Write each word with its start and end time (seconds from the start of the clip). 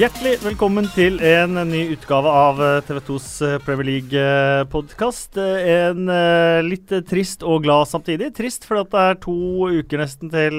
Hjertelig 0.00 0.38
velkommen 0.40 0.86
til 0.94 1.18
en 1.28 1.58
ny 1.68 1.80
utgave 1.92 2.30
av 2.32 2.60
eh, 2.64 2.78
TV 2.88 3.02
2s 3.04 3.26
eh, 3.44 3.56
Premier 3.60 3.84
League-podkast. 3.84 5.36
En 5.36 6.08
eh, 6.08 6.60
litt 6.64 6.94
trist 7.10 7.44
og 7.44 7.66
glad 7.66 7.90
samtidig. 7.90 8.30
Trist 8.38 8.64
fordi 8.64 8.86
det 8.94 9.02
er 9.02 9.20
to 9.20 9.68
uker 9.68 10.00
nesten 10.00 10.32
til 10.32 10.56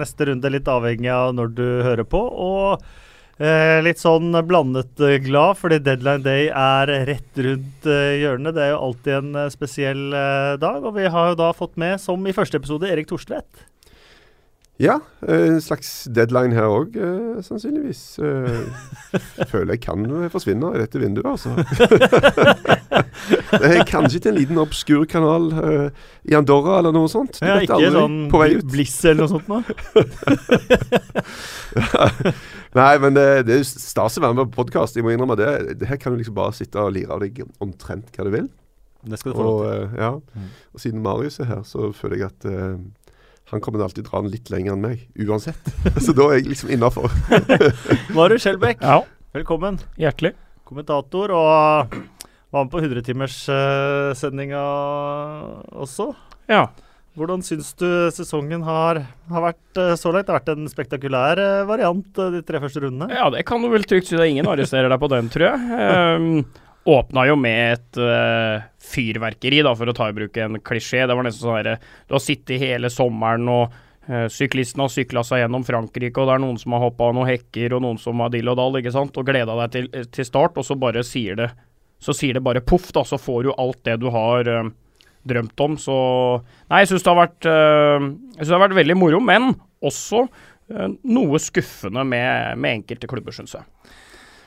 neste 0.00 0.26
runde, 0.26 0.50
litt 0.50 0.66
avhengig 0.66 1.12
av 1.14 1.30
når 1.38 1.54
du 1.60 1.64
hører 1.86 2.02
på. 2.02 2.26
Og 2.26 2.82
litt 3.86 4.02
sånn 4.02 4.34
blandet 4.46 4.98
glad 5.24 5.56
fordi 5.58 5.78
deadline 5.82 6.22
day 6.26 6.50
er 6.50 6.90
rett 7.06 7.42
rundt 7.46 7.86
hjørnet. 7.86 8.54
Det 8.54 8.66
er 8.66 8.74
jo 8.74 8.84
alltid 8.88 9.14
en 9.20 9.50
spesiell 9.50 10.08
dag, 10.62 10.82
og 10.82 10.98
vi 10.98 11.06
har 11.06 11.32
jo 11.32 11.38
da 11.38 11.54
fått 11.54 11.78
med, 11.78 12.02
som 12.02 12.26
i 12.26 12.34
første 12.34 12.58
episode, 12.58 12.90
Erik 12.90 13.10
Torstvedt. 13.10 13.68
Ja, 14.82 14.96
en 15.30 15.60
slags 15.62 16.08
deadline 16.10 16.56
her 16.56 16.64
òg, 16.66 16.96
eh, 16.98 17.36
sannsynligvis. 17.46 18.18
Jeg 18.18 19.46
føler 19.52 19.76
jeg 19.76 19.82
kan 19.84 20.02
forsvinne 20.32 20.72
i 20.74 20.80
dette 20.80 20.98
vinduet, 20.98 21.28
altså. 21.28 21.52
det 23.62 23.68
er 23.68 23.84
kanskje 23.86 24.18
til 24.24 24.32
en 24.32 24.40
liten 24.40 24.58
obskur 24.58 25.04
kanal 25.10 25.52
eh, 25.62 25.88
i 26.26 26.34
Andorra 26.34 26.78
eller 26.80 26.92
noe 26.96 27.08
sånt. 27.12 27.38
Du 27.38 27.46
ja, 27.46 27.60
ikke 27.62 27.92
sånn 27.94 28.30
Bliss 28.72 29.04
eller 29.06 29.22
noe 29.22 29.30
sånt 29.30 29.48
nå? 29.52 29.58
Nei, 32.80 32.94
men 33.04 33.14
det, 33.14 33.26
det 33.46 33.54
er 33.60 33.64
stas 33.68 34.18
å 34.18 34.22
være 34.24 34.34
med 34.40 34.50
på 34.50 34.58
podkast. 34.64 34.96
Jeg 34.98 35.04
må 35.06 35.10
innrømme 35.14 35.38
det. 35.38 35.76
det. 35.76 35.86
Her 35.92 35.98
kan 36.02 36.10
du 36.16 36.18
liksom 36.18 36.34
bare 36.40 36.58
sitte 36.58 36.82
og 36.82 36.94
lire 36.96 37.14
av 37.14 37.22
deg 37.22 37.38
omtrent 37.62 38.10
hva 38.16 38.26
du 38.26 38.32
vil. 38.34 38.50
Det 39.06 39.14
skal 39.20 39.30
du 39.30 39.36
få 39.38 39.46
lov 39.46 39.62
til. 39.62 39.70
Og, 39.86 39.94
ja. 40.02 40.10
Mm. 40.34 40.50
og 40.74 40.78
siden 40.82 41.06
Marius 41.06 41.38
er 41.42 41.46
her, 41.52 41.62
så 41.68 41.80
føler 41.94 42.16
jeg 42.24 42.30
at 42.32 42.42
han 43.52 43.60
kommer 43.60 43.84
alltid 43.84 44.06
dra 44.08 44.22
den 44.22 44.32
litt 44.32 44.48
lenger 44.48 44.72
enn 44.72 44.84
meg, 44.84 45.02
uansett. 45.20 45.66
Så 46.04 46.14
da 46.16 46.30
er 46.30 46.40
jeg 46.40 46.54
liksom 46.54 46.70
innafor. 46.72 47.12
Marius 48.16 48.46
Skjelbæk, 48.46 48.80
ja. 48.80 49.02
velkommen. 49.36 49.76
Hjertelig. 50.00 50.32
Kommentator, 50.64 51.34
og 51.36 51.92
var 52.52 52.64
med 52.64 52.72
på 52.72 52.80
100-timerssendinga 52.80 54.62
uh, 54.62 55.84
også. 55.84 56.14
Ja. 56.48 56.64
Hvordan 57.12 57.44
syns 57.44 57.74
du 57.76 57.86
sesongen 58.16 58.64
har, 58.64 59.02
har 59.28 59.44
vært 59.50 59.80
uh, 59.80 59.92
så 60.00 60.14
langt? 60.14 60.30
Det 60.30 60.32
har 60.32 60.40
vært 60.40 60.52
en 60.54 60.72
spektakulær 60.72 61.40
uh, 61.44 61.68
variant 61.68 62.24
de 62.32 62.40
tre 62.48 62.60
første 62.62 62.80
rundene? 62.86 63.12
Ja, 63.12 63.28
det 63.34 63.44
kan 63.48 63.60
du 63.60 63.68
vel 63.72 63.84
trygt 63.84 64.08
si. 64.08 64.16
Ingen 64.16 64.48
arresterer 64.48 64.88
deg 64.88 65.00
på 65.02 65.12
den, 65.12 65.28
tror 65.32 65.50
jeg. 65.50 65.60
Um, 66.16 66.44
åpna 66.84 67.26
jo 67.28 67.36
med 67.38 67.76
et 67.76 68.00
uh, 68.00 68.64
fyrverkeri, 68.82 69.62
da, 69.62 69.74
for 69.78 69.90
å 69.90 69.94
ta 69.96 70.08
i 70.10 70.16
bruk 70.16 70.36
en 70.42 70.58
klisjé. 70.64 71.04
Det 71.06 71.14
var 71.14 71.26
nesten 71.26 71.46
sånn 71.46 71.58
herre 71.60 71.78
Du 72.08 72.16
har 72.16 72.22
sittet 72.22 72.62
hele 72.62 72.90
sommeren 72.90 73.46
og 73.52 73.74
uh, 74.08 74.26
syklistene 74.32 74.86
har 74.86 74.92
sykla 74.92 75.22
seg 75.26 75.44
gjennom 75.44 75.66
Frankrike, 75.66 76.18
og 76.18 76.28
det 76.28 76.36
er 76.36 76.44
noen 76.44 76.58
som 76.60 76.74
har 76.76 76.84
hoppa 76.86 77.10
av 77.10 77.16
noen 77.18 77.30
hekker, 77.30 77.76
og 77.76 77.84
noen 77.86 78.00
som 78.02 78.22
har 78.24 78.32
dill 78.34 78.50
og 78.50 78.58
dall, 78.58 78.80
ikke 78.80 78.94
sant, 78.94 79.18
og 79.18 79.28
gleda 79.28 79.56
deg 79.62 79.74
til, 79.76 79.90
til, 80.10 80.28
start, 80.28 80.58
og 80.58 80.66
så 80.66 80.78
bare 80.78 81.06
sier 81.06 81.38
det 81.38 81.52
Så 82.02 82.16
sier 82.18 82.34
det 82.34 82.42
bare 82.42 82.64
poff, 82.66 82.90
da, 82.90 83.04
så 83.06 83.14
får 83.14 83.44
du 83.44 83.52
alt 83.54 83.84
det 83.86 84.00
du 84.02 84.08
har 84.10 84.48
uh, 84.50 84.70
drømt 85.22 85.60
om. 85.62 85.76
Så 85.78 85.94
Nei, 86.66 86.82
jeg 86.82 86.90
syns 86.90 87.04
det 87.06 87.12
det 88.42 88.48
har 88.50 88.64
vært 88.64 88.80
veldig 88.80 88.96
moro, 88.98 89.20
men 89.22 89.52
også 89.82 90.26
noe 90.72 91.38
skuffende 91.42 92.00
med, 92.06 92.56
med 92.58 92.78
enkelte 92.78 93.06
klubber, 93.10 93.34
syns 93.36 93.52
jeg. 93.54 93.66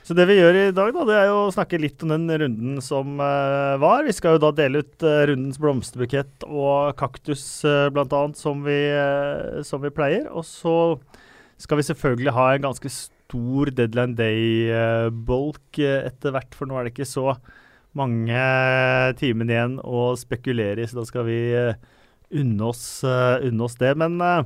Så 0.05 0.13
det 0.13 0.27
vi 0.29 0.35
gjør 0.37 0.53
i 0.53 0.65
dag, 0.69 0.91
da, 0.93 1.03
det 1.09 1.15
er 1.17 1.31
jo 1.31 1.37
å 1.47 1.53
snakke 1.53 1.79
litt 1.81 2.03
om 2.05 2.11
den 2.11 2.29
runden 2.29 2.75
som 2.85 3.15
uh, 3.17 3.73
var. 3.81 4.03
Vi 4.05 4.13
skal 4.13 4.35
jo 4.35 4.41
da 4.43 4.51
dele 4.53 4.83
ut 4.85 5.01
uh, 5.01 5.23
rundens 5.31 5.57
blomsterbukett 5.57 6.45
og 6.45 6.93
kaktus, 6.99 7.41
uh, 7.65 7.87
bl.a., 7.89 8.19
som, 8.37 8.61
vi, 8.67 8.77
uh, 8.93 9.63
som 9.65 9.81
vi 9.81 9.89
pleier. 9.95 10.27
Og 10.29 10.45
så 10.45 10.75
skal 11.57 11.81
vi 11.81 11.87
selvfølgelig 11.89 12.35
ha 12.37 12.45
en 12.51 12.67
ganske 12.67 12.93
stor 12.93 13.73
deadline 13.73 14.13
day-bolk 14.19 15.81
etter 15.81 16.37
hvert, 16.37 16.53
for 16.53 16.69
nå 16.69 16.77
er 16.77 16.85
det 16.85 16.93
ikke 16.93 17.09
så 17.09 17.33
mange 17.97 18.45
timer 19.17 19.49
igjen 19.49 19.79
å 19.81 20.11
spekulere 20.21 20.85
i, 20.85 20.89
så 20.91 21.01
da 21.01 21.09
skal 21.09 21.25
vi 21.31 21.41
unne 22.35 22.69
oss, 22.69 22.85
unne 23.01 23.65
oss 23.65 23.81
det. 23.81 23.95
Men 23.97 24.21
Eh, 24.21 24.43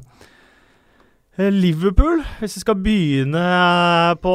Liverpool, 1.40 2.20
hvis 2.42 2.58
vi 2.58 2.62
skal 2.66 2.76
begynne 2.84 3.40
eh, 3.40 4.16
på 4.20 4.32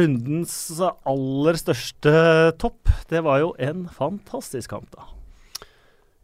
rundens 0.00 0.54
aller 0.80 1.58
største 1.60 2.12
topp, 2.56 2.88
det 3.10 3.20
var 3.26 3.42
jo 3.42 3.50
en 3.60 3.82
fantastisk 3.92 4.72
kamp, 4.72 4.88
da. 4.96 5.04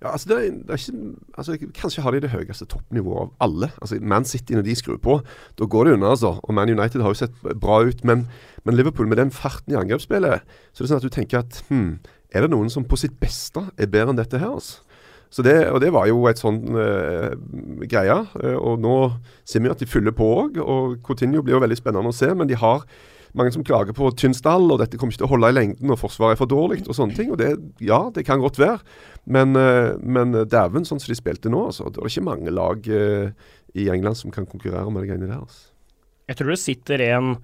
Ja, 0.02 0.14
altså 0.14 0.30
det 0.30 0.38
er, 0.38 0.54
det 0.56 0.72
er 0.72 0.80
ikke, 0.80 1.02
altså 1.38 1.56
Kanskje 1.76 2.02
har 2.02 2.10
de 2.10 2.22
det 2.24 2.30
høyeste 2.32 2.66
toppnivået 2.66 3.20
av 3.20 3.44
alle. 3.44 3.68
Altså 3.76 3.98
Man 4.00 4.24
City, 4.24 4.56
når 4.56 4.64
de 4.66 4.74
skrur 4.74 4.96
på, 4.98 5.18
da 5.60 5.68
går 5.68 5.84
det 5.84 5.92
unna, 5.98 6.14
altså. 6.16 6.32
Og 6.42 6.56
Man 6.56 6.72
United 6.72 7.04
har 7.04 7.12
jo 7.12 7.20
sett 7.20 7.36
bra 7.60 7.82
ut. 7.84 8.00
Men, 8.04 8.24
men 8.64 8.74
Liverpool, 8.74 9.06
med 9.06 9.20
den 9.20 9.30
farten 9.30 9.76
i 9.76 9.78
angrepsspillet, 9.78 10.48
så 10.72 10.82
er 10.82 10.88
det 10.88 10.90
sånn 10.90 11.02
at 11.02 11.06
du 11.06 11.12
tenker 11.12 11.44
at 11.44 11.60
hm, 11.68 12.00
er 12.32 12.42
det 12.42 12.50
noen 12.50 12.72
som 12.72 12.88
på 12.88 12.98
sitt 12.98 13.20
beste 13.20 13.68
er 13.76 13.92
bedre 13.92 14.16
enn 14.16 14.18
dette 14.18 14.40
her? 14.40 14.56
altså? 14.56 14.80
Så 15.32 15.44
det, 15.44 15.54
og 15.72 15.80
det 15.80 15.92
var 15.94 16.08
jo 16.10 16.26
et 16.28 16.40
sånn 16.40 16.60
uh, 16.76 17.32
greie. 17.88 18.18
Uh, 18.36 18.58
og 18.58 18.82
nå 18.84 18.96
ser 19.48 19.64
vi 19.64 19.70
at 19.72 19.80
de 19.80 19.88
fyller 19.88 20.12
på 20.16 20.26
òg. 20.42 20.60
Og 20.60 20.98
Coutinho 21.06 21.40
blir 21.44 21.56
jo 21.56 21.62
veldig 21.62 21.78
spennende 21.78 22.12
å 22.12 22.16
se. 22.16 22.28
Men 22.36 22.50
de 22.50 22.58
har 22.60 22.84
mange 23.38 23.54
som 23.54 23.64
klager 23.64 23.96
på 23.96 24.10
tynn 24.20 24.36
stall, 24.36 24.66
og 24.68 24.82
dette 24.82 24.98
kommer 25.00 25.14
ikke 25.14 25.22
til 25.22 25.30
å 25.30 25.32
holde 25.32 25.48
i 25.48 25.56
lengden, 25.56 25.94
og 25.94 26.02
forsvaret 26.02 26.36
er 26.36 26.42
for 26.42 26.52
dårlig 26.52 26.82
og 26.84 26.98
sånne 26.98 27.16
ting. 27.16 27.32
Og 27.32 27.40
det, 27.40 27.54
ja, 27.80 28.02
det 28.12 28.26
kan 28.28 28.44
godt 28.44 28.60
være. 28.60 28.82
Men, 29.24 29.56
uh, 29.56 29.96
men 30.04 30.36
dæven, 30.52 30.84
sånn 30.84 31.00
som 31.00 31.14
de 31.14 31.16
spilte 31.16 31.52
nå, 31.52 31.64
altså, 31.72 31.88
det 31.88 32.02
er 32.02 32.12
ikke 32.12 32.28
mange 32.28 32.52
lag 32.52 32.92
i 33.72 33.88
England 33.88 34.20
som 34.20 34.34
kan 34.34 34.44
konkurrere 34.44 34.90
med 34.92 35.06
de 35.06 35.14
greiene 35.14 35.30
der. 35.30 35.40
Altså. 35.40 35.70
Jeg 36.28 36.38
tror 36.38 36.52
det 36.52 36.60
sitter 36.60 37.08
en 37.08 37.36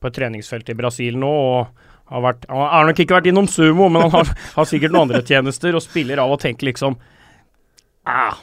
på 0.00 0.08
et 0.08 0.16
treningsfelt 0.16 0.72
i 0.72 0.76
Brasil 0.76 1.20
nå 1.20 1.28
og 1.28 1.83
har, 2.10 2.24
vært, 2.24 2.48
han 2.50 2.66
har 2.68 2.88
nok 2.88 3.04
ikke 3.04 3.16
vært 3.16 3.28
innom 3.30 3.48
sumo, 3.50 3.88
men 3.88 4.06
han 4.06 4.12
har, 4.12 4.32
har, 4.56 4.68
sikkert 4.68 4.92
noen 4.94 5.08
andre 5.08 5.22
tjenester, 5.24 5.76
og 5.76 5.84
spiller 5.84 6.20
av 6.22 6.34
og 6.34 6.42
tenker 6.42 6.68
liksom 6.68 6.98
ah, 8.08 8.36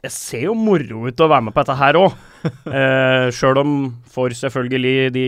Det 0.00 0.12
ser 0.12 0.48
jo 0.50 0.56
moro 0.58 1.06
ut 1.08 1.22
å 1.24 1.30
være 1.30 1.46
med 1.48 1.56
på 1.56 1.64
dette 1.64 1.80
her 1.80 2.00
òg. 2.00 2.26
Eh, 2.40 3.26
Sjøl 3.36 3.58
om 3.60 3.72
for 4.08 4.32
selvfølgelig 4.32 5.10
de 5.12 5.24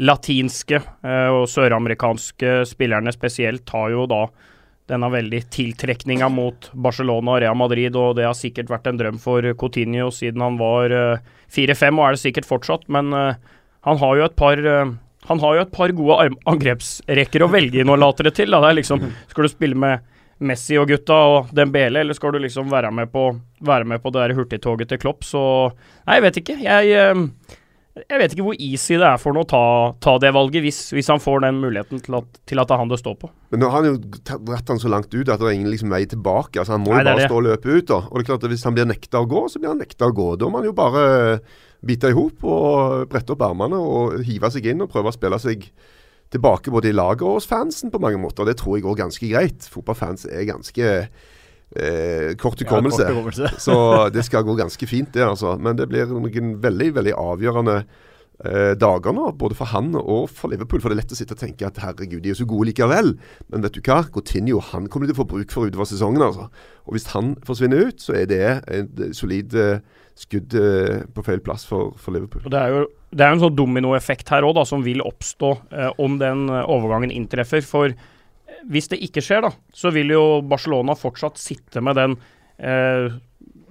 latinske 0.00 0.78
eh, 0.78 1.28
og 1.28 1.44
søramerikanske 1.52 2.62
spillerne 2.70 3.12
spesielt 3.12 3.68
har 3.74 3.90
jo 3.92 4.06
da 4.08 4.22
denne 4.90 5.08
veldig 5.12 5.42
tiltrekninga 5.52 6.28
mot 6.32 6.68
Barcelona 6.72 7.36
og 7.36 7.42
Real 7.44 7.58
Madrid, 7.58 7.96
og 7.96 8.16
det 8.18 8.26
har 8.26 8.36
sikkert 8.36 8.72
vært 8.72 8.88
en 8.90 8.98
drøm 9.00 9.20
for 9.22 9.46
Coutinho 9.58 10.10
siden 10.14 10.42
han 10.44 10.58
var 10.60 10.92
uh, 10.92 11.32
og 11.52 12.02
er 12.06 12.16
det 12.16 12.22
sikkert 12.22 12.48
fortsatt, 12.48 12.88
men 12.88 13.12
uh, 13.12 13.36
han 13.86 14.00
har 14.00 14.18
jo 14.18 14.26
et 14.26 14.36
par 14.36 14.58
uh, 14.58 14.92
han 15.28 15.42
har 15.42 15.56
jo 15.56 15.62
et 15.62 15.74
par 15.74 15.92
gode 15.94 16.30
angrepsrekker 16.50 17.44
å 17.44 17.50
velge 17.52 17.82
innålatere 17.82 18.32
til. 18.34 18.50
Da. 18.50 18.62
Det 18.64 18.72
er 18.72 18.78
liksom, 18.80 19.04
skal 19.30 19.46
du 19.46 19.52
spille 19.52 19.78
med 19.78 20.08
Messi 20.42 20.74
og 20.80 20.90
gutta 20.90 21.16
og 21.30 21.50
Dembele, 21.54 22.02
eller 22.02 22.18
skal 22.18 22.34
du 22.34 22.42
liksom 22.42 22.70
være 22.72 22.90
med 22.94 23.12
på, 23.12 23.28
være 23.62 23.86
med 23.86 24.02
på 24.02 24.10
det 24.10 24.24
der 24.24 24.36
hurtigtoget 24.38 24.90
til 24.90 25.02
Klopp? 25.02 25.26
Så 25.26 25.42
Nei, 26.06 26.18
jeg 26.18 26.24
vet 26.26 26.40
ikke. 26.42 26.56
Jeg, 26.64 26.90
eh, 26.98 27.58
jeg 28.08 28.18
vet 28.22 28.34
ikke 28.34 28.46
hvor 28.48 28.58
easy 28.58 28.96
det 28.96 29.06
er 29.06 29.18
for 29.20 29.30
ham 29.30 29.44
å 29.44 29.48
ta, 29.48 29.64
ta, 30.02 30.16
det 30.22 30.32
valget, 30.34 30.64
hvis, 30.64 30.80
hvis, 30.96 31.10
han 31.12 31.22
får 31.22 31.42
den 31.44 31.58
muligheten 31.62 32.02
til 32.02 32.18
at, 32.18 32.38
til 32.48 32.62
at 32.62 32.70
det 32.70 32.74
er 32.74 32.82
han 32.82 32.92
det 32.92 32.98
står 33.02 33.18
på. 33.20 33.28
Men 33.52 33.62
nå 33.62 33.68
har 33.70 33.84
han 33.84 33.90
jo 33.92 34.38
dratt 34.48 34.72
han 34.72 34.80
så 34.82 34.90
langt 34.90 35.12
ut 35.12 35.28
at 35.28 35.36
det 35.38 35.50
er 35.50 35.58
ingen 35.58 35.70
liksom 35.70 35.92
vei 35.92 36.06
tilbake. 36.08 36.58
Altså 36.58 36.74
Han 36.78 36.86
må 36.86 36.96
jo 36.96 37.02
bare 37.04 37.28
stå 37.28 37.38
og 37.38 37.46
løpe 37.50 37.68
ut. 37.68 37.90
da. 37.92 38.00
Og 38.08 38.16
det 38.16 38.24
er 38.24 38.30
klart 38.32 38.46
at 38.48 38.54
Hvis 38.56 38.64
han 38.66 38.78
blir 38.78 38.88
nekta 38.88 39.22
å 39.22 39.28
gå, 39.28 39.44
så 39.52 39.60
blir 39.60 39.74
han 39.74 39.84
nekta 39.84 40.08
å 40.08 40.16
gå. 40.16 40.32
Da 40.40 40.48
må 40.48 40.62
han 40.62 40.72
jo 40.72 40.74
bare 40.74 41.04
bite 41.82 42.12
i 42.12 42.16
hop 42.16 42.44
og 42.46 43.08
brette 43.10 43.34
opp 43.34 43.42
armene 43.46 43.78
og 43.78 44.20
hive 44.26 44.50
seg 44.54 44.70
inn 44.70 44.84
og 44.84 44.90
prøve 44.92 45.10
å 45.10 45.16
spille 45.16 45.38
seg 45.42 45.66
tilbake 46.32 46.72
både 46.72 46.90
i 46.90 46.96
laget 46.96 47.26
og 47.26 47.38
hos 47.38 47.48
fansen 47.48 47.92
på 47.92 48.00
mange 48.02 48.20
måter. 48.20 48.46
Det 48.48 48.56
tror 48.60 48.78
jeg 48.78 48.86
går 48.86 49.00
ganske 49.02 49.28
greit. 49.28 49.66
Fotballfans 49.72 50.24
er 50.30 50.48
ganske 50.48 50.86
eh, 51.76 52.30
kort 52.40 52.62
hukommelse. 52.62 53.10
Ja, 53.10 53.50
så 53.66 53.76
det 54.14 54.24
skal 54.28 54.46
gå 54.46 54.56
ganske 54.58 54.88
fint, 54.88 55.12
det. 55.14 55.26
altså. 55.26 55.58
Men 55.60 55.76
det 55.80 55.90
blir 55.92 56.08
noen 56.12 56.56
veldig, 56.62 56.88
veldig 56.96 57.14
avgjørende 57.20 57.76
eh, 57.82 58.72
dager 58.80 59.16
nå, 59.16 59.28
både 59.38 59.58
for 59.58 59.72
han 59.74 59.92
og 59.98 60.30
for 60.32 60.52
Liverpool. 60.52 60.80
For 60.80 60.88
det 60.88 60.96
er 60.96 61.02
lett 61.02 61.16
å 61.16 61.20
sitte 61.20 61.36
og 61.36 61.42
tenke 61.42 61.68
at 61.68 61.82
herregud, 61.82 62.22
de 62.24 62.32
er 62.32 62.38
så 62.38 62.48
gode 62.48 62.70
likevel. 62.70 63.16
Men 63.52 63.66
vet 63.66 63.76
du 63.76 63.82
hva? 63.84 64.02
Coutinho 64.14 64.62
han 64.72 64.88
kommer 64.88 65.08
de 65.08 65.12
til 65.12 65.20
å 65.20 65.24
få 65.24 65.32
bruk 65.34 65.52
for 65.52 65.68
utover 65.68 65.90
sesongen. 65.90 66.24
altså. 66.24 66.48
Og 66.86 66.96
hvis 66.96 67.10
han 67.12 67.34
forsvinner 67.44 67.90
ut, 67.90 68.00
så 68.00 68.16
er 68.22 68.30
det 68.30 68.46
en 68.72 69.12
solid 69.16 69.52
eh, 69.58 69.82
skudd 70.18 70.54
eh, 70.58 71.02
på 71.14 71.24
feil 71.26 71.40
plass 71.44 71.64
for, 71.68 71.94
for 72.00 72.14
Liverpool. 72.14 72.44
Og 72.46 72.52
det 72.52 72.60
er 72.60 72.74
jo 72.74 72.82
det 73.12 73.26
er 73.26 73.34
en 73.34 73.42
sånn 73.42 73.56
dominoeffekt 73.56 74.30
her 74.32 74.44
òg, 74.48 74.62
som 74.68 74.84
vil 74.84 75.02
oppstå 75.04 75.50
eh, 75.72 75.90
om 76.00 76.16
den 76.20 76.46
eh, 76.48 76.64
overgangen 76.64 77.12
inntreffer. 77.12 77.64
For 77.66 77.92
eh, 77.92 78.62
hvis 78.72 78.88
det 78.92 79.02
ikke 79.04 79.24
skjer, 79.24 79.44
da, 79.44 79.52
så 79.76 79.92
vil 79.92 80.14
jo 80.14 80.24
Barcelona 80.48 80.96
fortsatt 80.98 81.40
sitte 81.40 81.84
med 81.84 82.00
den 82.00 82.16
eh, 82.58 83.12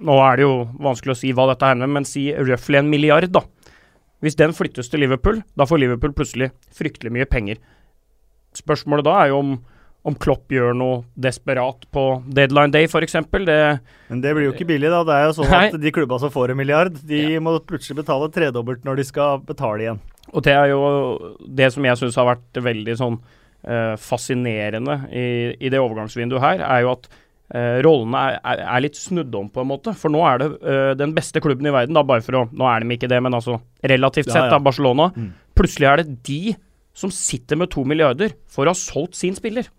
Nå 0.02 0.14
er 0.18 0.34
det 0.34 0.42
jo 0.42 0.54
vanskelig 0.82 1.12
å 1.12 1.18
si 1.20 1.28
hva 1.30 1.44
dette 1.46 1.68
er, 1.70 1.78
men 1.78 2.06
si 2.08 2.24
røftlig 2.34 2.80
en 2.80 2.88
milliard, 2.90 3.28
da. 3.30 3.44
Hvis 4.22 4.34
den 4.34 4.50
flyttes 4.54 4.88
til 4.90 4.98
Liverpool, 5.04 5.36
da 5.54 5.62
får 5.66 5.78
Liverpool 5.78 6.14
plutselig 6.18 6.48
fryktelig 6.74 7.12
mye 7.14 7.26
penger. 7.30 7.60
Spørsmålet 8.58 9.06
da 9.06 9.14
er 9.20 9.30
jo 9.30 9.38
om 9.38 9.52
om 10.02 10.14
Klopp 10.18 10.50
gjør 10.50 10.74
noe 10.74 11.02
desperat 11.14 11.84
på 11.94 12.04
deadline 12.34 12.74
day, 12.74 12.88
f.eks. 12.90 13.20
Men 13.30 14.22
det 14.22 14.32
blir 14.34 14.48
jo 14.48 14.54
ikke 14.54 14.66
billig, 14.72 14.90
da. 14.90 15.02
Det 15.06 15.14
er 15.14 15.28
jo 15.28 15.36
sånn 15.36 15.52
at 15.54 15.76
de 15.78 15.92
klubba 15.94 16.18
som 16.18 16.32
får 16.34 16.52
en 16.52 16.58
milliard, 16.58 16.96
de 17.06 17.20
ja. 17.36 17.42
må 17.42 17.54
plutselig 17.66 18.00
betale 18.00 18.30
tredobbelt 18.34 18.82
når 18.86 18.98
de 18.98 19.06
skal 19.06 19.44
betale 19.46 19.86
igjen. 19.86 20.00
Og 20.32 20.42
det 20.46 20.56
er 20.56 20.72
jo 20.72 20.82
det 21.46 21.70
som 21.74 21.86
jeg 21.86 22.00
syns 22.00 22.18
har 22.18 22.32
vært 22.32 22.62
veldig 22.66 22.96
sånn 22.98 23.18
uh, 23.18 23.94
fascinerende 24.00 25.04
i, 25.10 25.26
i, 25.54 25.70
det 25.70 25.78
overgangsvinduet 25.82 26.42
her, 26.42 26.64
er 26.66 26.82
jo 26.82 26.96
at 26.96 27.06
uh, 27.10 27.78
rollene 27.86 28.24
er, 28.26 28.40
er, 28.40 28.64
er, 28.66 28.84
litt 28.86 28.98
snudd 28.98 29.38
om, 29.38 29.52
på 29.54 29.62
en 29.62 29.70
måte. 29.70 29.94
For 29.98 30.10
nå 30.10 30.24
er 30.26 30.42
det 30.42 30.50
uh, 30.66 30.90
den 30.98 31.14
beste 31.14 31.42
klubben 31.44 31.70
i 31.70 31.74
verden, 31.74 31.94
da, 31.98 32.02
bare 32.06 32.26
for 32.26 32.42
å 32.42 32.44
Nå 32.50 32.66
er 32.70 32.82
de 32.82 32.98
ikke 32.98 33.10
det, 33.12 33.22
men 33.22 33.38
altså 33.38 33.60
relativt 33.86 34.32
sett, 34.32 34.40
ja, 34.40 34.50
ja. 34.50 34.56
da, 34.56 34.62
Barcelona. 34.62 35.12
Mm. 35.14 35.30
Plutselig 35.58 35.90
er 35.92 36.02
det 36.02 36.18
de 36.26 36.56
som 36.96 37.12
sitter 37.14 37.56
med 37.56 37.70
to 37.72 37.86
milliarder 37.88 38.34
for 38.50 38.66
å 38.66 38.74
ha 38.74 38.78
solgt 38.78 39.14
sin 39.20 39.38
spiller. 39.38 39.70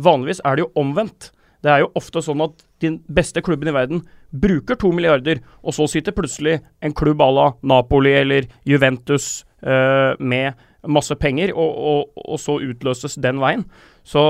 Vanligvis 0.00 0.42
er 0.44 0.56
det 0.56 0.66
jo 0.66 0.72
omvendt. 0.80 1.30
Det 1.60 1.70
er 1.72 1.82
jo 1.82 1.92
ofte 1.98 2.22
sånn 2.24 2.40
at 2.44 2.56
den 2.80 2.98
beste 3.12 3.42
klubben 3.44 3.68
i 3.68 3.76
verden 3.76 4.02
bruker 4.30 4.78
to 4.80 4.92
milliarder, 4.94 5.42
og 5.60 5.76
så 5.76 5.86
sitter 5.90 6.16
plutselig 6.16 6.60
en 6.80 6.94
klubb 6.96 7.20
à 7.20 7.28
la 7.34 7.46
Napoli 7.66 8.14
eller 8.16 8.48
Juventus 8.64 9.44
eh, 9.60 10.16
med 10.18 10.56
masse 10.88 11.14
penger, 11.20 11.52
og, 11.52 11.76
og, 11.76 12.22
og, 12.24 12.38
så 12.40 12.56
utløses 12.64 13.18
den 13.20 13.40
veien. 13.42 13.66
Så 14.06 14.22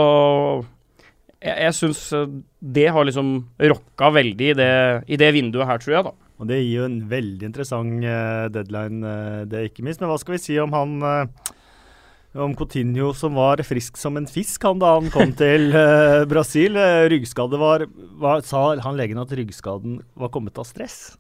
jeg, 1.39 1.55
jeg 1.55 1.77
syns 1.77 2.03
eh, 2.17 2.27
det 2.59 2.89
har 2.91 3.07
liksom 3.07 3.37
rocka 3.71 4.11
veldig 4.17 4.51
i 4.51 4.59
det, 4.59 4.75
i 5.07 5.21
det, 5.21 5.31
vinduet 5.37 5.71
her, 5.71 5.85
tror 5.85 5.97
jeg, 5.97 6.09
da. 6.11 6.17
Og 6.41 6.49
Det 6.49 6.57
gir 6.57 6.81
jo 6.81 6.89
en 6.89 7.01
veldig 7.05 7.51
interessant 7.51 8.01
uh, 8.01 8.47
deadline, 8.49 9.05
uh, 9.05 9.43
det 9.45 9.67
ikke 9.69 9.85
minst. 9.85 10.01
Men 10.01 10.09
hva 10.09 10.17
skal 10.19 10.39
vi 10.39 10.41
si 10.41 10.57
om 10.59 10.73
han 10.73 10.95
om 12.35 12.53
Coutinho 12.59 13.11
som 13.17 13.35
var 13.39 13.63
frisk 13.67 13.99
som 13.99 14.19
en 14.21 14.29
fisk 14.31 14.63
han 14.69 14.83
da 14.83 14.93
han 14.99 15.09
kom 15.15 15.33
til 15.41 15.73
Brasil? 16.31 16.79
ryggskade 17.11 17.59
var, 17.59 17.87
var, 18.23 18.45
Sa 18.47 18.69
han 18.85 19.01
legen 19.01 19.19
at 19.23 19.35
ryggskaden 19.35 19.99
var 20.15 20.31
kommet 20.35 20.59
av 20.61 20.69
stress? 20.69 21.19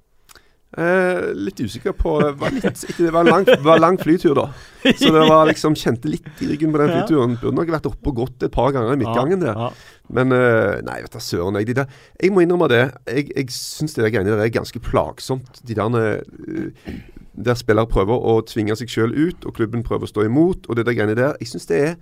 Eh, 0.71 1.33
litt 1.35 1.59
usikker 1.59 1.97
på 1.99 2.13
var 2.39 2.53
litt, 2.55 2.69
ikke, 2.87 3.03
Det 3.03 3.11
var 3.11 3.25
en 3.27 3.33
lang, 3.33 3.47
var 3.67 3.81
lang, 3.83 3.97
flytur, 3.99 4.37
da. 4.39 4.45
Så 4.87 5.11
det 5.11 5.25
var 5.27 5.49
liksom 5.51 5.75
kjente 5.75 6.07
litt 6.13 6.29
i 6.45 6.47
ryggen 6.53 6.71
på 6.71 6.79
den 6.79 6.93
flyturen. 6.95 7.35
Burde 7.41 7.57
nok 7.59 7.73
vært 7.75 7.89
oppe 7.91 8.13
og 8.13 8.21
gått 8.21 8.47
et 8.47 8.55
par 8.55 8.71
ganger 8.77 8.95
i 8.95 9.01
midtgangen 9.01 9.43
der. 9.43 9.59
Ja, 9.59 9.71
ja. 9.73 9.97
Men 10.15 10.35
eh, 10.35 10.79
nei, 10.87 11.01
vet 11.03 11.17
du 11.17 11.23
søren. 11.23 11.59
Jeg, 11.59 11.73
de 11.73 11.77
der, 11.81 11.97
jeg 12.23 12.35
må 12.35 12.45
innrømme 12.45 12.71
det. 12.71 12.85
Jeg, 13.11 13.27
jeg 13.35 13.51
syns 13.55 13.99
det 13.99 14.13
greiene 14.15 14.31
der 14.31 14.45
er 14.45 14.55
ganske 14.55 14.83
plagsomt. 14.83 15.59
De 15.67 15.75
der, 15.75 16.23
uh, 16.23 16.95
der 17.47 17.59
spillere 17.59 17.91
prøver 17.91 18.17
å 18.17 18.41
tvinge 18.47 18.77
seg 18.79 18.91
sjøl 18.93 19.15
ut, 19.17 19.45
og 19.47 19.57
klubben 19.57 19.85
prøver 19.87 20.09
å 20.09 20.13
stå 20.13 20.27
imot. 20.29 20.69
Og 20.69 20.79
det 20.79 20.87
der 20.89 20.97
greiene 20.99 21.19
der. 21.19 21.39
Jeg 21.41 21.53
syns 21.53 21.69
det 21.71 21.81
er 21.81 21.95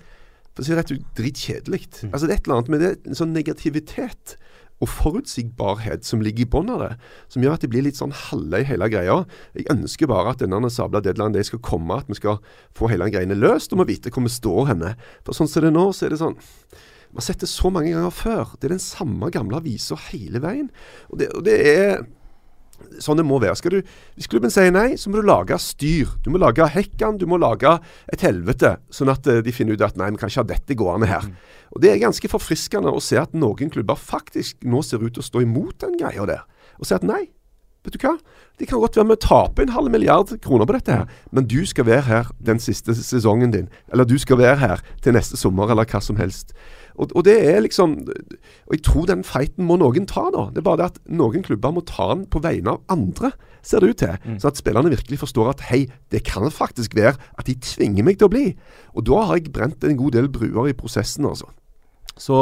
for 0.58 0.64
å 0.64 0.66
si 0.66 0.74
rett 0.74 0.90
ut 0.90 1.10
dritkjedelig. 1.18 1.84
Mm. 2.02 2.12
Altså, 2.12 2.26
det 2.26 2.34
er 2.34 2.40
et 2.40 2.48
eller 2.48 2.56
annet 2.58 2.72
med 2.72 2.82
det, 2.82 2.94
en 3.06 3.18
sånn 3.18 3.34
negativitet 3.36 4.38
og 4.78 4.90
forutsigbarhet 4.90 6.06
som 6.06 6.20
ligger 6.22 6.44
i 6.44 6.50
bunnen 6.50 6.74
av 6.76 6.82
det, 6.84 6.90
som 7.32 7.42
gjør 7.42 7.56
at 7.56 7.64
det 7.64 7.70
blir 7.72 7.84
litt 7.86 7.98
sånn 7.98 8.14
halve 8.14 8.60
i 8.62 8.66
hele 8.66 8.88
greia. 8.90 9.16
Jeg 9.58 9.66
ønsker 9.74 10.10
bare 10.10 10.34
at 10.34 10.42
denne 10.42 10.70
sabla 10.70 11.02
deadline 11.02 11.34
det 11.34 11.48
skal 11.48 11.62
komme, 11.66 11.98
at 11.98 12.10
vi 12.10 12.18
skal 12.18 12.38
få 12.78 12.90
hele 12.90 13.10
greiene 13.10 13.38
løst, 13.38 13.74
og 13.74 13.82
må 13.82 13.88
vite 13.88 14.12
hvor 14.14 14.26
vi 14.26 14.34
står 14.34 14.70
henne. 14.72 14.92
For 15.26 15.38
sånn 15.38 15.50
som 15.50 15.66
det 15.66 15.72
er 15.72 15.78
nå, 15.78 15.88
så 15.94 16.06
er 16.06 16.14
det 16.14 16.22
sånn 16.22 16.38
Vi 16.38 17.16
har 17.16 17.24
sett 17.24 17.40
det 17.40 17.48
så 17.48 17.70
mange 17.72 17.94
ganger 17.94 18.12
før. 18.12 18.54
Det 18.58 18.68
er 18.68 18.76
den 18.76 18.84
samme 18.84 19.30
gamle 19.32 19.62
avisa 19.62 19.96
hele 20.10 20.42
veien. 20.44 20.68
Og 21.08 21.22
det, 21.22 21.30
og 21.38 21.46
det 21.46 21.54
er 21.64 22.02
sånn 23.02 23.20
det 23.20 23.26
må 23.26 23.40
være. 23.42 23.56
Skal 23.58 23.76
du, 23.78 23.94
hvis 24.18 24.28
klubben 24.30 24.52
sier 24.52 24.72
nei, 24.74 24.92
så 25.00 25.10
må 25.10 25.20
du 25.20 25.28
lage 25.28 25.58
styr. 25.62 26.10
Du 26.24 26.30
må 26.34 26.40
lage 26.42 26.66
hekkan, 26.74 27.18
du 27.20 27.26
må 27.30 27.40
lage 27.40 27.76
et 28.12 28.24
helvete. 28.26 28.76
Sånn 28.94 29.12
at 29.12 29.26
uh, 29.30 29.40
de 29.44 29.54
finner 29.54 29.78
ut 29.78 29.86
at 29.86 29.98
nei, 30.00 30.10
vi 30.14 30.20
kan 30.20 30.32
ikke 30.32 30.44
ha 30.44 30.50
dette 30.52 30.78
gående 30.78 31.10
her. 31.10 31.26
Mm. 31.26 31.56
Og 31.74 31.82
Det 31.84 31.92
er 31.92 32.02
ganske 32.02 32.30
forfriskende 32.32 32.92
å 32.92 33.02
se 33.04 33.18
at 33.20 33.34
noen 33.36 33.72
klubber 33.72 33.98
faktisk 33.98 34.64
nå 34.66 34.82
ser 34.86 35.04
ut 35.04 35.14
til 35.16 35.24
å 35.24 35.28
stå 35.28 35.44
imot 35.44 35.82
den 35.84 35.98
greia 36.00 36.28
der. 36.28 36.46
Og 36.78 36.88
si 36.88 36.96
at 36.96 37.06
nei, 37.06 37.26
vet 37.86 37.94
du 37.94 38.02
hva. 38.02 38.16
De 38.58 38.66
kan 38.66 38.80
godt 38.82 38.98
være 38.98 39.06
med 39.06 39.20
å 39.20 39.22
tape 39.22 39.62
en 39.62 39.74
halv 39.74 39.92
milliard 39.94 40.32
kroner 40.42 40.66
på 40.66 40.74
dette, 40.74 40.96
her, 41.00 41.22
men 41.30 41.46
du 41.46 41.60
skal 41.68 41.86
være 41.86 42.06
her 42.08 42.32
den 42.42 42.58
siste 42.62 42.94
sesongen 42.96 43.54
din. 43.54 43.68
Eller 43.92 44.08
du 44.08 44.16
skal 44.18 44.40
være 44.40 44.58
her 44.62 44.82
til 45.04 45.14
neste 45.14 45.38
sommer, 45.38 45.70
eller 45.70 45.88
hva 45.88 46.02
som 46.02 46.18
helst. 46.18 46.54
Og, 46.98 47.12
og, 47.14 47.22
det 47.28 47.36
er 47.46 47.60
liksom 47.62 47.92
Og 48.66 48.72
jeg 48.74 48.82
tror 48.82 49.06
den 49.06 49.22
fighten 49.22 49.68
må 49.68 49.76
noen 49.78 50.08
ta, 50.10 50.24
da. 50.34 50.48
Det 50.50 50.58
er 50.58 50.66
bare 50.66 50.80
det 50.80 50.88
at 50.88 50.98
noen 51.06 51.44
klubber 51.46 51.76
må 51.76 51.84
ta 51.86 52.08
den 52.10 52.26
på 52.26 52.42
vegne 52.42 52.74
av 52.74 52.82
andre, 52.90 53.30
ser 53.62 53.84
det 53.84 53.92
ut 53.92 54.00
til. 54.02 54.16
Mm. 54.24 54.40
Så 54.42 54.50
at 54.50 54.58
spillerne 54.58 54.90
virkelig 54.90 55.20
forstår 55.22 55.52
at 55.52 55.64
hei, 55.70 55.84
det 56.10 56.24
kan 56.26 56.50
faktisk 56.50 56.96
være 56.98 57.14
at 57.14 57.46
de 57.46 57.54
tvinger 57.62 58.06
meg 58.06 58.18
til 58.18 58.28
å 58.28 58.32
bli. 58.32 58.46
Og 58.98 59.06
da 59.06 59.22
har 59.28 59.38
jeg 59.38 59.54
brent 59.54 59.86
en 59.86 59.98
god 60.00 60.18
del 60.18 60.30
bruer 60.32 60.72
i 60.72 60.76
prosessen, 60.76 61.28
altså. 61.28 61.46
Så 62.18 62.36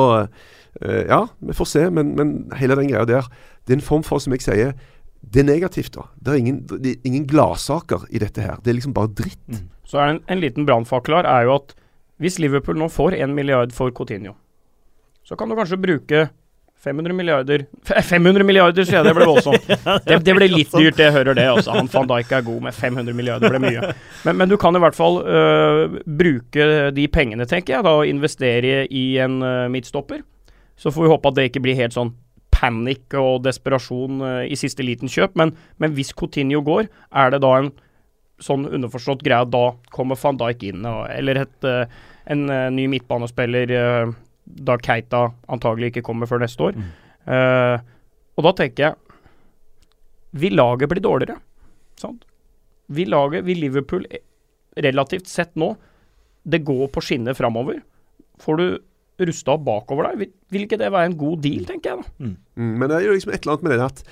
øh, 0.81 1.05
ja, 1.05 1.27
vi 1.41 1.53
får 1.53 1.69
se. 1.69 1.91
Men, 1.91 2.15
men 2.17 2.37
hele 2.57 2.77
den 2.81 2.89
greia 2.89 3.05
der, 3.05 3.29
det 3.67 3.75
er 3.75 3.81
en 3.81 3.89
form 3.89 4.05
for, 4.07 4.23
som 4.23 4.33
jeg 4.33 4.47
sier, 4.47 4.73
det 5.21 5.43
er 5.43 5.49
negativt, 5.49 5.93
da. 5.97 6.07
Det 6.23 6.33
er 6.33 6.39
ingen, 6.39 6.61
det 6.71 6.93
er 6.93 7.09
ingen 7.09 7.27
gladsaker 7.27 8.07
i 8.11 8.21
dette 8.23 8.45
her. 8.45 8.61
Det 8.63 8.71
er 8.71 8.79
liksom 8.79 8.95
bare 8.97 9.11
dritt. 9.11 9.43
Mm. 9.51 9.69
Så 9.87 9.99
er 9.99 10.07
det 10.07 10.15
en, 10.17 10.25
en 10.35 10.43
liten 10.43 10.67
brannfakler 10.69 11.27
er 11.27 11.47
jo 11.49 11.57
at 11.59 11.77
hvis 12.23 12.39
Liverpool 12.41 12.79
nå 12.81 12.89
får 12.93 13.19
en 13.19 13.35
milliard 13.37 13.75
for 13.77 13.93
Coutinho, 13.93 14.37
så 15.27 15.37
kan 15.37 15.51
du 15.51 15.57
kanskje 15.59 15.79
bruke 15.81 16.29
500 16.87 17.15
milliarder 17.17 17.65
500 18.09 18.45
milliarder, 18.47 18.87
sier 18.87 19.01
jeg, 19.01 19.09
det 19.09 19.15
ble 19.17 19.27
voldsomt. 19.27 19.67
Det, 20.07 20.19
det 20.23 20.35
ble 20.37 20.47
litt 20.53 20.71
dyrt, 20.71 20.99
det 21.01 21.11
hører 21.15 21.35
det. 21.35 21.47
Også. 21.51 21.75
Han 21.75 21.91
van 21.91 22.09
Dijk 22.13 22.33
er 22.37 22.45
god, 22.47 22.61
med 22.69 22.77
500 22.77 23.17
milliarder 23.17 23.51
ble 23.51 23.61
mye. 23.63 23.91
Men, 24.27 24.39
men 24.39 24.51
du 24.51 24.57
kan 24.61 24.77
i 24.77 24.83
hvert 24.83 24.97
fall 24.97 25.19
uh, 25.25 25.99
bruke 26.07 26.69
de 26.95 27.09
pengene, 27.11 27.49
tenker 27.51 27.77
jeg, 27.77 27.87
da, 27.87 27.97
og 27.99 28.11
investere 28.11 28.85
i 28.87 29.07
en 29.23 29.41
uh, 29.43 29.67
midtstopper. 29.73 30.23
Så 30.79 30.93
får 30.95 31.07
vi 31.07 31.11
håpe 31.11 31.33
at 31.33 31.39
det 31.39 31.49
ikke 31.51 31.65
blir 31.65 31.79
helt 31.79 31.97
sånn 31.97 32.13
panikk 32.57 33.17
og 33.21 33.45
desperasjon 33.47 34.23
uh, 34.25 34.43
i 34.49 34.57
siste 34.59 34.85
liten 34.87 35.13
kjøp. 35.13 35.37
Men, 35.39 35.55
men, 35.83 35.95
hvis 35.97 36.15
Coutinho 36.17 36.63
går, 36.65 36.89
er 37.13 37.35
det 37.35 37.43
da 37.45 37.53
en 37.61 37.73
sånn 38.43 38.67
underforstått 38.69 39.25
greie 39.25 39.49
da 39.49 39.67
kommer 39.95 40.19
van 40.21 40.37
Dijk 40.41 40.67
inn, 40.69 40.85
eller 40.85 41.39
et, 41.41 41.69
en 42.29 42.43
ny 42.77 42.85
midtbanespiller 42.93 43.73
da 44.47 44.77
Keita 44.79 45.31
antagelig 45.53 45.93
ikke 45.93 46.05
kommer 46.07 46.29
før 46.31 46.43
neste 46.45 46.69
år. 46.69 46.77
Mm. 46.79 46.91
Uh, 47.27 47.77
og 48.37 48.47
da 48.47 48.53
tenker 48.61 48.85
jeg 48.85 49.21
Vil 50.39 50.55
laget 50.55 50.91
bli 50.93 51.03
dårligere? 51.03 51.41
Sant? 51.99 52.23
Vil 52.93 53.11
laget, 53.11 53.43
vil 53.47 53.59
Liverpool 53.65 54.05
relativt 54.85 55.27
sett 55.27 55.57
nå 55.59 55.73
Det 56.47 56.61
går 56.63 56.87
på 56.95 57.03
skinner 57.03 57.35
framover. 57.35 57.81
Får 58.39 58.61
du 58.61 58.67
rusta 59.21 59.57
opp 59.57 59.65
bakover 59.67 60.11
der, 60.11 60.23
vil, 60.23 60.33
vil, 60.53 60.67
ikke 60.67 60.79
det 60.81 60.93
være 60.93 61.13
en 61.13 61.19
god 61.19 61.45
deal, 61.45 61.67
tenker 61.69 61.93
jeg 61.93 61.99
da. 62.03 62.15
Mm. 62.19 62.37
Mm, 62.57 62.73
men 62.79 62.91
det 62.91 62.97
er 62.97 63.07
jo 63.07 63.17
liksom 63.17 63.33
et 63.33 63.43
eller 63.43 63.57
annet 63.57 63.69
med 63.69 63.77
det 63.77 63.85
at 63.85 64.03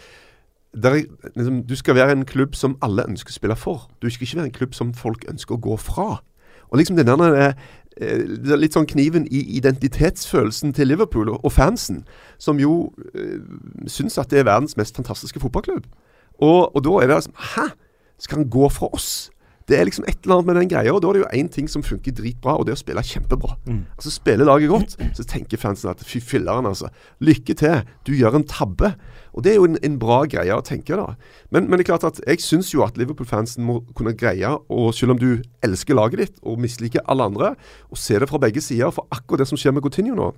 der, 0.75 1.01
liksom, 1.37 1.63
du 1.69 1.77
skal 1.79 1.95
være 1.95 2.13
en 2.13 2.25
klubb 2.27 2.57
som 2.59 2.79
alle 2.83 3.05
ønsker 3.07 3.31
å 3.31 3.39
spille 3.39 3.57
for. 3.57 3.89
Du 4.03 4.09
skal 4.11 4.27
ikke 4.27 4.41
være 4.41 4.51
en 4.51 4.59
klubb 4.59 4.75
som 4.75 4.95
folk 4.97 5.27
ønsker 5.31 5.55
å 5.55 5.63
gå 5.63 5.77
fra. 5.79 6.09
Og 6.73 6.81
liksom 6.81 6.97
den 6.99 7.07
der 7.07 7.53
Eh, 8.03 8.25
litt 8.59 8.75
sånn 8.75 8.89
kniven 8.91 9.29
i 9.31 9.45
identitetsfølelsen 9.55 10.73
til 10.75 10.89
Liverpool 10.91 11.29
og 11.37 11.51
fansen, 11.55 12.01
som 12.43 12.59
jo 12.59 12.89
øh, 13.15 13.39
syns 13.87 14.19
at 14.19 14.33
det 14.33 14.41
er 14.41 14.49
verdens 14.49 14.75
mest 14.75 14.99
fantastiske 14.99 15.39
fotballklubb. 15.39 15.87
Og, 16.43 16.75
og 16.75 16.81
da 16.83 16.97
er 16.99 17.07
det 17.07 17.21
liksom 17.21 17.37
Hæ? 17.55 17.69
Skal 18.19 18.41
han 18.41 18.51
gå 18.51 18.67
fra 18.71 18.89
oss? 18.95 19.31
Det 19.69 19.79
er 19.79 19.87
liksom 19.89 20.05
et 20.05 20.19
eller 20.25 20.39
annet 20.39 20.49
med 20.51 20.59
den 20.61 20.71
greia, 20.75 20.93
og 20.93 21.01
da 21.01 21.09
er 21.09 21.17
det 21.17 21.23
jo 21.23 21.41
én 21.41 21.49
ting 21.49 21.69
som 21.73 21.85
funker 21.85 22.13
dritbra, 22.13 22.59
og 22.59 22.67
det 22.67 22.75
er 22.75 22.77
å 22.77 22.83
spille 22.83 23.05
kjempebra. 23.09 23.55
Mm. 23.65 23.79
Altså 23.97 24.13
Spiller 24.13 24.45
laget 24.45 24.69
godt, 24.69 24.97
så 25.17 25.25
tenker 25.25 25.61
fansen 25.61 25.89
at 25.93 26.05
fy 26.05 26.21
filleren, 26.21 26.69
altså. 26.69 26.91
Lykke 27.25 27.57
til. 27.57 27.81
Du 28.05 28.13
gjør 28.13 28.37
en 28.41 28.49
tabbe. 28.49 28.93
Og 29.33 29.43
det 29.45 29.55
er 29.55 29.57
jo 29.59 29.67
en, 29.71 29.79
en 29.81 29.97
bra 29.99 30.21
greie 30.31 30.53
å 30.53 30.65
tenke, 30.65 30.99
da. 31.01 31.17
Men, 31.49 31.67
men, 31.67 31.79
det 31.79 31.87
er 31.87 31.95
klart 31.95 32.05
at 32.11 32.21
jeg 32.27 32.45
syns 32.45 32.75
jo 32.75 32.85
at 32.85 33.01
Liverpool-fansen 33.01 33.65
må 33.65 33.81
kunne 33.97 34.15
greie, 34.19 34.53
og 34.69 34.93
selv 34.95 35.17
om 35.17 35.23
du 35.23 35.31
elsker 35.65 35.97
laget 35.97 36.21
ditt 36.21 36.43
og 36.45 36.61
misliker 36.61 37.05
alle 37.09 37.31
andre, 37.33 37.55
og 37.89 38.01
se 38.01 38.21
det 38.21 38.29
fra 38.31 38.43
begge 38.43 38.63
sider. 38.65 38.93
For 38.95 39.09
akkurat 39.15 39.43
det 39.43 39.51
som 39.51 39.61
skjer 39.61 39.75
med 39.75 39.87
Coutinho 39.87 40.19
nå, 40.19 40.35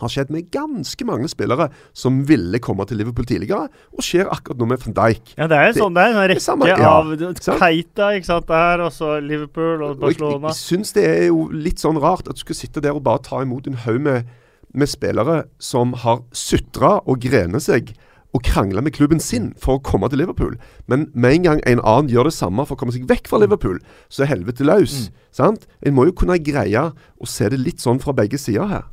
har 0.00 0.12
skjedd 0.12 0.32
med 0.34 0.48
ganske 0.54 1.06
mange 1.08 1.28
spillere 1.30 1.68
som 1.96 2.22
ville 2.28 2.60
komme 2.62 2.86
til 2.88 3.00
Liverpool 3.00 3.28
tidligere, 3.28 3.68
og 3.94 4.04
skjer 4.04 4.30
akkurat 4.32 4.60
nå 4.60 4.70
med 4.70 4.82
van 4.84 4.96
Dijk. 4.98 5.34
Ja, 5.36 5.48
det 5.50 5.58
er 5.58 5.70
jo 5.70 5.84
sånn, 5.84 5.96
det 5.98 6.06
er 6.06 6.16
en 6.16 6.30
rekke 6.32 6.44
samme, 6.44 6.70
ja, 6.70 6.78
av 6.88 7.14
Keita 7.60 8.10
ikke 8.16 8.30
sant, 8.30 8.48
der, 8.50 8.84
og 8.86 8.92
så 8.94 9.18
Liverpool 9.24 9.84
og 9.86 10.02
Barcelona. 10.02 10.48
Og 10.48 10.50
jeg, 10.50 10.56
jeg 10.56 10.60
syns 10.64 10.94
det 10.96 11.06
er 11.06 11.24
jo 11.28 11.46
litt 11.54 11.82
sånn 11.82 12.00
rart 12.02 12.28
at 12.28 12.38
du 12.38 12.44
skal 12.44 12.58
sitte 12.58 12.84
der 12.84 12.96
og 12.96 13.04
bare 13.06 13.24
ta 13.26 13.42
imot 13.44 13.68
en 13.70 13.80
haug 13.84 14.02
med, 14.04 14.28
med, 14.74 14.90
spillere 14.90 15.42
som 15.62 15.94
har 16.04 16.22
sutra 16.36 16.98
og 17.04 17.24
grenet 17.24 17.64
seg 17.64 17.94
og 18.36 18.44
krangla 18.44 18.82
med 18.84 18.92
klubben 18.92 19.22
sin 19.24 19.52
for 19.60 19.78
å 19.78 19.84
komme 19.84 20.10
til 20.12 20.20
Liverpool. 20.20 20.58
Men 20.90 21.06
med 21.14 21.38
en 21.38 21.46
gang 21.46 21.62
en 21.64 21.80
annen 21.80 22.10
gjør 22.12 22.28
det 22.28 22.36
samme 22.36 22.66
for 22.68 22.76
å 22.76 22.80
komme 22.82 22.92
seg 22.92 23.08
vekk 23.08 23.30
fra 23.30 23.40
Liverpool, 23.40 23.80
så 24.12 24.24
er 24.24 24.34
helvete 24.34 24.66
løs. 24.68 25.08
Mm. 25.08 25.24
Sant? 25.38 25.64
En 25.80 25.96
må 25.96 26.04
jo 26.08 26.16
kunne 26.16 26.36
greie 26.44 26.84
å 26.92 27.28
se 27.28 27.48
det 27.48 27.60
litt 27.62 27.80
sånn 27.80 28.02
fra 28.02 28.12
begge 28.16 28.40
sider 28.40 28.68
her. 28.68 28.84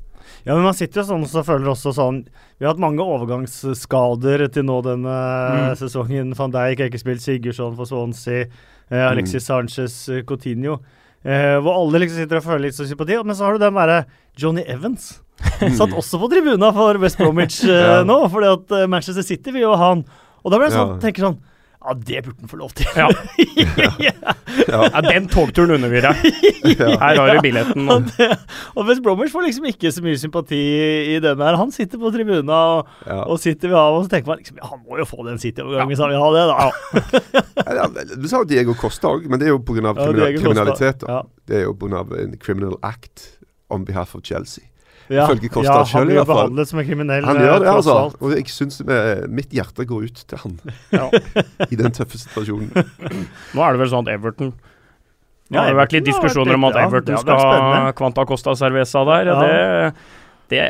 Ja, 0.46 0.54
men 0.54 0.68
man 0.68 0.78
sitter 0.78 1.02
jo 1.02 1.08
sånn 1.08 1.26
og 1.26 1.48
føler 1.48 1.72
også 1.72 1.90
sånn 1.98 2.20
Vi 2.60 2.66
har 2.66 2.76
hatt 2.76 2.82
mange 2.84 3.02
overgangsskader 3.02 4.46
til 4.54 4.68
nå 4.68 4.78
denne 4.86 5.16
mm. 5.16 5.72
sesongen. 5.80 6.36
Van 6.38 6.54
Dijk 6.54 6.84
har 6.84 6.92
ikke 6.92 7.02
spilt, 7.02 7.24
Sigurdsson 7.24 7.74
for 7.78 7.90
Swansea, 7.90 8.46
eh, 8.92 9.06
Alexis 9.08 9.42
mm. 9.42 9.48
Sanchez, 9.48 9.98
eh, 10.14 10.22
Coutinho. 10.28 10.78
Eh, 11.26 11.58
hvor 11.66 11.82
alle 11.82 12.04
liksom 12.04 12.22
sitter 12.22 12.38
og 12.38 12.46
føler 12.46 12.68
litt 12.68 12.78
sånn 12.78 12.92
sympati. 12.92 13.18
Men 13.26 13.38
så 13.38 13.48
har 13.48 13.58
du 13.58 13.66
den 13.66 13.80
derre 13.80 14.04
Johnny 14.38 14.64
Evans. 14.70 15.16
Satt 15.76 15.98
også 15.98 16.22
på 16.22 16.30
tribuna 16.32 16.70
for 16.76 17.02
West 17.02 17.20
Bromwich 17.20 17.64
eh, 17.66 17.82
ja. 17.90 17.98
nå, 18.08 18.22
fordi 18.32 18.54
at 18.54 18.78
eh, 18.78 18.88
Manchester 18.92 19.26
City 19.26 19.52
vil 19.56 19.66
jo 19.66 19.74
ha 19.74 19.92
han. 19.96 20.06
Og 20.46 20.54
da 20.54 20.60
blir 20.60 20.70
jeg 20.70 20.78
sånn, 20.78 20.94
ja. 20.94 21.02
tenker 21.02 21.26
sånn 21.26 21.40
Ja, 21.86 21.94
det 21.94 22.24
burde 22.26 22.40
han 22.42 22.50
få 22.50 22.58
lov 22.58 22.72
til. 22.74 22.88
Ja. 22.96 23.10
ja. 24.00 24.12
ja 24.94 25.02
den 25.06 25.28
togturen 25.30 25.76
unner 25.76 25.92
vi 25.92 26.02
deg. 26.02 26.22
Her 26.80 27.20
har 27.20 27.34
du 27.36 27.42
billetten. 27.44 27.90
Og, 27.92 28.08
og 28.74 28.88
West 28.90 29.04
Bromwich 29.06 29.34
får 29.34 29.46
liksom 29.46 29.68
ikke 29.70 29.92
så 29.94 30.04
mye 30.06 30.18
sympati 30.20 30.62
i 31.14 31.20
denne 31.22 31.46
her. 31.46 31.58
Han 31.60 31.74
sitter 31.76 32.02
på 32.02 32.12
tribunen 32.16 32.50
og, 32.50 32.90
og 33.06 33.38
sitter 33.42 33.70
ved 33.70 33.78
av, 33.80 34.00
og 34.00 34.06
så 34.06 34.16
tenker 34.16 34.32
man 34.32 34.42
liksom 34.42 34.62
ja, 34.62 34.70
han 34.72 34.82
må 34.82 35.00
jo 35.02 35.08
få 35.10 35.28
den 35.28 35.42
City-overgangen 35.42 35.96
Ja. 35.96 36.06
Vi 36.06 36.14
vil 36.16 36.22
ha 36.22 36.30
det, 36.36 36.46
da. 36.50 37.76
ja, 37.78 37.88
du 38.22 38.28
sa 38.30 38.42
jo 38.42 38.50
Diego 38.50 38.76
Costa 38.80 39.14
òg, 39.14 39.28
men 39.30 39.42
det 39.42 39.50
er 39.50 39.56
jo 39.56 39.62
pga. 39.62 39.94
Kriminal, 39.96 40.38
kriminalitet. 40.40 41.06
Det 41.46 41.62
er 41.62 41.68
jo 41.68 41.76
pga. 41.78 42.06
en 42.24 42.38
criminal 42.42 42.80
act 42.84 43.30
on 43.70 43.86
behalf 43.86 44.16
of 44.16 44.24
Chelsea. 44.26 44.66
Ja, 45.14 45.28
Costa 45.30 45.64
ja, 45.64 45.82
han 45.92 46.08
blir 46.10 46.24
behandlet 46.26 46.72
som 46.72 46.80
en 46.82 46.88
kriminell. 46.88 47.26
Han 47.28 47.38
gjør 47.42 47.60
det, 47.62 47.68
eh, 47.70 47.76
altså. 47.76 47.98
Og 48.20 48.34
jeg 48.34 48.48
syns 48.50 48.80
mitt 49.30 49.54
hjerte 49.54 49.86
går 49.86 50.08
ut 50.10 50.24
til 50.26 50.42
han 50.42 50.56
ja. 50.96 51.10
i 51.72 51.78
den 51.78 51.94
tøffe 51.94 52.18
situasjonen. 52.22 52.72
Nå 53.56 53.66
er 53.68 53.76
det 53.76 53.84
vel 53.84 53.92
sånn 53.94 54.10
at 54.10 54.16
Everton 54.18 54.56
Nå 55.54 55.62
har 55.62 55.70
det 55.70 55.78
vært 55.78 55.94
litt 55.94 56.06
diskusjoner 56.08 56.58
om 56.58 56.70
at 56.72 56.78
Everton 56.88 57.20
skal 57.22 57.42
ha 57.42 57.90
Quanta 57.98 58.26
Costa 58.26 58.56
Cerveza 58.58 59.04
der. 59.06 59.30
Det, 59.30 59.92
det, 60.50 60.64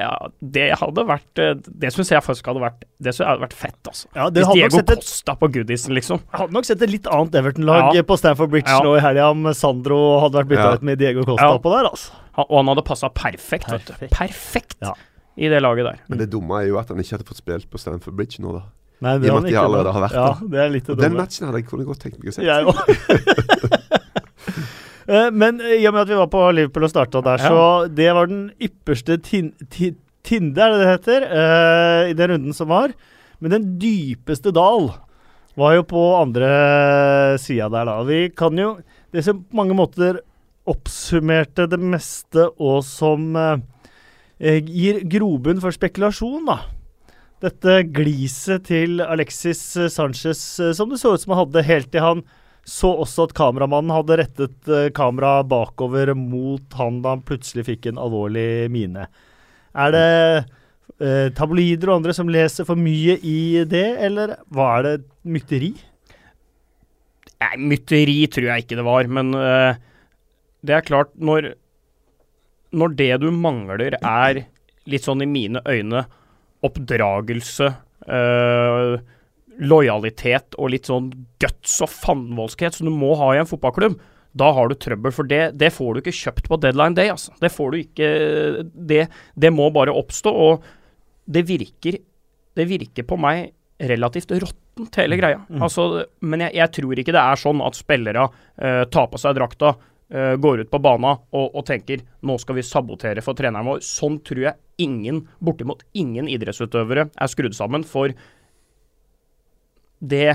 det, 0.56 0.66
hadde 0.80 1.04
vært 1.08 1.42
eh, 1.42 1.54
Det 1.56 1.92
syns 1.92 2.12
jeg 2.14 2.24
faktisk 2.24 2.48
hadde 2.48 2.62
vært 2.64 2.84
Det 3.00 3.12
hadde 3.18 3.44
vært 3.44 3.56
fett, 3.56 3.80
altså. 3.88 4.10
Ja, 4.16 4.28
Hvis 4.32 4.52
Diego 4.52 4.84
Costa 4.92 5.36
på 5.40 5.50
goodisen, 5.58 5.96
liksom. 5.96 6.22
Hadde 6.36 6.56
nok 6.56 6.68
sett 6.68 6.84
et 6.84 6.92
litt 6.92 7.08
annet 7.12 7.40
Everton-lag 7.40 7.96
ja. 7.96 8.04
på 8.08 8.20
Stanford 8.20 8.52
Bridge 8.52 8.72
ja. 8.72 8.84
nå 8.84 8.98
i 9.00 9.04
helga 9.04 9.32
om 9.32 9.50
Sandro 9.56 10.00
hadde 10.26 10.42
vært 10.42 10.54
bytta 10.54 10.70
ut 10.76 10.88
med 10.92 11.00
Diego 11.00 11.26
Costa 11.28 11.56
på 11.60 11.76
der, 11.76 11.92
altså. 11.92 12.22
Han, 12.36 12.48
og 12.50 12.56
han 12.60 12.72
hadde 12.74 12.86
passa 12.88 13.10
perfekt, 13.12 13.68
perfekt. 13.70 14.12
Perfekt 14.14 14.80
ja. 14.84 14.94
i 15.40 15.52
det 15.52 15.62
laget 15.64 15.88
der. 15.88 16.02
Men 16.12 16.22
det 16.22 16.30
dumme 16.34 16.62
er 16.62 16.70
jo 16.70 16.80
at 16.82 16.92
han 16.92 17.00
ikke 17.02 17.18
hadde 17.18 17.28
fått 17.28 17.42
spilt 17.44 17.70
på 17.72 17.82
Stanford 17.82 18.18
Bridge 18.18 18.44
nå, 18.44 18.56
da. 18.58 18.66
Nei, 19.04 19.18
det 19.20 19.28
I 19.28 19.32
og 19.34 19.42
med 19.42 19.50
at 19.50 19.52
de 19.52 19.60
allerede 19.60 19.92
har 19.92 20.04
vært 20.06 20.16
ja, 20.16 20.28
Det 20.40 20.60
er 20.64 20.70
litt 20.72 20.88
og 20.88 21.00
Den 21.02 21.18
matchen 21.18 21.50
hadde 21.50 21.60
jeg 21.60 21.68
kunne 21.68 21.84
godt 21.84 22.06
tenkt 22.06 22.22
meg 22.22 22.32
å 22.32 22.36
se. 22.38 22.46
Jeg 22.48 22.64
òg. 22.64 22.78
Men 25.42 25.60
i 25.62 25.84
og 25.86 25.94
med 25.94 26.02
at 26.02 26.10
vi 26.10 26.18
var 26.18 26.30
på 26.32 26.44
Liverpool 26.56 26.88
og 26.88 26.90
starta 26.90 27.22
der, 27.22 27.44
ja. 27.44 27.52
så 27.52 27.92
det 27.94 28.08
var 28.18 28.32
den 28.32 28.48
ypperste 28.64 29.20
tin 29.22 29.52
tin 29.70 30.00
tinde, 30.26 30.58
er 30.58 30.74
det 30.74 30.80
det 30.82 30.90
heter, 30.90 31.26
uh, 31.30 32.10
i 32.10 32.16
den 32.18 32.32
runden 32.34 32.56
som 32.58 32.72
var. 32.72 32.94
Men 33.38 33.54
den 33.54 33.68
dypeste 33.82 34.54
dal 34.56 34.90
var 35.60 35.76
jo 35.78 35.86
på 35.88 36.04
andre 36.18 36.50
sida 37.42 37.70
der, 37.72 37.92
da. 37.92 38.00
Vi 38.08 38.30
kan 38.36 38.58
jo 38.60 38.78
Det 39.14 39.24
som 39.24 39.46
på 39.46 39.56
mange 39.56 39.76
måter 39.78 40.18
oppsummerte 40.70 41.68
det 41.72 41.80
meste, 41.82 42.48
og 42.58 42.82
som 42.88 43.36
eh, 43.40 43.60
eh, 44.40 44.64
gir 44.64 45.04
grobunn 45.10 45.62
for 45.64 45.76
spekulasjon, 45.76 46.48
da. 46.50 46.62
Dette 47.44 47.82
gliset 47.94 48.66
til 48.70 49.04
Alexis 49.04 49.62
Sanchez 49.94 50.42
eh, 50.64 50.74
som 50.78 50.90
det 50.90 51.02
så 51.02 51.14
ut 51.14 51.24
som 51.24 51.36
han 51.36 51.46
hadde 51.46 51.68
helt 51.68 51.92
til 51.94 52.06
han 52.06 52.26
så 52.66 52.90
også 53.04 53.28
at 53.28 53.36
kameramannen 53.38 53.94
hadde 53.94 54.18
rettet 54.24 54.70
eh, 54.74 54.90
kameraet 54.96 55.50
bakover 55.50 56.16
mot 56.18 56.78
han 56.80 57.02
da 57.04 57.14
han 57.14 57.26
plutselig 57.26 57.68
fikk 57.68 57.92
en 57.92 58.02
alvorlig 58.02 58.66
mine. 58.74 59.06
Er 59.78 59.94
det 59.94 60.08
eh, 60.98 61.28
tabloider 61.38 61.92
og 61.92 62.00
andre 62.00 62.16
som 62.18 62.32
leser 62.32 62.66
for 62.66 62.80
mye 62.80 63.20
i 63.22 63.62
det, 63.70 63.86
eller 64.08 64.40
hva 64.50 64.72
er 64.80 64.88
det 64.88 64.96
mytteri? 65.30 65.76
Nei, 67.36 67.54
mytteri 67.70 68.18
tror 68.34 68.50
jeg 68.50 68.66
ikke 68.66 68.80
det 68.80 68.88
var, 68.88 69.10
men 69.12 69.36
uh, 69.36 69.76
det 70.68 70.78
er 70.78 70.86
klart, 70.86 71.14
når, 71.16 71.54
når 72.76 72.96
det 73.00 73.12
du 73.24 73.30
mangler 73.34 73.98
er 74.00 74.46
litt 74.90 75.06
sånn 75.06 75.24
i 75.26 75.30
mine 75.30 75.62
øyne 75.66 76.06
oppdragelse, 76.66 77.70
øh, 78.10 78.96
lojalitet 79.66 80.58
og 80.60 80.74
litt 80.74 80.90
sånn 80.90 81.12
guts 81.42 81.78
og 81.86 81.92
fannvoldskhet 81.92 82.78
som 82.78 82.90
du 82.90 82.94
må 82.94 83.14
ha 83.20 83.32
i 83.34 83.40
en 83.42 83.50
fotballklubb, 83.50 83.98
da 84.36 84.50
har 84.56 84.68
du 84.70 84.76
trøbbel. 84.76 85.14
For 85.16 85.28
det, 85.28 85.56
det, 85.60 85.72
får 85.76 85.94
du 85.94 86.02
ikke 86.02 86.16
kjøpt 86.16 86.50
på 86.52 86.60
deadline 86.64 86.98
day, 86.98 87.12
altså. 87.14 87.32
Det 87.40 87.52
får 87.54 87.72
du 87.72 87.78
ikke 87.80 88.10
Det, 88.74 89.06
det 89.34 89.52
må 89.56 89.70
bare 89.76 89.96
oppstå. 89.96 90.32
Og 90.32 90.66
det 91.26 91.46
virker, 91.48 92.00
det 92.56 92.68
virker 92.70 93.08
på 93.08 93.18
meg 93.20 93.54
relativt 93.80 94.32
råttent, 94.36 95.00
hele 95.00 95.20
greia. 95.20 95.42
Mm. 95.48 95.64
Altså, 95.64 96.06
men 96.28 96.46
jeg, 96.46 96.56
jeg, 96.60 96.74
tror 96.80 97.00
ikke 97.00 97.16
det 97.16 97.24
er 97.24 97.40
sånn 97.40 97.64
at 97.64 97.80
spillere 97.80 98.28
uh, 98.28 98.84
tar 98.92 99.08
på 99.12 99.20
seg 99.22 99.38
drakta, 99.40 99.76
uh, 100.14 100.36
går 100.42 100.66
ut 100.66 100.72
på 100.72 100.82
bana 100.84 101.16
og, 101.16 101.48
og, 101.48 101.64
tenker 101.68 102.04
nå 102.26 102.38
skal 102.42 102.60
vi 102.60 102.66
sabotere 102.66 103.24
for 103.26 103.38
treneren 103.38 103.68
vår. 103.70 103.84
Sånn 103.86 104.20
tror 104.26 104.44
jeg 104.50 104.86
ingen, 104.86 105.24
bortimot 105.40 105.86
ingen 105.98 106.30
idrettsutøvere 106.32 107.10
er 107.10 107.32
skrudd 107.32 107.56
sammen. 107.58 107.86
For 107.88 108.14
det 110.06 110.26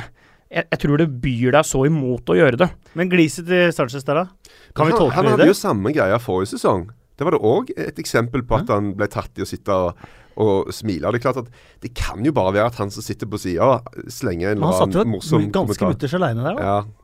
jeg, 0.50 0.64
jeg, 0.64 0.78
tror 0.82 0.98
det 0.98 1.10
byr 1.22 1.54
deg 1.54 1.66
så 1.66 1.84
imot 1.86 2.32
å 2.32 2.38
gjøre 2.38 2.58
det. 2.64 2.70
Men 2.98 3.10
gliset 3.12 3.46
til 3.46 3.68
Sanchez 3.74 4.06
der, 4.06 4.24
da? 4.24 4.54
Kan 4.74 4.90
vi 4.90 4.96
tolke 4.96 5.14
han, 5.14 5.22
han 5.22 5.28
det? 5.28 5.30
Han 5.30 5.44
hadde 5.44 5.52
jo 5.52 5.58
samme 5.60 5.92
greia 5.94 6.18
forrige 6.22 6.56
sesong. 6.56 6.88
Det 7.20 7.26
var 7.26 7.36
det 7.36 7.42
òg 7.44 7.70
et 7.76 8.00
eksempel 8.00 8.42
på 8.48 8.56
at 8.56 8.70
han 8.72 8.94
ble 8.96 9.06
tatt 9.12 9.36
i 9.36 9.44
å 9.44 9.46
sitte 9.48 9.74
og, 9.76 9.98
og 10.40 10.70
smile. 10.72 11.12
Det 11.12 11.20
er 11.20 11.24
klart 11.26 11.42
at 11.42 11.50
det 11.84 11.92
kan 11.94 12.24
jo 12.24 12.32
bare 12.34 12.54
være 12.56 12.70
at 12.72 12.80
han 12.80 12.90
som 12.90 13.04
sitter 13.04 13.28
på 13.30 13.38
sida, 13.42 13.76
slenger 14.08 14.54
en 14.54 14.62
eller 14.62 14.86
annen 14.86 15.12
morsom 15.12 15.44
kommentar. 15.52 15.66
Han 15.68 15.68
satt 15.68 15.76
jo 15.76 15.76
ganske 15.76 15.90
mutters 15.92 16.16
aleine 16.16 16.46
der, 16.46 16.56
da. 16.56 16.64
Ja. 16.64 16.99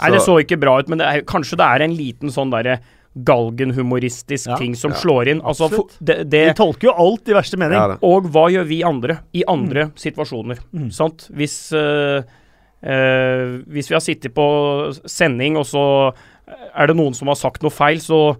Nei, 0.00 0.10
det 0.14 0.20
så 0.24 0.36
ikke 0.42 0.58
bra 0.60 0.78
ut, 0.80 0.90
men 0.90 1.00
det 1.00 1.08
er, 1.08 1.24
kanskje 1.28 1.58
det 1.60 1.66
er 1.70 1.84
en 1.86 1.96
liten 1.96 2.32
sånn 2.34 2.52
derre 2.52 2.80
galgenhumoristisk 3.14 4.50
ja, 4.50 4.56
ting 4.58 4.74
som 4.74 4.90
ja, 4.90 4.98
slår 4.98 5.30
inn. 5.30 5.42
Altså, 5.46 5.68
det, 6.00 6.24
det, 6.30 6.40
vi 6.50 6.54
tolker 6.58 6.90
jo 6.90 6.94
alt 7.04 7.30
i 7.30 7.36
verste 7.36 7.58
mening. 7.60 7.78
Ja, 7.78 7.98
og 8.02 8.26
hva 8.34 8.48
gjør 8.50 8.66
vi 8.66 8.80
andre 8.86 9.20
i 9.36 9.44
andre 9.50 9.88
mm. 9.90 9.92
situasjoner? 10.02 10.64
Mm. 10.74 10.88
Sant? 10.94 11.28
Hvis, 11.30 11.58
øh, 11.78 12.24
øh, 12.82 13.60
hvis 13.70 13.92
vi 13.92 13.96
har 13.96 14.02
sittet 14.02 14.34
på 14.34 14.48
sending, 15.06 15.60
og 15.60 15.68
så 15.70 15.84
er 16.74 16.90
det 16.90 16.98
noen 16.98 17.14
som 17.14 17.30
har 17.30 17.38
sagt 17.38 17.62
noe 17.62 17.72
feil, 17.74 18.02
så 18.02 18.34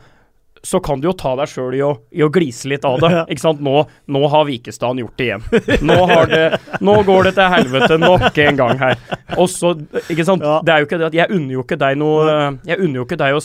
så 0.64 0.80
kan 0.80 1.00
du 1.00 1.10
jo 1.10 1.14
ta 1.16 1.34
deg 1.36 1.50
sjøl 1.50 1.74
i, 1.76 1.82
i, 2.16 2.22
å 2.24 2.30
glise 2.32 2.68
litt 2.72 2.86
av 2.88 2.96
det. 3.02 3.10
ikke 3.32 3.44
sant? 3.44 3.60
Nå, 3.64 3.82
nå 4.08 4.22
har 4.32 4.46
Vikestad 4.48 5.00
gjort 5.02 5.18
det 5.20 5.26
igjen. 5.28 5.44
Nå, 5.84 5.98
det, 6.30 6.44
nå, 6.84 6.94
går 7.04 7.28
det 7.28 7.34
til 7.36 7.50
helvete 7.52 7.98
nok 8.00 8.40
en 8.46 8.60
gang 8.60 8.80
her. 8.80 8.96
Og 9.36 9.50
så, 9.52 9.74
ikke 10.08 10.26
sant. 10.26 10.44
Ja. 10.44 10.60
Det 10.64 10.74
er 10.74 10.82
jo 10.82 10.88
ikke 10.88 11.00
det 11.00 11.10
at 11.10 11.18
Jeg 11.18 11.32
unner 11.36 11.56
jo 11.56 11.64
ikke 11.64 11.78
deg 11.80 11.96
noe 11.98 12.24
Jeg 12.68 12.78
unner 12.78 13.00
jo 13.00 13.04
ikke 13.06 13.18
deg 13.20 13.36
å 13.36 13.42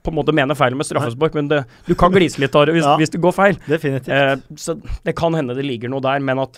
på 0.00 0.08
en 0.12 0.16
måte 0.16 0.32
mene 0.32 0.56
feil 0.56 0.72
med 0.78 0.86
straffespark, 0.88 1.34
men 1.36 1.50
det, 1.50 1.58
du 1.84 1.92
kan 1.98 2.12
glise 2.14 2.40
litt 2.40 2.54
av 2.56 2.64
det 2.64 2.72
hvis, 2.72 2.86
ja. 2.86 2.94
hvis 2.96 3.12
det 3.12 3.20
går 3.20 3.34
feil. 3.36 3.58
Definitivt. 3.68 4.14
Eh, 4.16 4.56
så 4.56 4.76
det 5.04 5.12
kan 5.18 5.36
hende 5.36 5.56
det 5.58 5.66
ligger 5.66 5.92
noe 5.92 6.00
der, 6.04 6.22
men 6.24 6.40
at, 6.40 6.56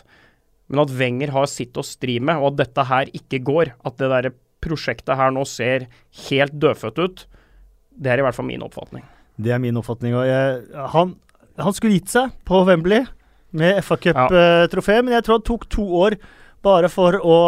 men 0.71 0.85
at 0.85 0.93
Wenger 0.95 1.35
har 1.35 1.49
sitt 1.51 1.79
å 1.79 1.83
stri 1.87 2.21
med, 2.23 2.39
og 2.39 2.53
at 2.53 2.61
dette 2.63 2.87
her 2.87 3.11
ikke 3.19 3.43
går, 3.43 3.73
at 3.83 3.99
det 3.99 4.13
der 4.13 4.31
prosjektet 4.63 5.19
her 5.19 5.35
nå 5.35 5.43
ser 5.49 5.89
helt 6.29 6.55
dødfødt 6.63 7.03
ut, 7.03 7.25
det 7.99 8.15
er 8.15 8.23
i 8.23 8.27
hvert 8.29 8.39
fall 8.39 8.47
min 8.47 8.63
oppfatning. 8.63 9.03
Det 9.43 9.53
er 9.55 9.61
min 9.63 9.79
oppfatning. 9.81 10.17
Jeg, 10.29 10.63
han, 10.95 11.17
han, 11.59 11.77
skulle 11.77 11.99
gitt 11.99 12.13
seg 12.13 12.33
på 12.49 12.63
Wembley 12.69 13.05
med 13.59 13.83
FA 13.85 13.99
Cup-trofé, 14.01 14.99
ja. 14.99 15.05
men 15.05 15.17
jeg 15.19 15.27
tror 15.27 15.39
han 15.41 15.47
tok 15.49 15.69
to 15.73 15.85
år 16.01 16.17
bare 16.65 16.89
for 16.93 17.19
å 17.21 17.39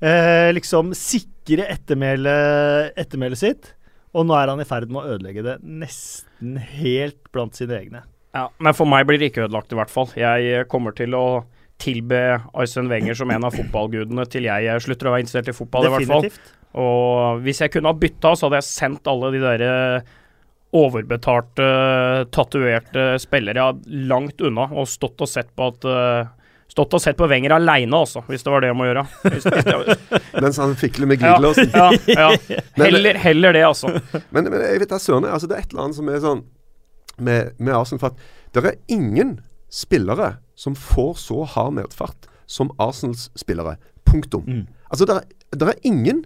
eh, 0.00 0.50
liksom 0.54 0.94
sikre 0.96 1.66
ettermælet 1.74 2.96
ettermæle 3.00 3.38
sitt. 3.38 3.74
Og 4.14 4.28
nå 4.28 4.36
er 4.38 4.52
han 4.52 4.62
i 4.62 4.68
ferd 4.68 4.92
med 4.92 5.02
å 5.02 5.16
ødelegge 5.16 5.42
det 5.44 5.58
nesten 5.66 6.56
helt 6.78 7.20
blant 7.34 7.58
sine 7.58 7.76
egne. 7.80 8.04
Ja, 8.34 8.48
Men 8.62 8.74
for 8.74 8.90
meg 8.90 9.06
blir 9.06 9.20
det 9.20 9.30
ikke 9.30 9.44
ødelagt, 9.46 9.74
i 9.74 9.78
hvert 9.78 9.92
fall. 9.92 10.10
Jeg 10.18 10.66
kommer 10.70 10.94
til 10.96 11.14
å 11.18 11.44
tilbe 11.82 12.20
Arsen 12.54 12.88
Wenger 12.90 13.16
som 13.18 13.30
en 13.34 13.46
av 13.46 13.54
fotballgudene 13.54 14.24
til 14.30 14.46
jeg 14.46 14.82
slutter 14.82 15.10
å 15.10 15.14
være 15.14 15.26
interessert 15.26 15.50
i 15.50 15.56
fotball, 15.56 15.88
Definitivt. 15.88 16.06
i 16.06 16.12
hvert 16.22 16.38
fall. 16.38 16.60
Og 16.84 17.42
hvis 17.44 17.60
jeg 17.62 17.70
kunne 17.70 17.90
ha 17.90 17.98
bytta, 17.98 18.34
så 18.34 18.46
hadde 18.46 18.58
jeg 18.58 18.70
sendt 18.70 19.10
alle 19.10 19.30
de 19.34 19.42
derre 19.42 19.74
overbetalte, 20.74 21.66
tatoverte 22.34 23.14
spillere 23.22 23.70
langt 24.10 24.40
unna 24.44 24.66
og 24.72 24.88
stått 24.90 25.22
og 25.22 25.30
sett 25.30 25.52
på 25.54 25.70
at 25.70 25.86
uh, 25.86 26.32
Stått 26.74 26.94
og 26.96 27.02
sett 27.02 27.14
på 27.14 27.26
Wenger 27.30 27.52
aleine, 27.54 27.94
altså, 27.94 28.24
hvis 28.26 28.42
det 28.42 28.50
var 28.50 28.64
det 28.64 28.70
jeg 28.72 28.74
må 28.74 28.86
gjøre. 28.88 29.04
Hvis, 29.28 29.44
hvis 29.46 30.30
Mens 30.42 30.56
han 30.58 30.72
fikler 30.80 31.06
med 31.06 31.20
glidelåsen? 31.20 31.68
Ja, 31.70 31.84
ja, 32.08 32.28
ja. 32.50 32.62
Heller, 32.80 33.18
heller, 33.20 33.54
det, 33.54 33.62
altså. 33.68 33.92
Men, 34.34 34.48
men 34.48 34.64
jeg 34.64 34.80
vet 34.82 34.90
da 34.90 34.98
søren, 34.98 35.28
altså, 35.28 35.46
det 35.46 35.58
er 35.58 35.62
et 35.62 35.74
eller 35.74 35.84
annet 35.84 35.98
som 36.00 36.10
er 36.10 36.22
sånn 36.24 36.40
med, 37.22 37.52
med 37.60 37.76
Arsenal 37.76 38.00
for 38.02 38.10
at 38.10 38.56
det 38.56 38.64
er 38.72 38.80
ingen 38.90 39.36
spillere 39.70 40.32
som 40.58 40.74
får 40.78 41.14
så 41.22 41.44
hard 41.54 41.76
medfart 41.78 42.26
som 42.50 42.72
Arsenals 42.82 43.28
spillere. 43.38 43.76
Punktum. 44.08 44.42
Mm. 44.48 44.64
Altså, 44.90 45.06
det 45.06 45.68
er 45.68 45.78
ingen 45.86 46.24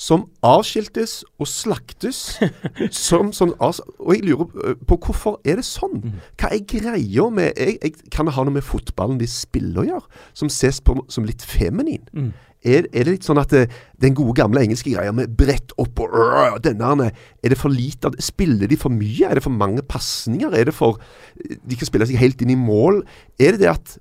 som 0.00 0.24
avskiltes 0.46 1.20
og 1.40 1.48
slaktes. 1.50 2.40
som, 3.06 3.34
som, 3.36 3.52
og 3.60 4.12
jeg 4.14 4.24
lurer 4.24 4.48
eh, 4.64 4.76
på 4.88 4.96
hvorfor 4.96 5.40
er 5.44 5.60
det 5.60 5.66
sånn? 5.68 5.98
Mm. 6.00 6.20
Hva 6.40 6.52
er 6.56 6.62
greia 6.68 7.26
med 7.34 7.50
jeg, 7.52 7.76
jeg, 7.82 8.12
Kan 8.12 8.28
det 8.28 8.36
ha 8.38 8.44
noe 8.46 8.56
med 8.56 8.66
fotballen 8.66 9.20
de 9.20 9.28
spiller 9.30 9.82
å 9.82 9.88
gjøre, 9.90 10.22
som 10.36 10.52
ses 10.52 10.80
på 10.84 10.96
som 11.12 11.28
litt 11.28 11.44
feminin? 11.44 12.06
Mm. 12.16 12.30
Er, 12.60 12.84
er, 12.92 13.06
det 13.06 13.14
litt 13.14 13.24
sånn 13.24 13.40
at 13.40 13.52
det, 13.54 13.62
den 14.04 14.12
gode 14.16 14.34
gamle 14.36 14.60
engelske 14.60 14.92
greia 14.92 15.14
med 15.16 15.32
brett 15.32 15.72
opp 15.80 16.02
og 16.04 16.12
øh, 16.12 16.58
denne 16.60 17.08
Er 17.08 17.54
det 17.54 17.56
for 17.56 17.72
lite 17.72 18.10
Spiller 18.20 18.68
de 18.68 18.76
for 18.76 18.92
mye? 18.92 19.30
Er 19.30 19.38
det 19.38 19.44
for 19.46 19.54
mange 19.54 19.80
pasninger? 19.80 20.52
Er 20.52 20.68
det 20.68 20.76
for 20.76 21.00
De 21.40 21.76
kan 21.76 21.88
spille 21.88 22.08
seg 22.08 22.20
helt 22.20 22.40
inn 22.44 22.52
i 22.52 22.60
mål? 22.60 23.00
Er 23.40 23.56
det 23.56 23.64
det 23.64 23.72
at, 23.72 23.96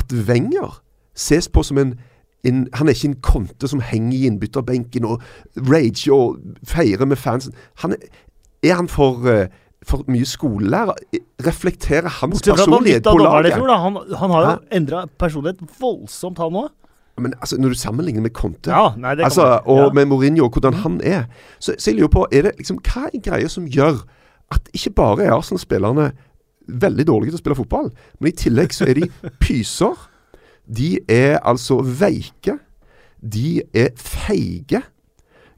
at 0.00 0.12
Wenger 0.28 0.80
ses 1.16 1.48
på 1.52 1.64
som 1.64 1.80
en 1.80 1.96
en, 2.44 2.66
han 2.74 2.88
er 2.88 2.94
ikke 2.94 3.08
en 3.08 3.20
konte 3.24 3.68
som 3.68 3.80
henger 3.80 4.16
i 4.18 4.26
innbytterbenken 4.26 5.06
og 5.08 5.22
rager 5.56 6.14
og 6.14 6.36
feirer 6.68 7.08
med 7.08 7.16
fansen. 7.16 7.54
Han 7.82 7.96
er, 7.96 8.10
er 8.62 8.74
han 8.74 8.88
for 8.88 9.24
uh, 9.26 9.46
for 9.86 10.02
mye 10.10 10.26
skolelærer. 10.26 10.98
Reflekterer 11.46 12.08
hans 12.20 12.42
personlighet 12.42 13.04
på 13.04 13.18
laget. 13.18 13.52
Han, 13.54 13.98
han, 14.18 14.30
har 14.30 14.46
jo 14.46 14.56
endra 14.72 15.06
personlighet 15.18 15.62
voldsomt, 15.80 16.38
han 16.42 16.58
òg. 16.64 16.72
Men 17.20 17.32
altså, 17.40 17.56
når 17.60 17.68
du 17.68 17.74
sammenligner 17.74 18.20
med 18.20 18.30
Conte 18.36 18.70
ja, 18.70 18.90
nei, 19.00 19.14
altså, 19.24 19.60
og 19.64 19.78
ja. 19.78 19.92
med 19.92 20.04
Mourinho, 20.04 20.50
hvordan 20.52 20.74
han 20.82 21.00
er, 21.04 21.22
så, 21.58 21.72
så 21.78 21.90
jeg 21.90 21.96
lurer 21.96 22.10
på 22.12 22.26
er 22.32 22.42
det 22.44 22.50
liksom, 22.58 22.76
Hva 22.84 23.06
er 23.08 23.22
greia 23.24 23.48
som 23.48 23.64
gjør 23.64 24.02
at 24.52 24.68
ikke 24.76 24.92
bare 24.98 25.24
er 25.24 25.32
Arsenal-spillerne 25.32 26.10
veldig 26.68 27.06
dårlige 27.08 27.32
til 27.32 27.38
å 27.38 27.40
spille 27.40 27.56
fotball, 27.56 27.88
men 28.20 28.28
i 28.28 28.36
tillegg 28.36 28.74
så 28.76 28.84
er 28.90 29.00
de 29.00 29.08
pyser. 29.42 29.96
De 30.66 30.98
er 31.08 31.38
altså 31.42 31.80
veike. 31.82 32.58
De 33.22 33.62
er 33.74 33.94
feige. 33.96 34.82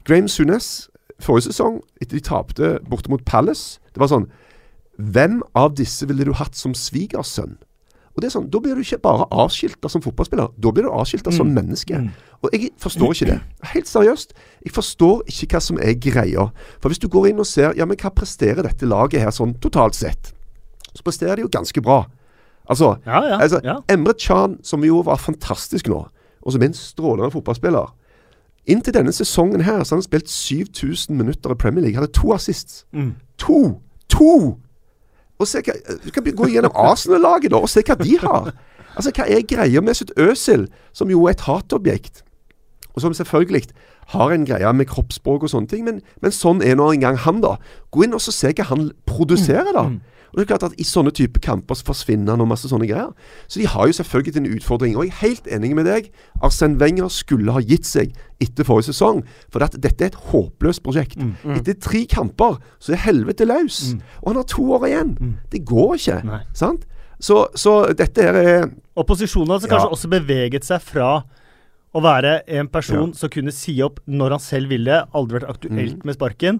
Graham 0.05 0.27
Sunes 0.27 0.89
forrige 1.23 1.49
sesong, 1.49 1.79
etter 2.01 2.17
de 2.17 2.23
tapte 2.23 2.75
borte 2.89 3.11
mot 3.11 3.23
Palace, 3.27 3.79
det 3.93 4.01
var 4.01 4.11
sånn 4.11 4.29
Hvem 4.99 5.39
av 5.55 5.77
disse 5.79 6.03
ville 6.09 6.25
du 6.27 6.33
hatt 6.35 6.57
som 6.59 6.73
svigersønn? 6.75 7.55
Og 8.15 8.19
det 8.19 8.27
er 8.27 8.33
sånn, 8.33 8.49
Da 8.51 8.59
blir 8.59 8.75
du 8.75 8.83
ikke 8.83 8.99
bare 8.99 9.27
avskilta 9.31 9.87
som 9.91 10.03
fotballspiller, 10.03 10.49
da 10.59 10.71
blir 10.75 10.87
du 10.87 10.91
avskilta 10.91 11.31
mm. 11.31 11.37
som 11.37 11.53
menneske. 11.55 12.01
Mm. 12.03 12.09
Og 12.43 12.55
jeg 12.55 12.71
forstår 12.79 13.13
ikke 13.15 13.29
det. 13.29 13.37
Helt 13.71 13.87
seriøst. 13.87 14.33
Jeg 14.65 14.73
forstår 14.75 15.21
ikke 15.31 15.47
hva 15.53 15.61
som 15.63 15.79
er 15.79 15.95
greia. 15.95 16.49
For 16.83 16.91
hvis 16.91 16.99
du 16.99 17.07
går 17.11 17.29
inn 17.29 17.39
og 17.39 17.47
ser 17.47 17.77
ja, 17.79 17.87
men 17.87 17.99
hva 17.99 18.11
presterer 18.11 18.65
dette 18.67 18.89
laget 18.89 19.23
her 19.23 19.31
sånn 19.35 19.55
totalt 19.63 19.95
sett, 19.95 20.33
så 20.91 21.05
presterer 21.05 21.39
de 21.39 21.45
jo 21.45 21.53
ganske 21.53 21.83
bra. 21.85 22.01
Altså, 22.69 22.95
ja, 23.05 23.23
ja, 23.25 23.37
altså 23.41 23.59
ja. 23.63 23.79
Emre 23.89 24.13
Chan, 24.19 24.57
som 24.63 24.83
jo 24.85 24.99
var 25.05 25.17
fantastisk 25.17 25.87
nå, 25.89 26.03
og 26.41 26.53
som 26.53 26.61
er 26.61 26.69
en 26.69 26.77
strålende 26.77 27.31
fotballspiller 27.33 27.95
Inntil 28.69 28.93
denne 28.93 29.11
sesongen 29.11 29.61
her 29.65 29.83
så 29.83 29.95
har 29.95 29.97
han 29.97 30.05
spilt 30.05 30.29
7000 30.29 31.17
minutter 31.17 31.49
i 31.49 31.55
Premier 31.57 31.81
League. 31.81 31.95
Hadde 31.97 32.11
to 32.13 32.33
assists. 32.33 32.85
Mm. 32.93 33.15
To! 33.37 33.81
To! 34.09 34.57
Og 35.39 35.47
se 35.47 35.61
hva, 35.65 35.73
Du 36.05 36.11
kan 36.11 36.23
gå 36.23 36.49
gjennom 36.51 36.75
Arsenal-laget 36.91 37.53
og 37.53 37.69
se 37.69 37.81
hva 37.87 37.95
de 37.97 38.17
har. 38.21 38.51
Altså, 38.95 39.13
Hva 39.15 39.25
er 39.25 39.45
greia 39.47 39.81
med 39.81 39.97
sitt 39.97 40.11
Øsil, 40.19 40.67
som 40.93 41.09
jo 41.09 41.25
er 41.25 41.37
et 41.37 41.45
hatobjekt? 41.47 42.23
Og 42.93 43.01
som 43.01 43.13
selvfølgelig 43.13 43.69
har 44.13 44.31
en 44.33 44.45
greie 44.45 44.73
med 44.73 44.89
kroppsspråk 44.89 45.43
og 45.43 45.49
sånne 45.49 45.69
ting, 45.69 45.85
men, 45.85 46.01
men 46.21 46.33
sånn 46.33 46.61
er 46.65 46.75
nå 46.75 46.91
engang 46.91 47.17
han, 47.25 47.41
da. 47.41 47.55
Gå 47.93 48.05
inn 48.05 48.17
og 48.17 48.21
se 48.21 48.51
hva 48.51 48.65
han 48.69 48.89
produserer, 49.09 49.71
da. 49.73 49.85
Mm. 49.89 49.99
Og 50.29 50.37
det 50.37 50.45
er 50.45 50.49
klart 50.51 50.65
at 50.67 50.75
I 50.77 50.85
sånne 50.85 51.13
type 51.15 51.41
kamper 51.43 51.77
så 51.77 51.87
forsvinner 51.87 52.35
han 52.35 52.43
og 52.43 52.51
masse 52.51 52.69
sånne 52.69 52.87
greier. 52.89 53.13
Så 53.49 53.61
de 53.61 53.67
har 53.69 53.89
jo 53.89 53.95
selvfølgelig 53.97 54.41
en 54.41 54.49
utfordring. 54.57 54.97
Og 54.97 55.07
jeg 55.07 55.13
er 55.13 55.21
helt 55.23 55.49
enig 55.57 55.71
med 55.77 55.89
deg. 55.89 56.11
Arsen 56.45 56.77
Wenger 56.81 57.09
skulle 57.13 57.55
ha 57.55 57.63
gitt 57.65 57.89
seg 57.89 58.13
etter 58.43 58.67
forrige 58.67 58.91
sesong. 58.91 59.23
For 59.53 59.65
at 59.65 59.77
dette 59.81 60.05
er 60.05 60.13
et 60.13 60.21
håpløst 60.29 60.83
prosjekt. 60.85 61.17
Mm, 61.17 61.33
mm. 61.41 61.57
Etter 61.59 61.79
tre 61.81 62.05
kamper 62.09 62.59
så 62.77 62.93
er 62.95 63.03
helvete 63.07 63.49
løs. 63.49 63.81
Mm. 63.95 64.05
Og 64.21 64.31
han 64.31 64.41
har 64.41 64.49
to 64.53 64.69
år 64.77 64.87
igjen. 64.91 65.17
Mm. 65.19 65.35
Det 65.51 65.65
går 65.67 65.97
ikke. 65.97 66.21
Nei. 66.29 66.43
Sant? 66.57 66.85
Så, 67.19 67.41
så, 67.59 67.81
dette 67.99 68.23
er 68.23 68.69
Opposisjonen 68.99 69.51
har 69.51 69.59
altså 69.59 69.69
kanskje 69.71 69.95
også 69.95 70.09
beveget 70.11 70.65
seg 70.67 70.83
fra 70.83 71.09
å 71.95 72.01
være 72.03 72.41
en 72.59 72.67
person 72.71 73.09
ja. 73.09 73.17
som 73.17 73.31
kunne 73.33 73.53
si 73.55 73.77
opp 73.83 73.99
når 74.07 74.35
han 74.35 74.43
selv 74.43 74.71
ville, 74.73 75.01
aldri 75.15 75.39
vært 75.39 75.51
aktuelt 75.55 76.01
mm. 76.01 76.05
med 76.07 76.17
sparken, 76.17 76.59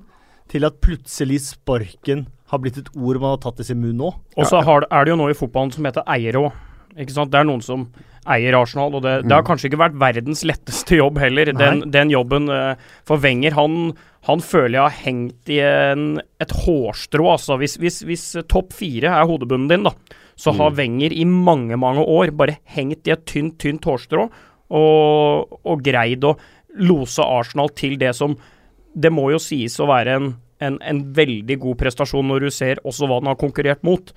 til 0.49 0.65
at 0.65 0.79
plutselig 0.81 1.41
sparken 1.45 2.25
har 2.49 2.61
blitt 2.61 2.79
et 2.81 2.91
ord 2.97 3.19
man 3.21 3.35
har 3.35 3.41
tatt 3.43 3.61
i 3.61 3.67
sin 3.67 3.81
munn 3.81 3.99
nå. 4.01 4.09
Og 4.09 4.49
så 4.49 4.61
er 4.61 5.05
det 5.05 5.13
jo 5.13 5.19
noe 5.19 5.33
i 5.33 5.37
fotballen 5.37 5.73
som 5.75 5.85
heter 5.85 6.07
eiere 6.09 6.41
òg. 6.47 6.65
Ikke 6.99 7.13
sant? 7.13 7.31
Det 7.31 7.39
er 7.39 7.47
noen 7.47 7.61
som 7.63 7.85
eier 8.29 8.57
Arsenal, 8.57 8.95
og 8.97 9.03
det, 9.05 9.13
mm. 9.21 9.27
det, 9.27 9.33
har 9.33 9.43
mm. 9.43 9.47
kanskje 9.47 9.69
ikke 9.69 9.81
vært 9.81 9.99
verdens 10.01 10.43
letteste 10.47 10.97
jobb 10.99 11.19
heller. 11.21 11.51
Den, 11.55 11.83
den, 11.93 12.11
jobben 12.13 12.49
uh, 12.51 12.73
For 13.07 13.21
Wenger, 13.23 13.55
han, 13.57 13.77
han, 14.27 14.43
føler 14.43 14.75
jeg 14.75 14.83
har 14.83 14.97
hengt 15.05 15.53
i 15.53 15.61
en, 15.65 16.09
et 16.41 16.55
hårstrå. 16.65 17.29
Altså. 17.35 17.59
Hvis, 17.61 17.77
hvis, 17.81 18.01
hvis 18.09 18.25
topp 18.51 18.75
fire 18.77 19.13
er 19.15 19.29
hodebunnen 19.29 19.69
din, 19.71 19.87
da, 19.87 19.93
så 20.39 20.53
mm. 20.53 20.61
har 20.61 20.77
Wenger 20.81 21.15
i 21.15 21.25
mange, 21.29 21.79
mange 21.79 22.05
år 22.05 22.33
bare 22.37 22.59
hengt 22.75 23.07
i 23.07 23.15
et 23.15 23.25
tynt, 23.29 23.57
tynt 23.61 23.87
hårstrå 23.87 24.27
og, 24.69 25.59
og 25.65 25.81
greid 25.85 26.25
å 26.27 26.35
lose 26.79 27.23
Arsenal 27.25 27.71
til 27.73 27.95
det 27.97 28.11
som 28.13 28.35
Det 28.93 29.09
må 29.13 29.31
jo 29.33 29.39
sies 29.41 29.79
å 29.81 29.87
være 29.89 30.13
en 30.19 30.27
en, 30.63 30.79
en, 30.81 31.03
veldig 31.15 31.57
god 31.61 31.79
prestasjon 31.79 32.27
når 32.29 32.45
du 32.45 32.51
ser 32.53 32.81
også 32.83 33.07
hva 33.07 33.21
den 33.21 33.31
har 33.31 33.39
konkurrert 33.39 33.83
mot. 33.87 34.11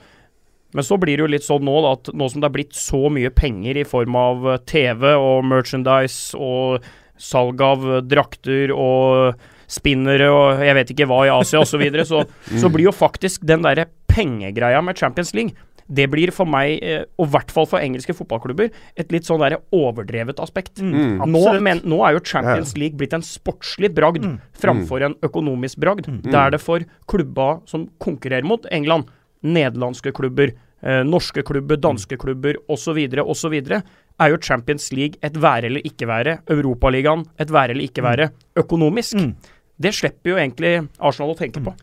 Men 0.72 0.87
så 0.87 0.96
blir 1.00 1.18
det 1.18 1.26
jo 1.26 1.31
litt 1.31 1.46
sånn 1.46 1.64
nå 1.68 1.76
at 1.90 2.11
nå 2.16 2.28
som 2.33 2.42
det 2.42 2.48
er 2.48 2.57
blitt 2.57 2.76
så 2.76 3.07
mye 3.12 3.33
penger 3.35 3.83
i 3.83 3.87
form 3.88 4.16
av 4.18 4.46
eh, 4.55 4.61
TV 4.68 5.11
og 5.12 5.44
merchandise 5.46 6.38
og 6.38 6.87
salg 7.20 7.61
av 7.62 7.85
eh, 7.88 8.05
drakter 8.09 8.72
og 8.74 9.37
spinnere 9.72 10.28
og 10.33 10.62
jeg 10.64 10.76
vet 10.76 10.94
ikke 10.94 11.09
hva 11.09 11.22
i 11.26 11.33
Asia 11.33 11.62
osv., 11.62 11.76
så, 11.76 11.81
videre, 11.81 12.07
så 12.09 12.24
så 12.62 12.72
blir 12.72 12.90
jo 12.90 12.96
faktisk 12.96 13.44
den 13.48 13.64
derre 13.64 13.87
pengegreia 14.12 14.81
med 14.85 14.98
Champions 15.00 15.33
League 15.37 15.57
det 15.92 16.09
blir 16.12 16.33
for 16.35 16.48
meg, 16.48 16.78
eh, 16.81 17.05
og 17.20 17.28
i 17.28 17.33
hvert 17.35 17.52
fall 17.52 17.68
for 17.68 17.83
engelske 17.83 18.14
fotballklubber, 18.16 18.70
et 18.98 19.12
litt 19.12 19.28
sånn 19.28 19.42
der 19.42 19.59
overdrevet 19.74 20.40
aspekt. 20.42 20.81
Mm, 20.81 21.20
nå, 21.28 21.44
men, 21.64 21.83
nå, 21.88 22.00
er 22.07 22.16
jo 22.16 22.24
Champions 22.33 22.74
League 22.81 22.98
blitt 23.00 23.16
en 23.16 23.24
sportslig 23.26 23.92
bragd 23.96 24.24
mm. 24.24 24.37
framfor 24.62 25.05
en 25.09 25.16
økonomisk 25.26 25.81
bragd. 25.83 26.09
Mm. 26.09 26.22
Der 26.33 26.55
det 26.55 26.62
for 26.62 26.85
klubba 27.11 27.55
som 27.68 27.88
konkurrerer 28.02 28.46
mot 28.48 28.66
England, 28.72 29.11
nederlandske 29.42 30.14
klubber, 30.16 30.55
eh, 30.83 31.02
norske 31.05 31.44
klubber, 31.46 31.81
danske 31.81 32.18
klubber 32.20 32.61
osv., 32.72 33.05
osv., 33.26 33.59
er 34.20 34.28
jo 34.31 34.42
Champions 34.44 34.90
League 34.94 35.18
et 35.24 35.37
være 35.40 35.68
eller 35.68 35.88
ikke 35.88 36.07
være. 36.09 36.38
Europaligaen 36.52 37.24
et 37.40 37.52
være 37.52 37.74
eller 37.74 37.88
ikke 37.88 38.05
være. 38.05 38.31
Økonomisk. 38.61 39.18
Mm. 39.18 39.33
Det 39.83 39.94
slipper 39.96 40.35
jo 40.35 40.38
egentlig 40.38 40.76
Arsenal 41.00 41.33
å 41.33 41.38
tenke 41.38 41.62
på. 41.64 41.74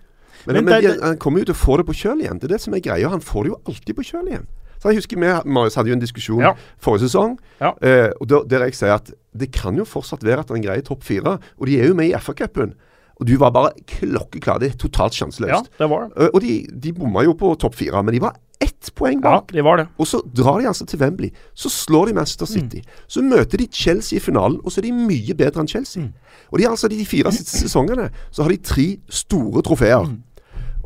Men, 0.46 0.60
men, 0.60 0.66
men 0.70 0.84
de, 0.84 0.96
han 1.04 1.20
kommer 1.22 1.44
jo 1.44 1.50
til 1.50 1.58
å 1.58 1.62
få 1.62 1.78
det 1.82 1.86
på 1.90 1.98
kjøl 2.02 2.24
igjen. 2.24 2.40
Det 2.40 2.50
er 2.50 2.56
det 2.56 2.64
som 2.64 2.76
er 2.78 2.84
greia. 2.86 3.12
Han 3.12 3.24
får 3.24 3.46
det 3.46 3.54
jo 3.54 3.62
alltid 3.72 3.98
på 3.98 4.08
kjøl 4.12 4.32
igjen. 4.32 4.50
Så 4.80 4.92
jeg 4.92 5.02
husker 5.02 5.20
vi 5.20 5.32
Marius 5.52 5.76
hadde 5.76 5.92
jo 5.92 5.98
en 5.98 6.04
diskusjon 6.04 6.44
ja. 6.44 6.54
forrige 6.80 7.10
sesong, 7.10 7.34
ja. 7.60 7.74
eh, 7.84 8.14
og 8.16 8.30
der, 8.32 8.46
der, 8.48 8.70
jeg 8.70 8.78
sier 8.80 8.94
at 8.96 9.10
det 9.36 9.50
kan 9.52 9.76
jo 9.76 9.84
fortsatt 9.84 10.24
være 10.24 10.46
at 10.46 10.54
han 10.54 10.64
greier 10.64 10.86
topp 10.86 11.04
fire. 11.04 11.36
Og 11.60 11.68
de 11.68 11.76
er 11.82 11.92
jo 11.92 11.98
med 12.00 12.14
i 12.14 12.16
FA-cupen. 12.16 12.78
Og 13.20 13.28
du 13.28 13.36
var 13.40 13.52
bare 13.52 13.74
klokkeklar. 13.88 14.62
Det 14.64 14.72
er 14.72 14.78
totalt 14.80 15.18
sjanseløst. 15.18 15.68
Ja, 15.68 15.80
det 15.84 15.90
var 15.92 16.08
det. 16.08 16.16
Uh, 16.16 16.30
og 16.32 16.40
de, 16.46 16.54
de 16.72 16.94
bomma 16.96 17.26
jo 17.28 17.36
på 17.36 17.52
topp 17.60 17.76
fire, 17.76 18.00
men 18.04 18.16
de 18.16 18.22
var 18.24 18.38
ett 18.64 18.92
poeng 18.96 19.20
bak. 19.24 19.52
Ja, 19.52 19.60
det 19.60 19.66
var 19.68 19.80
det. 19.82 19.88
Og 20.00 20.08
så 20.08 20.22
drar 20.36 20.60
de 20.60 20.68
altså 20.72 20.88
til 20.88 21.00
Wembley. 21.04 21.30
Så 21.56 21.72
slår 21.72 22.10
de 22.10 22.16
Manchester 22.16 22.48
mm. 22.48 22.54
City. 22.54 22.80
Mm. 22.84 23.04
Så 23.08 23.24
møter 23.24 23.60
de 23.60 23.68
Chelsea 23.72 24.18
i 24.18 24.24
finalen, 24.24 24.60
og 24.64 24.72
så 24.72 24.80
er 24.80 24.88
de 24.88 24.96
mye 24.96 25.36
bedre 25.36 25.64
enn 25.64 25.72
Chelsea. 25.72 26.04
Mm. 26.04 26.40
Og 26.50 26.60
de 26.60 26.68
altså 26.70 26.88
de 26.92 27.04
fire 27.08 27.32
siste 27.36 27.60
sesongene 27.60 28.10
så 28.32 28.44
har 28.44 28.56
de 28.56 28.60
tre 28.72 28.88
store 29.12 29.64
trofeer. 29.68 30.08
Mm. 30.08 30.18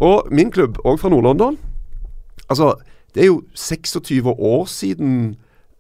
Og 0.03 0.27
min 0.35 0.51
klubb, 0.51 0.79
òg 0.83 0.99
fra 0.99 1.11
Nord-London 1.13 1.57
Altså, 2.51 2.73
det 3.15 3.23
er 3.23 3.29
jo 3.29 3.41
26 3.55 4.27
år 4.27 4.65
siden 4.67 5.35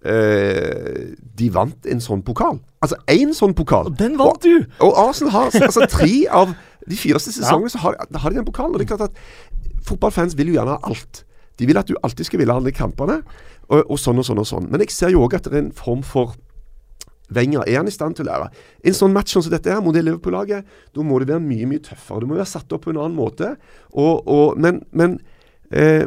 eh, 0.05 1.13
de 1.39 1.49
vant 1.53 1.89
en 1.91 2.01
sånn 2.01 2.21
pokal. 2.25 2.59
Altså 2.83 2.97
én 3.11 3.33
sånn 3.35 3.55
pokal. 3.57 3.89
Og 3.91 3.97
den 3.99 4.15
vant 4.19 4.43
du! 4.45 4.63
Og, 4.79 4.93
Arsenal 4.95 5.33
har 5.33 5.57
altså 5.67 5.87
tre 5.91 6.23
av 6.31 6.53
de 6.87 6.99
fire 6.99 7.19
sesongene 7.19 7.69
ja. 7.69 7.73
så 7.75 7.83
har, 7.83 7.97
har, 7.99 8.29
de 8.29 8.39
den 8.39 8.47
pokalen. 8.47 8.73
Og 8.73 8.81
det 8.81 8.87
er 8.87 8.95
klart 8.95 9.11
at 9.11 9.87
fotballfans 9.87 10.37
vil 10.39 10.53
jo 10.53 10.57
gjerne 10.57 10.77
ha 10.77 10.91
alt. 10.91 11.23
De 11.59 11.67
vil 11.69 11.79
at 11.79 11.89
du 11.89 11.97
alltid 12.01 12.27
skal 12.27 12.41
ville 12.41 12.55
alle 12.55 12.73
kampene, 12.73 13.19
og, 13.69 13.83
og 13.83 13.99
sånn 14.01 14.19
og 14.19 14.27
sånn 14.27 14.41
og 14.41 14.49
sånn. 14.49 14.71
Men 14.71 14.83
jeg 14.83 14.95
ser 14.95 15.13
jo 15.13 15.23
òg 15.25 15.37
at 15.37 15.49
det 15.49 15.57
er 15.57 15.65
en 15.65 15.75
form 15.77 16.01
for 16.07 16.37
Wenger 17.35 17.65
er 17.67 17.79
han 17.79 17.89
i 17.89 17.93
stand 17.93 18.17
til 18.17 18.27
å 18.27 18.31
lære. 18.31 18.49
En 18.85 18.97
sånn 18.97 19.13
match 19.15 19.35
som 19.35 19.45
dette 19.51 19.71
her, 19.71 19.81
mot 19.83 19.95
det 19.95 20.05
Liverpool-laget, 20.05 20.67
da 20.93 21.05
må 21.05 21.19
du 21.19 21.27
være 21.29 21.43
mye 21.43 21.69
mye 21.69 21.83
tøffere. 21.83 22.23
Du 22.23 22.29
må 22.29 22.37
være 22.39 22.49
satt 22.53 22.73
opp 22.75 22.85
på 22.85 22.93
en 22.93 23.01
annen 23.01 23.17
måte. 23.17 23.55
Og, 23.91 24.23
og, 24.27 24.59
men, 24.61 24.81
men 24.91 25.19
eh, 25.71 26.05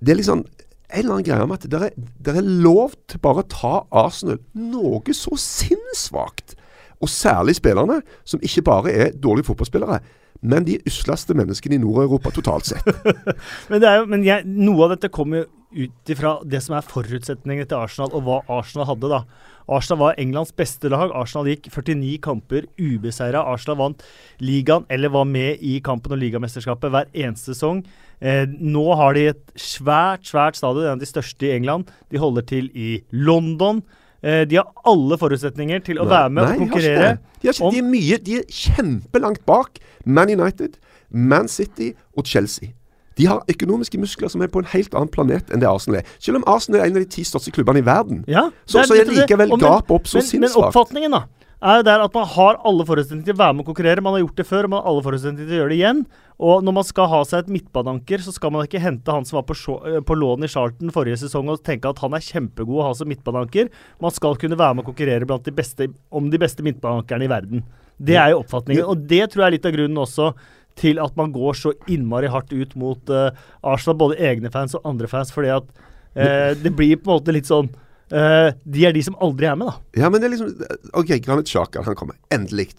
det 0.00 0.12
er 0.12 0.20
liksom 0.20 0.44
en 0.86 1.00
eller 1.00 1.16
annen 1.16 1.26
greie 1.26 1.46
om 1.46 1.54
at 1.54 1.64
det 1.66 1.80
er, 1.80 1.96
er, 2.30 2.52
lov 2.62 2.94
til 3.10 3.20
bare 3.22 3.42
å 3.42 3.50
ta 3.50 3.72
Arsenal 4.04 4.38
noe 4.54 5.16
så 5.16 5.34
sinnssvakt. 5.40 6.54
Og 7.02 7.10
særlig 7.12 7.56
spillerne, 7.58 8.00
som 8.24 8.40
ikke 8.44 8.64
bare 8.64 8.94
er 8.94 9.18
dårlige 9.20 9.50
fotballspillere, 9.50 9.98
men 10.46 10.64
de 10.66 10.78
usleste 10.88 11.34
menneskene 11.36 11.76
i 11.76 11.82
Nord-Europa 11.82 12.32
totalt 12.36 12.70
sett. 12.70 12.86
men, 13.70 13.82
jo, 13.82 14.06
men 14.08 14.24
jeg, 14.24 14.46
noe 14.46 14.86
av 14.86 14.94
dette 14.94 15.12
kommer 15.12 15.42
jo 15.42 15.86
ut 15.86 16.12
ifra 16.12 16.36
det 16.46 16.62
som 16.64 16.76
er 16.76 16.86
forutsetningene 16.86 17.68
til 17.68 17.80
Arsenal, 17.80 18.12
og 18.14 18.24
hva 18.24 18.40
Arsenal 18.58 18.88
hadde. 18.92 19.10
da. 19.12 19.22
Arsenal 19.66 19.98
var 19.98 20.18
Englands 20.22 20.52
beste 20.54 20.90
lag. 20.92 21.10
Arsenal 21.14 21.50
gikk 21.50 21.68
49 21.74 22.16
kamper 22.22 22.68
ubeseira. 22.78 23.42
Arsenal 23.42 23.78
vant 23.80 24.04
ligaen, 24.38 24.86
eller 24.92 25.12
var 25.14 25.26
med 25.26 25.62
i 25.64 25.78
kampen 25.84 26.14
og 26.14 26.22
ligamesterskapet 26.22 26.92
hver 26.94 27.10
eneste 27.12 27.54
sesong. 27.54 27.82
Eh, 28.20 28.46
nå 28.46 28.86
har 28.96 29.16
de 29.16 29.26
et 29.32 29.42
svært, 29.58 30.24
svært 30.28 30.58
stadion, 30.58 30.86
en 30.86 30.96
av 30.96 31.02
de 31.02 31.10
største 31.10 31.48
i 31.48 31.54
England. 31.56 31.90
De 32.12 32.22
holder 32.22 32.46
til 32.46 32.70
i 32.74 33.00
London. 33.10 33.82
Eh, 34.22 34.44
de 34.48 34.60
har 34.60 34.70
alle 34.86 35.18
forutsetninger 35.20 35.82
til 35.86 36.00
å 36.00 36.06
nei, 36.06 36.14
være 36.14 36.32
med 36.32 36.46
nei, 36.46 36.54
og 36.54 36.64
konkurrere. 36.64 37.12
De, 37.42 37.50
ikke, 37.50 37.70
de, 37.74 37.82
er 37.82 37.90
mye, 37.90 38.22
de 38.22 38.40
er 38.40 38.48
kjempelangt 38.62 39.44
bak 39.48 39.82
Man 40.06 40.30
United, 40.32 40.78
Man 41.10 41.50
City 41.52 41.92
og 42.16 42.26
Chelsea. 42.26 42.72
De 43.16 43.28
har 43.30 43.40
økonomiske 43.48 44.00
muskler 44.00 44.32
som 44.32 44.44
er 44.44 44.50
på 44.52 44.60
en 44.60 44.68
helt 44.74 44.92
annen 44.96 45.12
planet 45.12 45.48
enn 45.52 45.62
det 45.62 45.68
Arsenal 45.70 46.02
er. 46.02 46.10
Selv 46.20 46.40
om 46.40 46.44
Arsenal 46.52 46.82
er 46.82 46.90
en 46.90 46.98
av 46.98 47.06
de 47.06 47.12
ti 47.16 47.24
største 47.24 47.54
klubbene 47.54 47.80
i 47.80 47.86
verden, 47.86 48.24
ja, 48.28 48.48
så, 48.68 48.82
er 48.82 48.90
så 48.90 48.98
er 48.98 49.08
det 49.08 49.22
likevel 49.22 49.56
gap 49.62 49.90
opp 49.90 50.10
så 50.10 50.20
sinnssykt. 50.20 50.44
Men 50.44 50.68
oppfatningen, 50.68 51.16
da, 51.16 51.24
er 51.64 51.80
jo 51.80 51.86
der 51.88 52.04
at 52.04 52.14
man 52.14 52.28
har 52.28 52.58
alle 52.68 52.84
forutsetninger 52.86 53.30
til 53.30 53.36
å 53.36 53.40
være 53.40 53.56
med 53.56 53.64
å 53.64 53.68
konkurrere. 53.70 54.04
Man 54.04 54.16
har 54.16 54.22
gjort 54.26 54.40
det 54.42 54.46
før, 54.48 54.66
og 54.66 54.72
man 54.74 54.82
har 54.82 54.90
alle 54.90 55.04
forutsetninger 55.06 55.48
til 55.48 55.56
å 55.56 55.60
gjøre 55.62 55.72
det 55.72 55.78
igjen. 55.78 56.02
Og 56.36 56.66
når 56.66 56.76
man 56.76 56.84
skal 56.84 57.08
ha 57.08 57.22
seg 57.24 57.44
et 57.44 57.54
midtbaneanker, 57.54 58.26
så 58.26 58.34
skal 58.36 58.52
man 58.52 58.68
ikke 58.68 58.82
hente 58.82 59.14
han 59.14 59.24
som 59.24 59.38
var 59.38 59.46
på, 59.48 59.56
eh, 59.88 60.02
på 60.04 60.18
lån 60.20 60.44
i 60.44 60.52
Charlton 60.52 60.92
forrige 60.92 61.22
sesong 61.24 61.48
og 61.48 61.64
tenke 61.64 61.88
at 61.88 62.02
han 62.04 62.12
er 62.12 62.26
kjempegod 62.26 62.82
å 62.82 62.86
ha 62.90 62.92
som 62.98 63.08
midtbaneanker. 63.08 63.72
Man 64.04 64.12
skal 64.12 64.36
kunne 64.36 64.60
være 64.60 64.76
med 64.76 64.84
å 64.84 64.90
konkurrere 64.92 65.24
blant 65.24 65.48
de 65.48 65.56
beste, 65.56 65.88
om 66.12 66.28
de 66.28 66.38
beste 66.38 66.60
midtbaneankerne 66.66 67.24
i 67.24 67.32
verden. 67.32 67.64
Det 67.96 68.18
er 68.20 68.34
jo 68.34 68.42
oppfatningen. 68.42 68.84
Og 68.84 69.08
det 69.08 69.24
tror 69.32 69.46
jeg 69.46 69.48
er 69.48 69.56
litt 69.56 69.68
av 69.68 69.72
grunnen 69.72 70.04
også 70.04 70.34
til 70.76 71.00
at 71.02 71.16
man 71.16 71.32
går 71.34 71.56
så 71.56 71.72
innmari 71.88 72.30
hardt 72.32 72.52
ut 72.52 72.74
mot 72.78 73.12
uh, 73.12 73.30
Arsenal, 73.64 73.98
både 73.98 74.20
egne 74.20 74.52
fans 74.52 74.76
og 74.76 74.84
andre 74.88 75.08
fans, 75.10 75.32
fordi 75.32 75.52
at 75.54 75.66
uh, 75.66 76.52
det 76.60 76.74
blir 76.76 76.98
på 77.00 77.10
en 77.10 77.14
måte 77.16 77.34
litt 77.34 77.48
sånn 77.48 77.70
uh, 78.12 78.50
De 78.64 78.84
er 78.84 78.92
de 78.96 79.04
som 79.06 79.16
aldri 79.24 79.48
er 79.48 79.56
med, 79.58 79.70
da. 79.72 80.02
Ja, 80.02 80.10
men 80.12 80.20
det 80.20 80.28
er 80.28 80.36
liksom 80.36 80.92
OK, 80.92 81.16
Granit 81.24 81.50
Xhaka, 81.50 81.84
han 81.86 81.98
kommer. 81.98 82.18
Endelig. 82.34 82.70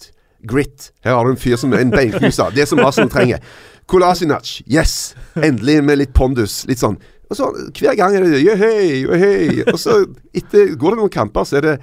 Grit. 0.47 0.91
Her 1.03 1.17
har 1.17 1.25
du 1.25 1.33
en 1.33 1.41
fyr 1.41 1.57
som 1.57 1.73
er 1.73 1.81
en 1.81 1.93
beinknuser. 1.93 2.53
Det 2.53 2.67
som 2.69 2.79
Arsenal 2.85 3.09
trenger. 3.11 3.41
Kolasinac. 3.89 4.59
Yes. 4.69 5.15
Endelig 5.35 5.79
med 5.83 6.01
litt 6.03 6.13
pondus. 6.15 6.61
Litt 6.69 6.81
sånn. 6.83 6.99
Og 7.27 7.39
så 7.39 7.49
Hver 7.75 7.95
gang 7.99 8.15
er 8.15 8.23
det 8.23 8.43
Johei, 8.43 9.01
johei. 9.03 9.63
Og 9.65 9.79
så 9.81 10.03
etter, 10.35 10.75
går 10.79 10.93
det 10.93 11.01
noen 11.01 11.13
kamper, 11.13 11.47
så 11.47 11.59
er 11.59 11.65
det 11.65 11.77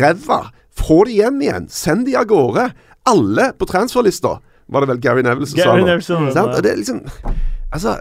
ræva. 0.00 0.44
Få 0.76 1.02
de 1.08 1.20
hjem 1.20 1.40
igjen. 1.44 1.68
Send 1.72 2.08
de 2.08 2.16
av 2.18 2.26
gårde. 2.30 2.70
Alle 3.08 3.52
på 3.58 3.68
transferlista. 3.70 4.38
Var 4.72 4.84
det 4.84 4.88
vel 4.92 5.02
Gary 5.04 5.24
Neville 5.26 5.48
som 5.48 5.60
Gary 5.60 5.84
sa 5.84 6.18
det? 6.20 6.34
sånn, 6.36 6.54
det 6.62 6.72
er 6.72 6.80
liksom 6.80 7.02
Altså, 7.72 7.94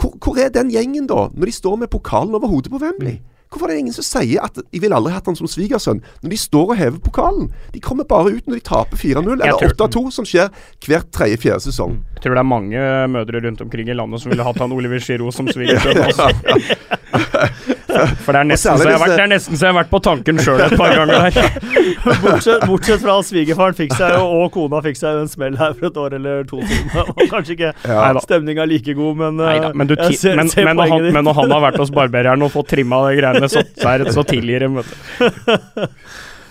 hvor, 0.00 0.14
hvor, 0.24 0.38
er 0.40 0.48
den 0.48 0.70
gjengen, 0.72 1.04
da? 1.04 1.26
Når 1.36 1.50
de 1.50 1.52
står 1.52 1.74
med 1.82 1.90
pokalen 1.92 2.34
over 2.34 2.48
hodet 2.48 2.72
på 2.72 2.80
Wembley? 2.80 3.18
Hvorfor 3.50 3.66
er 3.66 3.74
det 3.74 3.82
ingen 3.82 3.94
som 3.94 4.06
sier 4.06 4.44
at 4.46 4.60
de 4.62 4.78
ville 4.78 4.94
aldri 4.94 5.10
hatt 5.10 5.26
han 5.26 5.34
som 5.34 5.48
svigersønn, 5.50 5.98
når 6.22 6.32
de 6.32 6.38
står 6.38 6.68
og 6.70 6.76
hever 6.78 7.00
pokalen? 7.02 7.48
De 7.74 7.82
kommer 7.82 8.06
bare 8.06 8.30
ut 8.36 8.46
når 8.46 8.60
de 8.60 8.64
taper 8.68 9.00
4-0 9.00 9.32
eller 9.34 9.64
8-2, 9.66 10.02
som 10.14 10.28
skjer 10.28 10.52
hvert 10.86 11.10
tredje-fjerde 11.10 11.64
sesong. 11.66 11.96
Jeg 12.14 12.22
tror 12.24 12.38
det 12.38 12.44
er 12.44 12.46
mange 12.46 12.84
mødre 13.10 13.42
rundt 13.42 13.64
omkring 13.66 13.90
i 13.90 13.96
landet 13.98 14.22
som 14.22 14.30
ville 14.30 14.46
hatt 14.46 14.62
han 14.62 14.76
Oliver 14.76 15.02
Giroud 15.02 15.34
som 15.34 15.50
svigersønn. 15.54 15.98
Altså. 15.98 16.30
For 18.24 18.32
det 18.32 18.40
er, 18.40 18.46
nesten 18.46 18.78
så 18.78 18.86
jeg 18.86 18.94
har 18.94 19.02
vært, 19.02 19.16
det 19.18 19.24
er 19.24 19.30
nesten 19.32 19.58
så 19.58 19.66
jeg 19.66 19.72
har 19.72 19.76
vært 19.80 19.90
på 19.90 20.00
tanken 20.04 20.40
sjøl 20.40 20.62
et 20.62 20.76
par 20.78 20.92
ganger 20.94 21.26
der. 21.26 21.58
bortsett, 22.24 22.64
bortsett, 22.70 23.02
fra 23.02 23.16
svigerfaren 23.26 23.76
fikk 23.76 23.96
seg 23.98 24.14
jo, 24.14 24.22
og 24.38 24.46
kona 24.54 24.82
fikk 24.84 25.00
seg 25.00 25.20
en 25.24 25.30
smell 25.30 25.58
her 25.60 25.74
for 25.76 25.90
et 25.90 26.00
år 26.04 26.16
eller 26.20 26.46
to 26.48 26.62
siden. 26.62 26.90
Og 27.16 27.22
kanskje 27.32 27.56
ikke 27.56 27.72
ja. 27.74 28.08
stemninga 28.24 28.66
like 28.70 28.94
god, 28.96 29.20
men, 29.20 29.38
Neida, 29.42 29.72
men, 29.74 29.90
du, 29.90 29.96
ser, 30.14 30.38
men, 30.38 30.50
ser 30.52 30.68
men, 30.68 30.78
når 30.78 30.94
han, 30.94 31.06
men, 31.10 31.22
når 31.26 31.38
han, 31.42 31.54
har 31.56 31.64
vært 31.68 31.80
hos 31.82 31.94
barbereren 31.94 32.46
og 32.46 32.52
fått 32.54 32.70
trimma 32.76 33.04
de 33.08 33.20
greiene, 33.20 33.50
så, 33.50 33.64
så, 33.74 33.86
er 33.94 34.04
det, 34.04 34.14
så 34.16 34.26
tilgir 34.28 34.66
dem, 34.66 34.80
vet 34.80 34.90
du. 34.94 35.94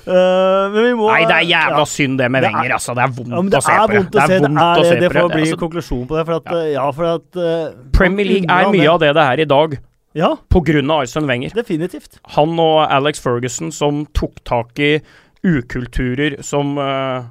Uh, 0.09 0.95
må, 0.97 1.09
Nei, 1.11 1.25
det 1.29 1.35
er 1.35 1.43
jævla 1.45 1.83
ja, 1.83 1.87
synd 1.89 2.15
det 2.17 2.29
med 2.33 2.45
Wenger, 2.47 2.71
altså. 2.79 2.95
Det 2.97 3.03
er 3.03 3.11
vondt 3.13 3.53
ja, 3.53 3.59
å 3.59 3.61
se 3.61 3.75
på 3.75 3.91
det. 3.91 3.99
Det 4.15 4.23
er 4.23 4.31
vondt 4.47 4.63
å 4.63 4.85
se, 4.87 4.95
det, 4.95 5.01
det 5.03 5.09
får 5.13 5.29
bli 5.35 5.43
altså, 5.43 5.59
konklusjon 5.61 6.07
på 6.09 6.17
det. 6.17 6.23
For 6.25 6.39
at, 6.39 6.49
ja. 6.49 6.63
ja 6.73 6.87
for 6.95 7.09
at 7.11 7.39
uh, 7.43 7.77
Premier 7.93 8.29
League 8.31 8.49
er 8.49 8.71
mye 8.73 8.89
av 8.89 9.03
det 9.03 9.11
det 9.19 9.27
er 9.35 9.43
i 9.43 9.47
dag. 9.49 9.77
Ja. 10.19 10.35
Av 10.35 10.99
Arsene 10.99 11.27
Wenger. 11.29 11.55
Definitivt. 11.55 12.19
Han 12.35 12.59
og 12.59 12.83
Alex 12.85 13.21
Ferguson 13.23 13.71
som 13.71 14.03
tok 14.17 14.41
tak 14.47 14.79
i 14.83 14.97
ukulturer 15.45 16.41
som 16.43 16.75
uh, 16.77 17.23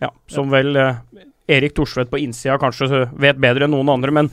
Ja, 0.00 0.10
som 0.26 0.48
ja. 0.50 0.58
vel 0.58 0.76
uh, 0.76 0.96
Erik 1.50 1.76
Thorsvedt 1.76 2.10
på 2.10 2.18
innsida 2.18 2.58
kanskje 2.58 3.06
vet 3.20 3.38
bedre 3.38 3.66
enn 3.66 3.74
noen 3.74 3.92
andre, 3.92 4.14
men 4.14 4.30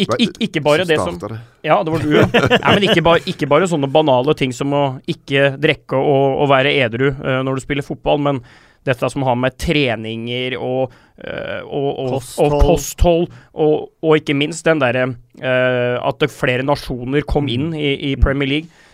ikke, 0.00 0.16
ikke, 0.24 0.46
ikke 0.46 0.62
bare 0.64 0.86
det 0.88 0.96
som 0.98 1.18
Ja, 1.66 1.82
det 1.84 1.92
var 1.92 2.02
du, 2.02 2.14
ja. 2.14 2.24
Nei, 2.64 2.72
men 2.72 2.86
ikke 2.88 3.04
bare, 3.04 3.22
ikke 3.28 3.48
bare, 3.50 3.68
sånne 3.70 3.90
banale 3.92 4.34
ting 4.38 4.54
som 4.56 4.72
å 4.74 4.84
ikke 5.10 5.52
drikke 5.60 5.98
og, 5.98 6.40
og 6.40 6.50
være 6.50 6.74
edru 6.80 7.10
uh, 7.12 7.40
når 7.46 7.58
du 7.58 7.64
spiller 7.66 7.86
fotball, 7.86 8.22
men 8.26 8.42
dette 8.86 9.10
som 9.12 9.24
har 9.26 9.36
med 9.38 9.56
treninger 9.60 10.56
og, 10.58 10.92
uh, 11.20 11.60
og, 11.66 11.88
og, 11.90 12.10
kosthold. 12.16 12.52
og 12.56 12.66
kosthold, 12.66 13.28
og, 13.60 14.10
ikke 14.16 14.36
minst 14.36 14.66
den 14.66 14.80
derre 14.82 15.06
uh, 15.12 15.96
at 16.00 16.26
flere 16.32 16.66
nasjoner 16.66 17.26
kom 17.28 17.48
mm. 17.48 17.54
inn 17.54 17.70
i, 17.76 17.94
i 18.10 18.16
Premier 18.20 18.54
League. 18.54 18.84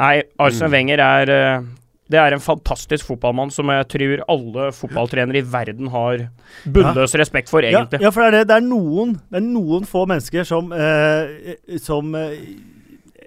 Nei, 0.00 0.18
Arsene 0.42 0.70
mm. 0.70 0.74
Wenger 0.74 1.04
er 1.04 1.34
uh, 1.34 1.72
det 2.12 2.18
er 2.20 2.36
en 2.36 2.42
fantastisk 2.44 3.08
fotballmann 3.08 3.52
som 3.52 3.70
jeg 3.72 3.86
tror 3.88 4.24
alle 4.28 4.66
fotballtrenere 4.76 5.40
i 5.40 5.46
verden 5.48 5.88
har 5.92 6.26
bunnløs 6.68 7.14
ja. 7.16 7.20
respekt 7.22 7.48
for, 7.48 7.64
egentlig. 7.64 8.00
Ja, 8.00 8.10
ja 8.10 8.12
for 8.12 8.26
det 8.26 8.28
er, 8.28 8.36
det. 8.36 8.48
Det, 8.50 8.58
er 8.60 8.66
noen, 8.66 9.14
det 9.32 9.40
er 9.40 9.46
noen 9.46 9.88
få 9.88 10.04
mennesker 10.10 10.44
som, 10.44 10.68
som 11.80 12.12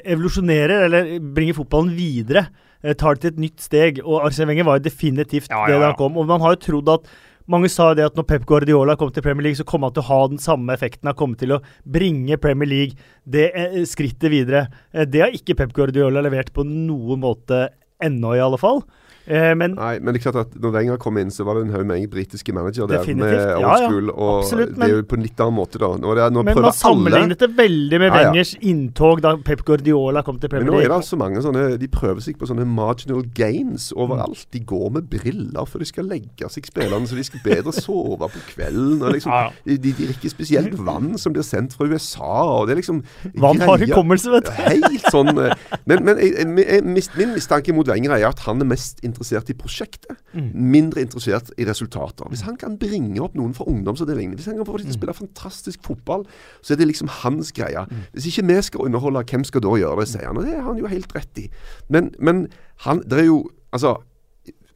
evolusjonerer, 0.05 0.85
eller 0.85 1.09
bringer 1.33 1.57
fotballen 1.57 1.97
videre 1.97 2.45
Eh, 2.45 2.63
tar 2.97 3.17
det 3.17 3.23
til 3.23 3.33
et 3.33 3.41
nytt 3.47 3.63
steg. 3.63 4.03
Og 4.05 4.21
Arsene 4.27 4.51
Wenger 4.51 4.67
var 4.67 4.79
jo 4.79 4.87
definitivt 4.89 5.49
ja, 5.49 5.63
ja, 5.63 5.73
det 5.73 5.81
da 5.81 5.89
han 5.91 5.99
kom. 5.99 6.19
Og 6.19 6.29
man 6.29 6.43
har 6.43 6.55
jo 6.55 6.63
trodd 6.67 6.93
at 6.97 7.09
mange 7.47 7.69
sa 7.71 7.93
det 7.95 8.03
at 8.03 8.17
når 8.19 8.25
Pep 8.27 8.45
Guardiola 8.47 8.97
kom 8.99 9.11
til 9.15 9.23
Premier 9.23 9.47
League, 9.47 9.59
så 9.59 9.65
kom 9.67 9.85
han 9.87 9.93
til 9.95 10.03
å 10.03 10.09
ha 10.09 10.19
den 10.33 10.41
samme 10.43 10.73
effekten. 10.75 11.07
Han 11.07 11.15
kom 11.17 11.35
til 11.39 11.55
å 11.55 11.61
bringe 11.87 12.35
Premier 12.43 12.67
League 12.67 12.97
det 13.23 13.49
eh, 13.55 13.77
skrittet 13.87 14.31
videre. 14.33 14.65
Eh, 14.91 15.07
det 15.07 15.23
har 15.23 15.35
ikke 15.35 15.55
Pep 15.55 15.71
Guardiola 15.75 16.23
levert 16.25 16.51
på 16.55 16.67
noen 16.67 17.23
måte 17.23 17.69
ennå, 18.03 18.35
i 18.35 18.43
alle 18.43 18.59
fall. 18.59 18.83
Eh, 19.27 19.51
men, 19.59 19.73
Nei, 19.75 19.97
men 19.99 20.15
det 20.15 20.21
er 20.21 20.23
klart 20.29 20.37
at 20.45 20.53
når 20.55 20.71
Wenger 20.71 20.99
kom 21.03 21.17
inn, 21.19 21.31
så 21.33 21.43
var 21.43 21.57
det 21.57 21.65
en 21.65 21.73
haug 21.75 21.83
med 21.89 22.05
britiske 22.11 22.53
manager 22.55 22.87
der 22.87 23.03
med 23.11 23.33
ja, 23.33 23.57
ja, 23.59 23.73
school. 23.83 24.07
Og 24.13 24.29
absolutt, 24.39 24.77
men, 24.77 24.79
det 24.79 24.87
er 24.87 25.01
jo 25.01 25.07
på 25.11 25.17
en 25.17 25.25
litt 25.25 25.41
annen 25.43 25.57
måte, 25.57 25.81
da. 25.81 25.89
Nå, 25.99 26.13
det, 26.15 26.27
nå 26.31 26.43
men 26.47 26.59
man 26.63 26.75
sammenlignet 26.75 27.43
det 27.43 27.49
veldig 27.57 27.99
med 27.99 28.15
ja, 28.15 28.31
ja. 28.31 28.45
inntog 28.71 29.19
da 29.25 29.33
Pep 29.43 29.65
Guardiola 29.67 30.23
kom 30.23 30.39
til 30.39 30.51
Premier 30.53 30.71
League. 30.71 30.79
Men 30.79 30.87
nå 30.87 30.95
er 30.95 31.03
det 31.03 31.09
så 31.09 31.19
mange 31.19 31.43
sånne 31.43 31.65
De 31.81 31.89
prøver 31.91 32.23
seg 32.23 32.39
på 32.39 32.47
sånne 32.47 32.63
marginal 32.71 33.25
gains 33.35 33.89
overalt. 33.91 34.45
De 34.55 34.63
går 34.63 34.95
med 34.95 35.11
briller 35.11 35.67
for 35.67 35.83
de 35.83 35.89
skal 35.89 36.07
legge 36.07 36.47
seg 36.53 36.71
spillerne, 36.71 37.09
så 37.09 37.19
de 37.19 37.27
skal 37.27 37.43
bedre 37.43 37.75
sove 37.75 38.31
på 38.31 38.43
kvelden. 38.53 39.03
Og 39.03 39.17
liksom, 39.17 39.51
de, 39.67 39.77
de 39.83 39.93
drikker 39.99 40.31
spesielt 40.31 40.79
vann 40.87 41.17
som 41.19 41.35
blir 41.35 41.43
sendt 41.43 41.75
fra 41.75 41.89
USA. 41.91 42.31
Og 42.61 42.69
det 42.69 42.77
er 42.77 42.81
liksom 42.81 43.03
Vann 43.43 43.59
har 43.59 43.83
hukommelse, 43.83 44.31
vet 44.31 44.47
du. 44.47 44.55
Helt 44.55 45.11
sånn 45.11 45.35
eh, 45.35 45.67
Men, 45.89 46.05
men 46.07 46.23
jeg, 46.23 46.31
jeg, 46.39 46.63
jeg, 46.63 47.05
min 47.19 47.35
mistanke 47.35 47.75
mot 47.75 47.87
Wenger 47.91 48.15
er 48.15 48.29
at 48.31 48.47
han 48.47 48.63
er 48.63 48.71
mest 48.71 49.03
interessert 49.03 49.16
interessert 49.17 49.49
i 49.49 49.55
prosjektet, 49.57 50.19
mm. 50.33 50.51
mindre 50.53 51.01
interessert 51.01 51.49
i 51.57 51.65
resultater. 51.67 52.29
Hvis 52.29 52.45
han 52.45 52.57
kan 52.59 52.77
bringe 52.79 53.19
opp 53.25 53.35
noen 53.37 53.55
fra 53.57 53.65
ungdomsavdelingen, 53.67 54.37
hvis 54.37 54.49
han 54.51 54.59
kan 54.59 54.67
få 54.67 54.77
dem 54.77 54.85
til 54.85 54.91
å 54.91 54.95
mm. 54.95 54.99
spille 54.99 55.17
fantastisk 55.17 55.83
fotball, 55.87 56.27
så 56.61 56.73
er 56.73 56.81
det 56.81 56.89
liksom 56.91 57.09
hans 57.23 57.51
greie. 57.57 57.87
Mm. 57.89 58.05
Hvis 58.13 58.29
ikke 58.31 58.47
vi 58.47 58.59
skal 58.69 58.85
underholde, 58.85 59.25
hvem 59.31 59.47
skal 59.47 59.65
da 59.65 59.73
gjøre 59.81 60.03
det, 60.03 60.09
sier 60.13 60.29
han. 60.29 60.37
Og 60.37 60.45
det 60.45 60.55
har 60.55 60.69
han 60.69 60.81
jo 60.81 60.91
helt 60.91 61.17
rett 61.17 61.41
i. 61.41 61.47
Men, 61.89 62.13
men 62.19 62.47
han, 62.87 63.03
det 63.05 63.25
er 63.25 63.31
jo 63.31 63.45
Altså, 63.75 63.97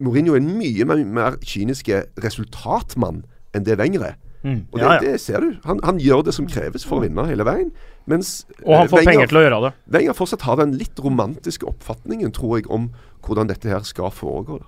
Mourinho 0.03 0.33
er 0.35 0.41
en 0.41 0.49
mye 0.59 0.85
mer, 0.85 0.99
mer 1.07 1.37
kyniske 1.47 2.01
resultatmann 2.19 3.21
enn 3.55 3.63
det 3.63 3.77
Wenger 3.79 4.03
er. 4.09 4.17
Mm. 4.43 4.65
Og 4.71 4.79
det, 4.79 4.85
ja, 4.85 4.93
ja. 4.93 4.99
det, 4.99 5.21
ser 5.21 5.43
du. 5.43 5.51
Han, 5.65 5.79
han, 5.85 5.99
gjør 6.01 6.23
det 6.25 6.33
som 6.33 6.47
kreves 6.49 6.85
for 6.87 6.97
å 6.97 7.05
vinne 7.05 7.25
hele 7.29 7.45
veien. 7.45 7.69
Mens 8.09 8.41
og 8.63 8.73
han 8.73 8.89
får 8.89 9.03
Wenger, 9.03 9.11
penger 9.11 9.29
til 9.29 9.39
å 9.39 9.43
gjøre 9.45 9.59
det. 9.67 9.71
Wenger 9.95 10.17
fortsatt 10.17 10.45
har 10.47 10.57
den 10.63 10.73
litt 10.79 11.01
romantiske 11.03 11.67
oppfatningen, 11.69 12.33
tror 12.33 12.57
jeg, 12.57 12.69
om 12.73 12.89
hvordan 13.25 13.49
dette 13.49 13.69
her 13.71 13.83
skal 13.87 14.11
foregå. 14.13 14.59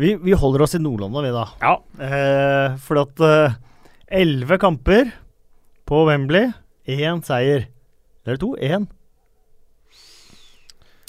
Vi, 0.00 0.14
vi, 0.16 0.32
holder 0.32 0.64
oss 0.64 0.74
i 0.74 0.80
Nordlandet, 0.80 1.26
vi 1.26 1.34
da. 1.34 1.44
Ja. 1.60 1.74
Eh, 2.06 2.78
for 2.80 3.02
at 3.02 3.22
eh, 3.22 3.58
elleve 4.22 4.56
eh, 4.56 4.62
kamper 4.62 5.12
på 5.88 6.06
Wembley, 6.08 6.50
én 6.88 7.20
seier. 7.26 7.68
Eller 8.24 8.40
to? 8.40 8.54
Én. 8.56 8.88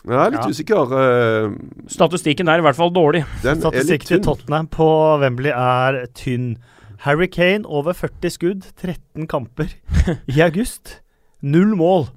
Jeg 0.03 0.19
er 0.19 0.33
litt 0.33 0.43
ja. 0.43 0.51
usikker. 0.51 0.91
Uh, 0.91 1.53
Statistikken 1.87 2.49
er 2.51 2.59
i 2.59 2.65
hvert 2.65 2.75
fall 2.75 2.91
dårlig. 2.91 3.21
Statistikken 3.39 4.09
til 4.09 4.23
Tottenham 4.25 4.67
på 4.67 4.87
Wembley 5.21 5.53
er 5.53 6.03
tynn. 6.17 6.57
Harry 7.05 7.27
Kane 7.31 7.67
over 7.67 7.95
40 7.95 8.31
skudd, 8.31 8.67
13 8.79 9.27
kamper 9.31 9.71
i 10.33 10.43
august. 10.43 10.99
Null 11.43 11.75
mål. 11.79 12.09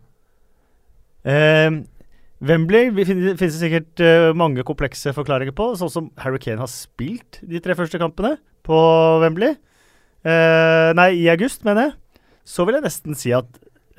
Eh, 1.26 1.70
Wembley 2.44 2.90
finnes 3.06 3.38
det 3.38 3.52
sikkert 3.54 4.02
uh, 4.04 4.32
mange 4.36 4.64
komplekse 4.66 5.14
forklaringer 5.16 5.54
på, 5.56 5.70
sånn 5.80 5.92
som 5.92 6.10
Harry 6.20 6.40
Kane 6.42 6.60
har 6.60 6.68
spilt 6.68 7.40
de 7.40 7.62
tre 7.64 7.76
første 7.78 8.00
kampene 8.02 8.34
på 8.66 8.80
Wembley. 9.22 9.56
Eh, 10.26 10.90
nei, 10.98 11.10
i 11.20 11.28
august, 11.30 11.62
mener 11.66 11.88
jeg. 11.88 12.20
Så 12.46 12.66
vil 12.66 12.78
jeg 12.78 12.86
nesten 12.86 13.16
si 13.18 13.32
at 13.34 13.48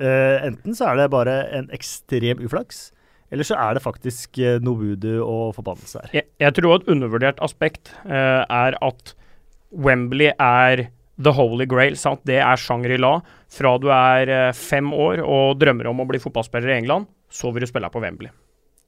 eh, 0.00 0.44
enten 0.44 0.76
så 0.76 0.90
er 0.90 1.00
det 1.00 1.10
bare 1.12 1.40
en 1.56 1.68
ekstrem 1.74 2.42
uflaks, 2.44 2.88
eller 3.32 3.44
så 3.44 3.56
er 3.60 3.76
det 3.76 3.84
faktisk 3.84 4.40
eh, 4.40 4.58
noe 4.64 4.80
voodoo 4.80 5.24
og 5.24 5.56
forbannelse 5.56 6.04
her. 6.04 6.14
Jeg, 6.20 6.28
jeg, 6.44 6.56
tror 6.58 6.78
et 6.78 6.92
undervurdert 6.92 7.40
aspekt 7.44 7.92
er 8.08 8.76
at 8.84 9.14
Wembley 9.72 10.32
er 10.32 10.88
the 11.18 11.32
holy 11.34 11.66
grail. 11.68 11.96
Sant? 11.98 12.24
Det 12.28 12.40
er 12.40 12.60
Shangri-La. 12.60 13.18
Fra 13.52 13.74
du 13.80 13.88
er 13.92 14.52
fem 14.56 14.92
år 14.92 15.24
og 15.24 15.58
drømmer 15.60 15.88
om 15.90 16.04
å 16.04 16.08
bli 16.08 16.20
fotballspiller 16.20 16.72
i 16.74 16.78
England, 16.82 17.08
så 17.30 17.52
vil 17.52 17.64
du 17.64 17.70
spille 17.70 17.90
på 17.92 18.00
Wembley. 18.02 18.30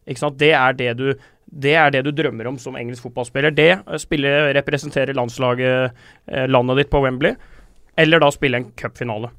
Ikke 0.08 0.22
sant? 0.22 0.38
Det 0.40 0.52
er 0.56 0.72
det, 0.78 0.90
du, 0.98 1.10
det 1.50 1.74
er 1.76 1.90
det 1.94 2.04
du 2.06 2.12
drømmer 2.16 2.48
om 2.50 2.58
som 2.58 2.76
engelsk 2.78 3.04
fotballspiller. 3.08 3.52
Det, 3.54 3.70
eh, 3.78 3.98
spille, 4.00 4.30
representere 4.56 5.14
landslaget, 5.16 5.92
eh, 6.30 6.46
landet 6.48 6.84
ditt 6.84 6.90
på 6.90 7.02
Wembley, 7.04 7.34
eller 8.00 8.22
da 8.22 8.30
spille 8.32 8.56
en 8.62 8.70
cupfinale. 8.80 9.30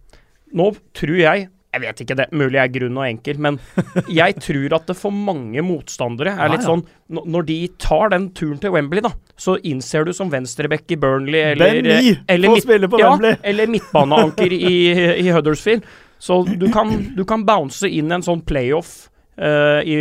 Nå 0.53 0.73
tror 0.97 1.17
jeg 1.17 1.49
jeg 1.71 1.81
vet 1.85 2.01
ikke 2.03 2.15
det, 2.19 2.25
mulig 2.35 2.57
jeg 2.57 2.67
er 2.67 2.71
grunn 2.75 2.97
og 2.99 3.05
enkel, 3.07 3.37
men 3.39 3.57
jeg 4.11 4.35
tror 4.43 4.73
at 4.75 4.89
det 4.89 4.95
for 4.99 5.15
mange 5.15 5.61
motstandere 5.63 6.33
er 6.35 6.49
litt 6.51 6.65
sånn 6.67 6.81
Når 7.31 7.45
de 7.47 7.55
tar 7.79 8.09
den 8.11 8.25
turen 8.35 8.59
til 8.59 8.73
Wembley, 8.75 8.99
da, 9.05 9.13
så 9.39 9.55
innser 9.63 10.03
du 10.03 10.11
som 10.11 10.27
venstreback 10.33 10.83
i 10.91 10.97
Burnley 10.99 11.39
eller 11.53 11.71
eller 12.27 12.51
midt- 12.59 12.67
ja, 12.99 13.07
eller 13.53 13.71
midtbaneanker 13.71 14.51
i, 14.51 14.73
i 15.23 15.31
Huddersfield. 15.31 15.87
Så 16.21 16.43
du 16.45 16.67
kan, 16.73 16.91
du 17.17 17.23
kan 17.25 17.41
bounce 17.47 17.89
inn 17.89 18.11
en 18.13 18.21
sånn 18.21 18.43
playoff 18.45 19.07
uh, 19.41 19.81
i, 19.81 19.95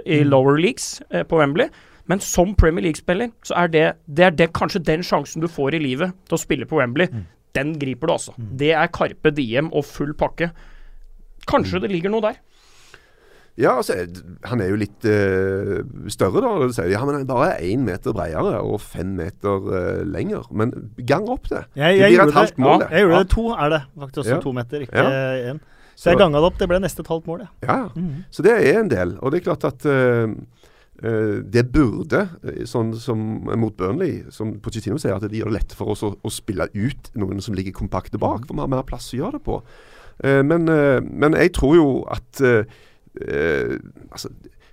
i 0.00 0.22
Mm. 0.22 0.30
lower 0.32 0.56
leagues 0.58 1.02
uh, 1.12 1.22
på 1.28 1.36
Wembley. 1.42 1.68
Men 2.08 2.22
som 2.24 2.54
Premier 2.56 2.86
League-spiller, 2.86 3.28
så 3.44 3.52
er 3.64 3.68
det, 3.68 3.82
det 4.08 4.24
er 4.24 4.30
det, 4.32 4.46
kanskje 4.56 4.80
den 4.80 5.02
sjansen 5.04 5.44
du 5.44 5.48
får 5.52 5.76
i 5.76 5.82
livet 5.84 6.14
til 6.24 6.38
å 6.38 6.40
spille 6.40 6.64
på 6.64 6.78
Wembley. 6.80 7.10
Mm. 7.12 7.26
Den 7.58 7.74
griper 7.80 8.08
du, 8.08 8.12
altså. 8.14 8.32
Det 8.56 8.70
er 8.72 8.88
Carpe 8.96 9.32
Diem 9.36 9.68
og 9.76 9.84
full 9.84 10.14
pakke. 10.16 10.48
Mm. 10.54 11.42
Kanskje 11.48 11.82
det 11.84 11.90
ligger 11.92 12.12
noe 12.12 12.24
der. 12.24 12.40
Ja, 13.58 13.72
altså, 13.80 13.96
han 14.46 14.60
er 14.62 14.68
jo 14.70 14.76
litt 14.78 15.06
uh, 15.08 15.80
større, 16.12 16.42
da. 16.44 16.68
Så, 16.70 16.84
ja, 16.86 17.00
men 17.02 17.16
han 17.16 17.24
er 17.24 17.30
bare 17.30 17.56
én 17.66 17.82
meter 17.86 18.14
bredere 18.14 18.60
og 18.62 18.78
fem 18.84 19.16
meter 19.18 19.64
uh, 19.66 20.04
lenger. 20.06 20.46
Men 20.54 20.92
gang 21.08 21.26
opp 21.32 21.48
det. 21.50 21.64
Jeg, 21.74 21.98
Det 21.98 22.12
blir 22.12 22.14
et 22.14 22.22
halvt 22.22 22.38
halvt 22.38 22.54
det, 22.54 22.64
mål, 22.64 22.84
ja, 22.84 22.88
jeg 22.92 23.02
gjorde 23.06 23.16
Ja. 23.16 23.24
det 23.24 23.32
to, 23.34 23.46
er 23.50 23.72
det. 23.74 23.80
Faktisk 24.04 24.30
Ja. 24.30 24.38
to 24.44 24.52
meter, 24.54 24.84
ikke 24.86 25.04
én. 25.50 25.58
Så 25.98 26.04
Så- 26.04 26.10
jeg 26.10 26.18
ganga 26.20 26.38
det 26.38 26.44
opp. 26.46 26.58
Det 26.58 26.68
ble 26.70 26.78
nesten 26.78 27.02
et 27.02 27.10
halvt 27.10 27.26
mål, 27.26 27.40
ja. 27.40 27.48
Ja, 27.66 27.88
-hmm. 27.88 28.24
Så 28.30 28.42
det 28.42 28.52
er 28.52 28.80
en 28.80 28.88
del. 28.90 29.18
Og 29.18 29.32
det 29.32 29.40
er 29.40 29.44
klart 29.52 29.64
at 29.64 29.86
uh, 29.86 30.34
det 31.42 31.72
burde, 31.72 32.28
sånn 32.64 32.94
som 32.94 33.18
mot 33.58 33.76
Burnley, 33.76 34.22
som 34.30 34.60
Pochettino 34.60 34.98
sier, 34.98 35.14
at 35.14 35.22
det 35.22 35.32
gjør 35.32 35.50
det 35.50 35.52
lett 35.52 35.72
for 35.72 35.86
oss 35.86 36.02
å, 36.02 36.14
å 36.24 36.30
spille 36.30 36.68
ut 36.74 37.10
noen 37.14 37.40
som 37.40 37.54
ligger 37.54 37.72
kompakte 37.72 38.18
bak. 38.18 38.46
For 38.46 38.54
vi 38.54 38.60
har 38.60 38.68
mer 38.68 38.82
plass 38.82 39.14
å 39.14 39.16
gjøre 39.16 39.32
det 39.32 39.42
på. 39.42 39.62
Men, 40.24 40.64
men 41.18 41.32
jeg 41.34 41.52
tror 41.52 41.74
jo 41.76 42.04
at 42.10 42.40
eh, 43.26 43.78
altså, 44.12 44.28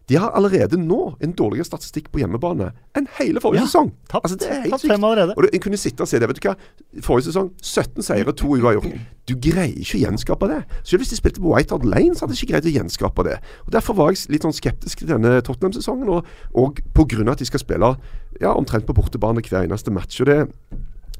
de 0.09 0.17
har 0.21 0.35
allerede 0.37 0.77
nå 0.77 1.15
en 1.23 1.31
dårligere 1.33 1.65
statistikk 1.65 2.11
på 2.13 2.19
hjemmebane 2.21 2.67
enn 2.93 3.07
hele 3.17 3.41
forrige 3.41 3.63
Ja, 3.63 3.65
sesong. 3.65 3.87
Tapt, 4.09 4.25
Altså, 4.27 4.37
det 4.37 4.51
er 4.51 4.61
helt 4.61 4.81
sykt. 4.81 4.91
allerede. 4.93 5.33
Og 5.37 5.47
En 5.51 5.59
kunne 5.59 5.77
sitte 5.77 6.01
og 6.01 6.07
se 6.07 6.19
det. 6.19 6.27
Vet 6.29 6.43
du 6.43 6.47
hva? 6.47 6.55
Forrige 7.01 7.31
sesong 7.31 7.49
17 7.61 8.03
seire, 8.03 8.31
to 8.37 8.47
uavgjort. 8.53 8.85
Du 9.25 9.33
greier 9.33 9.73
ikke 9.73 9.97
å 9.97 10.03
gjenskape 10.05 10.47
det. 10.51 10.63
Selv 10.83 11.01
hvis 11.01 11.09
de 11.09 11.17
spilte 11.17 11.41
på 11.41 11.49
White 11.55 11.73
Hart 11.73 11.85
Lane, 11.85 12.13
så 12.13 12.25
hadde 12.25 12.35
de 12.35 12.41
ikke 12.45 12.53
greid 12.53 12.69
å 12.69 12.75
gjenskape 12.77 13.23
det. 13.25 13.39
Og 13.65 13.73
Derfor 13.73 13.97
var 13.97 14.13
jeg 14.13 14.29
litt 14.29 14.45
sånn 14.45 14.53
skeptisk 14.53 14.99
til 15.01 15.07
denne 15.07 15.41
Tottenham-sesongen. 15.41 16.09
Og, 16.09 16.25
og 16.53 16.79
pga. 16.93 17.31
at 17.31 17.39
de 17.39 17.45
skal 17.45 17.59
spille 17.59 17.95
ja, 18.41 18.53
omtrent 18.53 18.85
på 18.85 18.93
bortebane 18.93 19.41
hver 19.41 19.65
eneste 19.65 19.91
match. 19.91 20.21
Og 20.21 20.27
det 20.27 20.47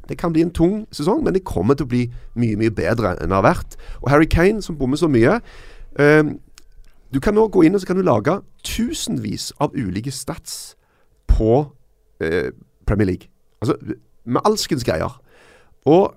det 0.07 0.19
kan 0.21 0.31
bli 0.31 0.43
en 0.45 0.51
tung 0.53 0.85
sesong, 0.93 1.23
men 1.23 1.33
det 1.33 1.43
kommer 1.43 1.73
til 1.73 1.87
å 1.87 1.89
bli 1.89 2.03
mye 2.37 2.55
mye 2.55 2.69
bedre 2.69 3.15
enn 3.17 3.31
det 3.31 3.39
har 3.39 3.41
vært. 3.41 3.73
Og 4.03 4.11
Harry 4.11 4.27
Kane, 4.29 4.61
som 4.61 4.77
bommer 4.77 4.97
så 5.01 5.09
mye 5.09 5.39
ehm, 5.97 6.35
Du 7.15 7.21
kan 7.23 7.37
nå 7.37 7.47
gå 7.47 7.63
inn 7.63 7.77
og 7.77 7.79
så 7.79 7.87
kan 7.87 7.99
du 7.99 8.03
lage 8.03 8.33
tusenvis 8.67 9.53
av 9.63 9.71
ulike 9.71 10.11
stats 10.11 10.75
på 11.31 11.61
eh, 12.19 12.51
Premier 12.83 13.07
League. 13.13 13.29
Altså 13.63 13.77
med 14.25 14.41
alskens 14.43 14.83
greier. 14.83 15.15
Og 15.87 16.15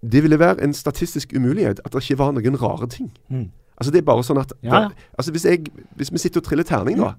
det 0.00 0.22
ville 0.22 0.38
være 0.38 0.64
en 0.64 0.72
statistisk 0.74 1.34
umulighet 1.36 1.82
at 1.84 1.92
det 1.92 2.04
ikke 2.04 2.20
var 2.22 2.32
noen 2.32 2.56
rare 2.62 2.88
ting. 2.88 3.10
Mm. 3.28 3.50
Altså 3.76 3.92
Det 3.92 4.00
er 4.00 4.08
bare 4.08 4.24
sånn 4.24 4.40
at 4.40 4.54
Ja, 4.64 4.86
da, 4.86 5.08
altså 5.18 5.34
hvis, 5.34 5.44
jeg, 5.44 5.66
hvis 6.00 6.12
vi 6.14 6.22
sitter 6.22 6.40
og 6.40 6.46
triller 6.46 6.64
terning, 6.64 6.96
da 6.96 7.10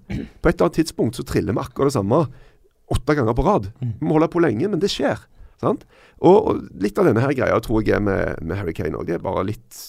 På 0.41 0.49
et 0.49 0.55
eller 0.55 0.69
annet 0.71 0.79
tidspunkt 0.79 1.19
så 1.19 1.25
triller 1.27 1.53
vi 1.53 1.61
akkurat 1.61 1.91
det 1.91 1.97
samme 1.99 2.23
åtte 2.87 3.13
ganger 3.13 3.35
på 3.35 3.43
rad. 3.43 3.67
Mm. 3.83 3.93
Vi 3.99 4.07
må 4.07 4.15
holde 4.15 4.31
på 4.31 4.41
lenge, 4.41 4.69
men 4.71 4.81
det 4.81 4.89
skjer. 4.89 5.19
Sant? 5.61 5.83
Og, 6.17 6.37
og 6.47 6.61
litt 6.81 6.97
av 6.97 7.09
denne 7.09 7.21
her 7.21 7.35
greia 7.35 7.59
tror 7.61 7.83
jeg 7.83 7.97
er 7.97 8.01
med, 8.01 8.39
med 8.41 8.57
Harry 8.57 8.73
Kane 8.73 8.95
òg. 8.95 9.05
Det 9.09 9.17
er 9.17 9.25
bare 9.25 9.43
litt 9.45 9.81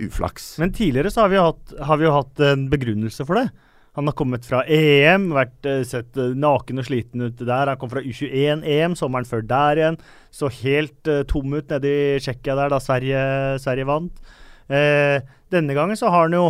uflaks. 0.00 0.56
Men 0.62 0.74
tidligere 0.74 1.12
så 1.12 1.24
har 1.24 1.32
vi, 1.32 1.38
jo 1.38 1.46
hatt, 1.50 1.78
har 1.88 2.00
vi 2.00 2.06
jo 2.06 2.14
hatt 2.14 2.42
en 2.44 2.68
begrunnelse 2.72 3.26
for 3.28 3.40
det. 3.40 3.48
Han 3.96 4.10
har 4.10 4.16
kommet 4.16 4.44
fra 4.44 4.60
EM, 4.68 5.30
vært 5.32 5.66
eh, 5.68 5.80
sett 5.88 6.18
eh, 6.20 6.34
naken 6.36 6.82
og 6.82 6.84
sliten 6.84 7.22
ut 7.24 7.38
der. 7.40 7.70
Han 7.70 7.78
kom 7.80 7.88
fra 7.92 8.02
U21-EM, 8.04 8.96
sommeren 8.98 9.28
før 9.28 9.44
der 9.48 9.80
igjen. 9.80 9.96
Så 10.28 10.50
helt 10.58 11.08
uh, 11.08 11.22
tom 11.24 11.54
ut 11.56 11.72
nede 11.72 11.88
i 11.88 12.18
Tsjekkia 12.20 12.58
der 12.58 12.74
da 12.74 12.80
Sverige, 12.82 13.22
Sverige 13.62 13.88
vant. 13.88 14.20
Eh, 14.68 15.24
denne 15.54 15.76
gangen 15.78 15.96
så 15.96 16.10
har 16.12 16.26
han 16.26 16.36
jo 16.36 16.44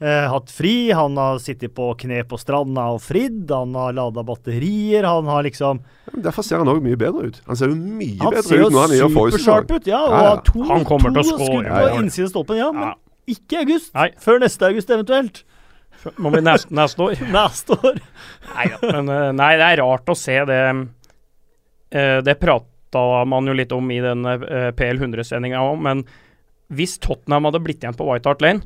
eh, 0.00 0.26
hatt 0.32 0.50
fri. 0.52 0.90
Han 0.96 1.16
har 1.20 1.38
sittet 1.42 1.72
på 1.76 1.90
kne 2.00 2.22
på 2.28 2.38
stranda 2.40 2.88
og 2.94 3.00
fridd. 3.04 3.50
Han 3.50 3.74
har 3.78 3.92
lada 3.96 4.22
batterier. 4.26 5.04
Han 5.08 5.26
har 5.30 5.42
liksom 5.46 5.80
Men 6.12 6.22
derfor 6.26 6.44
ser 6.46 6.58
han 6.62 6.68
òg 6.72 6.82
mye 6.84 6.96
bedre 7.00 7.30
ut. 7.30 7.40
Han 7.46 7.56
ser 7.56 7.72
jo 7.72 7.76
mye 7.78 8.18
Han 8.22 8.36
bedre 8.36 8.60
ut 8.66 8.72
nå 8.72 8.84
enn 8.84 8.94
han 9.00 9.10
supersharp 9.10 9.66
sesong. 9.70 9.80
ut, 9.82 9.86
ja. 9.92 10.00
Og 10.04 10.12
Ja, 10.12 10.22
ja. 10.22 10.30
har 10.34 10.42
to, 10.46 10.62
Han 10.70 10.84
kommer 10.88 11.12
to 11.14 11.20
til 11.22 11.22
å 11.22 11.38
skudd 11.40 11.64
ja, 11.64 11.72
på 11.72 11.82
ja, 11.82 11.88
ja. 11.88 12.00
innsiden 12.00 12.28
av 12.28 12.32
stolpen. 12.34 12.56
Ja, 12.60 12.70
men 12.72 12.88
Ja. 12.90 12.94
ikke 13.36 13.52
i 13.52 13.62
august. 13.64 13.94
Nei. 13.94 14.08
Før 14.20 14.40
neste 14.40 14.66
august 14.70 14.90
eventuelt. 14.90 15.42
Må 16.22 16.30
vi 16.30 16.40
neste, 16.44 16.70
neste 16.70 17.02
år. 17.02 17.16
Neste 17.34 17.74
år. 17.82 17.96
Nei. 18.54 18.66
Men 18.84 19.08
eh, 19.10 19.32
nei, 19.34 19.52
det 19.58 19.64
er 19.72 19.80
rart 19.82 20.06
å 20.06 20.14
se 20.14 20.36
det 20.46 20.60
eh, 21.90 22.20
Det 22.22 22.36
prata 22.38 23.24
man 23.26 23.46
jo 23.50 23.52
litt 23.56 23.72
om 23.74 23.90
i 23.90 23.98
den 24.00 24.22
eh, 24.24 24.70
PL 24.76 25.00
100-sendinga 25.02 25.58
òg, 25.66 25.80
men 25.82 26.04
hvis 26.72 26.94
Tottenham 27.02 27.44
hadde 27.48 27.60
blitt 27.64 27.82
igjen 27.82 27.96
på 27.98 28.06
White 28.08 28.28
Hart 28.30 28.40
Lane, 28.44 28.62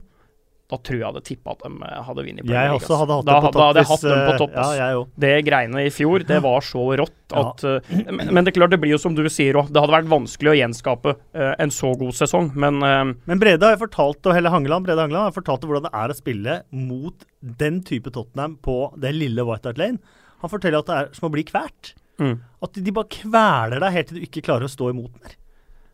da 0.70 0.78
tror 0.87 0.98
jeg 1.00 1.06
hadde 1.09 1.22
tippa 1.26 1.54
at 1.56 1.64
de 1.64 1.70
eh, 1.87 1.96
hadde 2.06 2.24
vunnet 2.26 2.50
Jeg 2.54 2.74
også 2.76 2.98
hadde 3.00 3.16
hatt 3.18 3.26
da, 3.26 3.35
det 3.35 3.42
på 3.42 3.50
Da 3.56 3.66
hadde 3.66 3.83
jeg 3.83 3.88
hatt 3.90 4.04
dem 4.06 4.20
på 4.20 4.35
eh, 4.35 4.38
topp. 4.42 4.54
Ja, 4.54 4.66
jeg 4.78 4.98
òg. 5.00 5.09
Det 5.24 5.33
greiene 5.48 5.83
i 5.87 5.90
fjor, 5.94 6.24
det 6.28 6.38
var 6.44 6.66
så 6.66 6.85
rått 7.00 7.35
at 7.40 7.64
ja. 7.66 7.74
men, 8.11 8.30
men 8.35 8.46
det 8.46 8.52
er 8.52 8.56
klart, 8.59 8.72
det 8.74 8.80
blir 8.83 8.94
jo 8.94 9.00
som 9.02 9.14
du 9.14 9.22
sier 9.30 9.59
òg. 9.61 9.70
Det 9.70 9.83
hadde 9.83 9.96
vært 9.96 10.11
vanskelig 10.11 10.52
å 10.52 10.56
gjenskape 10.59 11.14
eh, 11.16 11.52
en 11.66 11.74
så 11.74 11.92
god 12.00 12.16
sesong, 12.18 12.52
men 12.59 12.80
eh, 12.87 13.02
Men 13.30 13.42
Brede 13.42 13.70
har 13.72 13.80
fortalt, 13.80 14.22
og 14.26 14.37
Helle 14.37 14.52
Hangeland, 14.54 14.87
Brede 14.87 15.04
Hangeland 15.04 15.30
har 15.30 15.37
fortalt 15.37 15.66
hvordan 15.66 15.88
det 15.88 15.94
er 16.02 16.14
å 16.14 16.18
spille 16.18 16.56
mot 16.74 17.26
den 17.40 17.83
type 17.87 18.12
Tottenham 18.14 18.56
på 18.62 18.78
det 19.00 19.14
lille 19.16 19.46
White 19.46 19.70
Hart 19.70 19.80
Lane. 19.80 20.00
Han 20.44 20.52
forteller 20.52 20.83
at 20.83 20.88
det 20.90 20.96
er 21.00 21.12
som 21.16 21.28
å 21.28 21.35
bli 21.35 21.44
kvært. 21.48 21.94
mm. 22.22 22.38
At 22.64 22.76
de 22.76 22.92
bare 22.92 23.09
kveler 23.12 23.80
deg 23.83 23.94
helt 23.96 24.11
til 24.11 24.20
du 24.20 24.24
ikke 24.26 24.42
klarer 24.44 24.68
å 24.68 24.72
stå 24.72 24.90
imot 24.92 25.12
mer. 25.20 25.37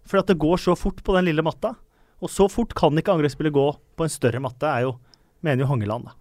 For 0.07 0.21
at 0.21 0.29
det 0.31 0.39
går 0.39 0.61
så 0.63 0.75
fort 0.79 1.03
på 1.03 1.15
den 1.17 1.27
lille 1.29 1.43
matta. 1.43 1.75
Og 2.23 2.31
så 2.33 2.49
fort 2.51 2.73
kan 2.75 2.97
ikke 2.97 3.13
angrepsspillet 3.13 3.53
gå 3.53 3.67
på 3.97 4.05
en 4.07 4.09
større 4.13 4.41
matte, 4.41 4.65
er 4.65 4.87
jo, 4.87 4.97
mener 5.43 5.65
jo 5.65 5.67
Hangeland. 5.67 6.05
da. 6.05 6.13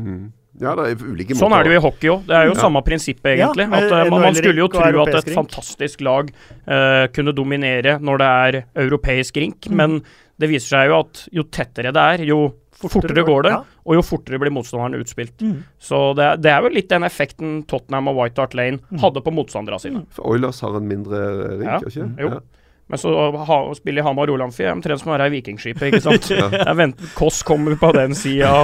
Mm. 0.00 0.32
Ja, 0.58 0.74
det 0.74 0.84
er 0.88 1.02
ulike 1.12 1.34
Sånn 1.36 1.52
er 1.52 1.64
det 1.64 1.72
jo 1.74 1.78
i 1.78 1.82
hockey 1.84 2.08
òg. 2.08 2.22
Det 2.26 2.34
er 2.36 2.46
jo 2.48 2.54
Ja. 2.54 2.60
samme 2.62 2.80
prinsippet, 2.82 3.36
egentlig. 3.36 3.68
Ja, 3.68 3.76
at 3.76 3.92
eh, 4.06 4.10
man, 4.10 4.22
man 4.22 4.34
skulle 4.34 4.56
jo 4.56 4.68
tro 4.68 4.80
at 5.02 5.08
et 5.14 5.26
rink. 5.26 5.36
fantastisk 5.36 6.00
lag 6.00 6.30
uh, 6.66 7.06
kunne 7.12 7.34
dominere 7.36 7.98
når 8.00 8.18
det 8.18 8.26
er 8.26 8.64
europeisk 8.86 9.36
rink, 9.36 9.68
Mm. 9.68 9.76
men 9.76 10.02
det 10.38 10.48
viser 10.48 10.68
seg 10.80 10.88
jo 10.88 11.00
at 11.00 11.28
jo 11.32 11.42
tettere 11.44 11.92
det 11.92 11.96
er, 12.20 12.24
jo 12.24 12.54
fortere, 12.76 13.24
går 13.24 13.42
det, 13.44 13.52
Ja. 13.52 13.62
og 13.86 13.94
jo 13.94 14.02
fortere 14.02 14.38
blir 14.40 14.50
motstanderen 14.52 15.00
utspilt. 15.00 15.36
Mm. 15.40 15.62
Så 15.80 16.14
det, 16.16 16.24
er- 16.24 16.36
det 16.36 16.50
er 16.52 16.62
jo 16.62 16.68
litt 16.68 16.88
den 16.88 17.02
effekten 17.04 17.66
Tottenham 17.66 18.08
og 18.08 18.16
White 18.16 18.36
Hart 18.40 18.54
Lane 18.54 18.78
Mm. 18.90 18.98
hadde 19.00 19.20
på 19.24 19.32
motstanderne 19.32 19.80
sine. 19.80 20.06
For 20.10 20.24
Oilers 20.24 20.60
har 20.60 20.74
en 20.76 20.88
mindre 20.88 21.58
rink, 21.58 21.64
Ja. 21.68 21.78
ikke 21.80 21.92
sant? 21.92 22.18
Jo. 22.18 22.40
Men 22.86 23.00
så 23.02 23.10
ha, 23.10 23.56
å 23.66 23.74
spille 23.74 23.98
i 23.98 24.04
Hamar 24.06 24.30
Olamfi 24.30 24.62
er 24.62 24.74
omtrent 24.76 25.02
som 25.02 25.10
å 25.10 25.16
være 25.16 25.26
i 25.30 25.36
Vikingskipet, 25.38 25.88
ikke 25.90 26.04
sant. 26.04 26.28
Ja. 26.36 26.46
Jeg 26.54 26.76
venter 26.78 27.10
Koss 27.16 27.40
kommer 27.46 27.74
på 27.80 27.90
den 27.96 28.14
sida. 28.14 28.62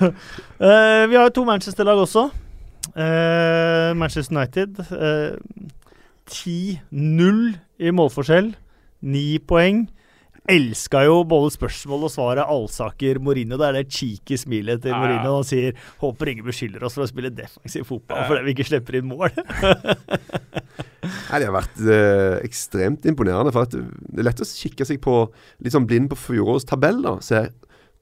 uh, 0.00 1.04
vi 1.10 1.18
har 1.18 1.26
jo 1.26 1.34
to 1.36 1.44
Manchester-lag 1.48 2.00
også. 2.00 2.30
Uh, 2.94 3.92
Manchester 3.98 4.36
United. 4.36 4.80
Uh, 4.88 5.36
10-0 6.30 7.42
i 7.80 7.92
målforskjell. 7.92 8.54
Ni 9.00 9.26
poeng. 9.44 9.84
Elska 10.50 11.04
jo 11.06 11.20
både 11.30 11.52
spørsmål 11.54 12.04
og 12.08 12.10
svaret 12.12 12.42
Alsaker 12.50 13.20
Mourinho. 13.22 13.56
Det 13.60 13.66
er 13.68 13.76
det 13.78 13.84
cheeky 13.94 14.36
smilet 14.40 14.82
til 14.82 14.90
Ja, 14.90 14.96
ja. 14.98 15.02
Mourinho. 15.04 15.34
Han 15.36 15.46
sier 15.46 15.72
'håper 16.00 16.30
ingen 16.32 16.44
beskylder 16.48 16.82
oss 16.84 16.94
for 16.98 17.04
å 17.06 17.10
spille 17.10 17.30
defensiv 17.30 17.84
fotball 17.86 18.26
fordi 18.26 18.44
vi 18.44 18.54
ikke 18.54 18.66
slipper 18.68 18.98
inn 18.98 19.08
mål'. 19.10 19.30
Nei, 21.30 21.38
Det 21.38 21.46
har 21.48 21.54
vært 21.54 21.80
eh, 21.86 22.40
ekstremt 22.46 23.06
imponerende. 23.08 23.52
for 23.54 23.62
at 23.62 23.70
Det 23.74 24.18
er 24.18 24.26
lett 24.26 24.42
å 24.42 24.48
kikke 24.48 24.84
seg 24.88 25.00
på 25.00 25.30
litt 25.62 25.72
sånn 25.74 25.86
blind 25.86 26.10
på 26.10 26.18
fjorårets 26.18 26.66
tabell. 26.68 27.02
da, 27.02 27.16
Se 27.20 27.48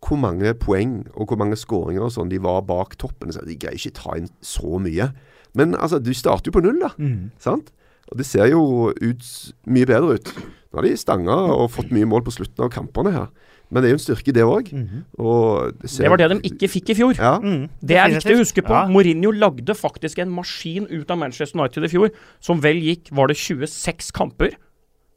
hvor 0.01 0.17
mange 0.19 0.55
poeng 0.55 1.07
og 1.17 1.27
hvor 1.29 1.39
mange 1.41 1.57
skåringer 1.59 2.05
og 2.07 2.13
sånn 2.15 2.29
de 2.31 2.39
var 2.39 2.63
bak 2.63 2.97
toppen. 2.97 3.33
Så 3.35 3.45
de 3.47 3.57
greier 3.57 3.75
ikke 3.79 3.95
ta 3.99 4.17
inn 4.17 4.29
så 4.41 4.79
mye. 4.81 5.13
Men 5.55 5.75
altså, 5.75 5.99
du 6.03 6.13
starter 6.15 6.51
jo 6.53 6.59
på 6.61 6.63
null, 6.63 6.79
da. 6.81 6.91
sant? 7.39 7.73
Og 8.11 8.17
det 8.19 8.25
ser 8.27 8.47
jo 8.49 8.93
ut 8.95 9.25
mye 9.67 9.85
bedre 9.87 10.15
ut. 10.17 10.31
Nå 10.73 10.81
har 10.83 10.85
de 10.89 10.97
stanga 11.01 11.37
og 11.55 11.71
fått 11.73 11.91
mye 11.95 12.05
mål 12.09 12.23
på 12.27 12.35
slutten 12.35 12.65
av 12.67 12.71
kampene 12.75 13.13
her. 13.15 13.29
Men 13.71 13.83
det 13.85 13.89
er 13.89 13.93
jo 13.95 13.99
en 13.99 14.05
styrke, 14.05 14.33
det 14.33 14.45
òg. 14.49 14.69
Det, 14.73 15.91
ser- 15.91 16.05
Det 16.07 16.11
var 16.13 16.17
det 16.21 16.29
de 16.31 16.37
ikke 16.49 16.69
fikk 16.73 16.91
i 16.91 16.95
fjor. 16.97 17.15
Ja. 17.19 17.35
Mm, 17.41 17.69
Det 17.85 17.97
er 18.01 18.09
viktig 18.15 18.37
å 18.37 18.39
huske 18.41 18.63
på. 18.65 18.73
Ja. 18.73 18.87
Mourinho 18.89 19.31
lagde 19.33 19.75
faktisk 19.77 20.19
en 20.25 20.31
maskin 20.33 20.87
ut 20.89 21.11
av 21.11 21.19
Manchester 21.21 21.59
United 21.61 21.85
i 21.85 21.89
fjor, 21.93 22.11
som 22.41 22.61
vel 22.65 22.81
gikk 22.81 23.11
var 23.13 23.29
det 23.29 23.37
26 23.37 24.11
kamper 24.13 24.57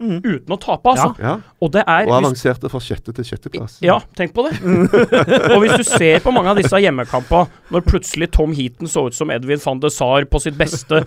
Mm. 0.01 0.17
uten 0.25 0.49
å 0.49 0.57
tape, 0.59 0.89
altså. 0.89 1.13
ja. 1.21 1.35
Og 1.61 1.69
det 1.75 1.83
er 1.85 2.07
Og 2.09 2.23
avanserte 2.23 2.67
fra 2.71 2.79
sjette 2.81 3.13
til 3.13 3.23
sjetteplass. 3.23 3.75
Ja, 3.85 3.99
tenk 4.17 4.33
på 4.33 4.47
det. 4.49 4.57
og 5.53 5.61
hvis 5.61 5.77
du 5.77 5.83
ser 5.85 6.19
på 6.25 6.33
mange 6.33 6.49
av 6.49 6.57
disse 6.57 6.73
hjemmekampene, 6.81 7.47
når 7.69 7.83
plutselig 7.85 8.31
Tom 8.33 8.51
Heaton 8.51 8.87
så 8.89 9.03
ut 9.11 9.13
som 9.13 9.29
Edwin 9.29 9.61
van 9.63 9.79
de 9.79 9.91
Sar 9.93 10.25
på 10.25 10.41
sitt 10.41 10.57
beste, 10.57 11.03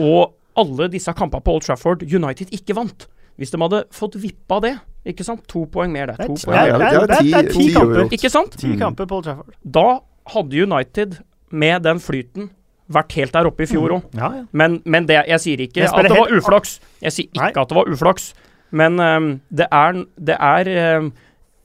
og 0.00 0.32
alle 0.56 0.88
disse 0.88 1.12
kampene 1.12 1.44
på 1.44 1.52
Old 1.58 1.66
Trafford 1.68 2.02
United 2.08 2.48
ikke 2.56 2.74
vant 2.74 3.04
Hvis 3.38 3.50
de 3.54 3.58
hadde 3.62 3.84
fått 3.94 4.16
vippa 4.20 4.60
det, 4.64 4.74
ikke 5.06 5.24
sant, 5.24 5.44
to 5.48 5.64
poeng 5.70 5.92
mer 5.94 6.06
der, 6.10 6.16
to 6.26 6.34
Det 6.34 6.44
er- 6.44 6.46
poeng 6.46 6.56
det 6.58 6.72
er- 6.74 6.78
mer. 6.78 7.06
Det 7.06 7.44
det 7.46 7.52
ti 7.54 7.72
kamper. 7.72 8.08
Ikke 8.12 8.30
sant? 8.30 8.52
Ti 8.58 8.66
Mm. 8.66 8.78
kamper 8.78 9.06
på 9.06 9.22
Trafford. 9.22 9.54
Da 9.64 10.00
hadde 10.34 10.62
United, 10.62 11.18
med 11.50 11.82
den 11.82 11.98
flyten, 11.98 12.50
vært 12.90 13.12
helt 13.12 13.32
der 13.32 13.46
oppe 13.46 13.62
i 13.62 13.66
fjor 13.66 13.88
òg. 13.90 14.02
Ja, 14.14 14.32
ja. 14.34 14.44
Men, 14.52 14.82
men 14.84 15.06
det, 15.06 15.24
jeg 15.28 15.40
sier 15.40 15.56
ikke 15.60 15.76
Jeg 15.80 15.88
at 15.94 16.02
det 16.02 16.10
var 16.10 16.28
uflaks. 16.32 16.80
Jeg 17.02 17.12
sier 17.12 17.26
ikke 17.28 17.54
Nei. 17.54 17.62
at 17.62 17.68
det 17.68 17.76
var 17.76 17.84
uflaks. 17.86 18.34
Men 18.70 19.00
um, 19.00 19.40
det 19.54 19.66
er, 19.72 20.04
det 20.18 20.36
er 20.38 20.98
um, 20.98 21.12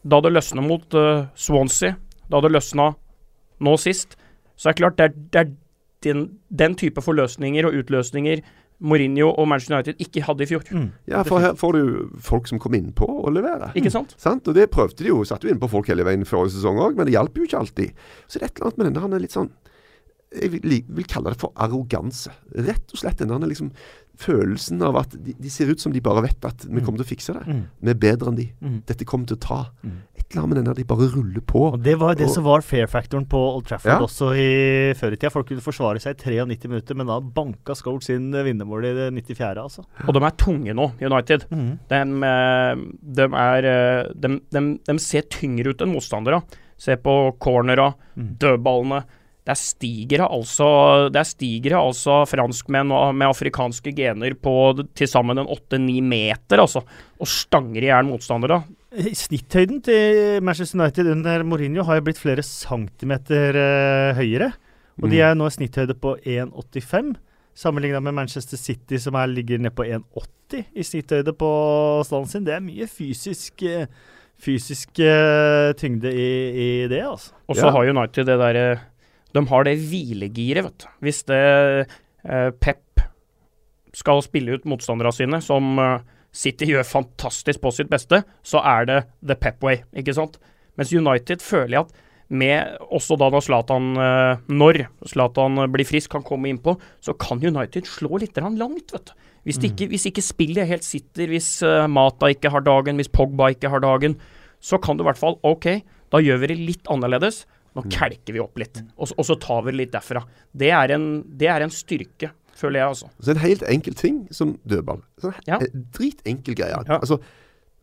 Da 0.07 0.19
det 0.21 0.33
løsna 0.33 0.61
mot 0.61 0.93
uh, 0.93 1.25
Swansea, 1.35 1.95
da 2.29 2.39
det 2.41 2.51
løsna 2.51 2.93
nå 3.61 3.77
sist, 3.79 4.15
så 4.57 4.69
er 4.69 4.73
det 4.73 4.81
klart 4.81 4.97
det 4.97 5.05
er, 5.05 5.13
det 5.31 5.39
er 5.47 5.51
den, 6.03 6.37
den 6.53 6.75
type 6.75 7.01
forløsninger 7.01 7.65
og 7.65 7.73
utløsninger 7.73 8.41
Mourinho 8.83 9.29
og 9.31 9.47
Manchester 9.47 9.77
United 9.77 10.01
ikke 10.03 10.25
hadde 10.27 10.43
i 10.43 10.49
fjor. 10.49 10.65
Mm. 10.75 10.89
Ja, 11.07 11.23
for 11.27 11.43
her 11.43 11.55
får 11.59 11.77
du 11.77 12.17
folk 12.23 12.49
som 12.51 12.59
kom 12.61 12.75
innpå 12.77 13.07
og 13.07 13.31
leverer. 13.35 13.71
Ikke 13.79 13.91
sant? 13.93 14.15
Sant? 14.19 14.47
Og 14.49 14.57
det 14.57 14.69
prøvde 14.73 14.99
de 15.03 15.11
jo. 15.11 15.21
Satte 15.27 15.47
jo 15.47 15.53
innpå 15.55 15.71
folk 15.71 15.87
hele 15.91 16.05
veien 16.07 16.27
forrige 16.27 16.57
sesong 16.57 16.81
òg, 16.83 16.97
men 16.99 17.07
det 17.07 17.15
hjalp 17.15 17.39
jo 17.39 17.47
ikke 17.47 17.61
alltid. 17.63 17.93
Så 18.27 18.39
det 18.39 18.43
er 18.43 18.51
et 18.51 18.57
eller 18.59 18.69
annet 18.69 18.81
med 18.81 18.89
denne 18.89 19.05
han 19.05 19.15
er 19.15 19.23
litt 19.23 19.35
sånn 19.35 19.53
Jeg 20.33 20.49
vil, 20.49 20.77
vil 20.97 21.07
kalle 21.07 21.29
det 21.31 21.39
for 21.41 21.53
arroganse. 21.61 22.33
Rett 22.57 22.91
og 22.91 22.99
slett 22.99 23.21
denne 23.21 23.49
liksom 23.49 23.69
følelsen 24.19 24.81
av 24.85 24.95
at 25.01 25.15
de, 25.17 25.33
de 25.39 25.49
ser 25.49 25.71
ut 25.73 25.79
som 25.81 25.91
de 25.93 25.99
bare 26.03 26.21
vet 26.21 26.45
at 26.45 26.65
vi 26.67 26.79
Mm. 26.79 26.85
kommer 26.85 27.01
til 27.01 27.05
å 27.05 27.11
fikse 27.17 27.33
det. 27.33 27.45
Mm. 27.47 27.63
Vi 27.81 27.89
er 27.89 27.93
bedre 27.95 28.27
enn 28.29 28.35
de. 28.37 28.45
Mm. 28.61 28.83
Dette 28.85 29.05
kommer 29.05 29.25
til 29.27 29.37
å 29.37 29.41
ta. 29.41 29.59
Mm. 29.83 29.97
Et 30.15 30.25
eller 30.31 30.41
annet 30.43 30.49
med 30.49 30.57
den 30.57 30.65
der 30.65 30.73
de 30.79 30.83
bare 30.83 31.07
ruller 31.13 31.41
på. 31.41 31.73
Og 31.73 31.83
Det 31.83 31.95
var 31.99 32.15
det 32.15 32.25
Og- 32.27 32.33
som 32.33 32.43
var 32.43 32.61
fair-faktoren 32.61 33.25
på 33.27 33.37
Old 33.37 33.65
Trafford 33.65 33.91
Ja. 33.91 33.99
også 33.99 34.31
i 34.37 34.93
før 34.93 35.13
i 35.13 35.15
tida. 35.17 35.29
Folk 35.31 35.47
kunne 35.47 35.61
forsvare 35.61 35.99
seg 35.99 36.15
i 36.15 36.37
93 36.45 36.67
minutter, 36.69 36.95
men 36.95 37.07
da 37.07 37.19
banka 37.19 37.73
Scholes 37.75 38.09
inn 38.09 38.31
vinnermålet 38.31 38.91
i 38.91 38.93
det 38.93 39.13
94. 39.25 39.57
altså. 39.63 39.85
Og 40.07 40.13
de 40.13 40.19
er 40.23 40.31
tunge 40.31 40.73
nå, 40.73 40.91
United. 41.01 41.45
Mm. 41.51 41.79
De, 41.89 41.95
eh, 42.23 42.75
de, 43.03 43.23
er, 43.23 43.65
eh, 43.65 44.13
de, 44.13 44.39
de, 44.51 44.79
de 44.85 44.99
ser 44.99 45.21
tyngre 45.23 45.67
ut 45.73 45.81
enn 45.81 45.91
motstandere. 45.93 46.43
Se 46.77 46.95
på 46.97 47.37
cornera, 47.39 47.93
Mm. 48.17 48.37
dødballene. 48.37 49.03
Der 49.45 49.57
stiger 49.59 50.21
det 50.21 50.27
altså, 50.31 51.09
der 51.11 51.23
stiger 51.27 51.73
det 51.73 51.79
altså 51.79 52.21
franskmenn 52.31 52.87
med 53.17 53.27
afrikanske 53.27 53.91
gener 53.95 54.33
på 54.39 54.53
til 54.95 55.07
sammen 55.11 55.37
en 55.41 55.49
åtte-ni 55.51 55.97
meter, 56.01 56.61
altså. 56.63 56.79
Og 57.19 57.27
stanger 57.27 57.81
i 57.83 57.89
hjel 57.89 58.07
motstandere. 58.07 58.61
Snitthøyden 59.13 59.81
til 59.83 60.39
Manchester 60.45 60.79
United 60.79 61.09
under 61.11 61.43
Mourinho 61.43 61.83
har 61.83 61.99
jo 61.99 62.05
blitt 62.07 62.21
flere 62.21 62.43
centimeter 62.45 63.57
eh, 63.57 64.15
høyere. 64.15 64.53
Og 65.01 65.09
de 65.09 65.17
Mm. 65.17 65.23
er 65.25 65.35
nå 65.35 65.47
i 65.49 65.49
snitthøyde 65.57 65.95
på 65.99 66.15
1,85, 66.23 67.15
sammenligna 67.55 67.99
med 67.99 68.13
Manchester 68.13 68.57
City, 68.57 68.95
som 69.01 69.15
er, 69.15 69.25
ligger 69.27 69.57
nede 69.57 69.73
på 69.73 69.83
1,80 69.83 70.63
i 70.75 70.83
snitthøyde 70.85 71.33
på 71.33 71.49
stallen 72.05 72.29
sin. 72.29 72.45
Det 72.45 72.53
er 72.53 72.61
mye 72.61 72.85
fysisk, 72.87 73.63
eh, 73.63 73.87
fysisk 74.39 74.99
eh, 74.99 75.73
tyngde 75.73 76.13
i, 76.13 76.29
i 76.53 76.87
det, 76.87 77.01
altså. 77.01 77.33
Og 77.49 77.55
så 77.57 77.65
Ja. 77.65 77.71
har 77.71 77.89
United 77.89 78.25
det 78.25 78.37
derre 78.39 78.79
De 79.33 79.43
har 79.49 79.67
det 79.67 79.77
hvilegiret, 79.81 80.67
vet 80.67 80.85
du. 80.85 80.89
Hvis 81.05 81.23
det 81.29 81.43
eh, 81.43 82.49
Pep 82.61 83.03
skal 83.93 84.23
spille 84.25 84.57
ut 84.57 84.67
motstanderne 84.69 85.13
sine, 85.13 85.41
som 85.43 85.77
eh, 85.81 85.99
City 86.33 86.69
gjør 86.71 86.85
fantastisk 86.87 87.61
på 87.61 87.73
sitt 87.73 87.91
beste, 87.91 88.23
så 88.45 88.61
er 88.65 88.89
det 88.89 89.01
the 89.21 89.37
Pep 89.37 89.61
way, 89.65 89.83
ikke 89.97 90.15
sant? 90.17 90.39
Mens 90.79 90.93
United 90.93 91.43
føler 91.45 91.77
jeg 91.77 91.85
at 91.85 91.99
med 92.33 92.79
også 92.95 93.17
da 93.19 93.27
når 93.29 93.43
Zlatan 93.45 93.91
eh, 93.99 94.39
Når 94.49 94.79
Zlatan 95.11 95.59
blir 95.73 95.85
frisk, 95.85 96.09
kan 96.15 96.23
komme 96.25 96.49
innpå, 96.49 96.73
så 97.03 97.13
kan 97.19 97.43
United 97.43 97.85
slå 97.89 98.17
litt 98.21 98.39
langt, 98.39 98.93
vet 98.93 99.11
du. 99.11 99.13
Hvis, 99.43 99.59
det 99.59 99.73
ikke, 99.73 99.89
hvis 99.91 100.05
ikke 100.07 100.23
spillet 100.23 100.69
helt 100.69 100.85
sitter, 100.87 101.27
hvis 101.27 101.57
eh, 101.67 101.87
Mata 101.91 102.29
ikke 102.31 102.51
har 102.53 102.63
dagen, 102.63 102.95
hvis 102.95 103.11
Pogba 103.11 103.49
ikke 103.51 103.69
har 103.73 103.83
dagen, 103.83 104.15
så 104.63 104.79
kan 104.79 104.95
du 104.95 105.03
i 105.03 105.07
hvert 105.09 105.19
fall 105.19 105.35
OK, 105.43 105.67
da 106.13 106.21
gjør 106.23 106.39
vi 106.39 106.49
det 106.53 106.59
litt 106.61 106.87
annerledes. 106.91 107.43
Nå 107.75 107.83
kelker 107.89 108.35
vi 108.35 108.39
opp 108.43 108.57
litt, 108.61 108.81
og, 108.97 109.09
og 109.17 109.25
så 109.25 109.35
tar 109.41 109.63
vi 109.65 109.71
litt 109.75 109.91
derfra. 109.95 110.21
Det 110.53 110.69
er 110.69 110.93
en, 110.93 111.07
det 111.25 111.47
er 111.49 111.65
en 111.65 111.73
styrke, 111.73 112.29
føler 112.55 112.79
jeg, 112.83 112.87
altså. 112.93 113.09
Så 113.19 113.33
en 113.33 113.41
helt 113.41 113.63
enkel 113.69 113.95
ting 113.97 114.19
som 114.31 114.55
dødball. 114.69 115.01
Sånn, 115.23 115.33
Ja. 115.49 115.57
en 115.57 115.87
Dritenkel 115.95 116.55
greie. 116.59 116.75
Ja. 116.85 116.99
Altså, 116.99 117.17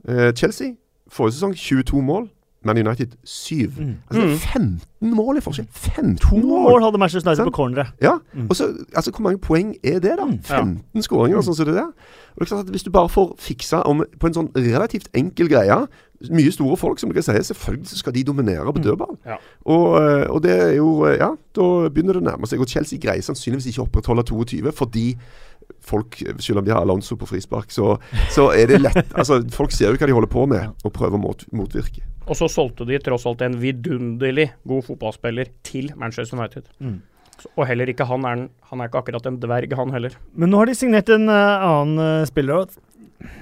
eh, 0.09 0.31
Chelsea, 0.39 0.77
forrige 1.11 1.41
sesong 1.41 1.57
22 1.59 2.03
mål. 2.07 2.29
Man 2.65 2.77
United 2.79 3.17
7. 3.25 3.73
Mm. 3.79 3.95
Altså, 4.11 4.27
Mm. 4.27 4.37
15 4.37 5.15
mål 5.15 5.37
i 5.37 5.41
forskjell. 5.41 5.67
15 5.73 6.17
To 6.17 6.37
mål! 6.37 6.63
mål 6.71 6.83
hadde 6.83 6.99
Manchester 6.99 7.31
United 7.31 7.45
på 7.47 7.51
corneret. 7.57 7.87
Ja, 8.03 8.19
Mm. 8.35 8.47
og 8.51 8.57
så, 8.57 8.65
altså 8.97 9.11
Hvor 9.11 9.23
mange 9.23 9.39
poeng 9.39 9.75
er 9.85 9.99
det, 9.99 10.13
da? 10.19 10.25
Mm. 10.27 10.43
15 10.43 11.03
skåringer, 11.03 11.41
sånn 11.43 11.55
som 11.57 11.67
det 11.67 11.75
der. 11.75 11.87
Og 11.87 12.39
det 12.39 12.43
er 12.43 12.45
klart 12.55 12.65
at 12.67 12.71
Hvis 12.71 12.83
du 12.83 12.91
bare 12.91 13.09
får 13.09 13.35
fiksa 13.39 13.83
om, 13.87 14.05
på 14.21 14.27
en 14.27 14.35
sånn 14.35 14.51
relativt 14.57 15.09
enkel 15.15 15.49
greie 15.49 15.87
Mye 16.31 16.53
store 16.53 16.77
folk, 16.77 16.99
som 16.99 17.09
dere 17.11 17.23
sier, 17.23 17.41
selvfølgelig 17.41 17.87
skal 17.97 18.13
de 18.13 18.23
dominere 18.25 18.73
på 18.73 18.77
Mm. 18.77 18.83
dødball. 18.85 19.17
Ja. 19.27 19.37
Og, 19.65 20.03
eh, 20.03 20.27
og 20.31 20.43
det 20.43 20.51
er 20.61 20.75
jo 20.77 21.05
eh, 21.07 21.17
Ja, 21.17 21.31
da 21.57 21.89
begynner 21.89 22.13
det 22.13 22.23
å 22.23 22.29
nærme 22.37 22.47
seg. 22.47 22.61
Og 22.61 22.69
Chelsea 22.69 22.99
greier 22.99 23.23
sannsynligvis 23.23 23.67
ikke 23.73 23.81
å 23.83 23.89
opprettholde 23.89 24.23
22 24.29 24.71
fordi 24.73 25.17
folk, 25.81 26.23
selv 26.39 26.59
om 26.59 26.65
de 26.65 26.73
har 26.73 26.81
Alonso 26.83 27.17
på 27.17 27.27
frispark, 27.27 27.71
så, 27.71 27.97
så 28.31 28.51
er 28.53 28.67
det 28.67 28.81
lett 28.83 29.13
Altså, 29.19 29.41
Folk 29.51 29.73
ser 29.73 29.91
jo 29.93 29.97
hva 29.97 30.07
de 30.07 30.13
holder 30.13 30.29
på 30.29 30.47
med, 30.47 30.69
og 30.85 30.93
prøver 30.93 31.17
å 31.17 31.35
motvirke. 31.57 32.03
Og 32.31 32.39
så 32.39 32.47
solgte 32.51 32.87
de 32.87 32.99
tross 33.03 33.27
alt 33.27 33.43
en 33.43 33.57
vidunderlig 33.59 34.53
god 34.69 34.85
fotballspiller 34.87 35.51
til 35.67 35.91
Manchester 35.99 36.39
United. 36.39 36.69
Mm. 36.79 37.01
Og 37.57 37.65
heller 37.67 37.91
ikke 37.91 38.07
han 38.07 38.27
er, 38.29 38.47
han 38.71 38.81
er 38.81 38.91
ikke 38.91 39.01
akkurat 39.01 39.27
en 39.27 39.41
dverg, 39.43 39.75
han 39.77 39.95
heller. 39.95 40.17
Men 40.39 40.53
nå 40.53 40.61
har 40.61 40.71
de 40.71 40.77
signert 40.79 41.11
en 41.11 41.27
uh, 41.31 41.67
annen 41.67 42.23
uh, 42.23 42.29
spiller. 42.29 42.69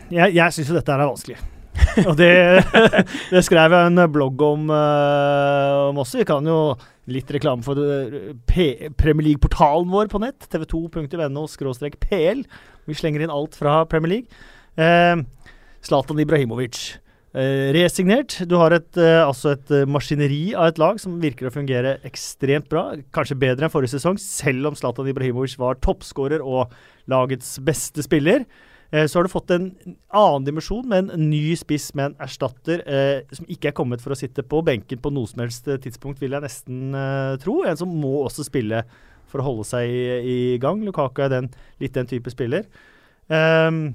Jeg, 0.08 0.34
jeg 0.36 0.54
syns 0.54 0.70
jo 0.70 0.76
dette 0.78 0.94
her 0.94 1.02
er 1.02 1.10
vanskelig. 1.10 1.38
og 2.08 2.14
det, 2.18 2.30
det 3.34 3.42
skrev 3.44 3.74
jeg 3.74 3.90
en 3.90 4.02
blogg 4.12 4.44
om, 4.46 4.70
uh, 4.72 5.90
om 5.90 6.00
også. 6.00 6.22
Vi 6.22 6.28
kan 6.30 6.46
jo 6.48 6.60
litt 7.12 7.28
reklame 7.32 7.64
for 7.64 7.76
P 8.48 8.70
Premier 9.00 9.30
League-portalen 9.30 9.90
vår 9.92 10.08
på 10.12 10.22
nett. 10.22 10.48
tv2.no-pl. 10.52 12.44
Vi 12.88 12.96
slenger 12.96 13.24
inn 13.24 13.34
alt 13.34 13.58
fra 13.58 13.82
Premier 13.90 14.18
League. 14.18 15.26
Zlatan 15.84 16.20
Ibrahimovic. 16.20 16.98
Eh, 17.38 17.70
resignert. 17.76 18.34
Du 18.50 18.56
har 18.58 18.74
et, 18.74 18.96
eh, 18.98 19.22
altså 19.22 19.52
et 19.52 19.70
eh, 19.70 19.86
maskineri 19.86 20.56
av 20.58 20.72
et 20.72 20.78
lag 20.82 20.96
som 20.98 21.20
virker 21.22 21.46
å 21.46 21.54
fungere 21.54 22.00
ekstremt 22.08 22.66
bra. 22.72 22.96
Kanskje 23.14 23.38
bedre 23.38 23.68
enn 23.68 23.70
forrige 23.70 23.94
sesong, 23.94 24.18
selv 24.18 24.66
om 24.66 24.78
Zlatan 24.78 25.06
Ibrahimovic 25.06 25.54
var 25.60 25.78
toppskårer 25.84 26.42
og 26.42 26.72
lagets 27.06 27.60
beste 27.62 28.02
spiller. 28.02 28.42
Eh, 28.90 29.06
så 29.06 29.20
har 29.20 29.28
du 29.28 29.30
fått 29.30 29.52
en 29.54 29.68
annen 30.10 30.48
dimensjon 30.48 30.88
med 30.88 31.12
en 31.12 31.28
ny 31.30 31.54
spiss 31.60 31.92
med 31.94 32.10
en 32.10 32.26
erstatter 32.26 32.82
eh, 32.88 33.36
som 33.36 33.46
ikke 33.46 33.70
er 33.70 33.76
kommet 33.76 34.02
for 34.02 34.16
å 34.16 34.18
sitte 34.18 34.42
på 34.42 34.64
benken 34.66 34.98
på 34.98 35.12
noe 35.14 35.30
som 35.30 35.44
helst 35.44 35.68
eh, 35.68 35.78
tidspunkt, 35.84 36.18
vil 36.24 36.34
jeg 36.34 36.42
nesten 36.42 36.90
eh, 36.90 37.36
tro. 37.44 37.60
En 37.68 37.78
som 37.78 37.92
må 37.92 38.16
også 38.24 38.48
spille 38.48 38.82
for 39.28 39.38
å 39.38 39.50
holde 39.50 39.68
seg 39.68 39.86
i, 39.86 40.04
i 40.18 40.38
gang. 40.58 40.82
Lukaku 40.82 41.22
er 41.22 41.36
den, 41.36 41.52
litt 41.78 41.94
den 41.94 42.08
type 42.08 42.34
spiller. 42.34 42.66
Ehm, 43.28 43.92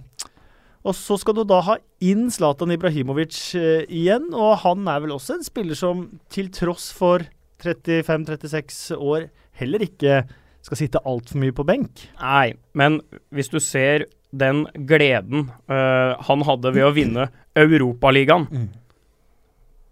og 0.84 0.96
så 0.98 1.15
skal 1.19 1.38
du 1.38 1.43
da 1.48 1.62
ha 1.63 1.78
inn 2.04 2.28
Zlatan 2.34 2.74
Ibrahimovic 2.76 3.38
eh, 3.56 3.86
igjen, 3.88 4.32
og 4.36 4.60
han 4.65 4.88
er 4.91 5.04
vel 5.06 5.15
også 5.15 5.38
en 5.38 5.46
spiller 5.46 5.80
som 5.80 6.08
til 6.34 6.52
tross 6.54 6.89
for 6.96 7.24
35-36 7.63 8.98
år 9.00 9.30
heller 9.60 9.86
ikke 9.86 10.24
skal 10.63 10.80
sitte 10.80 11.02
altfor 11.08 11.39
mye 11.39 11.56
på 11.56 11.65
benk. 11.67 12.06
Nei, 12.19 12.56
men 12.76 13.00
hvis 13.36 13.52
du 13.52 13.60
ser 13.63 14.08
den 14.34 14.63
gleden 14.89 15.50
uh, 15.69 16.19
han 16.26 16.43
hadde 16.48 16.72
ved 16.74 16.88
å 16.88 16.93
vinne 16.96 17.28
Europaligaen 17.60 18.48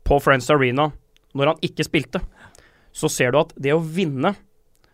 på 0.07 0.17
Friends 0.23 0.49
Arena 0.51 0.89
når 1.37 1.53
han 1.53 1.67
ikke 1.67 1.85
spilte, 1.87 2.23
så 2.91 3.07
ser 3.11 3.31
du 3.31 3.43
at 3.43 3.53
det 3.55 3.75
å 3.75 3.83
vinne 3.83 4.33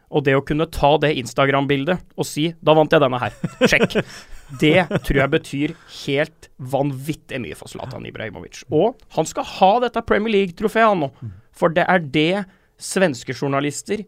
og 0.08 0.24
det 0.28 0.36
å 0.38 0.44
kunne 0.46 0.70
ta 0.72 0.94
det 1.02 1.16
Instagram-bildet 1.20 2.04
og 2.16 2.28
si 2.28 2.52
'da 2.62 2.76
vant 2.78 2.94
jeg 2.94 3.04
denne 3.04 3.22
her', 3.22 3.40
sjekk. 3.66 3.98
Det 4.62 4.86
tror 5.06 5.20
jeg 5.20 5.34
betyr 5.34 5.74
helt 6.06 6.48
vanvittig 6.58 7.42
mye 7.44 7.58
for 7.58 7.72
Zlatan 7.72 8.06
Ibrahimovic. 8.08 8.64
Og 8.74 8.96
han 9.18 9.28
skal 9.28 9.48
ha 9.58 9.72
dette 9.84 10.04
Premier 10.08 10.34
League-trofeet, 10.34 10.88
han 10.88 11.04
nå. 11.06 11.12
For 11.58 11.74
det 11.74 11.86
er 11.90 12.06
det 12.14 12.46
svenske 12.78 13.34
journalister, 13.34 14.04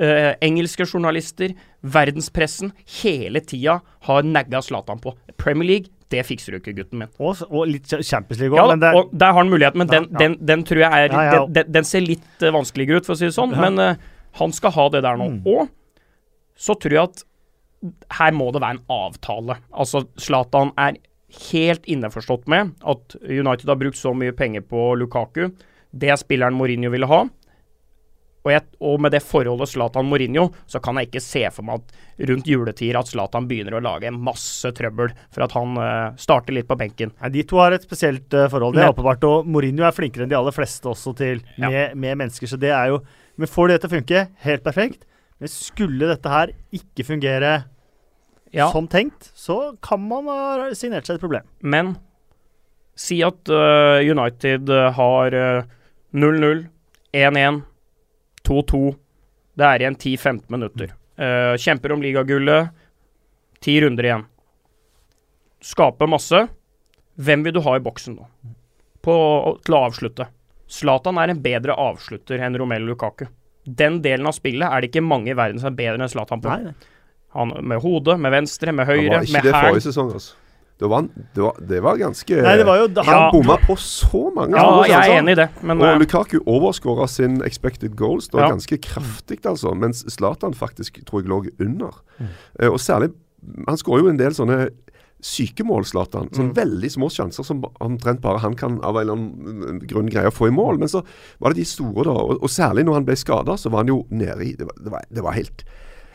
eh, 0.00 0.32
engelske 0.40 0.86
journalister, 0.88 1.52
verdenspressen 1.82 2.72
hele 3.02 3.42
tida 3.44 3.82
har 4.08 4.22
nagga 4.22 4.62
Zlatan 4.64 5.00
på. 5.00 5.12
Premier 5.36 5.68
League, 5.68 5.92
det 6.08 6.24
fikser 6.24 6.54
du 6.54 6.58
ikke, 6.58 6.74
gutten 6.78 7.02
min. 7.02 7.12
Og, 7.18 7.42
og 7.50 7.68
litt 7.68 7.86
Champions 7.88 8.40
League 8.40 8.56
òg, 8.56 8.72
Ja, 8.72 8.76
det 8.80 8.88
er 8.88 8.98
og 8.98 9.12
der 9.12 9.32
har 9.32 9.42
han 9.42 9.52
muligheten, 9.52 9.78
men 9.78 9.92
den, 9.92 10.08
Ja. 10.10 10.18
Den, 10.18 10.38
den 10.40 10.64
tror 10.64 10.80
jeg 10.86 10.90
er 11.04 11.12
Ja. 11.12 11.46
Den, 11.46 11.72
den, 11.72 11.84
ser 11.84 12.00
litt 12.00 12.42
eh, 12.42 12.54
vanskeligere 12.54 13.02
ut, 13.02 13.06
for 13.06 13.14
å 13.14 13.20
si 13.20 13.28
det 13.28 13.36
sånn. 13.36 13.52
Men 13.52 13.78
eh, 13.78 13.96
han 14.40 14.52
skal 14.52 14.72
ha 14.72 14.88
det 14.88 15.02
der 15.04 15.20
nå. 15.20 15.28
Mm. 15.30 15.42
Og 15.46 15.68
så 16.56 16.78
tror 16.80 16.96
jeg 16.96 17.02
at 17.10 17.24
her 18.18 18.34
må 18.36 18.50
det 18.52 18.62
være 18.64 18.78
en 18.78 18.84
avtale. 18.92 19.58
Altså, 19.72 20.04
Zlatan 20.20 20.72
er 20.80 20.98
helt 21.50 21.86
innforstått 21.90 22.48
med 22.50 22.74
at 22.86 23.16
United 23.22 23.68
har 23.68 23.80
brukt 23.80 23.98
så 23.98 24.14
mye 24.16 24.34
penger 24.36 24.64
på 24.66 24.92
Lukaku. 24.98 25.48
Det 25.94 26.10
er 26.10 26.20
spilleren 26.20 26.56
Mourinho 26.56 26.92
ville 26.94 27.08
ha. 27.10 27.24
Og, 28.44 28.50
jeg, 28.52 28.60
og, 28.84 28.98
med 29.00 29.14
det 29.14 29.22
forholdet 29.24 29.70
Zlatan-Mourinho, 29.70 30.50
så 30.68 30.76
kan 30.84 30.98
jeg 31.00 31.08
ikke 31.08 31.22
se 31.24 31.46
for 31.54 31.64
meg 31.64 31.80
at 31.80 32.26
rundt 32.28 32.48
juletider 32.50 32.98
at 33.00 33.08
Zlatan 33.08 33.46
begynner 33.48 33.78
å 33.78 33.80
lage 33.84 34.12
masse 34.12 34.68
trøbbel 34.76 35.14
for 35.32 35.46
at 35.46 35.54
han 35.56 35.78
uh, 35.80 36.12
starter 36.20 36.52
litt 36.52 36.68
på 36.68 36.76
benken. 36.76 37.14
Nei, 37.22 37.30
De 37.38 37.46
to 37.48 37.62
har 37.62 37.72
et 37.72 37.86
spesielt 37.86 38.36
uh, 38.36 38.44
forhold, 38.52 38.76
det 38.76 38.84
er 38.84 38.92
åpenbart. 38.92 39.24
Og 39.30 39.48
Mourinho 39.48 39.86
er 39.88 39.96
flinkere 39.96 40.26
enn 40.26 40.34
de 40.34 40.36
aller 40.36 40.54
fleste 40.54 40.92
også 40.92 41.14
til 41.16 41.40
med, 41.56 41.72
ja. 41.72 41.86
med 41.96 42.20
mennesker, 42.20 42.52
så 42.52 42.60
det 42.60 42.74
er 42.76 42.92
jo 42.92 43.00
Men 43.40 43.50
får 43.50 43.72
det 43.72 43.76
til 43.82 43.88
å 43.88 43.94
funke, 43.96 44.20
helt 44.44 44.62
perfekt. 44.62 45.08
Men 45.42 45.50
skulle 45.50 46.06
dette 46.06 46.30
her 46.30 46.52
ikke 46.76 47.02
fungere 47.08 47.54
ja. 48.54 48.70
som 48.72 48.88
tenkt, 48.90 49.30
så 49.34 49.74
kan 49.84 50.02
man 50.08 50.30
ha 50.30 50.70
signert 50.78 51.08
seg 51.08 51.18
et 51.18 51.24
problem. 51.24 51.46
Men 51.60 51.96
si 52.98 53.18
at 53.26 53.50
uh, 53.50 53.98
United 53.98 54.70
har 54.96 55.34
0-0, 56.14 56.66
1-1 57.14 57.62
2-2. 58.44 58.94
Det 59.54 59.66
er 59.66 59.82
igjen 59.82 59.96
10-15 59.96 60.44
minutter. 60.52 60.92
Uh, 61.18 61.54
kjemper 61.60 61.94
om 61.94 62.02
ligagullet. 62.02 62.70
Ti 63.64 63.78
runder 63.82 64.08
igjen. 64.08 64.26
Skaper 65.64 66.10
masse. 66.10 66.46
Hvem 67.14 67.44
vil 67.46 67.56
du 67.56 67.62
ha 67.64 67.76
i 67.78 67.82
boksen 67.82 68.18
nå? 68.18 68.26
På, 69.04 69.14
til 69.64 69.76
å 69.76 69.84
avslutte. 69.86 70.26
Zlatan 70.70 71.20
er 71.20 71.30
en 71.30 71.42
bedre 71.44 71.76
avslutter 71.78 72.42
enn 72.42 72.56
Romelu 72.58 72.90
Lukaku. 72.90 73.26
Den 73.64 74.00
delen 74.04 74.26
av 74.28 74.36
spillet 74.36 74.66
er 74.68 74.82
det 74.82 74.90
ikke 74.90 75.04
mange 75.04 75.32
i 75.32 75.38
verden 75.38 75.60
som 75.60 75.70
er 75.70 75.78
bedre 75.78 76.02
enn 76.02 76.12
Zlatan 76.12 76.42
på. 76.44 76.50
Nei. 76.52 76.74
Han, 77.34 77.52
med 77.66 77.82
hodet, 77.82 78.18
med 78.20 78.34
venstre, 78.34 78.72
med 78.72 78.86
høyre, 78.88 79.02
med 79.02 79.28
hælen. 79.28 79.34
Var 79.34 79.42
ikke 79.42 79.46
det 79.48 79.60
forrige 79.60 79.86
sesong, 79.88 80.14
altså? 80.14 80.34
Det 80.78 80.86
var, 80.90 81.06
det, 81.34 81.40
var, 81.40 81.56
det 81.68 81.80
var, 81.80 81.96
ganske 81.96 82.36
Nei, 82.42 82.54
det 82.58 82.64
var 82.66 82.80
jo, 82.80 82.86
Han 83.06 83.14
ja, 83.14 83.26
bomma 83.30 83.54
på 83.62 83.76
så 83.78 84.24
mange 84.34 84.58
Ja, 84.58 84.64
jeg 84.90 84.96
er 84.98 85.20
enig 85.20 85.36
i 85.36 85.38
det. 85.38 85.46
Men, 85.62 85.78
og 85.78 85.86
eh, 85.86 85.98
Lukaku 86.02 86.40
overskåra 86.40 87.06
sin 87.06 87.38
expected 87.46 87.94
goals 87.94 88.26
da, 88.32 88.42
ja. 88.42 88.48
ganske 88.56 88.80
kraftig, 88.82 89.38
altså. 89.46 89.70
Mens 89.78 90.02
Zlatan 90.10 90.56
faktisk 90.58 90.98
tror 91.06 91.22
jeg 91.22 91.30
lå 91.30 91.44
under. 91.62 92.00
Mm. 92.18 92.32
Uh, 92.58 92.72
og 92.72 92.80
særlig 92.82 93.12
Han 93.68 93.78
skårer 93.78 94.02
jo 94.02 94.10
en 94.10 94.18
del 94.18 94.34
sånne 94.34 94.58
sykemål, 95.24 95.86
Zlatan. 95.86 96.28
Sånn 96.34 96.50
mm. 96.50 96.56
veldig 96.58 96.90
små 96.90 97.08
sjanser 97.12 97.46
som 97.46 97.62
omtrent 97.84 98.20
bare 98.24 98.42
han 98.42 98.58
kan 98.58 98.80
av 98.84 98.98
en 98.98 99.06
eller 99.06 99.14
annen 99.14 99.80
grunn 99.88 100.10
greie 100.12 100.28
å 100.28 100.34
få 100.34 100.50
i 100.50 100.54
mål. 100.54 100.82
Men 100.82 100.90
så 100.90 101.04
var 101.38 101.54
det 101.54 101.62
de 101.62 101.70
store, 101.70 102.08
da. 102.10 102.18
Og, 102.18 102.42
og 102.42 102.50
særlig 102.52 102.84
når 102.84 102.98
han 102.98 103.06
ble 103.06 103.16
skada, 103.20 103.56
så 103.60 103.70
var 103.72 103.86
han 103.86 103.94
jo 103.94 104.02
nede 104.10 104.42
i 104.42 104.52
Det 104.58 104.66
var, 104.66 104.76
det 104.82 104.92
var, 104.98 105.06
det 105.08 105.24
var 105.24 105.38
helt 105.38 105.64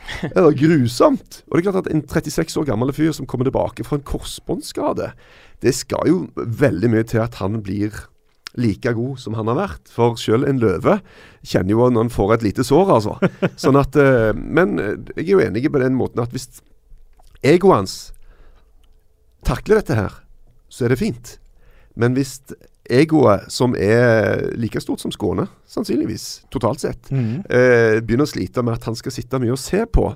det 0.34 0.44
var 0.44 0.56
grusomt. 0.58 1.42
Og 1.48 1.56
det 1.56 1.60
er 1.60 1.66
klart 1.68 1.86
at 1.86 1.92
En 1.92 2.04
36 2.06 2.56
år 2.60 2.68
gammel 2.68 2.92
fyr 2.96 3.12
som 3.16 3.28
kommer 3.28 3.48
tilbake 3.48 3.86
fra 3.86 3.98
en 3.98 4.06
korsbåndskade, 4.06 5.12
det 5.60 5.74
skal 5.76 6.08
jo 6.08 6.22
veldig 6.36 6.90
mye 6.92 7.06
til 7.06 7.22
at 7.24 7.36
han 7.40 7.60
blir 7.64 7.94
like 8.58 8.92
god 8.96 9.18
som 9.22 9.36
han 9.38 9.50
har 9.50 9.58
vært. 9.58 9.90
For 9.92 10.16
selv 10.20 10.48
en 10.48 10.60
løve 10.62 10.98
kjenner 11.46 11.74
jo 11.74 11.90
når 11.90 12.06
han 12.06 12.14
får 12.14 12.34
et 12.36 12.46
lite 12.48 12.66
sår, 12.66 12.94
altså. 12.96 13.16
Sånn 13.62 13.78
at, 13.80 13.96
uh, 13.96 14.32
men 14.34 14.78
eh, 14.80 14.96
jeg 15.20 15.28
er 15.28 15.34
jo 15.34 15.44
enig 15.44 15.68
på 15.70 15.82
den 15.82 15.98
måten 15.98 16.22
at 16.24 16.34
hvis 16.34 16.48
egoet 17.46 17.82
hans 17.82 17.98
takler 19.46 19.80
dette 19.80 19.96
her, 19.96 20.18
så 20.70 20.86
er 20.86 20.94
det 20.94 21.00
fint. 21.00 21.36
Men 21.98 22.14
hvis 22.16 22.38
egoet, 22.90 23.46
som 23.52 23.74
er 23.78 24.50
like 24.60 24.82
stort 24.82 25.02
som 25.02 25.12
Skåne, 25.14 25.46
sannsynligvis, 25.70 26.26
totalt 26.52 26.82
sett, 26.82 27.10
mm. 27.14 27.32
eh, 27.46 27.96
begynner 28.04 28.28
å 28.28 28.32
slite 28.32 28.64
med 28.66 28.78
at 28.78 28.88
han 28.90 28.98
skal 28.98 29.14
sitte 29.14 29.40
mye 29.42 29.54
og 29.54 29.60
se 29.62 29.84
på, 29.86 30.10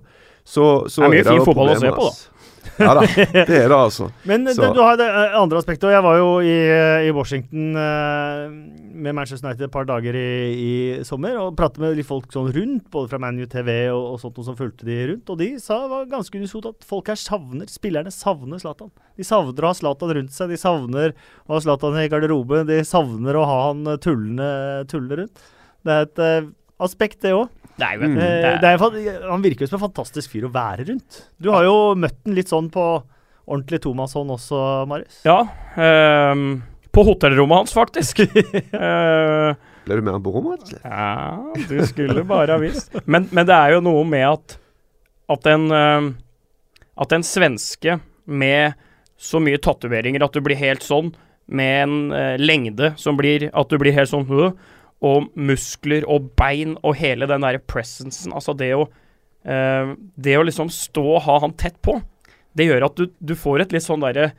så, 0.45 0.64
så 0.93 1.05
det 1.05 1.07
er 1.07 1.14
mye 1.14 1.27
fin 1.31 1.47
fotball 1.47 1.72
å 1.72 1.77
se 1.81 1.93
på, 1.95 2.09
da. 2.11 2.34
Ja 2.81 2.95
da, 2.97 3.05
det 3.07 3.43
er 3.45 3.69
det, 3.69 3.77
altså. 3.77 4.09
Men 4.29 4.47
det, 4.47 4.55
du 4.59 4.81
har 4.83 4.97
det 4.99 5.07
eh, 5.07 5.37
andre 5.39 5.61
aspektet. 5.61 5.87
og 5.89 5.95
Jeg 5.95 6.05
var 6.05 6.19
jo 6.19 6.29
i, 6.43 6.55
eh, 6.73 7.07
i 7.09 7.12
Washington 7.15 7.79
eh, 7.79 8.45
med 9.05 9.17
Manchester 9.17 9.49
United 9.49 9.69
et 9.69 9.75
par 9.75 9.87
dager 9.89 10.17
i, 10.19 10.29
i 10.55 10.75
sommer 11.07 11.39
og 11.41 11.55
pratet 11.59 11.83
med 11.83 11.97
litt 11.99 12.09
folk 12.09 12.31
sånn 12.35 12.51
rundt, 12.55 12.87
både 12.95 13.12
fra 13.12 13.21
ManU 13.23 13.47
TV 13.51 13.71
og, 13.93 14.15
og 14.15 14.21
sånt 14.23 14.41
som 14.47 14.59
fulgte 14.59 14.89
de 14.89 14.99
rundt. 15.12 15.31
Og 15.31 15.41
de 15.41 15.51
sa 15.62 15.81
var 15.91 16.09
ganske 16.11 16.39
unisont 16.41 16.71
at 16.71 16.87
folk 16.89 17.11
her 17.12 17.21
savner 17.21 17.71
Spillerne 17.71 18.12
savner 18.15 18.62
Zlatan. 18.62 18.93
De 19.19 19.27
savner 19.27 19.67
å 19.67 19.71
ha 19.73 19.79
Zlatan 19.79 20.15
rundt 20.19 20.35
seg. 20.35 20.53
De 20.53 20.61
savner 20.61 21.15
å 21.47 21.57
ha 21.57 21.65
Zlatan 21.65 21.99
i 22.03 22.09
garderoben. 22.12 22.69
De 22.71 22.81
savner 22.87 23.39
å 23.39 23.47
ha 23.49 23.59
han 23.69 23.87
tullende, 24.03 24.49
tullende 24.91 25.23
rundt. 25.23 25.45
Det 25.85 25.93
er 25.93 26.07
et 26.09 26.23
eh, 26.25 26.51
aspekt, 26.83 27.21
det 27.25 27.35
òg. 27.37 27.51
Det 27.75 27.87
er 27.87 27.99
jo 27.99 28.07
mm. 28.07 28.14
det 28.18 28.29
er, 28.29 28.61
det 28.62 28.70
er, 28.70 29.25
Han 29.27 29.43
virker 29.43 29.64
jo 29.64 29.72
som 29.72 29.81
en 29.81 29.87
fantastisk 29.89 30.31
fyr 30.31 30.47
å 30.47 30.53
være 30.55 30.87
rundt. 30.91 31.25
Du 31.43 31.51
har 31.55 31.66
jo 31.66 31.95
møtt 31.99 32.20
den 32.22 32.37
litt 32.39 32.53
sånn 32.53 32.70
på 32.75 32.85
ordentlig 33.45 33.83
tomasson 33.85 34.31
også, 34.35 34.61
Marius. 34.89 35.20
Ja. 35.27 35.41
Um, 35.77 36.62
på 36.95 37.05
hotellrommet 37.09 37.64
hans, 37.64 37.75
faktisk. 37.77 38.22
uh, 38.25 39.55
Ble 39.85 39.99
du 39.99 40.05
med 40.05 40.14
han 40.14 40.25
på 40.25 40.33
rommet? 40.33 40.70
Ja, 40.81 41.41
du 41.68 41.77
skulle 41.87 42.25
bare 42.29 42.55
ha 42.55 42.62
visst. 42.62 42.95
Men, 43.05 43.29
men, 43.35 43.45
det 43.49 43.57
er 43.57 43.77
jo 43.77 43.83
noe 43.85 44.05
med 44.09 44.29
at 44.31 44.59
at 45.35 45.47
en, 45.49 45.70
uh, 45.72 46.11
at 47.01 47.12
en 47.16 47.25
svenske 47.25 47.99
med 48.25 48.79
så 49.20 49.41
mye 49.41 49.61
tatoveringer 49.62 50.25
at 50.25 50.35
du 50.37 50.43
blir 50.45 50.59
helt 50.61 50.85
sånn, 50.85 51.14
med 51.45 51.75
en 51.83 51.97
uh, 52.12 52.35
lengde 52.41 52.95
som 53.01 53.18
blir 53.18 53.51
at 53.53 53.68
du 53.72 53.77
blir 53.81 53.93
helt 53.97 54.11
sånn 54.11 54.25
og 55.05 55.29
muskler 55.37 56.07
og 56.11 56.33
bein 56.39 56.79
og 56.83 56.97
hele 57.01 57.29
den 57.31 57.45
derre 57.45 57.61
presencen. 57.61 58.33
Altså 58.33 58.57
det 58.57 58.73
å 58.77 58.87
uh, 58.89 59.95
Det 60.17 60.39
å 60.39 60.47
liksom 60.47 60.73
stå 60.73 61.05
og 61.19 61.23
ha 61.27 61.39
han 61.45 61.57
tett 61.61 61.81
på, 61.85 61.99
det 62.55 62.71
gjør 62.71 62.89
at 62.89 62.99
du, 62.99 63.09
du 63.19 63.35
får 63.37 63.65
et 63.65 63.77
litt 63.77 63.87
sånn 63.87 64.05
derre 64.05 64.33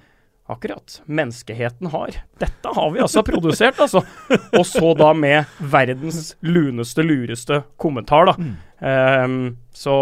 Akkurat. 0.45 1.01
Menneskeheten 1.09 1.89
har. 1.89 2.19
Dette 2.37 2.69
har 2.75 2.91
vi 2.93 2.99
altså 3.01 3.23
produsert, 3.25 3.79
altså. 3.81 4.03
Og 4.59 4.61
så 4.69 4.91
da 4.93 5.07
med 5.17 5.49
verdens 5.57 6.35
luneste, 6.45 7.01
lureste 7.01 7.63
kommentar, 7.81 8.29
da. 8.29 8.35
Mm. 8.37 8.51
Um, 8.85 9.47
så 9.73 9.95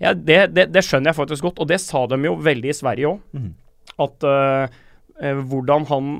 ja, 0.00 0.14
det, 0.14 0.38
det, 0.56 0.70
det, 0.72 0.82
skjønner 0.86 1.12
jeg 1.12 1.18
faktisk 1.18 1.50
godt, 1.50 1.60
og 1.60 1.68
det 1.68 1.82
sa 1.84 2.06
de 2.08 2.16
jo 2.24 2.32
veldig 2.40 2.72
i 2.72 2.76
Sverige 2.78 3.10
òg. 3.12 3.20
Mm. 3.36 3.52
At 4.06 4.24
uh, 4.24 4.80
hvordan 5.52 5.84
han 5.92 6.14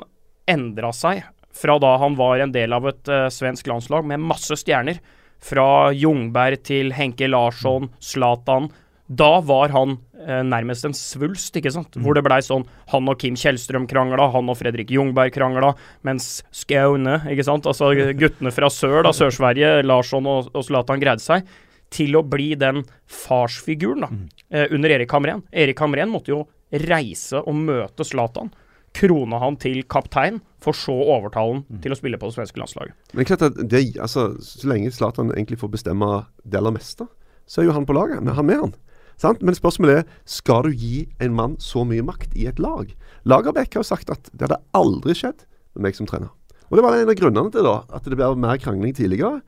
endra 0.51 0.93
seg 0.93 1.25
fra 1.55 1.79
da 1.83 1.97
han 2.03 2.17
var 2.19 2.43
en 2.43 2.55
del 2.55 2.75
av 2.75 2.89
et 2.91 3.11
uh, 3.11 3.27
svensk 3.33 3.69
landslag 3.71 4.07
med 4.09 4.23
masse 4.23 4.57
stjerner. 4.61 5.01
Fra 5.45 5.93
Jungberg 5.93 6.63
til 6.65 6.95
Henke 6.97 7.29
Larsson, 7.29 7.91
Zlatan. 8.03 8.71
Da 9.05 9.37
var 9.45 9.75
han 9.75 9.99
uh, 9.99 10.41
nærmest 10.47 10.87
en 10.89 10.97
svulst, 10.97 11.55
ikke 11.61 11.73
sant. 11.75 11.95
Mm. 11.95 12.07
Hvor 12.07 12.17
det 12.17 12.25
blei 12.27 12.41
sånn 12.45 12.65
han 12.91 13.11
og 13.13 13.21
Kim 13.21 13.37
Kjellstrøm 13.39 13.87
krangla, 13.91 14.31
han 14.33 14.49
og 14.51 14.59
Fredrik 14.59 14.91
Jungberg 14.95 15.35
krangla, 15.37 15.75
mens 16.07 16.39
Skaune, 16.55 17.21
ikke 17.31 17.47
sant, 17.47 17.69
altså 17.71 17.93
guttene 18.23 18.55
fra 18.55 18.73
sør, 18.73 19.03
da, 19.07 19.13
Sør-Sverige, 19.15 19.77
Larsson 19.87 20.27
og, 20.31 20.51
og 20.57 20.67
Zlatan 20.67 21.03
greide 21.03 21.25
seg, 21.25 21.47
til 21.95 22.17
å 22.19 22.25
bli 22.27 22.55
den 22.59 22.83
farsfiguren 23.07 24.03
da, 24.03 24.11
mm. 24.11 24.27
eh, 24.51 24.67
under 24.75 24.97
Erik 24.97 25.13
Hamren. 25.15 25.45
Erik 25.53 25.79
Hamren 25.85 26.11
måtte 26.11 26.33
jo 26.33 26.43
reise 26.89 27.39
og 27.45 27.55
møte 27.55 28.07
Zlatan 28.09 28.51
krone 28.95 29.41
han 29.43 29.59
til 29.61 29.83
kaptein, 29.91 30.41
for 30.63 30.77
så 30.77 30.95
å 30.95 31.19
overtale 31.19 31.57
han 31.57 31.63
mm. 31.67 31.83
til 31.85 31.95
å 31.95 31.99
spille 31.99 32.21
på 32.21 32.31
det 32.31 32.37
svenske 32.39 32.61
landslaget. 32.61 32.97
Men 33.13 33.29
klart 33.29 33.45
at 33.45 33.59
det, 33.59 33.83
altså, 34.01 34.31
Så 34.41 34.71
lenge 34.71 34.93
Zlatan 34.95 35.33
egentlig 35.35 35.61
får 35.61 35.75
bestemme 35.75 36.11
det 36.45 36.61
aller 36.61 36.75
meste, 36.75 37.09
så 37.47 37.61
er 37.61 37.69
jo 37.69 37.77
han 37.77 37.87
på 37.87 37.97
laget. 37.97 38.23
Men 38.25 38.39
han 38.39 38.49
med 38.49 38.63
han. 38.63 38.75
Sant? 39.21 39.43
Men 39.45 39.55
spørsmålet 39.55 40.03
er 40.03 40.07
skal 40.27 40.67
du 40.67 40.73
gi 40.75 41.05
en 41.23 41.35
mann 41.37 41.59
så 41.63 41.85
mye 41.87 42.05
makt 42.07 42.35
i 42.39 42.49
et 42.51 42.63
lag? 42.63 42.89
Lagerbäck 43.29 43.77
har 43.77 43.85
jo 43.85 43.91
sagt 43.93 44.11
at 44.11 44.31
det 44.33 44.49
hadde 44.49 44.63
aldri 44.75 45.15
skjedd 45.17 45.45
med 45.75 45.89
meg 45.89 45.99
som 45.99 46.09
trener. 46.09 46.33
Og 46.71 46.79
Det 46.79 46.85
var 46.85 46.97
en 46.97 47.13
av 47.13 47.19
grunnene 47.19 47.53
til 47.55 47.67
da, 47.67 47.77
at 47.95 48.07
det 48.09 48.17
ble 48.19 48.31
mer 48.41 48.59
krangling 48.59 48.95
tidligere, 48.97 49.43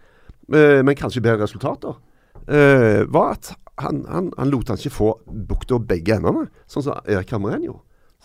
eh, 0.53 0.82
men 0.84 0.99
kanskje 0.99 1.24
bedre 1.24 1.47
resultater. 1.47 1.97
Eh, 2.47 3.03
var 3.11 3.34
at 3.34 3.55
han, 3.82 4.05
han, 4.09 4.30
han, 4.36 4.51
lot 4.53 4.70
han 4.70 4.78
ikke 4.78 4.94
få 4.94 5.09
bukta 5.26 5.80
begge 5.82 6.16
endene, 6.16 6.47
sånn 6.70 6.86
som 6.86 7.01
Erik 7.09 7.32
Hamren 7.34 7.64
gjorde. 7.64 7.82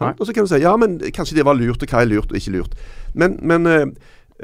Og 0.10 0.26
så 0.28 0.34
kan 0.34 0.48
du 0.48 0.52
si 0.52 0.62
ja, 0.64 0.74
men 0.80 0.98
kanskje 1.14 1.38
det 1.38 1.46
var 1.48 1.58
lurt, 1.60 1.84
og 1.84 1.94
hva 1.94 2.02
er 2.02 2.10
lurt 2.10 2.34
og 2.34 2.40
ikke 2.40 2.56
lurt. 2.58 2.76
Men, 3.14 3.38
men 3.46 3.70
eh, 3.70 3.86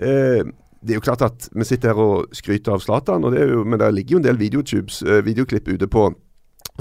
eh, 0.01 0.45
det 0.81 0.93
er 0.93 0.99
jo 0.99 1.07
klart 1.07 1.25
at 1.25 1.49
vi 1.51 1.67
sitter 1.67 1.93
her 1.93 2.01
og 2.01 2.37
skryter 2.37 2.75
av 2.75 2.83
Zlatan, 2.83 3.25
men 3.25 3.79
det 3.81 3.91
ligger 3.95 4.17
jo 4.17 4.21
en 4.21 4.27
del 4.27 4.41
eh, 4.45 5.21
videoklipp 5.25 5.67
ute 5.73 5.91
på 5.91 6.09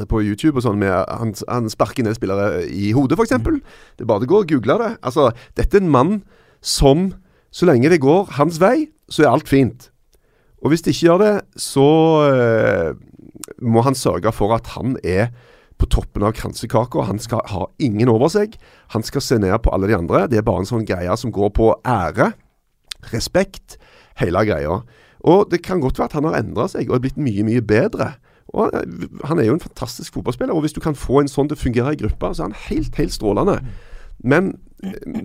på 0.05 0.21
YouTube 0.21 0.59
og 0.59 0.65
sånn 0.67 0.77
med 0.77 0.93
han, 0.93 1.31
han 1.49 1.71
sparker 1.73 2.05
ned 2.05 2.19
spillere 2.19 2.67
i 2.69 2.91
hodet, 2.93 3.17
f.eks. 3.17 3.39
Mm. 3.41 3.63
Det 3.97 4.05
er 4.05 4.11
bare 4.11 4.27
å 4.27 4.29
gå 4.29 4.43
og 4.43 4.51
google 4.51 4.77
det. 4.83 4.91
Altså, 5.01 5.31
dette 5.57 5.79
er 5.79 5.85
en 5.87 5.93
mann 5.95 6.19
som, 6.61 7.07
så 7.49 7.65
lenge 7.65 7.89
det 7.89 8.03
går 8.05 8.35
hans 8.37 8.61
vei, 8.61 8.91
så 9.09 9.25
er 9.25 9.33
alt 9.33 9.49
fint. 9.49 9.89
Og 10.61 10.73
hvis 10.73 10.85
det 10.85 10.93
ikke 10.93 11.07
gjør 11.07 11.23
det, 11.23 11.35
så 11.57 11.89
uh, 12.29 12.91
må 13.65 13.85
han 13.87 13.97
sørge 13.97 14.33
for 14.37 14.53
at 14.57 14.69
han 14.75 14.99
er 15.01 15.31
på 15.77 15.89
toppen 15.93 16.25
av 16.25 16.35
kransekaka. 16.37 17.07
Han 17.09 17.21
skal 17.23 17.45
ha 17.53 17.67
ingen 17.83 18.11
over 18.13 18.31
seg. 18.33 18.57
Han 18.95 19.05
skal 19.07 19.25
se 19.25 19.39
ned 19.43 19.57
på 19.63 19.73
alle 19.75 19.91
de 19.91 19.97
andre. 19.99 20.27
Det 20.31 20.41
er 20.41 20.47
bare 20.47 20.65
en 20.65 20.69
sånn 20.69 20.87
greie 20.89 21.17
som 21.21 21.35
går 21.35 21.53
på 21.57 21.73
ære, 21.87 22.33
respekt, 23.13 23.77
hele 24.21 24.45
greia. 24.49 24.81
Og 25.27 25.51
det 25.51 25.63
kan 25.67 25.83
godt 25.83 25.99
være 25.99 26.13
at 26.13 26.17
han 26.19 26.29
har 26.29 26.39
endra 26.41 26.69
seg 26.71 26.89
og 26.91 26.99
er 26.99 27.05
blitt 27.07 27.21
mye, 27.21 27.45
mye 27.47 27.65
bedre. 27.65 28.15
Og 28.55 28.71
Han 29.27 29.41
er 29.41 29.49
jo 29.49 29.57
en 29.57 29.61
fantastisk 29.61 30.15
fotballspiller, 30.15 30.55
og 30.55 30.63
hvis 30.65 30.73
du 30.73 30.81
kan 30.81 30.95
få 30.95 31.21
en 31.21 31.29
sånn 31.29 31.51
til 31.51 31.59
å 31.59 31.65
fungere 31.65 31.93
i 31.93 31.99
gruppa, 32.01 32.31
så 32.33 32.45
er 32.45 32.53
han 32.53 32.61
helt, 32.69 32.95
helt 32.97 33.13
strålende. 33.13 33.59
Men 34.25 34.55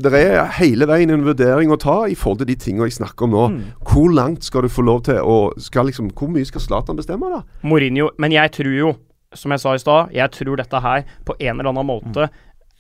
det 0.01 0.11
er 0.15 0.47
hele 0.57 0.87
veien 0.87 1.11
en 1.13 1.25
vurdering 1.25 1.71
å 1.71 1.79
ta 1.79 2.05
i 2.09 2.15
forhold 2.15 2.41
til 2.41 2.49
de 2.49 2.57
tingene 2.59 2.87
jeg 2.89 2.97
snakker 2.97 3.27
om 3.27 3.35
nå. 3.35 3.45
Mm. 3.51 3.61
Hvor 3.87 4.11
langt 4.15 4.47
skal 4.47 4.65
du 4.65 4.71
få 4.71 4.83
lov 4.87 5.03
til 5.07 5.19
å 5.21 5.51
liksom, 5.55 6.11
Hvor 6.17 6.31
mye 6.31 6.47
skal 6.47 6.63
Zlatan 6.63 6.99
bestemme, 6.99 7.29
da? 7.29 7.43
Mourinho 7.67 8.09
Men 8.17 8.31
jeg 8.31 8.51
tror 8.57 8.71
jo, 8.75 8.93
som 9.33 9.53
jeg 9.53 9.63
sa 9.63 9.75
i 9.75 9.81
stad, 9.81 10.15
jeg 10.15 10.33
tror 10.35 10.59
dette 10.59 10.81
her 10.83 11.05
på 11.27 11.35
en 11.39 11.59
eller 11.59 11.71
annen 11.71 11.87
måte 11.87 12.27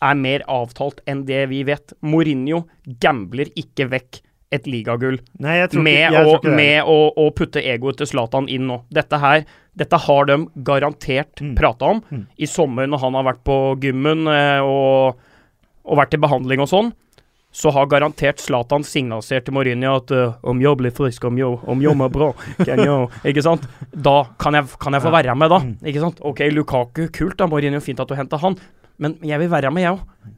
er 0.01 0.17
mer 0.17 0.43
avtalt 0.49 1.01
enn 1.09 1.23
det 1.27 1.45
vi 1.51 1.61
vet. 1.67 1.93
Mourinho 2.01 2.65
gambler 3.03 3.51
ikke 3.59 3.87
vekk 3.91 4.21
et 4.51 4.65
ligagull 4.67 5.21
med, 5.39 6.17
å, 6.17 6.35
med 6.51 6.81
å, 6.83 6.97
å, 7.15 7.29
putte 7.31 7.61
egoet 7.63 8.01
til 8.01 8.09
Zlatan 8.09 8.49
inn 8.51 8.65
nå. 8.67 8.81
Dette 8.91 9.19
her 9.21 9.45
dette 9.79 9.95
har 10.03 10.27
de 10.27 10.37
garantert 10.67 11.39
mm. 11.39 11.53
prata 11.55 11.93
om. 11.93 12.01
Mm. 12.11 12.25
I 12.35 12.49
sommer 12.49 12.89
når 12.89 13.03
han 13.05 13.15
har 13.15 13.27
vært 13.29 13.43
på 13.47 13.59
gymmen 13.83 14.27
eh, 14.27 14.59
og, 14.59 15.21
og, 15.85 15.95
vært 16.01 16.11
til 16.15 16.23
behandling 16.25 16.63
og 16.63 16.71
sånn, 16.71 16.91
så 17.51 17.71
har 17.75 17.87
garantert 17.91 18.39
Zlatan 18.39 18.85
signalisert 18.87 19.45
til 19.47 19.55
Mourinho 19.55 19.95
at 19.99 20.11
uh, 20.15 20.37
om 20.47 20.61
jeg 20.63 20.79
blir 20.79 20.93
frisk, 20.95 21.25
om 21.27 21.39
jeg, 21.39 21.57
om 21.67 21.81
jeg 21.83 21.95
er 21.95 22.13
bra, 22.13 22.29
kan 22.61 22.79
jeg, 22.79 23.09
ikke 23.33 23.43
sant? 23.43 23.65
Da 23.91 24.15
kan 24.39 24.55
jeg, 24.55 24.69
kan 24.79 24.95
jeg 24.95 25.03
få 25.03 25.11
være 25.11 25.35
med, 25.35 25.51
da. 25.51 25.59
Mm. 25.65 25.73
Ikke 25.91 26.05
sant? 26.05 26.21
OK, 26.27 26.45
Lukaku, 26.55 27.03
kult 27.11 27.35
da, 27.41 27.49
Mourinho, 27.51 27.83
fint 27.83 27.99
at 27.99 28.07
du 28.07 28.15
henta 28.15 28.39
han, 28.41 28.55
men 29.01 29.17
jeg 29.27 29.43
vil 29.43 29.51
være 29.51 29.73
med, 29.73 29.83
jeg 29.83 29.97
òg. 29.97 30.31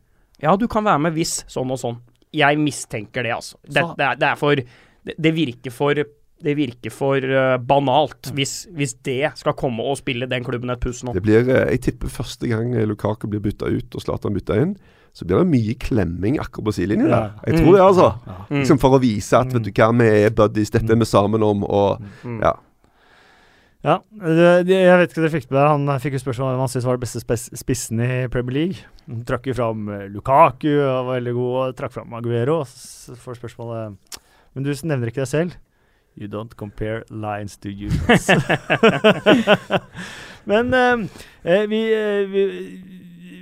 Ja, 0.44 0.58
du 0.60 0.66
kan 0.68 0.84
være 0.84 1.06
med 1.06 1.16
hvis 1.16 1.44
sånn 1.52 1.72
og 1.72 1.80
sånn 1.80 2.02
jeg 2.34 2.58
mistenker 2.58 3.26
det, 3.26 3.34
altså. 3.36 3.60
Det, 3.62 3.84
det, 3.98 4.06
er, 4.08 4.18
det 4.18 4.28
er, 4.32 4.38
for 4.40 4.58
det, 4.58 5.16
det, 5.22 5.32
virker 5.36 5.74
for 5.74 6.00
det 6.44 6.56
virker 6.58 6.94
for 6.94 7.24
uh, 7.30 7.60
banalt 7.62 8.32
hvis, 8.36 8.64
hvis, 8.74 8.96
det 9.06 9.36
skal 9.40 9.56
komme 9.60 9.86
og 9.86 10.00
spille 10.02 10.28
den 10.30 10.46
klubben 10.46 10.74
et 10.74 10.82
puss 10.84 11.04
nå. 11.06 11.14
Det 11.16 11.24
blir, 11.24 11.46
uh, 11.46 11.68
Jeg 11.70 11.84
tipper 11.86 12.12
første 12.12 12.50
gang 12.50 12.74
Lukaku 12.90 13.30
blir 13.30 13.44
bytta 13.44 13.70
ut 13.70 13.94
og 13.94 14.06
Zlatan 14.06 14.36
bytta 14.36 14.58
inn, 14.64 14.74
så 15.14 15.28
blir 15.30 15.44
det 15.44 15.50
mye 15.52 15.74
klemming 15.78 16.40
akkurat 16.42 16.72
på 16.72 16.76
sidelinjen 16.80 17.12
der. 17.12 17.34
Jeg 17.46 17.62
tror 17.62 17.76
det, 17.76 17.82
altså. 17.86 18.06
Ja. 18.26 18.38
Liksom 18.50 18.80
for 18.82 18.98
å 18.98 19.02
vise 19.02 19.38
at 19.38 19.52
vet 19.54 19.66
du 19.68 19.70
hva, 19.70 19.90
vi 20.00 20.08
er 20.26 20.34
buddies, 20.34 20.72
dette 20.74 20.90
er 20.90 20.98
vi 20.98 21.06
sammen 21.06 21.46
om, 21.46 21.66
og 21.68 22.02
mm. 22.26 22.40
ja. 22.42 22.54
Ja, 23.84 23.98
det, 24.16 24.72
jeg 24.72 24.96
vet 24.96 25.12
ikke 25.12 25.20
om 25.20 25.26
dere 25.26 25.34
fikk 25.34 25.50
med 25.50 25.58
deg. 25.58 25.66
Han 25.68 26.00
fikk 26.00 26.16
jo 26.16 26.22
spørsmål 26.24 26.54
om 26.56 26.62
han 26.64 26.72
syntes 26.72 26.86
var 26.88 26.96
den 26.96 27.04
beste 27.04 27.58
spissen 27.60 28.00
i 28.00 28.10
Premier 28.32 28.56
League. 28.56 28.86
Han 29.12 29.26
trakk 29.28 29.50
jo 29.52 29.58
fram 29.58 29.90
eh, 29.92 30.06
Lukaku, 30.08 30.72
han 30.80 31.10
var 31.10 31.18
veldig 31.18 31.34
god, 31.36 31.58
og 31.60 31.76
trakk 31.82 31.94
fram 31.98 32.16
Aguero. 32.16 32.62
Så 32.70 33.18
får 33.20 33.42
spørsmålet 33.42 34.20
Men 34.56 34.66
du 34.66 34.72
nevner 34.88 35.12
ikke 35.12 35.26
deg 35.26 35.32
selv. 35.34 35.60
You 36.16 36.30
don't 36.32 36.56
compare 36.56 37.04
lines 37.10 37.58
to 37.58 37.70
humans. 37.70 38.30
Men 40.50 40.74
eh, 40.74 41.68
vi, 41.68 41.84
uh, 41.92 42.32
vi, 42.32 42.44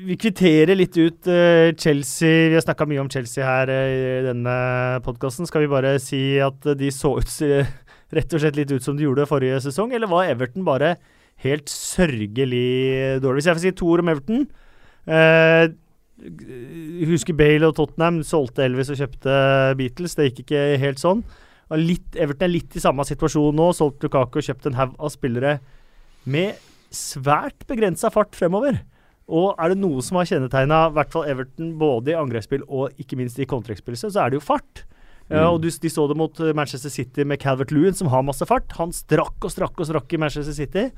vi, 0.07 0.17
kvitterer 0.19 0.77
litt 0.77 0.97
ut 0.97 1.29
uh, 1.29 1.71
Chelsea. 1.77 2.49
Vi 2.51 2.57
har 2.57 2.65
snakka 2.65 2.87
mye 2.89 3.01
om 3.03 3.09
Chelsea 3.11 3.45
her 3.45 3.71
i 3.71 4.23
denne 4.25 4.55
podkasten. 5.05 5.49
Skal 5.49 5.65
vi 5.65 5.71
bare 5.71 5.95
si 6.03 6.39
at 6.43 6.65
de 6.77 6.91
så 6.93 7.15
ut 7.19 7.35
rett 8.17 8.35
og 8.35 8.43
slett 8.43 8.59
litt 8.59 8.73
ut 8.73 8.83
som 8.83 8.97
de 8.97 9.07
gjorde 9.07 9.29
forrige 9.29 9.61
sesong, 9.63 9.93
eller 9.95 10.11
var 10.11 10.31
Everton 10.31 10.65
bare 10.67 10.95
helt 11.45 11.71
sørgelig 11.71 13.21
dårlig? 13.23 13.41
Hvis 13.41 13.51
jeg 13.51 13.57
får 13.57 13.63
si 13.65 13.75
to 13.77 13.93
ord 13.93 14.03
om 14.03 14.11
Everton 14.13 14.43
uh, 15.09 15.71
Husker 17.09 17.33
Bale 17.33 17.65
og 17.65 17.77
Tottenham 17.77 18.19
solgte 18.27 18.65
Elvis 18.67 18.91
og 18.93 18.99
kjøpte 18.99 19.37
Beatles. 19.79 20.13
Det 20.17 20.27
gikk 20.29 20.43
ikke 20.43 20.65
helt 20.81 21.01
sånn. 21.01 21.23
Litt, 21.79 22.13
Everton 22.19 22.49
er 22.49 22.53
litt 22.57 22.75
i 22.77 22.83
samme 22.83 23.05
situasjon 23.07 23.55
nå. 23.57 23.71
Solgt 23.73 24.03
Lukaku 24.05 24.41
og 24.41 24.45
kjøpt 24.45 24.67
en 24.69 24.77
haug 24.77 24.93
av 24.99 25.13
spillere 25.13 25.55
med 26.29 26.59
svært 26.93 27.65
begrensa 27.69 28.11
fart 28.13 28.35
fremover. 28.37 28.81
Og 29.31 29.55
er 29.55 29.71
det 29.71 29.79
noe 29.79 30.03
som 30.03 30.19
har 30.19 30.27
kjennetegna 30.27 30.83
Everton 30.91 31.75
både 31.79 32.13
i 32.13 32.17
angrepsspill 32.19 32.65
og 32.67 33.01
ikke 33.01 33.19
minst 33.19 33.39
i 33.39 33.47
kontrekkspillelse, 33.49 34.11
så 34.11 34.25
er 34.25 34.31
det 34.31 34.41
jo 34.41 34.47
fart. 34.51 34.85
Mm. 35.31 35.45
og 35.47 35.61
du, 35.63 35.69
De 35.69 35.89
så 35.89 36.03
det 36.09 36.17
mot 36.19 36.39
eh, 36.43 36.51
Manchester 36.57 36.91
City 36.91 37.23
med 37.23 37.39
Calvert 37.39 37.71
Lewin, 37.71 37.95
som 37.95 38.09
har 38.11 38.25
masse 38.27 38.45
fart. 38.45 38.73
Han 38.75 38.91
strakk 38.91 39.39
og 39.47 39.53
strakk 39.53 39.79
og 39.79 39.87
strakk 39.87 40.11
i 40.11 40.19
Manchester 40.19 40.55
City. 40.57 40.89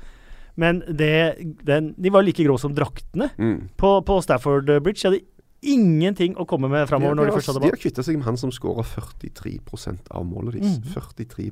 Men 0.58 0.82
det, 0.88 1.38
den, 1.66 1.92
de 1.98 2.10
var 2.14 2.26
like 2.26 2.42
grå 2.46 2.56
som 2.58 2.74
draktene 2.74 3.30
mm. 3.38 3.56
på, 3.78 3.94
på, 4.06 4.18
Stafford 4.22 4.70
Bridge. 4.82 5.02
De 5.02 5.08
hadde 5.08 5.22
ingenting 5.64 6.34
å 6.38 6.46
komme 6.46 6.68
med 6.70 6.88
framover. 6.90 7.16
De, 7.18 7.30
de, 7.30 7.42
de, 7.46 7.60
de 7.62 7.70
har 7.72 7.80
kvitta 7.80 8.04
seg 8.06 8.18
med 8.18 8.28
han 8.28 8.38
som 8.38 8.52
skåra 8.54 8.84
43% 8.86 10.10
av 10.10 10.26
målet 10.26 10.58
deres. 10.58 10.78
Mm. 10.82 10.90
43 10.94 11.50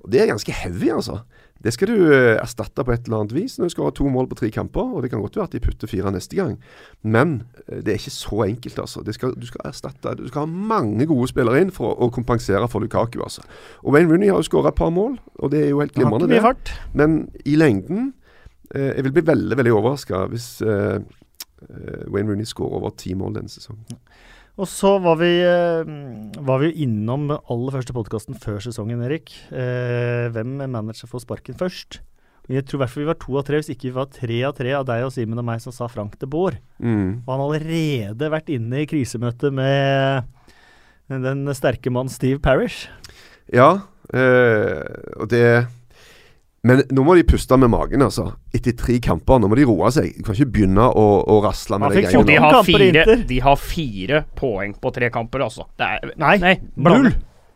og 0.00 0.12
Det 0.12 0.20
er 0.20 0.30
ganske 0.30 0.52
heavy, 0.52 0.90
altså. 0.94 1.20
Det 1.58 1.72
skal 1.74 1.90
du 1.90 2.04
uh, 2.06 2.38
erstatte 2.38 2.84
på 2.86 2.92
et 2.94 3.08
eller 3.08 3.24
annet 3.24 3.34
vis 3.34 3.56
når 3.58 3.66
du 3.66 3.74
skal 3.74 3.88
ha 3.88 3.94
to 3.94 4.06
mål 4.12 4.28
på 4.30 4.36
tre 4.38 4.50
kamper. 4.54 4.92
og 4.94 5.02
Det 5.02 5.10
kan 5.10 5.20
godt 5.20 5.36
være 5.36 5.48
at 5.48 5.56
de 5.56 5.60
putter 5.60 5.90
fire 5.90 6.12
neste 6.14 6.36
gang, 6.38 6.54
men 7.02 7.42
uh, 7.66 7.80
det 7.82 7.88
er 7.88 7.98
ikke 7.98 8.14
så 8.14 8.44
enkelt. 8.46 8.78
altså. 8.78 9.02
Skal, 9.12 9.34
du 9.34 9.46
skal 9.46 9.66
erstatte, 9.66 10.14
du 10.20 10.28
skal 10.28 10.46
ha 10.46 10.46
mange 10.46 11.06
gode 11.10 11.28
spillere 11.28 11.64
inn 11.64 11.74
for 11.74 11.90
å, 11.90 12.06
å 12.06 12.12
kompensere 12.14 12.68
for 12.70 12.84
Lukaku. 12.84 13.18
altså. 13.22 13.42
Og 13.82 13.96
Wayne 13.96 14.10
Rooney 14.10 14.30
har 14.30 14.38
jo 14.38 14.46
skåra 14.46 14.70
et 14.70 14.78
par 14.78 14.94
mål, 14.94 15.18
og 15.38 15.50
det 15.50 15.64
er 15.64 15.72
jo 15.72 15.82
helt 15.82 15.96
glimrende. 15.96 16.30
det. 16.30 16.78
Men 16.94 17.18
i 17.44 17.58
lengden 17.58 18.12
eh, 18.74 18.94
Jeg 18.94 19.04
vil 19.08 19.16
bli 19.18 19.26
veldig 19.26 19.58
veldig 19.58 19.74
overraska 19.74 20.26
hvis 20.30 20.48
Wayne 20.62 22.30
Rooney 22.30 22.46
skårer 22.46 22.78
over 22.78 22.94
ti 22.94 23.16
mål 23.18 23.34
denne 23.34 23.50
sesongen. 23.50 23.98
Og 24.58 24.66
så 24.66 24.96
var 24.98 25.20
vi, 25.20 25.30
eh, 25.46 25.86
var 26.42 26.58
vi 26.58 26.72
innom 26.82 27.30
aller 27.30 27.74
første 27.76 27.94
podkasten 27.94 28.34
før 28.42 28.58
sesongen, 28.64 29.04
Erik. 29.06 29.30
Hvem 29.50 30.58
hvem 30.58 30.70
manager 30.74 31.06
får 31.06 31.22
sparken 31.22 31.54
først? 31.54 32.00
Jeg 32.48 32.64
tror 32.64 32.78
i 32.78 32.80
hvert 32.80 32.92
fall 32.94 33.02
vi 33.02 33.10
var 33.10 33.18
to 33.20 33.34
av 33.36 33.44
tre, 33.44 33.58
hvis 33.60 33.68
ikke 33.74 33.90
vi 33.90 33.96
var 33.98 34.08
tre 34.08 34.38
av 34.48 34.54
tre 34.56 34.72
av 34.72 34.86
deg 34.88 35.04
og 35.04 35.12
Simen 35.12 35.40
og 35.40 35.44
meg 35.44 35.60
som 35.60 35.74
sa 35.74 35.84
Frank 35.92 36.16
de 36.16 36.26
Boer. 36.26 36.56
Mm. 36.80 37.20
Og 37.20 37.28
han 37.28 37.42
har 37.42 37.48
allerede 37.50 38.30
vært 38.32 38.48
inne 38.54 38.80
i 38.80 38.88
krisemøte 38.88 39.50
med 39.52 40.24
den 41.12 41.44
sterke 41.56 41.92
mann 41.92 42.08
Steve 42.08 42.40
Parish. 42.40 42.88
Ja, 43.52 43.84
øh, 44.14 44.80
og 45.20 45.28
det 45.28 45.68
men 46.68 46.82
nå 46.92 47.04
må 47.06 47.14
de 47.16 47.24
puste 47.28 47.56
med 47.60 47.70
magen, 47.72 48.02
altså. 48.04 48.26
Etter 48.54 48.74
tre 48.76 48.98
kamper. 49.04 49.40
Nå 49.40 49.48
må 49.50 49.56
de 49.58 49.64
roe 49.68 49.92
seg. 49.94 50.10
De 50.18 50.26
kan 50.26 50.36
ikke 50.36 50.50
begynne 50.58 50.88
å, 50.88 51.06
å 51.24 51.38
rasle 51.44 51.78
med 51.80 51.96
de 51.96 52.02
greiene. 52.04 52.26
De 52.28 52.40
har, 52.44 52.58
fire, 52.66 53.16
de 53.30 53.38
har 53.46 53.62
fire 53.62 54.20
poeng 54.38 54.74
på 54.76 54.92
tre 54.94 55.08
kamper, 55.14 55.46
altså. 55.48 55.68
Er, 55.80 56.12
nei, 56.20 56.36
nei 56.42 56.58
null. 56.76 57.08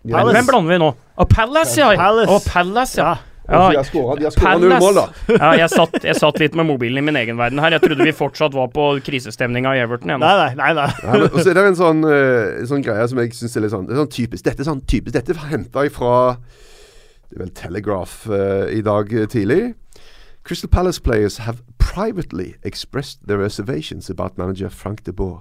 Hvem 0.02 0.48
blander 0.48 0.72
vi 0.72 0.80
nå? 0.82 0.88
Å, 0.92 1.28
Palace, 1.28 1.76
ja. 1.78 1.92
Palace. 1.98 2.32
Og 2.32 2.48
Palace, 2.48 2.98
ja. 3.02 3.12
Ja, 3.52 3.70
de 3.72 3.76
har 3.76 4.30
skåra 4.30 4.54
null 4.62 4.72
mål, 4.78 4.94
da. 4.96 5.04
ja, 5.34 5.48
jeg 5.64 5.70
satt, 5.72 5.96
jeg 6.06 6.14
satt, 6.16 6.38
litt 6.38 6.54
med 6.56 6.68
mobilen 6.68 7.00
i 7.00 7.04
min 7.04 7.18
egen 7.18 7.36
verden 7.40 7.58
her. 7.60 7.74
Jeg 7.74 7.82
trodde 7.82 8.06
vi 8.06 8.14
fortsatt 8.14 8.54
var 8.54 8.70
på 8.72 8.86
krisestemninga 9.04 9.74
i 9.76 9.82
Everton 9.82 10.14
igjen. 10.14 10.22
Nei, 10.22 10.34
nei, 10.38 10.50
nei, 10.60 10.70
nei. 10.78 10.88
ja, 11.02 11.16
men, 11.16 11.26
og 11.26 11.38
så 11.40 11.50
er 11.50 11.58
det 11.58 11.64
en 11.72 11.78
sånn, 11.78 12.04
uh, 12.06 12.62
sånn 12.70 12.84
greie 12.86 13.06
som 13.10 13.20
jeg 13.20 13.34
syns 13.36 13.58
er 13.58 13.66
litt 13.66 13.74
sånn, 13.74 13.88
det 13.90 13.96
er 13.96 14.02
sånn 14.04 14.12
typisk. 14.14 14.46
Dette 14.46 14.62
er 14.62 14.70
sånn 14.70 14.84
typisk. 14.86 15.16
Dette 15.18 15.36
henta 15.50 15.84
jeg 15.84 15.94
fra 15.96 16.14
det 17.32 17.40
er 17.40 17.44
vel 17.44 17.54
Telegraph 17.54 18.28
uh, 18.28 18.68
i 18.68 18.82
dag 18.82 19.28
tidlig. 19.28 19.74
Crystal 20.44 20.68
Palace 20.68 21.00
players 21.00 21.36
have 21.36 21.58
privately 21.78 22.54
expressed 22.62 23.20
their 23.26 23.38
reservations 23.38 24.10
about 24.10 24.36
manager 24.36 24.68
Frank 24.68 25.06
de 25.06 25.12
Boer, 25.12 25.40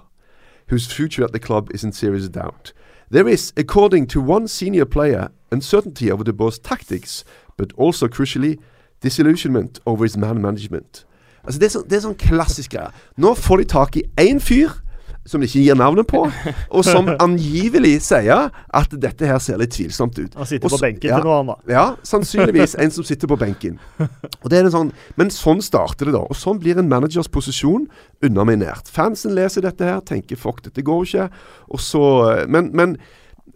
whose 0.69 0.87
future 0.87 1.25
at 1.25 1.31
the 1.33 1.39
club 1.39 1.69
is 1.73 1.83
in 1.83 1.91
serious 1.91 2.29
doubt. 2.29 2.73
There 3.11 3.27
is, 3.27 3.51
according 3.57 4.07
to 4.07 4.21
one 4.21 4.47
senior 4.47 4.85
player, 4.85 5.27
uncertainty 5.51 6.09
over 6.09 6.23
de 6.23 6.31
Boer's 6.31 6.59
tactics, 6.59 7.25
but 7.57 7.73
also 7.77 8.07
crucially 8.07 8.57
disillusionment 9.01 9.79
over 9.85 10.05
his 10.05 10.15
man 10.15 10.41
management. 10.41 11.05
Altså 11.43 11.59
det, 11.59 11.65
er 11.65 11.73
sånn, 11.75 11.87
det 11.89 11.97
er 11.97 12.05
sånn 12.05 12.15
klassisk 12.15 12.71
greie. 12.71 12.93
Nå 13.17 13.33
får 13.35 13.57
de 13.57 13.65
tak 13.67 13.97
i 13.99 14.05
én 14.15 14.39
fyr 14.39 14.79
som 15.25 15.41
de 15.41 15.47
ikke 15.47 15.61
gir 15.61 15.77
navnet 15.77 16.07
på, 16.09 16.23
og 16.75 16.85
som 16.85 17.09
angivelig 17.21 17.99
sier 18.07 18.49
at 18.49 18.95
dette 19.03 19.27
her 19.29 19.37
ser 19.43 19.59
litt 19.61 19.73
tvilsomt 19.75 20.17
ut. 20.17 20.33
Han 20.39 20.49
sitter 20.49 20.71
på 20.71 20.79
benken 20.81 21.11
ja, 21.11 21.19
til 21.19 21.29
noe 21.29 21.37
annet. 21.43 21.61
Ja, 21.69 21.85
sannsynligvis 22.07 22.75
en 22.81 22.93
som 22.95 23.05
sitter 23.07 23.29
på 23.29 23.37
benken. 23.41 23.77
Og 23.99 24.49
det 24.51 24.61
er 24.61 24.71
sånn, 24.73 24.91
Men 25.19 25.31
sånn 25.33 25.61
starter 25.65 26.09
det, 26.09 26.15
da. 26.17 26.23
Og 26.25 26.37
sånn 26.37 26.59
blir 26.61 26.79
en 26.81 26.89
managers 26.89 27.29
posisjon 27.31 27.85
underminert. 28.25 28.89
Fansen 28.91 29.35
leser 29.37 29.65
dette 29.67 29.85
her, 29.85 30.01
tenker 30.01 30.39
'fuck, 30.39 30.63
dette 30.65 30.81
går 30.81 31.05
ikke', 31.05 31.29
og 31.69 31.79
så 31.79 32.03
Men, 32.47 32.71
men 32.73 32.97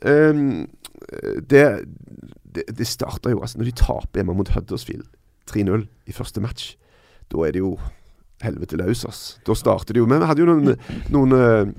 um, 0.05 0.67
det, 1.49 1.85
det, 2.55 2.63
det 2.77 2.87
starter 2.87 3.31
jo 3.31 3.41
altså 3.41 3.59
Når 3.59 3.65
de 3.65 3.71
taper 3.71 4.21
hjemme 4.21 4.33
mot 4.33 4.49
Huddersfield 4.49 5.05
3-0 5.49 5.85
i 6.09 6.13
første 6.13 6.41
match, 6.41 6.73
da 7.29 7.43
er 7.45 7.53
det 7.53 7.61
jo 7.61 7.75
helvete 8.43 8.77
løs, 8.79 9.05
ass. 9.07 9.23
Da 9.47 9.55
starter 9.57 9.95
de 9.95 10.03
jo 10.03 10.09
Men 10.09 10.21
vi 10.23 10.29
hadde 10.29 10.43
jo 10.43 10.49
noen, 10.49 10.75
noen 11.13 11.35
uh, 11.35 11.73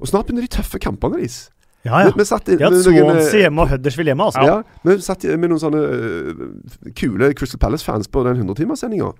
Og 0.00 0.10
snart 0.10 0.28
begynner 0.28 0.46
de 0.46 0.52
tøffe 0.56 0.80
kampene 0.82 1.20
deres. 1.20 1.48
Ja, 1.86 2.02
ja. 2.02 2.10
Vi, 2.10 2.18
vi 2.20 2.26
satt 2.28 2.48
inn, 2.50 2.58
de 2.60 2.66
har 2.66 2.74
Swansea 2.76 3.30
eh, 3.32 3.42
hjemme 3.46 3.64
og 3.64 3.70
Huddersfield 3.70 4.10
hjemme, 4.12 4.26
altså. 4.28 4.42
Ja, 4.44 4.56
vi 4.84 4.96
satt 5.00 5.24
med 5.30 5.48
noen 5.48 5.62
sånne 5.62 5.80
uh, 5.80 6.90
kule 6.98 7.30
Crystal 7.38 7.60
Palace-fans 7.62 8.10
på 8.12 8.24
den 8.26 8.42
100-timerssendinga. 8.42 9.14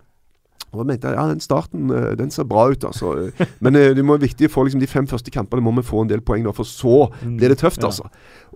Og 0.71 0.85
jeg 0.85 0.87
mente 0.93 1.11
ja, 1.11 1.23
den 1.27 1.43
starten 1.43 1.91
eh, 1.91 2.12
den 2.18 2.31
ser 2.31 2.47
bra 2.47 2.68
ut, 2.71 2.85
altså. 2.87 3.31
Men 3.64 3.79
eh, 3.79 3.91
det 3.97 4.05
må 4.07 4.14
være 4.14 4.29
viktig 4.29 4.47
å 4.47 4.53
få 4.55 4.66
liksom, 4.66 4.83
de 4.83 4.89
fem 4.91 5.09
første 5.11 5.33
kampene 5.35 5.64
må 5.66 5.73
vi 5.81 5.87
få 5.87 6.05
en 6.05 6.12
del 6.12 6.23
poeng 6.23 6.47
da, 6.47 6.55
for 6.55 6.68
så 6.68 7.09
mm. 7.11 7.35
blir 7.41 7.51
det 7.51 7.59
tøft, 7.62 7.83
altså. 7.87 8.07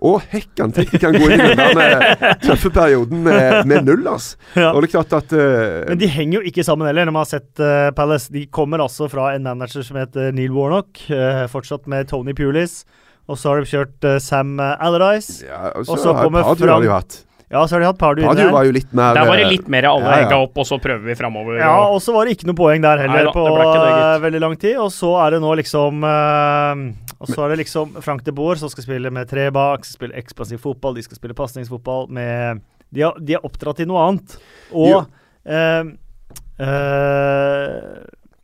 Og 0.05 0.23
hekkan, 0.31 0.71
tenk 0.75 0.93
vi 0.95 1.01
kan 1.01 1.15
gå 1.15 1.27
inn 1.31 1.43
i 1.43 1.51
den 1.55 1.79
der 1.79 2.15
tøffe 2.45 2.71
perioden 2.75 3.23
med, 3.27 3.67
med 3.67 3.87
null, 3.87 4.07
altså. 4.11 4.39
Ja. 4.55 4.71
Og 4.71 4.81
det 4.83 4.89
er 4.89 4.93
klart 4.95 5.17
at 5.19 5.35
uh, 5.35 5.83
Men 5.91 5.99
de 5.99 6.11
henger 6.11 6.39
jo 6.39 6.51
ikke 6.51 6.63
sammen 6.67 6.87
heller, 6.87 7.07
når 7.07 7.15
man 7.15 7.25
har 7.25 7.31
sett 7.33 7.63
uh, 7.63 7.91
Palace. 7.95 8.31
De 8.31 8.45
kommer 8.47 8.83
altså 8.83 9.09
fra 9.11 9.33
en 9.35 9.47
manager 9.47 9.83
som 9.87 9.99
heter 9.99 10.35
Neil 10.35 10.55
Warnock, 10.55 10.99
uh, 11.11 11.45
fortsatt 11.51 11.87
med 11.91 12.07
Tony 12.11 12.35
Pulis. 12.35 12.83
Og 13.27 13.39
så 13.41 13.51
har 13.51 13.63
de 13.63 13.71
kjørt 13.71 14.05
Sam 14.21 14.59
Allardyce. 14.61 15.47
Ja, 15.47 15.71
og 15.81 15.87
så, 15.97 16.13
kommer 16.13 16.45
Fram... 16.45 16.91
Ja, 17.51 17.61
så 17.67 17.75
har 17.75 17.83
de 17.83 17.87
hatt 17.91 17.97
Pardew 18.01 18.25
inne 18.25 18.35
der. 18.39 18.51
var 18.53 18.65
jo 18.65 18.73
litt 18.73 18.93
mer 18.95 19.13
Der 19.13 19.27
var 19.29 19.37
det 19.37 19.49
litt 19.51 19.67
mer 19.69 19.85
alle 19.85 20.05
ja, 20.07 20.13
ja. 20.17 20.25
egga 20.25 20.37
opp, 20.47 20.55
og 20.57 20.65
så 20.65 20.79
prøver 20.81 21.03
vi 21.05 21.15
framover. 21.17 21.59
Ja, 21.61 21.75
og 21.93 21.99
så 22.01 22.15
var 22.15 22.25
det 22.25 22.39
ikke 22.39 22.49
noe 22.49 22.57
poeng 22.57 22.81
der 22.81 23.03
heller 23.03 23.29
Nei, 23.29 23.33
på 23.35 23.43
det, 23.45 24.21
veldig 24.25 24.41
lang 24.41 24.55
tid. 24.57 24.79
Og 24.81 24.89
så 24.93 25.11
er 25.21 25.35
det 25.35 25.41
nå 25.43 25.51
liksom 25.61 26.01
uh, 26.01 26.81
Og 27.19 27.29
så 27.29 27.45
er 27.45 27.53
det 27.53 27.59
liksom 27.61 27.99
Frank 28.05 28.25
de 28.25 28.33
Boer 28.35 28.61
som 28.61 28.71
skal 28.73 28.87
spille 28.87 29.13
med 29.13 29.29
tre 29.29 29.51
bak, 29.53 29.85
skal 29.85 29.99
spille 30.01 30.17
ekspansiv 30.23 30.63
fotball, 30.63 30.97
de 30.97 31.05
skal 31.05 31.21
spille 31.21 31.37
pasningsfotball 31.37 32.09
med 32.17 32.65
de 32.95 33.01
har, 33.03 33.17
de 33.19 33.35
har, 33.35 33.45
oppdratt 33.45 33.81
til 33.81 33.89
noe 33.89 34.01
annet. 34.07 34.37
Og 34.73 35.03
uh, 35.05 35.89
uh, 36.61 36.65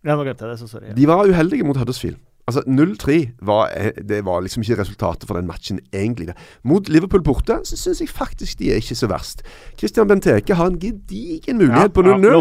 Ja, 0.01 0.13
nå 0.13 0.21
glemte 0.25 0.45
jeg 0.45 0.49
det, 0.49 0.59
så 0.61 0.69
sorry. 0.69 0.93
De 0.97 1.09
var 1.09 1.25
uheldige 1.29 1.65
mot 1.65 1.77
Huddersfield. 1.77 2.19
Altså 2.51 2.63
0-3 2.67 3.29
var, 3.41 3.69
eh, 3.77 3.91
det 4.09 4.25
var 4.25 4.41
liksom 4.41 4.61
ikke 4.61 4.81
resultatet 4.81 5.27
for 5.27 5.39
den 5.39 5.47
matchen, 5.47 5.79
egentlig. 5.93 6.33
Mot 6.63 6.89
Liverpool 6.89 7.23
borte 7.23 7.61
så 7.63 7.77
syns 7.79 8.01
jeg 8.01 8.09
faktisk 8.09 8.59
de 8.59 8.71
er 8.71 8.81
ikke 8.81 8.95
så 8.95 9.07
verst. 9.07 9.43
Christian 9.79 10.07
Benteke 10.07 10.55
har 10.59 10.67
en 10.67 10.79
gedigen 10.79 11.57
mulighet 11.57 11.81
ja, 11.81 11.87
på 11.87 12.01
0-0. 12.01 12.11
Ja, 12.11 12.31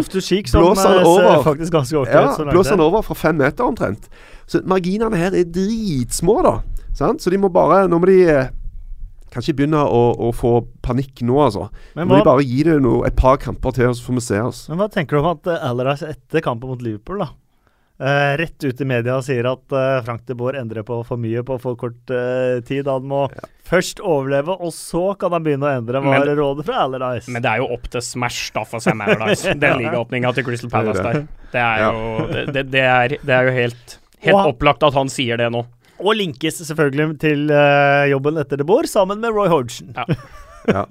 blåser 0.59 0.89
han 0.89 0.99
eh, 0.99 1.07
over, 1.07 1.21
ja, 2.11 2.51
Blåser 2.51 2.75
han 2.75 2.83
over 2.83 3.01
fra 3.01 3.15
fem 3.15 3.39
meter 3.39 3.63
omtrent. 3.63 4.09
Så 4.47 4.59
marginene 4.67 5.15
her 5.15 5.31
er 5.31 5.47
dritsmå, 5.47 6.41
da. 6.43 6.57
Sant? 6.93 7.23
Så 7.23 7.31
de 7.31 7.39
må 7.39 7.47
bare 7.47 7.85
Nå 7.87 8.01
må 8.01 8.09
de 8.09 8.17
eh, 8.27 8.49
Kanskje 9.31 9.53
begynne 9.55 9.79
å, 9.79 9.99
å, 10.19 10.33
få 10.35 10.57
panikk 10.83 11.21
nå, 11.23 11.37
altså. 11.39 11.69
Men 11.95 12.03
hva, 12.03 12.09
må 12.09 12.17
de 12.19 12.27
bare 12.27 12.43
gi 12.43 12.65
det 12.67 12.81
noe, 12.83 13.05
et 13.07 13.15
par 13.15 13.37
kamper 13.39 13.71
til, 13.77 13.93
så 13.95 14.03
får 14.03 14.17
vi 14.17 14.23
se. 14.25 14.41
oss. 14.43 14.65
Men 14.67 14.81
Hva 14.81 14.89
tenker 14.91 15.15
du 15.15 15.21
om 15.21 15.29
at 15.29 15.47
Allardyce 15.55 16.09
etter 16.11 16.43
kampen 16.43 16.67
mot 16.67 16.83
Liverpool, 16.83 17.23
da 17.23 17.29
Uh, 18.01 18.37
rett 18.37 18.63
ut 18.63 18.81
i 18.81 18.85
media 18.89 19.13
og 19.19 19.25
sier 19.27 19.45
at 19.45 19.73
uh, 19.75 19.99
Frank 20.01 20.23
de 20.25 20.33
Boer 20.33 20.55
endrer 20.57 20.81
på 20.81 20.95
for 21.05 21.21
mye 21.21 21.43
på 21.45 21.57
for 21.61 21.77
kort 21.77 22.09
uh, 22.09 22.57
tid. 22.65 22.87
Han 22.89 23.05
må 23.11 23.27
ja. 23.29 23.49
først 23.67 23.99
overleve, 24.01 24.55
og 24.57 24.73
så 24.73 25.11
kan 25.21 25.35
han 25.35 25.45
begynne 25.45 25.67
å 25.69 25.75
endre, 25.77 26.01
var 26.01 26.25
men, 26.25 26.31
rådet 26.39 26.65
fra 26.65 26.79
Allardyce. 26.87 27.29
Men 27.29 27.45
det 27.45 27.51
er 27.51 27.61
jo 27.61 27.67
opp 27.75 27.85
til 27.93 28.01
Smash 28.01 28.55
da 28.55 28.63
for 28.65 28.81
Sam 28.81 29.03
Allardyce, 29.05 29.53
den 29.65 29.83
ligaåpninga 29.83 30.31
til 30.33 30.47
Crystal 30.47 30.73
Palace 30.73 31.03
der. 31.05 31.21
Det 31.53 31.61
er 31.61 31.83
jo, 31.85 32.25
det, 32.31 32.65
det, 32.73 32.81
er, 32.87 33.15
det 33.21 33.37
er 33.37 33.51
jo 33.51 33.53
helt, 33.59 33.95
helt 34.25 34.49
opplagt 34.55 34.87
at 34.89 34.97
han 34.97 35.13
sier 35.13 35.37
det 35.37 35.51
nå. 35.53 35.61
Og 36.01 36.17
linkes 36.17 36.57
selvfølgelig 36.71 37.19
til 37.21 37.53
jobben 38.09 38.41
etter 38.41 38.57
de 38.57 38.65
Boer, 38.65 38.89
sammen 38.89 39.21
med 39.21 39.37
Roy 39.37 39.51
Hodgson. 39.51 39.93
Ja. 39.93 40.09
ja. 40.73 40.87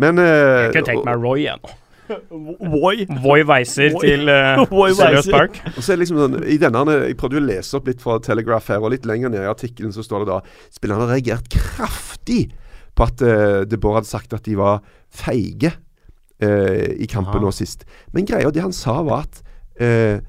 Men 0.00 0.16
Jeg 0.16 0.72
kunne 0.78 0.88
tenkt 0.94 1.04
meg 1.04 1.20
Roy 1.20 1.44
igjen 1.44 1.60
nå. 1.60 1.76
Voi. 2.08 3.06
Voi 3.22 3.42
Weiser 3.46 3.94
til 4.02 4.28
uh, 4.32 4.64
Serious 4.96 5.28
Park. 5.30 5.58
Og 5.76 5.82
så 5.82 5.94
er 5.94 6.02
liksom 6.02 6.18
sånn, 6.20 6.40
i 6.50 6.58
denne, 6.60 6.82
Jeg 7.06 7.18
prøvde 7.20 7.40
å 7.40 7.44
lese 7.44 7.78
opp 7.78 7.88
litt 7.90 8.02
fra 8.02 8.18
Telegraph 8.22 8.72
her, 8.72 8.82
og 8.82 8.94
litt 8.94 9.06
lenger 9.08 9.32
ned 9.32 9.44
i 9.44 9.50
artikkelen 9.50 9.94
så 9.94 10.04
står 10.06 10.24
det 10.24 10.32
da 10.32 10.40
Spillerne 10.74 11.06
har 11.06 11.14
reagert 11.14 11.48
kraftig 11.52 12.42
på 12.98 13.06
at 13.06 13.24
uh, 13.24 13.62
De 13.68 13.78
Boer 13.80 14.00
hadde 14.00 14.10
sagt 14.10 14.34
at 14.36 14.44
de 14.48 14.58
var 14.58 14.82
feige 15.12 15.72
uh, 15.72 16.90
i 16.92 17.08
kampen 17.10 17.38
Aha. 17.38 17.46
nå 17.46 17.54
sist. 17.54 17.86
Men 18.12 18.28
greia, 18.28 18.52
det 18.52 18.64
han 18.64 18.76
sa, 18.76 19.00
var 19.06 19.26
at 19.28 19.42
uh, 19.80 20.20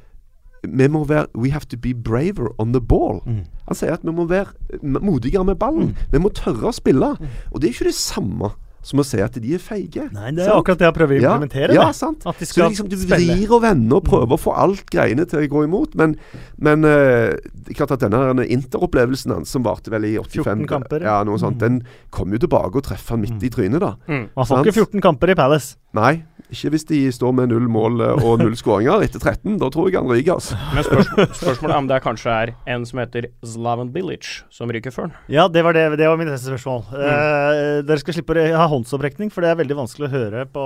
vi 0.64 0.88
må 0.88 1.04
være 1.04 1.28
We 1.36 1.52
have 1.52 1.68
to 1.74 1.78
be 1.78 1.94
braver 1.94 2.54
on 2.62 2.72
the 2.72 2.82
ball. 2.82 3.20
Mm. 3.26 3.44
Han 3.68 3.76
sier 3.76 3.98
at 3.98 4.06
vi 4.06 4.14
må 4.16 4.26
være 4.30 4.80
modigere 4.82 5.44
med 5.44 5.60
ballen. 5.60 5.92
Mm. 5.92 6.12
Vi 6.14 6.22
må 6.24 6.32
tørre 6.36 6.70
å 6.70 6.76
spille. 6.76 7.16
Mm. 7.20 7.34
Og 7.52 7.60
det 7.60 7.68
er 7.68 7.76
ikke 7.76 7.90
det 7.92 7.98
samme 8.00 8.54
som 8.84 9.00
å 9.00 9.06
si 9.08 9.22
at 9.24 9.38
de 9.40 9.56
er 9.56 9.62
feige. 9.64 10.10
Nei, 10.12 10.32
Det 10.36 10.44
er 10.44 10.52
sant? 10.52 10.60
akkurat 10.60 10.82
det 10.82 10.88
jeg 10.90 10.96
prøver 10.98 11.16
å 11.16 11.22
implementere. 11.22 11.76
Ja, 11.78 11.88
ja 11.88 11.96
sant. 11.96 12.26
At 12.28 12.40
de 12.40 12.48
skal 12.50 12.68
så 12.68 12.70
liksom, 12.74 12.90
Du 12.92 12.98
vrir 13.08 13.54
og 13.56 13.64
vender 13.64 14.00
og 14.00 14.08
prøver 14.08 14.30
mm. 14.30 14.36
å 14.36 14.42
få 14.44 14.56
alt 14.66 14.86
greiene 14.92 15.26
til 15.30 15.40
å 15.40 15.52
gå 15.56 15.64
imot. 15.70 15.96
Men, 16.00 16.18
men 16.58 16.88
uh, 16.88 17.32
klart 17.72 17.96
at 17.96 18.04
denne 18.04 18.44
interopplevelsen 18.44 19.38
hans, 19.38 19.54
som 19.56 19.64
varte 19.66 19.94
vel 19.94 20.10
i 20.12 20.18
85 20.20 20.44
14 20.44 20.68
kamper. 20.70 21.08
Ja, 21.08 21.22
noe 21.28 21.40
sånt, 21.42 21.60
mm. 21.60 21.64
Den 21.64 21.80
kom 22.14 22.34
jo 22.36 22.42
tilbake 22.44 22.80
og 22.80 22.88
treffer 22.88 23.16
han 23.16 23.24
midt 23.24 23.38
mm. 23.40 23.48
i 23.48 23.54
trynet, 23.54 23.84
da. 23.84 23.96
Mm. 24.12 24.28
Han 24.36 24.50
får 24.50 24.68
ikke 24.68 24.78
14 24.84 25.06
kamper 25.08 25.34
i 25.34 25.38
Palace. 25.40 25.78
Nei, 25.96 26.14
ikke 26.54 26.72
hvis 26.74 26.86
de 26.90 27.00
står 27.14 27.34
med 27.36 27.52
null 27.52 27.66
mål 27.72 28.04
eh, 28.06 28.24
og 28.26 28.44
null 28.44 28.56
skåringer 28.60 29.04
etter 29.06 29.22
13. 29.22 29.58
Da 29.62 29.70
tror 29.74 29.90
jeg 29.90 30.00
han 30.00 30.12
ryker. 30.12 30.38
Altså. 30.38 30.58
Men 30.74 30.88
spørsmål, 30.88 31.28
spørsmålet 31.42 31.76
er 31.76 31.82
om 31.82 31.90
det 31.92 32.00
kanskje 32.06 32.38
er 32.38 32.54
en 32.76 32.88
som 32.90 33.02
heter 33.04 33.30
Slaven 33.54 33.92
Bilic 33.94 34.32
som 34.54 34.72
ryker 34.74 34.94
før 34.94 35.12
Ja, 35.32 35.48
det 35.52 35.66
var, 35.66 35.76
det, 35.78 35.86
det 36.00 36.08
var 36.10 36.20
min 36.22 36.32
neste 36.32 36.54
spørsmål. 36.54 36.86
Mm. 36.94 37.04
Eh, 37.10 37.76
dere 37.90 38.02
skal 38.02 38.18
slippe 38.18 38.38
å 38.40 38.48
ha 38.62 38.70
håndsopprekning, 38.72 39.34
for 39.34 39.46
det 39.46 39.52
er 39.54 39.62
veldig 39.62 39.80
vanskelig 39.84 40.10
å 40.10 40.14
høre 40.14 40.48
på, 40.50 40.66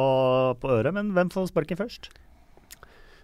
på 0.61 0.71
øret. 0.77 0.95
Men 0.95 1.11
hvem 1.17 1.33
får 1.33 1.51
sparken 1.51 1.79
først? 1.79 2.11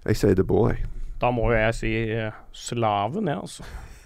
Jeg 0.04 0.20
sier 0.20 0.36
det 0.36 0.48
Boy. 0.50 0.82
Da 1.22 1.30
må 1.32 1.48
jo 1.54 1.56
jeg 1.56 1.76
si 1.78 1.92
uh, 2.20 2.36
Slaven, 2.52 3.30
jeg, 3.30 3.38
ja, 3.38 3.44
altså. 3.46 3.64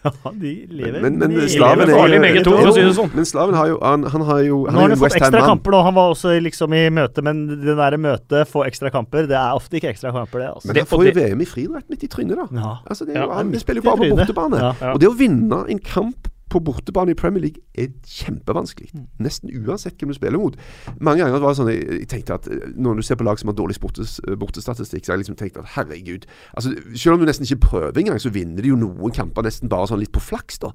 Ja, 0.08 0.32
de 0.32 0.52
lever 0.70 1.02
Men, 1.04 1.18
men, 1.20 1.34
men 1.36 1.50
slaven 1.52 1.84
er 1.86 1.94
farlig, 1.98 2.20
begge 2.24 2.44
to, 2.46 2.54
for 2.58 2.72
å 2.72 2.76
si 2.76 2.86
det 2.86 2.94
sånn. 2.98 3.12
Men 3.18 3.28
slaven 3.30 3.58
har 3.58 3.72
jo 3.72 3.78
Han, 3.84 4.06
han 4.14 4.26
har 4.30 4.42
jo 4.46 4.60
han 4.68 4.78
Nå 4.78 4.84
har 4.84 4.94
han 4.94 5.02
fått 5.02 5.18
ekstra 5.20 5.44
kamper, 5.44 5.76
nå. 5.76 5.82
Han 5.88 5.98
var 5.98 6.14
også 6.14 6.36
liksom 6.44 6.76
i 6.78 6.84
møte, 6.94 7.24
men 7.26 7.44
det 7.64 7.78
der 7.80 7.98
møtet 8.02 8.52
få 8.52 8.64
ekstra 8.68 8.92
kamper, 8.94 9.28
det 9.30 9.38
er 9.40 9.58
ofte 9.58 9.80
ikke 9.80 9.92
ekstra 9.94 10.14
kamper, 10.16 10.44
det. 10.44 10.50
Altså. 10.56 10.72
Men 10.72 10.82
han 10.84 10.90
får 10.94 11.06
jo 11.10 11.16
VM 11.18 11.44
i 11.44 11.50
friidrett 11.50 11.92
midt 11.94 12.08
i 12.08 12.12
trynet, 12.12 12.40
da. 12.40 12.48
Ja. 12.58 12.74
Altså, 12.88 13.08
jo, 13.12 13.28
han, 13.34 13.54
spiller 13.62 13.84
jo 13.84 13.90
bare 13.90 14.02
på 14.04 14.22
bortebane. 14.22 14.64
Ja. 14.64 14.94
Og 14.94 15.02
det 15.04 15.12
å 15.12 15.16
vinne 15.18 15.64
en 15.72 15.84
kamp 15.84 16.27
på 16.50 16.62
bortebane 16.64 17.12
i 17.12 17.18
Premier 17.18 17.44
League 17.44 17.64
er 17.76 17.90
kjempevanskelig. 18.08 18.90
Mm. 18.94 19.08
Nesten 19.24 19.52
uansett 19.52 19.98
hvem 20.00 20.14
du 20.14 20.18
spiller 20.18 20.40
mot. 20.40 20.56
Mange 21.00 21.24
ganger 21.24 21.42
var 21.44 21.52
det 21.52 21.60
sånn 21.60 21.72
jeg 21.74 22.08
tenkte 22.12 22.38
at 22.38 22.48
eh, 22.52 22.70
når 22.76 23.00
du 23.00 23.06
ser 23.08 23.20
på 23.20 23.28
lag 23.28 23.40
som 23.40 23.52
har 23.52 23.58
dårlig 23.58 23.78
eh, 23.82 24.38
bortestatistikk, 24.40 25.06
så 25.06 25.12
har 25.12 25.18
jeg 25.18 25.26
liksom 25.26 25.40
tenkt 25.40 25.60
at 25.60 25.74
herregud 25.76 26.28
altså, 26.54 26.74
Selv 26.94 27.18
om 27.18 27.22
du 27.22 27.28
nesten 27.30 27.48
ikke 27.48 27.68
prøver 27.68 28.02
engang, 28.02 28.22
så 28.24 28.32
vinner 28.34 28.64
de 28.64 28.72
jo 28.72 28.80
noen 28.80 29.16
kamper 29.16 29.46
nesten 29.48 29.72
bare 29.72 29.90
sånn 29.92 30.02
litt 30.04 30.14
på 30.16 30.24
flaks, 30.24 30.62
da. 30.64 30.72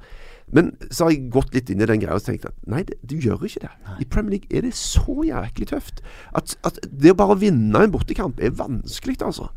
Men 0.52 0.72
så 0.90 1.06
har 1.06 1.14
jeg 1.14 1.30
gått 1.32 1.54
litt 1.56 1.70
inn 1.72 1.80
i 1.80 1.88
den 1.88 2.02
greia 2.02 2.18
og 2.18 2.24
tenkt 2.26 2.44
at 2.48 2.56
nei, 2.68 2.82
det, 2.88 2.98
du 3.08 3.16
gjør 3.16 3.46
ikke 3.46 3.64
det. 3.64 3.72
Nei. 3.86 3.96
I 4.04 4.08
Premier 4.12 4.36
League 4.36 4.50
er 4.52 4.66
det 4.66 4.74
så 4.76 5.22
jæklig 5.24 5.70
tøft 5.70 6.02
at, 6.36 6.56
at 6.68 6.82
det 6.84 7.14
å 7.14 7.18
bare 7.18 7.38
vinne 7.40 7.86
en 7.86 7.94
bortekamp 7.94 8.42
er 8.42 8.52
vanskelig, 8.58 9.20
altså. 9.24 9.48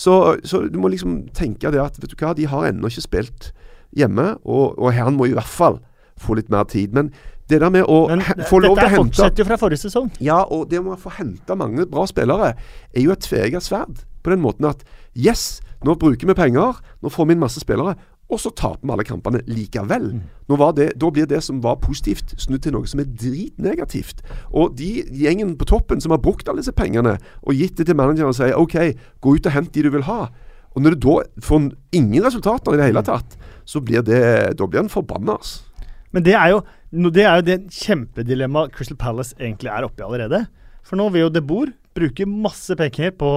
Så, 0.00 0.14
så, 0.48 0.62
du 0.72 0.78
må 0.80 0.88
liksom 0.88 1.26
tenke 1.36 1.70
det 1.70 1.82
at 1.82 1.98
vet 2.00 2.14
du 2.14 2.16
hva, 2.16 2.32
de 2.36 2.46
har 2.48 2.70
ennå 2.70 2.88
ikke 2.88 3.04
spilt 3.04 3.50
hjemme, 3.96 4.34
og, 4.44 4.78
og 4.78 4.94
han 4.94 5.16
må 5.18 5.30
i 5.30 5.36
hvert 5.36 5.50
fall 5.50 5.80
få 6.20 6.36
litt 6.38 6.50
mer 6.52 6.66
tid. 6.70 6.94
Men 6.96 7.10
det 7.50 7.60
der 7.62 7.72
med 7.72 7.88
å 7.90 8.04
Men, 8.10 8.22
få 8.46 8.60
lov 8.62 8.76
til 8.78 8.86
å 8.86 8.92
hente 8.92 8.94
Dette 8.94 9.00
fortsetter 9.00 9.42
jo 9.42 9.48
fra 9.48 9.58
forrige 9.60 9.82
sesong. 9.86 10.12
Ja, 10.22 10.42
og 10.44 10.68
det 10.70 10.82
med 10.84 10.94
å 10.94 11.00
få 11.00 11.12
hente 11.16 11.56
mange 11.58 11.86
bra 11.90 12.06
spillere 12.10 12.52
er 12.54 13.02
jo 13.02 13.14
et 13.14 13.24
tveegget 13.26 13.66
sverd. 13.66 14.04
På 14.22 14.34
den 14.34 14.42
måten 14.44 14.68
at 14.68 14.84
yes, 15.16 15.58
nå 15.86 15.96
bruker 15.98 16.28
vi 16.28 16.36
penger, 16.36 16.78
nå 17.00 17.10
får 17.10 17.26
vi 17.26 17.36
inn 17.36 17.42
masse 17.42 17.62
spillere. 17.62 17.96
Og 18.30 18.38
så 18.38 18.52
taper 18.54 18.84
vi 18.84 18.92
alle 18.94 19.06
kampene 19.06 19.40
likevel. 19.50 20.04
Mm. 20.20 20.60
Det, 20.76 20.86
da 21.02 21.08
blir 21.10 21.26
det 21.26 21.40
som 21.42 21.58
var 21.64 21.80
positivt, 21.82 22.36
snudd 22.38 22.62
til 22.62 22.76
noe 22.76 22.86
som 22.86 23.02
er 23.02 23.08
dritnegativt. 23.10 24.22
Og 24.54 24.76
de 24.78 25.00
gjengen 25.10 25.56
på 25.58 25.66
toppen 25.66 26.02
som 26.02 26.14
har 26.14 26.22
brukt 26.22 26.46
alle 26.48 26.62
disse 26.62 26.74
pengene 26.76 27.16
og 27.42 27.58
gitt 27.58 27.80
det 27.80 27.88
til 27.88 27.98
manageren 27.98 28.30
og 28.30 28.38
sier 28.38 28.54
OK, 28.58 28.76
gå 29.18 29.34
ut 29.34 29.50
og 29.50 29.56
hent 29.56 29.74
de 29.74 29.82
du 29.86 29.90
vil 29.96 30.06
ha. 30.06 30.28
Og 30.76 30.84
når 30.84 30.94
du 30.94 31.08
da 31.08 31.16
får 31.42 31.72
ingen 31.98 32.22
resultater 32.22 32.76
i 32.76 32.78
det 32.78 32.92
hele 32.92 33.02
tatt, 33.02 33.34
så 33.70 33.82
blir 33.84 34.02
det 34.02 34.20
Da 34.58 34.66
blir 34.66 34.82
han 34.82 34.92
forbanna, 34.92 35.38
altså. 35.38 35.66
Men 36.10 36.24
det 36.26 36.34
er 36.34 36.56
jo 36.56 36.62
det, 36.90 37.22
er 37.22 37.36
jo 37.38 37.46
det 37.46 37.58
kjempedilemmaet 37.70 38.72
Crystal 38.74 38.98
Palace 38.98 39.36
egentlig 39.38 39.70
er 39.70 39.86
oppi 39.86 40.02
allerede. 40.02 40.40
For 40.82 40.98
nå 40.98 41.06
vil 41.14 41.28
jo 41.28 41.30
De 41.30 41.42
Boer 41.44 41.70
bruke 41.94 42.26
masse 42.26 42.74
penger 42.78 43.12
på, 43.18 43.30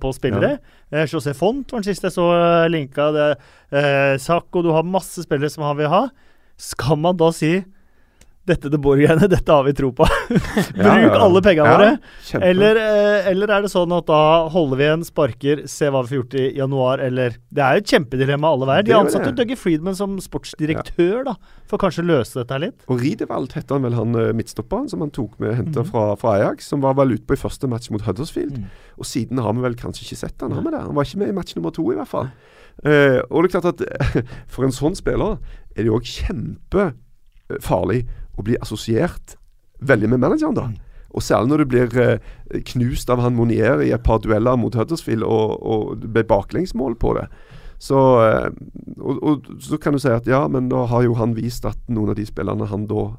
på 0.00 0.10
spillere. 0.16 0.58
Ja. 0.58 1.00
Eh, 1.00 1.08
José 1.08 1.32
Font 1.36 1.72
var 1.72 1.80
den 1.80 1.88
siste 1.88 2.08
jeg 2.08 2.16
så 2.16 2.26
eh, 2.34 2.68
linka. 2.72 3.08
Det, 3.14 3.26
eh, 3.72 4.14
Sacco, 4.20 4.62
du 4.64 4.70
har 4.74 4.84
masse 4.84 5.24
spillere 5.24 5.52
som 5.52 5.64
han 5.64 5.78
vil 5.80 5.90
ha. 5.92 6.02
Skal 6.60 7.00
man 7.00 7.16
da 7.16 7.30
si 7.32 7.58
dette 8.48 8.70
de 8.72 8.80
Borgerne, 8.80 9.28
dette 9.34 9.52
har 9.52 9.64
vi 9.66 9.74
tro 9.76 9.90
på. 9.94 10.06
Bruk 10.28 10.84
ja, 10.84 10.96
ja. 11.04 11.12
alle 11.20 11.42
pengene 11.44 11.74
våre. 11.74 11.90
Eller, 12.40 12.80
eh, 12.82 13.28
eller, 13.32 13.52
er 13.54 13.64
det 13.64 13.72
sånn 13.72 13.92
at 13.96 14.08
da 14.08 14.20
holder 14.52 14.80
vi 14.80 14.86
igjen, 14.88 15.04
sparker, 15.06 15.62
se 15.70 15.90
hva 15.92 16.02
vi 16.04 16.12
får 16.12 16.18
gjort 16.20 16.36
i 16.40 16.46
januar, 16.58 17.04
eller 17.04 17.38
Det 17.48 17.64
er 17.64 17.78
jo 17.78 17.84
et 17.84 17.94
kjempedilemma 17.94 18.52
alle 18.54 18.68
veier. 18.70 18.88
De 18.88 18.96
ansatte 18.98 19.32
Dougie 19.36 19.58
Friedman 19.58 19.96
som 19.98 20.18
sportsdirektør, 20.22 21.24
da, 21.28 21.36
for 21.70 21.80
kanskje 21.80 22.04
å 22.04 22.10
løse 22.10 22.40
dette 22.40 22.60
litt. 22.64 22.84
Og 22.88 23.02
Ridevald 23.02 23.56
heter 23.56 23.78
han 23.78 23.86
vel, 23.86 23.96
han 23.98 24.18
eh, 24.18 24.34
midtstopperen 24.36 24.90
som 24.92 25.04
han 25.04 25.14
tok 25.14 25.38
med 25.42 25.56
henta 25.60 25.84
mm. 25.84 25.90
fra, 25.92 26.04
fra, 26.20 26.36
Ajax, 26.38 26.68
som 26.72 26.84
var 26.84 26.98
vel 26.98 27.16
ute 27.16 27.26
på 27.28 27.38
i 27.38 27.40
første 27.40 27.70
match 27.70 27.92
mot 27.94 28.04
Huddersfield. 28.04 28.60
Mm. 28.60 28.86
Og 28.98 29.08
siden 29.08 29.42
har 29.42 29.56
vi 29.56 29.64
vel 29.64 29.78
kanskje 29.78 30.06
ikke 30.06 30.22
sett 30.24 30.44
han, 30.44 30.54
har 30.56 30.64
vi 30.64 30.74
det? 30.74 30.84
Han 30.86 30.96
var 30.96 31.08
ikke 31.08 31.22
med 31.24 31.32
i 31.32 31.36
match 31.36 31.56
nummer 31.58 31.74
to, 31.74 31.86
i 31.92 31.98
hvert 31.98 32.10
fall. 32.10 32.30
Uh, 32.78 33.18
og 33.34 33.42
det 33.42 33.48
er 33.48 33.54
klart 33.56 33.72
at 33.72 33.80
for 34.54 34.62
en 34.62 34.74
sånn 34.74 34.94
spiller 34.94 35.40
er 35.74 35.82
det 35.82 35.88
jo 35.88 35.96
òg 35.98 36.06
kjempefarlig 36.06 38.04
å 38.38 38.46
bli 38.46 38.58
assosiert 38.62 39.36
veldig 39.84 40.12
med 40.14 40.22
manageren, 40.22 40.56
da. 40.56 40.68
Mm. 40.70 40.78
Og 41.16 41.24
særlig 41.24 41.50
når 41.50 41.62
du 41.62 41.68
blir 41.72 42.00
eh, 42.02 42.64
knust 42.72 43.10
av 43.10 43.22
han 43.24 43.36
Monier 43.36 43.80
i 43.84 43.92
et 43.96 44.04
par 44.04 44.20
dueller 44.24 44.58
mot 44.60 44.74
Huddersfield, 44.76 45.24
og, 45.24 45.56
og 45.62 46.04
ble 46.04 46.24
baklengsmål 46.28 46.98
på 47.00 47.14
det. 47.18 47.28
Så, 47.82 47.98
eh, 48.26 48.50
og, 48.98 49.22
og, 49.22 49.48
så 49.62 49.78
kan 49.80 49.94
du 49.94 50.02
si 50.02 50.12
at 50.12 50.28
ja, 50.28 50.44
men 50.50 50.68
da 50.72 50.84
har 50.90 51.06
jo 51.06 51.16
han 51.18 51.36
vist 51.38 51.66
at 51.68 51.78
noen 51.88 52.12
av 52.12 52.18
de 52.18 52.26
spillerne 52.28 52.68
han 52.68 52.86
da 52.90 53.10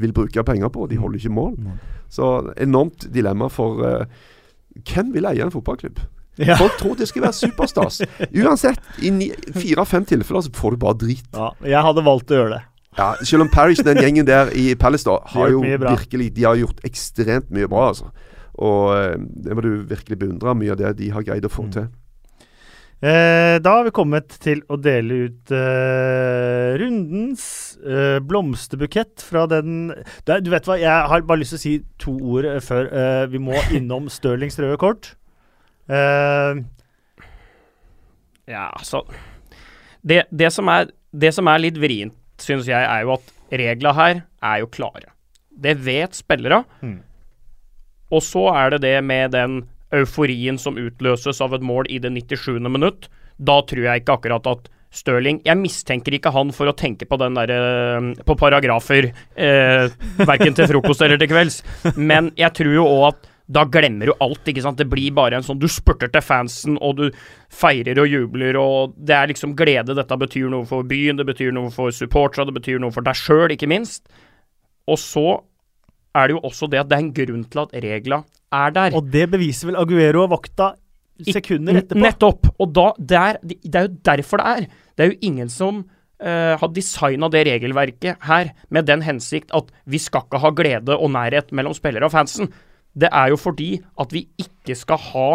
vil 0.00 0.14
bruke 0.16 0.44
penger 0.46 0.70
på, 0.72 0.86
de 0.90 0.98
mm. 0.98 1.02
holder 1.04 1.22
ikke 1.22 1.36
mål. 1.36 1.56
Mm. 1.58 1.80
Så 2.10 2.30
enormt 2.58 3.06
dilemma 3.14 3.46
for 3.52 3.84
uh, 3.84 4.22
Hvem 4.86 5.10
vil 5.14 5.26
eie 5.26 5.42
en 5.42 5.52
fotballklubb? 5.52 5.98
Ja. 6.40 6.54
Folk 6.56 6.76
tror 6.78 6.94
det 6.96 7.08
skal 7.10 7.24
være 7.26 7.36
superstas. 7.36 8.00
Uansett, 8.40 8.78
i 9.02 9.10
fire-fem 9.52 10.06
tilfeller 10.08 10.46
så 10.46 10.52
får 10.54 10.76
du 10.76 10.80
bare 10.84 10.98
drit. 11.02 11.26
Ja, 11.34 11.50
jeg 11.66 11.82
hadde 11.84 12.04
valgt 12.06 12.30
å 12.32 12.38
gjøre 12.38 12.52
det. 12.54 12.60
Ja, 12.98 13.14
Selv 13.22 13.46
om 13.46 13.50
Parish, 13.52 13.84
den 13.86 14.00
gjengen 14.02 14.26
der 14.26 14.50
i 14.56 14.74
Palace, 14.74 15.06
da, 15.06 15.20
har 15.30 15.52
jo 15.52 15.62
virkelig 15.62 16.32
De 16.34 16.44
har 16.44 16.58
gjort 16.58 16.82
ekstremt 16.84 17.50
mye 17.54 17.68
bra, 17.70 17.88
altså. 17.92 18.10
Og 18.60 18.92
eh, 18.96 19.16
det 19.16 19.56
må 19.56 19.62
du 19.64 19.72
virkelig 19.88 20.18
beundre, 20.18 20.54
mye 20.58 20.74
av 20.74 20.80
det 20.80 20.96
de 20.98 21.10
har 21.14 21.24
greid 21.24 21.46
å 21.46 21.52
få 21.52 21.68
mm. 21.68 21.72
til. 21.76 21.86
Eh, 23.00 23.56
da 23.64 23.76
har 23.78 23.86
vi 23.86 23.94
kommet 23.96 24.34
til 24.44 24.58
å 24.68 24.76
dele 24.76 25.22
ut 25.24 25.52
eh, 25.56 26.74
rundens 26.82 27.44
eh, 27.80 28.18
blomsterbukett 28.20 29.24
fra 29.24 29.46
den 29.48 29.94
Du 30.28 30.50
vet 30.52 30.68
hva, 30.68 30.76
jeg 30.76 31.08
har 31.08 31.24
bare 31.24 31.40
lyst 31.40 31.54
til 31.54 31.60
å 31.60 31.62
si 31.62 31.72
to 32.02 32.12
ord 32.34 32.44
eh, 32.50 32.60
før 32.60 32.90
eh, 32.92 33.24
vi 33.32 33.40
må 33.40 33.56
innom 33.78 34.10
Stirlings 34.12 34.60
røde 34.60 34.76
kort. 34.82 35.14
Ja, 38.50 38.66
altså 38.68 39.00
det, 40.04 40.24
det, 40.30 40.52
som 40.52 40.68
er, 40.68 40.92
det 41.12 41.32
som 41.36 41.48
er 41.50 41.60
litt 41.64 41.80
vrient, 41.80 42.14
syns 42.44 42.68
jeg, 42.70 42.80
er 42.80 43.04
jo 43.04 43.14
at 43.16 43.32
reglene 43.50 43.94
her 43.96 44.22
er 44.52 44.62
jo 44.62 44.70
klare. 44.72 45.12
Det 45.50 45.76
vet 45.84 46.16
spillere. 46.16 46.62
Mm. 46.80 47.00
Og 48.10 48.24
så 48.26 48.48
er 48.54 48.74
det 48.74 48.82
det 48.86 48.96
med 49.06 49.34
den 49.36 49.62
euforien 49.94 50.58
som 50.58 50.78
utløses 50.78 51.40
av 51.42 51.54
et 51.56 51.64
mål 51.66 51.88
i 51.90 51.98
det 52.02 52.12
97. 52.14 52.60
minutt. 52.70 53.08
Da 53.38 53.60
tror 53.66 53.86
jeg 53.86 54.02
ikke 54.02 54.18
akkurat 54.18 54.46
at 54.50 54.70
Stirling 54.90 55.38
Jeg 55.46 55.54
mistenker 55.54 56.16
ikke 56.16 56.32
han 56.34 56.50
for 56.50 56.66
å 56.66 56.74
tenke 56.74 57.06
på 57.06 57.18
den 57.20 57.36
der, 57.38 57.50
eh, 57.54 58.24
på 58.26 58.34
paragrafer, 58.34 59.12
eh, 59.36 59.86
verken 60.18 60.56
til 60.56 60.66
frokost 60.66 61.02
eller 61.06 61.16
til 61.16 61.30
kvelds, 61.30 61.62
men 61.96 62.32
jeg 62.34 62.50
tror 62.58 62.74
jo 62.74 62.88
òg 62.88 63.04
at 63.12 63.29
da 63.50 63.64
glemmer 63.66 64.10
du 64.10 64.14
alt. 64.22 64.46
ikke 64.46 64.62
sant? 64.64 64.78
Det 64.78 64.88
blir 64.90 65.10
bare 65.16 65.40
en 65.40 65.46
sånn 65.46 65.58
Du 65.60 65.66
spurter 65.70 66.10
til 66.12 66.22
fansen, 66.22 66.78
og 66.78 67.00
du 67.00 67.06
feirer 67.50 67.98
og 67.98 68.10
jubler, 68.10 68.58
og 68.60 68.96
det 68.96 69.16
er 69.16 69.30
liksom 69.32 69.56
glede. 69.58 69.96
Dette 69.98 70.18
betyr 70.22 70.50
noe 70.52 70.68
for 70.68 70.86
byen, 70.86 71.18
det 71.18 71.26
betyr 71.28 71.54
noe 71.56 71.72
for 71.74 71.94
supporterne, 71.94 72.50
det 72.50 72.60
betyr 72.60 72.82
noe 72.82 72.94
for 72.94 73.06
deg 73.06 73.18
sjøl, 73.18 73.50
ikke 73.54 73.70
minst. 73.70 74.06
Og 74.90 75.00
så 75.02 75.26
er 76.14 76.28
det 76.28 76.38
jo 76.38 76.44
også 76.46 76.70
det 76.70 76.82
at 76.82 76.90
det 76.90 76.98
er 76.98 77.04
en 77.04 77.14
grunn 77.14 77.42
til 77.50 77.62
at 77.64 77.74
regla 77.84 78.22
er 78.50 78.74
der. 78.74 78.96
Og 78.98 79.10
det 79.10 79.28
beviser 79.30 79.70
vel 79.70 79.78
Aguero 79.78 80.24
og 80.24 80.32
vakta 80.34 80.72
sekunder 81.28 81.82
etterpå. 81.82 82.02
Nettopp. 82.02 82.50
Og 82.58 82.74
da, 82.74 82.90
det, 82.98 83.20
er, 83.20 83.40
det 83.44 83.76
er 83.76 83.86
jo 83.86 83.94
derfor 84.08 84.42
det 84.42 84.52
er. 84.54 84.68
Det 84.96 85.04
er 85.04 85.12
jo 85.12 85.18
ingen 85.30 85.52
som 85.52 85.82
uh, 85.84 86.54
har 86.60 86.72
designa 86.74 87.30
det 87.32 87.44
regelverket 87.50 88.26
her 88.26 88.52
med 88.70 88.88
den 88.90 89.04
hensikt 89.06 89.54
at 89.56 89.70
vi 89.90 90.00
skal 90.02 90.26
ikke 90.26 90.42
ha 90.42 90.52
glede 90.56 90.96
og 90.96 91.12
nærhet 91.14 91.54
mellom 91.56 91.76
spillere 91.76 92.08
og 92.08 92.14
fansen 92.14 92.50
det 92.98 93.10
er 93.12 93.30
jo 93.32 93.38
fordi 93.40 93.70
at 94.00 94.12
vi 94.14 94.26
ikke 94.40 94.76
skal 94.78 95.00
ha 95.10 95.28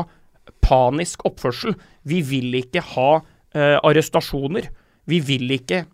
panisk 0.65 1.25
oppførsel. 1.27 1.75
Vi 2.07 2.21
vil 2.25 2.57
ikke 2.59 2.83
ha 2.95 3.09
eh, 3.55 3.77
arrestasjoner. 3.79 4.69
Vi 5.09 5.21
vil 5.23 5.51
ikke 5.55 5.85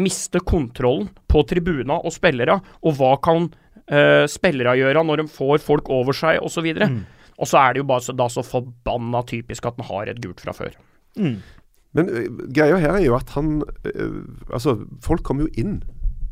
miste 0.00 0.40
kontrollen 0.42 1.10
på 1.30 1.44
tribuna 1.48 2.00
og 2.02 2.14
spillere. 2.14 2.58
Og 2.82 2.96
hva 2.98 3.14
kan 3.22 3.48
eh, 3.86 4.24
spillere 4.30 4.76
gjøre 4.80 5.04
når 5.06 5.22
de 5.22 5.28
får 5.30 5.62
folk 5.64 5.90
over 5.92 6.16
seg, 6.16 6.40
osv. 6.42 6.66
Og, 6.66 6.80
så 6.80 6.90
mm. 6.90 7.02
og 7.38 7.50
så 7.50 7.60
er 7.62 7.74
det 7.74 7.84
jo 7.84 7.90
bare 7.92 8.16
da 8.18 8.30
så 8.32 8.46
forbanna 8.46 9.22
typisk 9.28 9.70
at 9.70 9.78
han 9.78 9.90
har 9.90 10.10
et 10.10 10.22
gult 10.24 10.42
fra 10.44 10.56
før. 10.56 10.74
Mm. 11.20 11.38
Men 11.94 12.10
uh, 12.10 12.24
greia 12.50 12.80
her 12.82 12.96
er 12.98 13.04
jo 13.04 13.14
at 13.14 13.28
han 13.36 13.60
uh, 13.62 14.22
Altså, 14.50 14.80
folk 15.04 15.22
kommer 15.22 15.46
jo 15.46 15.62
inn 15.62 15.76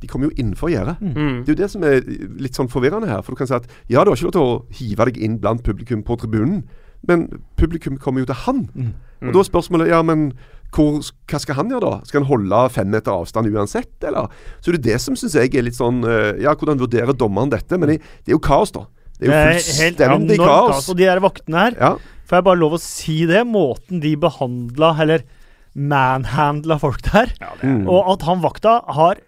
de 0.03 0.11
kommer 0.11 0.29
jo 0.29 0.37
innenfor 0.37 0.73
gjerdet. 0.73 0.99
Mm. 1.01 1.13
mm. 1.15 1.37
Det 1.43 1.53
er 1.53 1.55
jo 1.55 1.63
det 1.63 1.71
som 1.71 1.85
er 1.87 2.01
litt 2.43 2.59
sånn 2.59 2.71
forvirrende 2.73 3.11
her. 3.11 3.23
For 3.23 3.35
du 3.35 3.41
kan 3.41 3.51
si 3.51 3.57
at 3.57 3.69
ja, 3.87 4.03
du 4.03 4.11
har 4.11 4.19
ikke 4.19 4.31
lov 4.31 4.37
til 4.37 4.47
å 4.49 4.57
hive 4.81 5.07
deg 5.09 5.21
inn 5.23 5.39
blant 5.43 5.63
publikum 5.67 6.03
på 6.07 6.19
tribunen, 6.21 6.65
men 7.09 7.27
publikum 7.59 7.99
kommer 8.03 8.23
jo 8.23 8.31
til 8.31 8.41
han. 8.45 8.67
Mm. 8.75 8.93
Og 9.23 9.35
da 9.35 9.43
er 9.43 9.49
spørsmålet 9.49 9.91
ja, 9.91 10.01
men 10.07 10.33
hvor, 10.73 11.03
hva 11.29 11.41
skal 11.43 11.59
han 11.59 11.71
gjøre 11.71 11.85
da? 11.85 12.09
Skal 12.09 12.23
han 12.23 12.31
holde 12.31 12.63
fem 12.73 12.89
meter 12.91 13.13
avstand 13.15 13.51
uansett, 13.53 13.93
eller? 14.09 14.33
Så 14.63 14.73
det 14.73 14.81
er 14.81 14.87
det 14.87 15.03
som 15.05 15.19
syns 15.19 15.37
jeg 15.37 15.53
er 15.53 15.67
litt 15.67 15.79
sånn 15.79 16.01
uh, 16.07 16.33
Ja, 16.41 16.55
hvordan 16.57 16.81
vurderer 16.81 17.15
dommeren 17.15 17.53
dette? 17.53 17.79
Men 17.79 17.93
det, 17.93 18.01
det, 18.23 18.33
er 18.33 18.37
jo 18.39 18.43
kaos, 18.43 18.73
da. 18.75 18.87
Det 19.19 19.29
er 19.29 19.59
jo 19.59 19.67
fullstendig 19.67 20.41
kaos. 20.41 20.73
kaos. 20.73 20.91
Og 20.91 20.99
de 20.99 21.07
der 21.07 21.23
vaktene 21.23 21.67
her, 21.67 21.77
ja. 21.79 21.93
får 22.27 22.41
jeg 22.41 22.49
bare 22.49 22.63
lov 22.63 22.79
å 22.79 22.83
si 22.83 23.19
det? 23.31 23.45
Måten 23.47 24.03
de 24.03 24.15
behandla, 24.19 24.95
eller 25.05 25.27
manhandla 25.73 26.77
folk 26.81 27.01
der, 27.07 27.31
ja, 27.41 27.53
og 27.89 28.11
at 28.13 28.27
han 28.29 28.43
vakta 28.43 28.75
har 28.93 29.21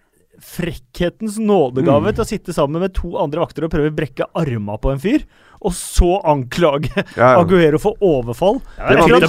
frekkhetens 0.45 1.39
nådegave 1.41 2.11
mm. 2.11 2.15
til 2.15 2.23
å 2.23 2.27
sitte 2.29 2.55
sammen 2.55 2.83
med 2.83 2.93
to 2.95 3.15
andre 3.21 3.41
vakter 3.43 3.65
og 3.65 3.73
prøve 3.73 3.91
å 3.91 3.95
brekke 3.95 4.27
arma 4.37 4.77
på 4.81 4.93
en 4.93 5.01
fyr, 5.01 5.25
og 5.65 5.73
så 5.75 6.11
anklage 6.27 6.91
ja, 6.97 7.03
ja. 7.17 7.31
Aguero 7.41 7.79
for 7.81 7.97
overfall. 8.03 8.61
Ja, 8.77 8.93
det 8.93 9.01
etter 9.01 9.27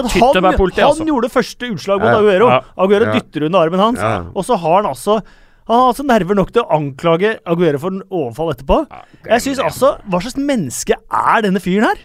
at 0.00 0.10
han, 0.16 0.50
han, 0.50 0.82
han 0.82 1.12
gjorde 1.12 1.32
første 1.32 1.70
utslag 1.74 2.02
mot 2.02 2.18
Aguero. 2.18 2.50
Aguero 2.80 3.14
dytter 3.14 3.48
under 3.48 3.68
armen 3.68 3.84
hans, 3.88 4.04
og 4.34 4.46
så 4.46 4.58
har 4.60 4.82
han 4.82 4.92
altså 4.92 5.22
han 5.64 5.80
har 5.80 5.86
altså 5.94 6.04
nerver 6.04 6.36
nok 6.36 6.50
til 6.52 6.60
å 6.60 6.76
anklage 6.76 7.38
Aguero 7.48 7.78
for 7.80 7.94
en 7.94 8.02
overfall 8.10 8.50
etterpå. 8.52 8.82
Jeg 9.24 9.44
synes 9.46 9.62
altså, 9.64 9.94
Hva 10.12 10.20
slags 10.20 10.36
menneske 10.36 10.98
er 11.00 11.46
denne 11.46 11.62
fyren 11.64 11.88
her? 11.88 12.02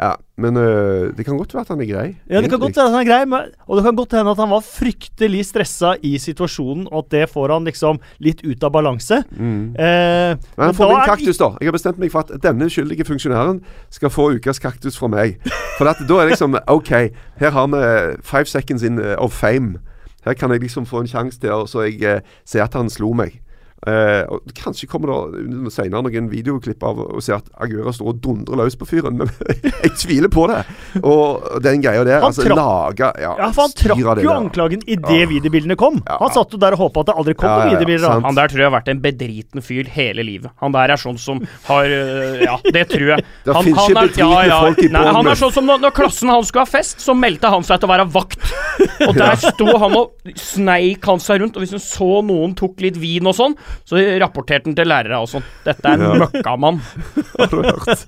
Ja, 0.00 0.12
Men 0.36 0.56
øh, 0.56 1.16
det 1.16 1.24
kan 1.24 1.36
godt 1.38 1.54
være 1.54 1.64
at 1.64 1.68
han 1.72 1.80
er 1.80 1.88
grei. 1.88 2.06
Ja, 2.28 2.40
det 2.42 2.50
kan 2.50 2.60
godt 2.60 2.76
være 2.76 2.86
at 2.86 2.92
han 2.92 3.00
er 3.00 3.08
grei, 3.08 3.24
men, 3.24 3.54
og 3.66 3.76
det 3.76 3.84
kan 3.84 3.96
godt 3.96 4.12
hende 4.12 4.30
at 4.30 4.36
han 4.42 4.50
var 4.50 4.60
fryktelig 4.60 5.46
stressa 5.48 5.94
i 6.02 6.18
situasjonen, 6.18 6.88
og 6.92 7.04
at 7.04 7.10
det 7.14 7.22
får 7.32 7.54
han 7.54 7.64
liksom 7.64 8.00
litt 8.20 8.42
ut 8.44 8.66
av 8.66 8.74
balanse. 8.74 9.22
Mm. 9.30 9.72
Eh, 9.72 10.36
men 10.36 10.64
han 10.66 10.76
får 10.76 10.92
min 10.92 11.08
kaktus, 11.08 11.40
da. 11.40 11.54
Jeg 11.60 11.70
har 11.70 11.78
bestemt 11.78 12.02
meg 12.02 12.12
for 12.12 12.26
at 12.26 12.36
denne 12.44 12.68
uskyldige 12.68 13.08
funksjonæren 13.08 13.62
skal 13.90 14.12
få 14.12 14.28
ukas 14.36 14.60
kaktus 14.60 15.00
fra 15.00 15.08
meg. 15.08 15.40
For 15.78 15.88
at, 15.88 16.04
da 16.08 16.20
er 16.20 16.32
liksom 16.34 16.58
OK, 16.66 16.92
her 17.40 17.56
har 17.56 17.72
vi 17.72 17.82
five 18.22 18.46
seconds 18.52 18.84
in 18.84 19.00
uh, 19.00 19.16
of 19.16 19.32
fame. 19.32 19.78
Her 20.26 20.34
kan 20.34 20.50
jeg 20.50 20.60
liksom 20.60 20.86
få 20.86 21.00
en 21.00 21.08
sjanse 21.08 21.40
til 21.40 21.54
å 21.54 21.64
så 21.70 21.86
jeg 21.86 22.02
uh, 22.04 22.36
se 22.44 22.60
at 22.60 22.76
han 22.76 22.92
slo 22.92 23.14
meg. 23.16 23.40
Uh, 23.86 24.26
og 24.34 24.54
Kanskje 24.56 24.88
kommer 24.90 25.12
det 25.36 25.70
senere 25.74 26.02
noen 26.02 26.30
videoklipp 26.30 26.82
av 26.86 26.98
å 27.04 27.20
se 27.22 27.34
at 27.36 27.46
Aguera 27.62 27.92
står 27.94 28.08
og 28.10 28.22
dundrer 28.24 28.58
løs 28.58 28.74
på 28.78 28.88
fyren, 28.88 29.20
men 29.20 29.30
jeg 29.84 29.92
tviler 30.00 30.32
på 30.32 30.46
det. 30.50 30.62
Og 31.02 31.60
den 31.62 31.84
greia 31.84 32.02
der 32.06 32.18
Han 32.24 32.32
altså, 32.32 32.48
laga, 32.50 33.12
ja, 33.22 33.34
ja, 33.38 33.50
for 33.54 33.66
han 33.66 33.76
trakk 33.78 34.22
jo 34.24 34.32
anklagen 34.34 34.82
idet 34.86 35.20
ja. 35.22 35.28
videobildene 35.30 35.76
kom. 35.78 36.00
Ja. 36.02 36.18
Han 36.24 36.34
satt 36.34 36.54
jo 36.56 36.60
der 36.62 36.74
og 36.74 36.86
håpa 36.86 37.04
at 37.04 37.12
det 37.12 37.16
aldri 37.22 37.36
kom 37.38 37.52
ja, 37.52 37.68
videobilder. 37.76 38.24
han 38.26 38.38
der 38.38 38.52
tror 38.52 38.64
jeg 38.64 38.68
har 38.70 38.76
vært 38.76 38.90
en 38.92 39.02
bedriten 39.04 39.64
fyr 39.64 39.90
hele 39.94 40.26
livet. 40.26 40.50
Han 40.64 40.74
der 40.74 40.94
er 40.96 41.00
sånn 41.00 41.20
som 41.20 41.42
har 41.68 41.86
eh, 41.86 42.42
Ja, 42.46 42.56
det 42.64 42.86
tror 42.90 43.14
jeg. 43.14 43.26
Det 43.46 43.54
han, 43.54 43.68
finnes 43.68 44.10
ikke 44.10 44.26
ja, 44.50 44.60
folk 44.66 44.82
i 44.82 44.90
Nei, 44.92 45.04
Han 45.14 45.30
er 45.30 45.38
sånn 45.38 45.54
som 45.54 45.68
når, 45.68 45.82
når 45.86 45.94
klassen 45.96 46.32
hans 46.32 46.50
skulle 46.50 46.66
ha 46.66 46.70
fest, 46.70 46.98
så 47.04 47.14
meldte 47.16 47.50
han 47.52 47.64
seg 47.66 47.80
til 47.80 47.88
å 47.88 47.92
være 47.94 48.08
vakt. 48.14 48.42
Og 49.06 49.14
der 49.16 49.38
sto 49.40 49.68
han 49.80 49.94
og 49.96 50.34
sneik 50.40 51.04
han 51.08 51.20
seg 51.22 51.40
rundt, 51.42 51.56
og 51.56 51.64
hvis 51.64 51.74
han 51.76 51.82
så 51.82 52.20
noen 52.24 52.54
tok 52.58 52.80
litt 52.84 52.98
vin 53.00 53.28
og 53.28 53.36
sånn, 53.36 53.54
så 53.84 54.00
rapporterte 54.22 54.70
han 54.70 54.76
til 54.78 54.88
lærere 54.90 55.20
og 55.22 55.28
sånn. 55.30 55.44
Dette 55.66 55.90
er 55.90 55.98
en 55.98 56.06
ja. 56.06 56.14
møkkamann. 56.24 56.80
Har 57.38 57.52
du 57.52 57.60
hørt? 57.66 58.06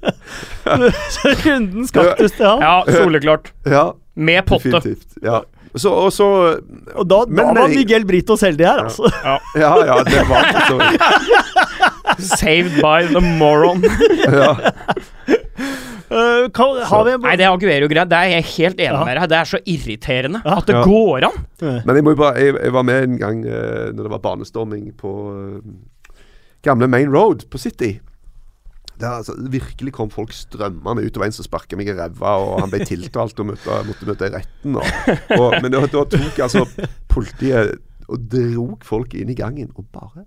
Runden 1.45 1.87
kaktus 1.93 2.35
til 2.39 2.49
han. 2.49 2.65
Ja, 2.65 2.75
soleklart. 2.89 3.53
Ja, 3.69 3.85
Med 4.15 4.45
potte. 4.49 4.73
Definitivt. 4.73 5.23
Ja. 5.23 5.43
Så, 5.77 5.93
og, 5.93 6.09
så, 6.13 6.27
og 6.97 7.05
da, 7.07 7.21
da 7.29 7.45
var 7.53 7.69
Miguel 7.71 8.07
Britos 8.09 8.41
heldig 8.43 8.67
her, 8.67 8.87
altså. 8.87 9.11
Ja, 9.21 9.37
ja, 9.61 9.73
ja 9.91 9.99
det 10.07 10.25
var 10.27 10.49
det. 10.49 10.97
Saved 12.41 12.81
by 12.81 13.05
the 13.13 13.21
moron. 13.21 13.85
ja. 14.25 14.55
Uh, 16.09 16.49
kan, 16.57 16.73
vi... 17.05 17.15
Nei, 17.21 17.37
det 17.37 17.45
er 17.45 17.53
Aguero-greit. 17.53 18.09
Det 18.09 18.19
er 18.19 18.33
jeg 18.33 18.47
helt 18.55 18.81
enig 18.81 18.97
ja. 18.97 19.05
med 19.05 19.19
deg 19.21 19.29
Det 19.29 19.39
er 19.39 19.51
så 19.51 19.61
irriterende 19.69 20.41
ja. 20.45 20.57
at 20.57 20.69
det 20.71 20.77
ja. 20.79 20.83
går 20.89 21.29
an. 21.29 21.39
Men 21.61 21.99
jeg, 21.99 22.07
må 22.07 22.15
bare, 22.19 22.41
jeg, 22.41 22.57
jeg, 22.57 22.75
var 22.75 22.87
med 22.89 23.07
en 23.07 23.21
gang 23.21 23.45
uh, 23.45 23.89
når 23.93 24.09
det 24.09 24.13
var 24.17 24.25
banestorming 24.25 24.93
på 24.99 25.15
uh, 25.35 26.21
gamle 26.67 26.89
Main 26.91 27.13
Road 27.15 27.45
på 27.53 27.61
City. 27.61 27.99
Der 28.99 29.21
altså, 29.21 29.37
virkelig 29.39 29.93
kom 29.95 30.11
folk 30.11 30.33
strømmende 30.35 31.05
ut. 31.05 31.17
og 31.17 31.27
en 31.27 31.37
som 31.37 31.47
sparka 31.47 31.79
meg 31.79 31.93
i 31.93 31.95
ræva, 31.95 32.35
og 32.43 32.65
han 32.65 32.73
ble 32.73 32.83
tiltalt 32.89 33.39
og 33.39 33.53
måtte, 33.53 33.83
måtte 33.87 34.09
møte 34.09 34.31
i 34.31 34.35
retten. 34.35 34.81
Og, 34.81 35.13
og, 35.39 35.61
men 35.63 35.71
da, 35.75 35.85
da 35.87 36.03
tok 36.17 36.41
altså 36.49 36.65
politiet 37.13 37.77
og 38.09 38.25
drog 38.33 38.85
folk 38.89 39.15
inn 39.15 39.31
i 39.31 39.37
gangen 39.37 39.71
og 39.77 39.85
bare 39.93 40.25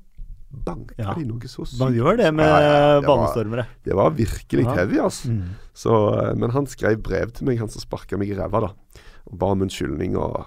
banka 0.51 0.95
ja. 0.99 1.13
de 1.17 1.25
noe 1.25 1.49
så 1.49 1.65
sykt. 1.65 1.79
Man 1.81 1.95
gjør 1.95 2.19
det 2.19 2.29
med 2.35 2.49
ja, 2.49 2.61
ja, 2.61 3.01
banestormere. 3.05 3.65
Det 3.87 3.95
var 3.97 4.13
virkelig 4.17 4.65
heavy, 4.67 4.99
altså. 5.01 5.31
Mm. 5.33 5.53
Så, 5.83 5.97
eh, 6.19 6.33
men 6.37 6.53
han 6.55 6.67
skrev 6.69 6.99
brev 7.03 7.31
til 7.35 7.47
meg, 7.47 7.61
han 7.61 7.71
som 7.71 7.83
sparka 7.83 8.19
meg 8.19 8.33
i 8.33 8.37
ræva, 8.37 8.67
da. 8.67 9.01
Og 9.31 9.37
ba 9.39 9.51
om 9.55 9.63
unnskyldning 9.65 10.17
og 10.19 10.43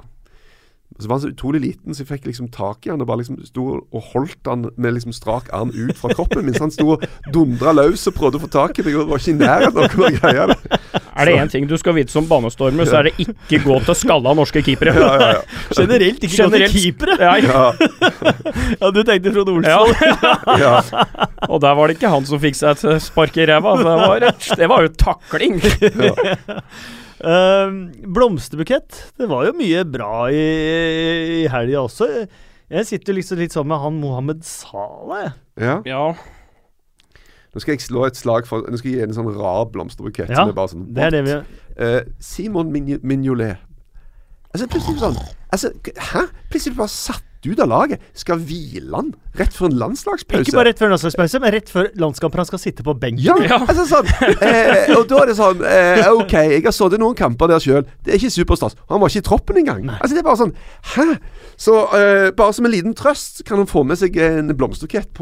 Så 0.99 1.09
var 1.09 1.16
han 1.16 1.24
så 1.24 1.30
utrolig 1.32 1.61
liten, 1.61 1.95
så 1.95 2.05
jeg 2.05 2.11
fikk 2.12 2.26
liksom 2.28 2.49
tak 2.55 2.86
i 2.86 2.92
han 2.92 3.03
og 3.03 3.09
bare 3.09 3.24
liksom 3.24 3.40
sto 3.49 3.64
og 3.82 4.11
holdt 4.12 4.47
han 4.47 4.68
med 4.78 4.95
liksom 4.95 5.14
strak 5.16 5.49
arm 5.57 5.72
ut 5.74 5.97
fra 5.99 6.14
kroppen 6.14 6.47
mens 6.47 6.61
han 6.62 6.70
sto 6.70 6.92
og 6.95 7.03
dundra 7.34 7.72
løs 7.74 8.07
og 8.07 8.14
prøvde 8.14 8.38
å 8.38 8.45
få 8.45 8.51
tak 8.53 8.78
i 8.78 8.84
meg. 8.86 9.01
Og 9.01 9.11
var 9.11 9.22
ikke 9.22 9.34
i 9.34 9.40
nærheten 9.40 9.80
av 9.80 9.88
å 9.88 10.12
greie 10.14 10.47
det. 10.53 10.78
Er 11.14 11.28
det 11.30 11.34
én 11.38 11.51
ting 11.51 11.66
du 11.70 11.74
skal 11.78 11.97
vite 11.99 12.14
som 12.14 12.26
banestormer, 12.30 12.86
så 12.86 13.01
er 13.01 13.11
det 13.11 13.26
ikke 13.26 13.62
gå 13.66 13.80
til 13.88 13.99
skalla 13.99 14.34
norske 14.38 14.62
keepere. 14.66 14.95
Ja, 14.95 15.11
ja, 15.18 15.28
ja. 15.36 15.42
Generelt 15.74 16.22
ikke 16.26 16.38
Generelt, 16.38 16.70
gå 16.70 16.78
til 16.78 16.86
keepere! 16.86 17.18
Ja, 17.18 17.34
ja. 17.42 17.64
ja, 18.80 18.90
du 18.95 19.03
tenkte 19.03 19.34
Frode 19.34 19.55
Olsson. 19.55 19.95
ja. 20.64 20.74
Og 21.51 21.62
der 21.62 21.78
var 21.78 21.90
det 21.90 21.99
ikke 21.99 22.14
han 22.14 22.26
som 22.28 22.42
fikk 22.42 22.59
seg 22.59 22.78
et 22.78 23.03
spark 23.03 23.38
i 23.38 23.47
ræva. 23.51 23.78
Det, 23.82 23.97
var, 24.05 24.28
det 24.62 24.70
var 24.70 24.86
jo 24.86 24.95
takling. 25.07 25.59
Ja. 25.82 26.62
Uh, 27.25 28.05
blomsterbukett. 28.14 29.01
Det 29.18 29.29
var 29.31 29.49
jo 29.49 29.57
mye 29.57 29.85
bra 29.89 30.29
i, 30.29 30.45
i 31.41 31.45
helga 31.51 31.85
også. 31.87 32.09
Jeg 32.75 32.89
sitter 32.89 33.16
liksom 33.16 33.41
litt 33.41 33.55
sånn 33.55 33.68
med 33.70 33.81
han 33.81 34.01
Mohammed 34.01 34.45
Salah. 34.47 35.35
Ja. 35.61 35.79
ja. 35.89 36.07
Nå 37.55 37.62
skal 37.62 37.77
jeg 37.77 37.85
slå 37.85 38.07
et 38.09 38.18
slag 38.18 38.49
for 38.49 38.66
Nå 38.66 38.81
skal 38.81 38.91
jeg 38.91 38.99
gi 38.99 39.05
en 39.07 39.14
sånn 39.14 39.31
rar 39.37 39.68
blomsterbukett. 39.72 40.33
Ja, 40.33 40.43
som 40.43 40.51
er 40.51 40.57
bare 40.57 40.72
sånn 40.72 40.89
det 40.95 41.05
er 41.07 41.14
det 41.14 41.22
vi 41.27 41.37
uh, 41.39 42.01
Simon 42.22 42.72
Mignolet. 42.75 43.62
Altså, 44.55 44.66
plutselig 44.70 45.01
sånn 45.03 45.16
altså, 45.51 45.70
Hæ? 46.12 46.27
Plutselig 46.51 46.79
bare 46.79 46.93
satt 46.93 47.31
ut 47.53 47.61
av 47.61 47.70
laget. 47.70 48.03
Skal 48.16 48.40
hvile 48.42 48.95
han 48.95 49.12
rett 49.38 49.55
før 49.55 49.70
en 49.70 49.76
landslagspause? 49.80 50.47
Ikke 50.47 50.57
bare 50.57 50.70
rett 50.70 50.80
før 50.80 50.88
en 50.88 50.95
landslagspause, 50.95 51.40
men 51.42 51.55
rett 51.55 51.72
før 51.72 51.88
landskamper 52.01 52.42
han 52.42 52.49
skal 52.49 52.62
sitte 52.62 52.86
på 52.86 52.95
benken. 52.99 53.24
Ja, 53.24 53.36
ja. 53.42 53.59
altså 53.64 53.86
sånn 53.90 54.11
eh, 54.34 54.92
Og 54.97 55.07
da 55.11 55.22
er 55.22 55.30
det 55.30 55.36
sånn 55.38 55.64
eh, 55.68 56.09
OK, 56.12 56.34
jeg 56.55 56.64
har 56.66 56.76
sittet 56.76 57.03
noen 57.03 57.18
kamper 57.18 57.51
der 57.51 57.62
sjøl. 57.64 57.84
Det 58.05 58.14
er 58.14 58.20
ikke 58.20 58.34
superstas. 58.34 58.78
Han 58.92 59.03
var 59.03 59.12
ikke 59.12 59.24
i 59.24 59.28
troppen 59.30 59.61
engang. 59.62 59.88
Altså, 59.97 60.14
det 60.14 60.22
er 60.22 60.28
bare 60.28 60.42
sånn 60.45 60.55
Hæ? 60.95 61.09
Så 61.61 61.76
eh, 61.99 62.28
bare 62.36 62.57
som 62.57 62.68
en 62.68 62.74
liten 62.74 62.97
trøst 62.99 63.45
kan 63.49 63.61
han 63.62 63.70
få 63.70 63.84
med 63.86 64.01
seg 64.01 64.16
en 64.20 64.55
blomsterbukett 64.55 65.12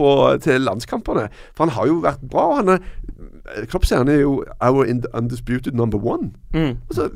til 0.45 0.65
landskampene. 0.65 1.29
For 1.53 1.67
han 1.67 1.77
har 1.77 1.91
jo 1.91 2.01
vært 2.05 2.25
bra. 2.25 2.47
og 2.53 2.63
han 2.63 2.77
er 2.77 3.67
Kroppsherren 3.69 4.09
er 4.09 4.23
jo 4.23 4.45
our 4.63 4.87
undisputed 4.87 5.75
number 5.75 5.99
one. 5.99 6.31
Mm. 6.55 6.79
Altså, 6.89 7.09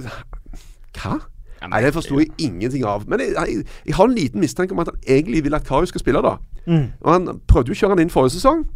hva? 0.98 1.20
Nei, 1.64 1.82
Det 1.82 1.94
forsto 1.94 2.18
jeg 2.20 2.32
ingenting 2.38 2.84
av. 2.84 3.06
Men 3.08 3.22
jeg, 3.22 3.34
jeg, 3.34 3.66
jeg, 3.86 3.94
har 3.96 4.08
en 4.08 4.16
liten 4.16 4.42
mistanke 4.42 4.74
om 4.76 4.82
at 4.82 4.90
han 4.92 4.98
egentlig 5.08 5.44
vil 5.46 5.56
at 5.56 5.66
Karius 5.66 5.94
skal 5.94 6.02
spille, 6.02 6.22
da. 6.22 6.36
Mm. 6.66 6.90
Og 7.00 7.12
Han 7.12 7.40
prøvde 7.48 7.72
jo 7.72 7.76
å 7.76 7.80
kjøre 7.80 7.96
han 7.96 8.04
inn 8.04 8.12
forrige 8.12 8.36
sesong. 8.36 8.66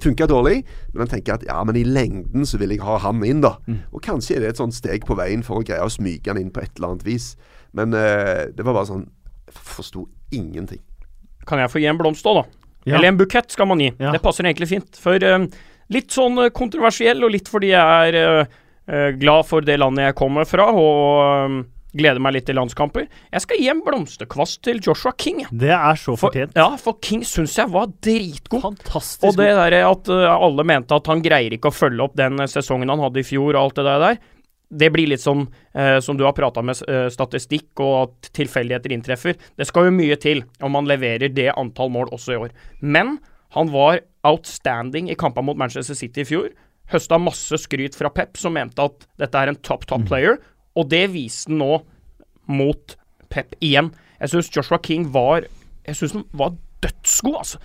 Funka 0.00 0.26
dårlig, 0.28 0.62
men 0.94 1.04
han 1.04 1.10
tenker 1.10 1.36
at 1.36 1.44
ja, 1.44 1.58
men 1.64 1.76
i 1.76 1.84
lengden 1.84 2.46
så 2.48 2.56
vil 2.60 2.72
jeg 2.72 2.80
ha 2.84 2.96
han 3.04 3.20
inn, 3.24 3.42
da. 3.44 3.56
Mm. 3.68 3.82
Og 3.92 4.02
kanskje 4.04 4.36
er 4.36 4.44
det 4.44 4.54
et 4.54 4.60
sånt 4.60 4.76
steg 4.76 5.04
på 5.08 5.16
veien 5.18 5.44
for 5.44 5.60
å 5.60 5.66
greie 5.66 5.84
å 5.84 5.92
smyge 5.92 6.32
han 6.32 6.40
inn 6.40 6.52
på 6.54 6.62
et 6.64 6.72
eller 6.78 6.94
annet 6.94 7.06
vis. 7.06 7.34
Men 7.76 7.92
uh, 7.92 8.48
det 8.56 8.64
var 8.64 8.78
bare 8.78 8.88
sånn 8.88 9.06
forsto 9.52 10.06
ingenting. 10.34 10.80
Kan 11.46 11.60
jeg 11.60 11.70
få 11.72 11.82
gi 11.82 11.90
en 11.90 12.00
blomst 12.00 12.26
òg, 12.26 12.40
da? 12.40 12.70
Ja. 12.86 12.96
Eller 12.96 13.10
en 13.10 13.20
bukett 13.20 13.52
skal 13.52 13.68
man 13.68 13.82
gi. 13.82 13.90
Ja. 14.00 14.14
Det 14.14 14.22
passer 14.24 14.48
egentlig 14.48 14.70
fint. 14.72 15.00
For 15.00 15.20
uh, 15.20 15.44
litt 15.92 16.14
sånn 16.14 16.40
uh, 16.40 16.48
kontroversiell, 16.56 17.20
og 17.26 17.36
litt 17.36 17.52
fordi 17.52 17.74
jeg 17.74 18.16
er 18.16 18.46
glad 19.18 19.48
for 19.48 19.66
det 19.66 19.80
landet 19.82 20.04
jeg 20.04 20.14
kommer 20.14 20.46
fra, 20.46 20.68
og 20.70 21.56
Gleder 21.96 22.20
meg 22.22 22.36
litt 22.36 22.46
til 22.48 22.58
landskamper. 22.58 23.06
Jeg 23.32 23.44
skal 23.44 23.60
gi 23.60 23.68
en 23.72 23.82
blomsterkvast 23.84 24.60
til 24.66 24.80
Joshua 24.84 25.14
King. 25.16 25.44
Det 25.50 25.72
er 25.72 26.00
så 26.00 26.16
fortjent. 26.20 26.52
For, 26.52 26.60
ja, 26.60 26.80
for 26.80 26.98
King 27.04 27.22
syns 27.26 27.56
jeg 27.56 27.72
var 27.72 27.90
dritgod. 28.04 28.64
Fantastisk 28.64 29.26
Og 29.28 29.38
det 29.40 29.48
der 29.56 29.78
at 29.80 30.10
uh, 30.12 30.24
alle 30.34 30.66
mente 30.68 30.96
at 30.96 31.08
han 31.10 31.24
greier 31.24 31.56
ikke 31.56 31.72
å 31.72 31.76
følge 31.76 32.04
opp 32.04 32.16
den 32.18 32.42
uh, 32.42 32.48
sesongen 32.50 32.92
han 32.92 33.04
hadde 33.04 33.22
i 33.22 33.26
fjor 33.26 33.54
og 33.54 33.62
alt 33.62 33.80
det 33.80 33.86
der. 34.04 34.20
Det 34.66 34.90
blir 34.92 35.08
litt 35.12 35.22
sånn 35.22 35.46
uh, 35.46 35.98
som 36.04 36.18
du 36.18 36.26
har 36.26 36.34
prata 36.36 36.64
med 36.66 36.78
statistikk 37.14 37.80
og 37.84 37.96
at 38.02 38.30
tilfeldigheter 38.36 38.92
inntreffer. 38.96 39.40
Det 39.56 39.68
skal 39.68 39.88
jo 39.88 39.96
mye 39.96 40.18
til 40.20 40.44
om 40.60 40.76
man 40.76 40.90
leverer 40.90 41.32
det 41.32 41.52
antall 41.54 41.92
mål 41.94 42.12
også 42.16 42.36
i 42.36 42.40
år. 42.48 42.54
Men 42.82 43.16
han 43.56 43.72
var 43.72 44.02
outstanding 44.26 45.08
i 45.08 45.16
kampene 45.18 45.48
mot 45.48 45.58
Manchester 45.58 45.96
City 45.96 46.24
i 46.24 46.28
fjor. 46.28 46.50
Høsta 46.92 47.18
masse 47.18 47.58
skryt 47.58 47.96
fra 47.98 48.10
Pep, 48.14 48.36
som 48.38 48.54
mente 48.54 48.84
at 48.84 49.06
dette 49.18 49.40
er 49.40 49.50
en 49.50 49.58
top, 49.58 49.86
top 49.88 50.04
mm. 50.04 50.10
Og 50.76 50.88
det 50.92 51.06
viste 51.14 51.52
han 51.52 51.60
nå 51.62 51.80
mot 52.46 52.96
Pep 53.32 53.56
igjen. 53.64 53.90
Jeg 54.20 54.32
syns 54.32 54.52
Joshua 54.54 54.78
King 54.82 55.08
var 55.12 55.48
Jeg 55.86 55.98
synes 55.98 56.14
han 56.16 56.24
var 56.36 56.54
dødsgod, 56.84 57.40
altså. 57.40 57.60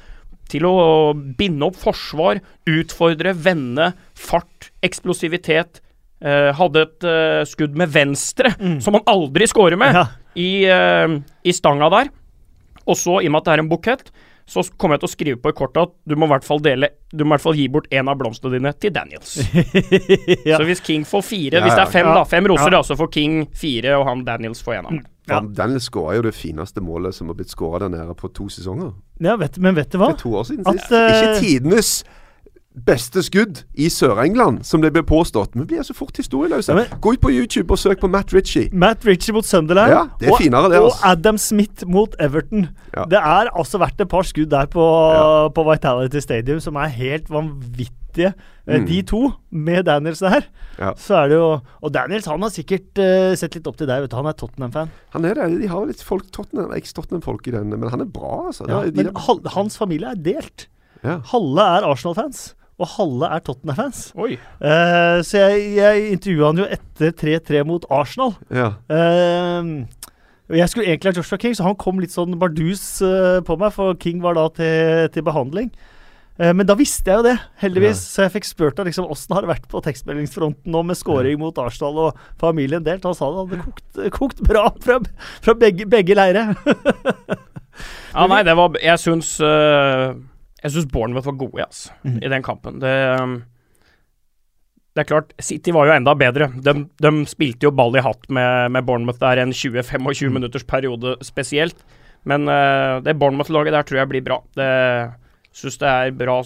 Til 0.51 0.66
å 0.68 0.76
binde 1.16 1.70
opp 1.70 1.78
forsvar, 1.80 2.41
utfordre, 2.68 3.32
vende, 3.38 3.91
fart, 4.18 4.72
eksplosivitet. 4.84 5.80
Uh, 6.22 6.51
hadde 6.53 6.84
et 6.86 7.05
uh, 7.07 7.41
skudd 7.49 7.78
med 7.80 7.89
venstre, 7.89 8.51
mm. 8.59 8.76
som 8.84 8.93
han 8.93 9.07
aldri 9.09 9.47
scorer 9.49 9.80
med, 9.80 9.95
ja. 9.95 10.03
i, 10.38 10.49
uh, 10.70 11.16
i, 11.41 11.53
stanga 11.55 11.88
der. 11.89 12.12
Og 12.84 12.99
så, 12.99 13.16
i 13.24 13.30
og 13.30 13.34
med 13.34 13.41
at 13.41 13.47
det 13.47 13.55
er 13.55 13.64
en 13.64 13.72
bukett, 13.72 14.12
så 14.49 14.63
kommer 14.77 14.97
jeg 14.97 15.03
til 15.03 15.09
å 15.09 15.13
skrive 15.13 15.39
på 15.41 15.51
i 15.51 15.55
kortet 15.57 15.87
at 15.87 15.93
du 16.07 16.15
må 16.19 16.27
i 16.27 16.31
hvert 16.33 16.45
fall 16.45 16.61
dele 16.63 16.91
Du 17.11 17.23
må 17.23 17.31
i 17.31 17.33
hvert 17.35 17.43
fall 17.43 17.59
gi 17.59 17.67
bort 17.71 17.87
en 17.91 18.09
av 18.11 18.19
blomstene 18.19 18.53
dine 18.55 18.73
til 18.79 18.93
Daniels. 18.95 19.37
ja. 20.49 20.57
Så 20.57 20.63
hvis 20.67 20.83
King 20.85 21.05
får 21.07 21.25
fire, 21.27 21.59
ja, 21.59 21.63
hvis 21.65 21.75
det 21.75 21.85
er 21.85 21.91
fem, 21.93 22.11
da, 22.11 22.23
fem 22.27 22.47
roser, 22.51 22.71
da, 22.73 22.83
så 22.87 22.97
får 22.99 23.11
King 23.13 23.41
fire, 23.57 23.97
og 23.99 24.07
han 24.07 24.23
Daniels 24.27 24.63
får 24.63 24.77
en 24.79 24.85
av 24.85 24.95
dem. 24.95 25.03
Ja. 25.29 25.41
Daniels 25.61 25.85
skåra 25.87 26.15
jo 26.17 26.23
det 26.25 26.33
fineste 26.35 26.81
målet 26.83 27.15
som 27.15 27.29
har 27.31 27.37
blitt 27.39 27.51
skåra 27.53 27.83
der 27.83 27.91
nede 27.93 28.15
på 28.17 28.31
to 28.35 28.47
sesonger. 28.51 28.93
Ja, 29.21 29.37
vet, 29.39 29.59
men 29.61 29.77
vet 29.77 29.91
du 29.93 29.99
hva? 30.01 30.11
Det 30.11 30.19
er 30.19 30.23
to 30.23 30.33
år 30.39 30.47
siden 30.49 30.65
sist. 30.65 30.91
At, 30.91 31.13
Ikke 31.13 31.35
tidenes 31.43 31.91
beste 32.72 33.19
skudd 33.26 33.65
i 33.76 33.89
Sør-England, 33.91 34.63
som 34.63 34.82
det 34.84 34.93
blir 34.95 35.03
påstått. 35.07 35.55
Vi 35.57 35.65
blir 35.67 35.84
så 35.84 35.95
fort 35.95 36.15
historieløse. 36.17 36.76
Ja, 36.78 36.99
Gå 37.03 37.15
ut 37.17 37.24
på 37.24 37.32
YouTube 37.34 37.76
og 37.76 37.80
søk 37.82 37.99
på 37.99 38.07
Matt 38.11 38.32
Ritchie. 38.34 38.69
Matt 38.72 39.03
Ritchie 39.07 39.36
mot 39.36 39.45
Sunderland. 39.45 39.91
Ja, 39.91 40.03
det 40.19 40.30
er 40.30 40.36
og, 40.36 40.39
finere 40.39 40.69
det, 40.72 40.80
altså. 40.80 40.95
Og 40.95 41.11
Adam 41.11 41.38
Smith 41.41 41.88
mot 41.88 42.15
Everton. 42.19 42.69
Ja. 42.95 43.03
Det 43.11 43.19
er 43.19 43.51
altså 43.51 43.82
vært 43.82 43.99
et 43.99 44.11
par 44.11 44.28
skudd 44.28 44.53
der 44.53 44.72
på, 44.72 44.86
på 45.55 45.65
Vitality 45.67 46.24
Stadium 46.24 46.61
som 46.63 46.80
er 46.80 46.93
helt 46.95 47.28
vanvittige. 47.32 48.32
Eh, 48.67 48.80
mm. 48.80 48.88
De 48.88 49.01
to, 49.07 49.22
med 49.51 49.84
Daniels 49.89 50.24
der, 50.24 50.47
så 50.99 51.22
er 51.22 51.30
det 51.32 51.38
jo 51.39 51.59
Og 51.82 51.93
Daniels 51.93 52.26
han 52.28 52.41
har 52.43 52.51
sikkert 52.51 52.99
uh, 52.99 53.32
sett 53.39 53.55
litt 53.55 53.67
opp 53.67 53.78
til 53.80 53.88
deg. 53.88 54.03
vet 54.03 54.11
du, 54.11 54.17
Han 54.19 54.32
er 54.32 54.38
Tottenham-fan. 54.38 54.91
Han 55.15 55.28
er 55.28 55.36
det. 55.36 55.49
De 55.59 55.67
har 55.67 55.86
litt 55.88 56.03
folk, 56.03 56.32
Tottenham, 56.32 56.72
eks-Tottenham-folk 56.80 57.51
i 57.51 57.55
den, 57.57 57.76
men 57.76 57.91
han 57.91 58.07
er 58.07 58.07
bra, 58.07 58.47
altså. 58.47 58.67
De, 58.67 58.95
men 58.95 59.11
hans 59.57 59.80
familie 59.80 60.15
er 60.15 60.24
delt. 60.32 60.69
Halve 61.03 61.67
er 61.76 61.88
Arsenal-fans 61.91 62.51
og 62.82 62.89
halve 62.95 63.29
er 63.29 63.43
Tottenham-fans. 63.45 64.03
Uh, 64.17 65.21
så 65.25 65.45
jeg, 65.45 65.71
jeg 65.77 66.11
intervjua 66.17 66.51
han 66.51 66.61
jo 66.63 66.67
etter 66.77 67.13
3-3 67.21 67.63
mot 67.67 67.86
Arsenal. 67.93 68.36
Ja. 68.53 68.73
Uh, 68.89 69.86
jeg 70.51 70.67
skulle 70.67 70.89
egentlig 70.89 71.13
ha 71.13 71.21
Joshua 71.21 71.39
King, 71.39 71.55
så 71.55 71.67
han 71.67 71.79
kom 71.79 72.01
litt 72.01 72.13
sånn 72.13 72.36
bardus 72.41 72.84
uh, 73.05 73.39
på 73.47 73.55
meg, 73.61 73.71
for 73.75 73.95
King 74.01 74.19
var 74.23 74.36
da 74.39 74.49
til, 74.57 75.07
til 75.13 75.27
behandling. 75.27 75.71
men 76.41 76.65
da 76.65 76.73
visste 76.73 77.05
jeg 77.11 77.19
jo 77.19 77.25
det, 77.27 77.36
heldigvis. 77.61 77.99
Ja. 78.01 78.09
Så 78.15 78.23
jeg 78.23 78.34
fikk 78.34 78.47
spurt 78.47 78.79
ham 78.79 78.88
liksom, 78.88 79.05
åssen 79.13 79.36
har 79.36 79.45
det 79.45 79.51
vært 79.51 79.67
på 79.69 79.82
tekstmeldingsfronten 79.86 80.73
nå 80.73 80.82
med 80.88 80.97
scoring 80.97 81.38
mot 81.38 81.59
Arsenal 81.61 81.99
og 82.07 82.23
familien 82.41 82.82
delt. 82.82 83.05
Han 83.05 83.13
sa 83.13 83.29
det 83.29 83.43
hadde 83.43 83.67
kokt, 83.67 84.01
kokt 84.15 84.41
bra 84.47 84.63
fra, 84.82 84.97
fra 85.45 85.55
begge, 85.59 85.86
begge 85.91 86.17
leire. 86.17 86.47
ja, 88.15 88.25
nei, 88.32 88.41
det 88.47 88.57
var 88.57 88.79
Jeg 88.82 89.03
syns 89.03 89.36
jeg 90.62 90.76
syns 90.76 90.91
Bournemouth 90.91 91.28
var 91.30 91.39
gode 91.39 91.66
altså, 91.66 91.95
mm. 92.05 92.20
i 92.22 92.30
den 92.30 92.45
kampen. 92.45 92.78
Det, 92.84 92.93
um, 93.18 93.39
det, 94.93 95.03
er 95.03 95.09
klart, 95.09 95.34
City 95.41 95.74
var 95.74 95.89
jo 95.89 95.95
enda 95.95 96.14
bedre. 96.18 96.51
De, 96.62 96.76
de 97.01 97.12
spilte 97.30 97.68
jo 97.68 97.74
ball 97.76 97.97
i 97.97 98.03
hatt 98.05 98.28
med, 98.30 98.72
med 98.76 98.86
Bournemouth 98.86 99.22
der 99.22 99.41
en 99.41 99.55
20-25 99.55 99.97
mm. 99.97 100.34
minutters 100.38 100.68
periode 100.68 101.16
spesielt. 101.26 101.82
Men 102.30 102.45
uh, 102.45 103.01
det 103.01 103.18
Bournemouth-laget 103.18 103.74
der 103.74 103.88
tror 103.88 104.03
jeg 104.03 104.12
blir 104.12 104.26
bra. 104.26 104.41
Det 104.57 104.72
syns 105.57 105.80
det 105.82 105.89
er 105.89 106.14
bra, 106.16 106.38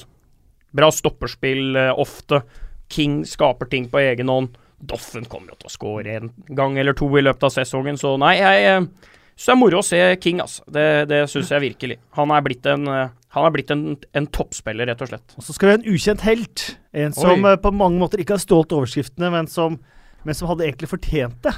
bra 0.76 0.91
stopperspill 0.95 1.76
uh, 1.76 1.91
ofte. 1.99 2.45
King 2.91 3.24
skaper 3.28 3.68
ting 3.68 3.89
på 3.91 3.99
egen 3.99 4.32
hånd. 4.32 4.55
Doffen 4.86 5.28
kommer 5.28 5.51
jo 5.51 5.59
til 5.59 5.72
å 5.72 5.76
skåre 5.76 6.16
en 6.20 6.32
gang 6.55 6.80
eller 6.80 6.95
to 6.95 7.09
i 7.18 7.24
løpet 7.24 7.47
av 7.47 7.53
sesongen, 7.55 7.97
så 7.97 8.11
nei, 8.22 8.36
jeg 8.38 8.88
så 9.36 9.51
det 9.51 9.55
er 9.55 9.59
moro 9.59 9.81
å 9.81 9.86
se 9.86 9.99
King, 10.23 10.39
altså. 10.43 10.63
Det, 10.71 10.86
det 11.11 11.19
syns 11.27 11.51
jeg 11.51 11.63
virkelig. 11.63 11.97
Han 12.15 12.31
er 12.31 12.43
blitt 12.45 12.67
en, 12.71 12.88
eh, 12.88 13.09
han 13.36 13.47
er 13.47 13.51
blitt 13.51 13.73
en, 13.73 13.83
en 14.15 14.27
toppspiller, 14.31 14.88
rett 14.88 15.03
og 15.03 15.11
slett. 15.11 15.36
Og 15.36 15.43
så 15.43 15.55
skal 15.55 15.67
vi 15.67 15.73
ha 15.73 15.79
en 15.81 15.89
ukjent 15.95 16.23
helt. 16.23 16.63
En 16.95 17.15
som 17.15 17.43
Oi. 17.43 17.51
Eh, 17.51 17.59
på 17.59 17.73
mange 17.75 17.99
måter 17.99 18.23
ikke 18.23 18.38
har 18.38 18.43
stålt 18.43 18.71
overskriftene, 18.77 19.33
men 19.33 19.51
som, 19.51 19.75
men 20.23 20.38
som 20.38 20.47
hadde 20.51 20.69
egentlig 20.69 20.91
fortjent 20.93 21.41
det. 21.43 21.51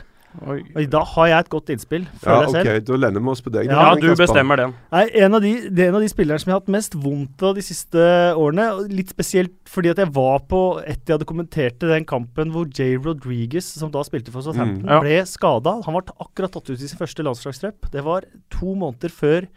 Oi. 0.45 0.59
Og 0.75 0.89
Da 0.93 1.01
har 1.13 1.29
jeg 1.31 1.45
et 1.45 1.49
godt 1.49 1.71
innspill. 1.73 2.05
Ja, 2.21 2.37
ok, 2.43 2.53
selv. 2.53 2.79
Da 2.87 2.99
lener 3.01 3.23
vi 3.23 3.31
oss 3.33 3.41
på 3.41 3.53
deg. 3.53 3.69
Ja, 3.71 3.87
ja 3.89 3.99
du 3.99 4.07
bestemmer 4.19 4.59
den. 4.61 4.75
Nei, 4.93 5.03
en 5.23 5.37
av 5.37 5.43
de, 5.43 5.53
det 5.73 5.85
er 5.85 5.91
en 5.91 5.97
av 5.99 6.05
de 6.05 6.09
spillerne 6.11 6.43
som 6.43 6.51
jeg 6.51 6.55
har 6.55 6.61
hatt 6.61 6.73
mest 6.77 6.97
vondt 7.03 7.45
av 7.47 7.57
de 7.57 7.65
siste 7.65 8.07
årene. 8.37 8.67
Litt 8.93 9.13
spesielt 9.15 9.55
fordi 9.71 9.93
at 9.93 10.01
jeg 10.03 10.13
var 10.15 10.43
på 10.51 10.61
etter 10.83 11.13
jeg 11.13 11.17
hadde 11.17 11.29
kommentert 11.29 11.79
den 11.81 12.07
kampen 12.07 12.53
hvor 12.53 12.67
Jay 12.69 12.99
Rodriguez, 12.99 13.69
som 13.79 13.93
da 13.93 14.03
spilte 14.07 14.33
for 14.33 14.45
Southampton, 14.45 14.85
mm. 14.85 14.91
ja. 14.91 14.99
ble 15.03 15.21
skada. 15.29 15.77
Han 15.87 15.97
var 15.97 16.13
akkurat 16.17 16.53
tatt 16.53 16.69
ut 16.69 16.77
i 16.77 16.83
sin 16.83 16.99
første 16.99 17.25
landslagstrepp. 17.25 17.89
Det 17.93 18.05
var 18.05 18.27
to 18.53 18.75
måneder 18.77 19.13
før 19.13 19.47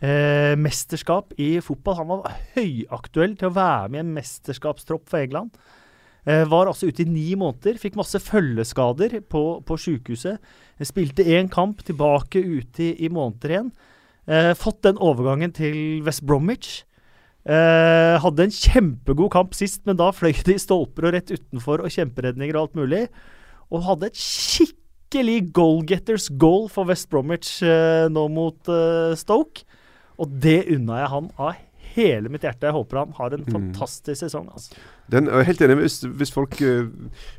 eh, 0.00 0.52
mesterskap 0.60 1.32
i 1.40 1.56
fotball. 1.64 1.98
Han 2.02 2.12
var 2.12 2.38
høyaktuell 2.56 3.36
til 3.40 3.50
å 3.50 3.56
være 3.56 3.90
med 3.90 4.02
i 4.02 4.04
en 4.04 4.14
mesterskapstropp 4.18 5.08
for 5.10 5.22
England. 5.22 5.56
Eh, 6.26 6.42
var 6.50 6.66
altså 6.66 6.88
ute 6.90 7.04
i 7.04 7.08
ni 7.08 7.28
måneder. 7.38 7.78
Fikk 7.78 7.98
masse 7.98 8.18
følgeskader 8.18 9.20
på, 9.30 9.44
på 9.66 9.78
sjukehuset. 9.78 10.42
Spilte 10.82 11.22
én 11.22 11.50
kamp, 11.52 11.84
tilbake 11.86 12.42
ute 12.42 12.88
i, 12.88 12.90
i 13.06 13.10
måneder 13.12 13.54
igjen. 13.54 13.70
Eh, 14.26 14.52
fått 14.58 14.82
den 14.82 14.98
overgangen 14.98 15.54
til 15.54 16.02
West 16.06 16.24
Bromwich. 16.26 16.80
Eh, 17.46 18.16
hadde 18.18 18.48
en 18.48 18.54
kjempegod 18.54 19.30
kamp 19.30 19.54
sist, 19.54 19.84
men 19.86 19.98
da 20.00 20.10
fløy 20.10 20.34
det 20.48 20.56
i 20.56 20.62
stolper 20.62 21.06
og 21.06 21.14
rett 21.14 21.30
utenfor 21.30 21.84
og 21.84 21.94
kjemperedninger 21.94 22.58
og 22.58 22.64
alt 22.64 22.80
mulig. 22.80 23.04
Og 23.70 23.86
hadde 23.86 24.10
et 24.10 24.18
skikkelig 24.18 25.52
goalgetters 25.54 26.26
goal 26.42 26.66
for 26.72 26.90
West 26.90 27.06
Bromwich 27.12 27.60
eh, 27.62 28.10
nå 28.10 28.26
mot 28.34 28.72
eh, 28.72 29.14
Stoke. 29.18 29.62
Og 30.18 30.34
det 30.42 30.64
unna 30.74 31.04
jeg 31.04 31.12
han 31.12 31.30
av 31.38 31.62
hele 31.94 32.32
mitt 32.32 32.42
hjerte. 32.42 32.66
Jeg 32.66 32.76
håper 32.76 33.04
han 33.04 33.14
har 33.20 33.36
en 33.36 33.46
mm. 33.46 33.52
fantastisk 33.52 34.24
sesong. 34.24 34.50
Altså. 34.50 34.74
Den, 35.12 35.28
jeg 35.30 35.38
er 35.38 35.46
helt 35.46 35.60
enig 35.62 35.76
hvis, 35.76 36.00
hvis 36.18 36.32
folk 36.34 36.56
uh, 36.62 36.88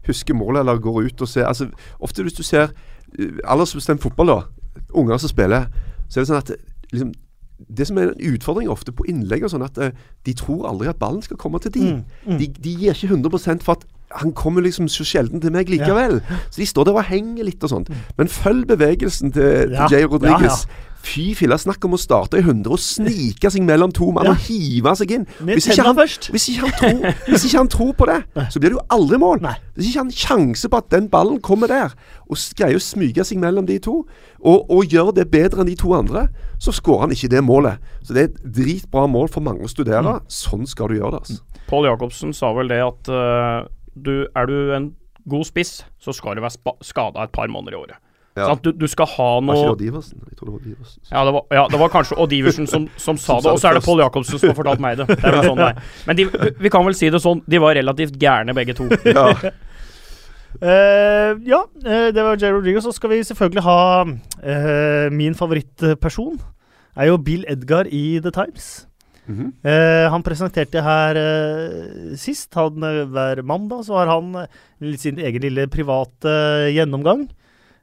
husker 0.08 0.34
målet 0.34 0.60
eller 0.64 0.80
går 0.80 1.02
ut 1.10 1.22
og 1.22 1.28
ser 1.28 1.46
altså, 1.50 1.68
Ofte 2.00 2.24
hvis 2.24 2.38
du 2.38 2.44
ser 2.44 2.70
uh, 3.20 3.38
aldersbestemt 3.44 4.02
fotball, 4.02 4.28
da, 4.28 4.42
unger 4.94 5.18
som 5.18 5.30
spiller, 5.30 5.68
så 6.08 6.20
er 6.20 6.24
det 6.24 6.30
sånn 6.30 6.40
at 6.44 6.54
liksom, 6.94 7.12
det 7.78 7.88
som 7.90 7.98
er 7.98 8.12
en 8.12 8.34
utfordring 8.34 8.70
ofte 8.70 8.94
på 8.94 9.08
innlegg, 9.10 9.44
er 9.44 9.52
sånn 9.52 9.66
at 9.66 9.78
uh, 9.82 9.92
de 10.26 10.34
tror 10.38 10.68
aldri 10.70 10.90
at 10.92 11.00
ballen 11.02 11.24
skal 11.26 11.40
komme 11.42 11.60
til 11.64 11.74
de. 11.74 11.86
Mm, 11.98 12.02
mm. 12.28 12.40
De, 12.40 12.50
de, 12.64 12.74
gir 12.84 12.96
ikke 12.96 13.10
100 13.12 13.64
for 13.66 13.76
at 13.76 13.88
han 14.22 14.32
kommer 14.38 14.64
liksom 14.64 14.88
så 14.88 15.04
sjelden 15.04 15.42
til 15.44 15.52
meg 15.52 15.70
likevel. 15.70 16.22
Ja. 16.22 16.38
Så 16.50 16.62
de 16.62 16.68
står 16.70 16.88
der 16.88 17.00
og 17.02 17.08
henger 17.10 17.44
litt 17.44 17.64
og 17.64 17.74
sånt. 17.74 17.90
Mm. 17.90 18.04
Men 18.22 18.32
følg 18.32 18.68
bevegelsen 18.70 19.34
til, 19.36 19.74
ja. 19.74 19.88
til 19.88 19.98
Jay 19.98 20.08
Rodriguez. 20.08 20.64
Ja, 20.64 20.87
Fy 21.08 21.32
filla, 21.38 21.58
snakk 21.60 21.86
om 21.88 21.96
å 21.96 22.00
starte 22.02 22.40
i 22.40 22.44
100 22.44 22.74
og 22.74 22.82
snike 22.82 23.52
seg 23.54 23.64
mellom 23.66 23.94
to 23.96 24.10
mann 24.16 24.28
og 24.32 24.42
hive 24.48 24.94
seg 25.00 25.14
inn. 25.16 25.26
Hvis 25.40 25.70
ikke, 25.72 25.86
han, 25.88 25.98
hvis, 26.34 26.48
ikke 26.52 26.72
tror, 26.80 27.06
hvis 27.30 27.46
ikke, 27.48 27.58
han, 27.58 27.72
tror, 27.72 27.94
på 27.98 28.08
det, 28.10 28.18
så 28.52 28.62
blir 28.62 28.74
det 28.74 28.78
jo 28.78 28.86
aldri 28.94 29.20
mål. 29.22 29.44
Hvis 29.78 29.92
ikke 29.92 30.04
han 30.04 30.12
har 30.12 30.22
sjanse 30.24 30.72
på 30.72 30.82
at 30.82 30.90
den 30.94 31.10
ballen 31.14 31.40
kommer 31.44 31.72
der, 31.72 31.96
og 32.28 32.40
greier 32.60 32.80
å 32.80 32.84
smyge 32.84 33.24
seg 33.28 33.40
mellom 33.42 33.68
de 33.70 33.80
to, 33.84 34.02
og, 34.42 34.68
og 34.74 34.92
gjør 34.92 35.14
det 35.16 35.30
bedre 35.32 35.64
enn 35.64 35.72
de 35.72 35.78
to 35.80 35.94
andre, 35.96 36.28
så 36.62 36.74
skårer 36.76 37.08
han 37.08 37.16
ikke 37.16 37.32
det 37.32 37.44
målet. 37.46 37.84
Så 38.04 38.16
det 38.16 38.24
er 38.24 38.32
et 38.32 38.42
dritbra 38.60 39.06
mål 39.12 39.32
for 39.32 39.46
mange 39.46 39.66
å 39.66 39.72
studere. 39.72 40.18
Mm. 40.18 40.32
Sånn 40.32 40.68
skal 40.70 40.92
du 40.92 41.00
gjøre 41.00 41.18
det. 41.18 41.24
Altså. 41.24 41.64
Pål 41.68 41.90
Jacobsen 41.90 42.36
sa 42.36 42.52
vel 42.56 42.72
det 42.72 42.82
at 42.84 43.12
uh, 43.12 43.68
du, 43.96 44.16
er 44.28 44.50
du 44.50 44.58
en 44.76 44.92
god 45.28 45.48
spiss, 45.48 45.82
så 46.00 46.16
skal 46.16 46.38
du 46.38 46.44
være 46.44 46.76
skada 46.86 47.26
et 47.26 47.34
par 47.36 47.50
måneder 47.52 47.76
i 47.76 47.82
året. 47.82 48.04
Ja. 48.38 48.54
Du, 48.62 48.70
du, 48.72 48.86
skal 48.90 49.10
ha 49.16 49.28
noe 49.42 49.56
Var 49.56 49.72
ikke 49.72 49.80
det 49.80 49.88
Iversen? 49.90 50.18
Jeg 50.30 50.38
tror 50.38 50.50
det 50.50 50.54
var 50.54 50.66
Iversen. 50.72 51.00
Ja, 51.10 51.22
det 51.26 51.34
var, 51.34 51.46
ja, 51.58 51.64
det 51.74 51.80
var 51.82 51.94
kanskje 51.94 52.18
Odiversen 52.22 52.70
som, 52.70 52.88
som 53.06 53.20
sa 53.22 53.40
det, 53.42 53.54
og 53.54 53.62
så 53.62 53.72
er 53.72 53.80
det 53.80 53.86
Pål 53.86 54.04
Jacobsen 54.04 54.42
som 54.42 54.52
har 54.52 54.58
fortalt 54.60 54.84
meg 54.84 55.00
det. 55.00 55.08
Det 55.10 55.32
er 55.32 55.48
sånn. 55.48 55.64
Men 56.10 56.20
de, 56.20 56.28
vi 56.62 56.74
kan 56.74 56.86
vel 56.86 56.98
si 56.98 57.10
det 57.14 57.22
sånn, 57.24 57.42
de 57.50 57.62
var 57.64 57.78
relativt 57.80 58.20
gærne 58.22 58.56
begge 58.58 58.78
to. 58.78 58.90
Ja. 59.08 59.30
uh, 60.62 61.32
ja, 61.46 61.60
uh, 61.86 62.08
det 62.14 62.24
var 62.24 62.38
Jay 62.40 62.52
Rodriguez. 62.54 62.86
Så 62.86 62.94
skal 62.96 63.12
vi 63.12 63.22
selvfølgelig 63.26 63.64
ha 63.66 63.80
uh, 64.06 65.08
min 65.14 65.36
favorittperson. 65.38 66.38
Er 66.98 67.12
jo 67.12 67.18
Bill 67.22 67.46
Edgar 67.50 67.90
i 67.90 68.20
The 68.22 68.34
Times. 68.34 68.86
Mm 69.28 69.38
-hmm. 69.38 70.10
han 70.10 70.24
presenterte 70.24 70.82
her 70.82 71.18
sist. 72.16 72.54
Han, 72.54 72.80
hver 73.12 73.42
mandag 73.44 73.84
så 73.86 73.98
har 73.98 74.08
han 74.08 74.48
sin 74.98 75.20
egen 75.20 75.42
lille 75.42 75.68
private 75.68 76.72
gjennomgang. 76.72 77.28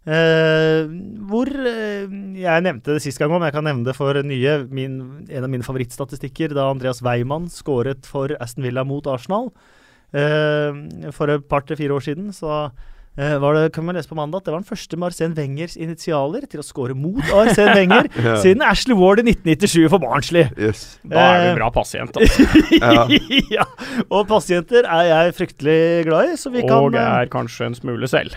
Uh, 0.05 0.84
hvor 1.30 1.48
uh, 1.48 2.11
Jeg 2.36 2.64
nevnte 2.66 2.92
det 2.92 3.00
sist 3.00 3.16
gang 3.20 3.32
òg, 3.32 3.38
men 3.40 3.48
jeg 3.48 3.57
kan 3.57 3.64
nevne 3.64 3.86
det 3.88 3.96
for 3.96 4.20
nye. 4.20 4.57
Min, 4.68 4.98
en 5.32 5.46
av 5.46 5.52
mine 5.52 5.64
favorittstatistikker 5.64 6.52
da 6.57 6.68
Andreas 6.68 7.00
Weimann 7.05 7.48
skåret 7.52 8.05
for 8.09 8.34
Aston 8.36 8.66
Villa 8.66 8.84
mot 8.84 9.07
Arsenal 9.09 9.48
uh, 9.48 10.82
for 11.14 11.32
et 11.32 11.46
par 11.48 11.64
til 11.64 11.80
fire 11.80 11.96
år 11.96 12.11
siden. 12.11 12.34
Så 12.36 12.66
var 13.14 13.55
det, 13.55 13.68
kan 13.70 13.84
man 13.86 13.94
lese 13.94 14.11
på 14.11 14.16
mandag 14.18 14.40
at 14.40 14.48
det 14.48 14.50
var 14.50 14.59
den 14.59 14.66
første 14.66 14.96
med 14.98 15.12
Arsène 15.12 15.36
Wengers 15.38 15.76
initialer 15.78 16.48
til 16.50 16.59
å 16.59 16.64
skåre 16.66 16.96
mot 16.98 17.22
Arsène 17.30 17.76
Wenger 17.78 18.09
ja. 18.11 18.32
siden 18.42 18.64
Ashley 18.66 18.98
Ward 18.98 19.22
i 19.22 19.28
1997 19.30 19.86
for 19.92 20.02
Barnsley. 20.02 20.48
Yes. 20.59 20.82
Da 21.07 21.28
er 21.36 21.46
du 21.46 21.61
bra 21.61 21.70
pasient, 21.76 22.18
altså. 22.18 22.48
ja. 22.82 23.07
ja. 23.61 23.68
Og 24.09 24.26
pasienter 24.26 24.82
er 24.82 25.12
jeg 25.12 25.38
fryktelig 25.38 25.80
glad 26.11 26.34
i, 26.34 26.40
så 26.42 26.50
vi 26.50 26.66
og 26.66 26.72
kan 26.74 26.90
Og 26.90 26.98
er 27.07 27.30
kanskje 27.30 27.70
en 27.70 27.78
smule 27.78 28.11
selv. 28.11 28.34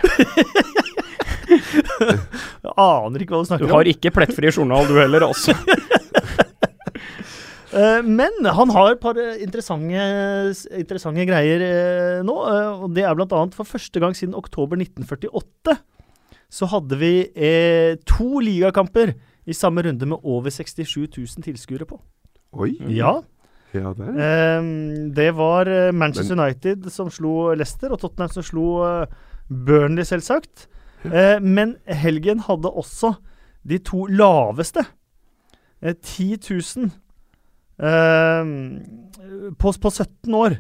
Jeg 1.48 2.74
aner 2.74 3.24
ikke 3.24 3.36
hva 3.36 3.44
du 3.44 3.50
snakker 3.50 3.66
om. 3.66 3.70
Du 3.70 3.76
har 3.76 3.90
ikke 3.90 4.14
plettfri 4.16 4.52
journal, 4.52 4.88
du 4.90 4.98
heller, 5.00 5.28
altså. 5.28 5.56
Uh, 7.72 8.02
men 8.20 8.50
han 8.58 8.74
har 8.76 8.94
et 8.94 9.04
par 9.04 9.20
interessante, 9.20 10.08
interessante 10.80 11.28
greier 11.30 11.64
uh, 11.64 12.26
nå. 12.28 12.36
Uh, 12.36 12.84
og 12.88 12.96
Det 12.96 13.06
er 13.06 13.16
bl.a. 13.18 13.44
for 13.56 13.70
første 13.70 14.04
gang 14.04 14.18
siden 14.18 14.38
oktober 14.38 14.80
1948 14.80 15.78
så 16.48 16.64
hadde 16.72 16.96
vi 16.96 17.12
to 18.08 18.40
ligakamper 18.40 19.10
i 19.52 19.56
samme 19.56 19.84
runde 19.84 20.08
med 20.08 20.24
over 20.24 20.48
67 20.48 20.88
000 21.12 21.44
tilskuere 21.44 21.84
på. 21.90 21.98
Oi. 22.56 22.70
Ja. 22.96 23.18
ja 23.76 23.92
det. 23.98 24.14
det 25.18 25.28
var 25.36 25.68
Manchester 25.92 26.40
men. 26.40 26.46
United 26.46 26.88
som 26.96 27.12
slo 27.12 27.52
Leicester, 27.52 27.92
og 27.92 28.00
Tottenham 28.00 28.32
som 28.32 28.48
slo 28.48 28.70
Burnley, 29.52 30.08
selvsagt. 30.08 30.70
Eh, 31.06 31.38
men 31.44 31.76
helgen 31.86 32.40
hadde 32.48 32.72
også 32.72 33.14
de 33.68 33.78
to 33.84 34.06
laveste. 34.10 34.86
Eh, 35.82 35.94
10 35.94 36.40
000 36.50 36.90
eh, 37.78 38.50
på, 39.58 39.74
på, 39.82 39.90
17 39.92 40.34
år. 40.34 40.58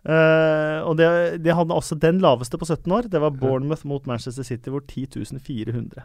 Eh, 0.00 0.78
og 0.88 0.96
det, 0.96 1.08
det, 1.44 1.54
hadde 1.56 1.76
også 1.76 1.98
den 2.00 2.20
laveste 2.20 2.58
på 2.58 2.68
17 2.68 2.92
år. 2.92 3.08
Det 3.12 3.20
var 3.20 3.30
Bournemouth 3.30 3.86
mot 3.86 4.06
Manchester 4.06 4.42
City, 4.42 4.70
hvor 4.70 4.80
10 4.88 5.06
400 5.38 6.02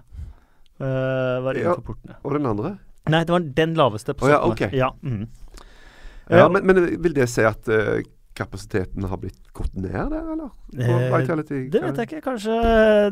eh, 0.79 0.85
var 1.43 1.53
innenfor 1.53 1.81
ja, 1.81 1.87
portene. 1.91 2.19
Og 2.23 2.33
den 2.37 2.45
andre? 2.45 2.77
Nei, 3.05 3.23
det 3.23 3.33
var 3.35 3.47
den 3.57 3.75
laveste 3.77 4.13
på 4.13 4.27
17 4.27 4.27
oh, 4.27 4.33
ja, 4.33 4.51
okay. 4.51 4.67
år. 4.67 4.75
Ja, 4.75 4.89
mm. 5.01 5.27
ja 6.29 6.47
men, 6.49 6.65
men, 6.65 7.03
vil 7.03 7.15
det 7.15 7.29
si 7.29 7.45
at 7.45 7.69
uh, 7.69 8.01
kapasiteten 8.35 9.07
har 9.09 9.19
blitt 9.21 9.39
gått 9.55 9.73
ned 9.79 9.95
der, 10.11 10.25
eller? 10.33 10.51
Eh, 10.75 10.89
det 11.71 11.81
vet 11.81 12.01
jeg 12.01 12.09
ikke. 12.09 12.21
Kanskje 12.25 12.59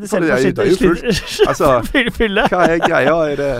de 0.01 0.09
ser 0.11 0.27
på 0.27 0.41
sitt 0.43 0.59
fylle? 2.19 2.45
Altså, 2.45 2.57
hva 2.57 2.67
er 2.67 2.83
greia? 2.83 3.15
Er 3.31 3.39
det 3.39 3.53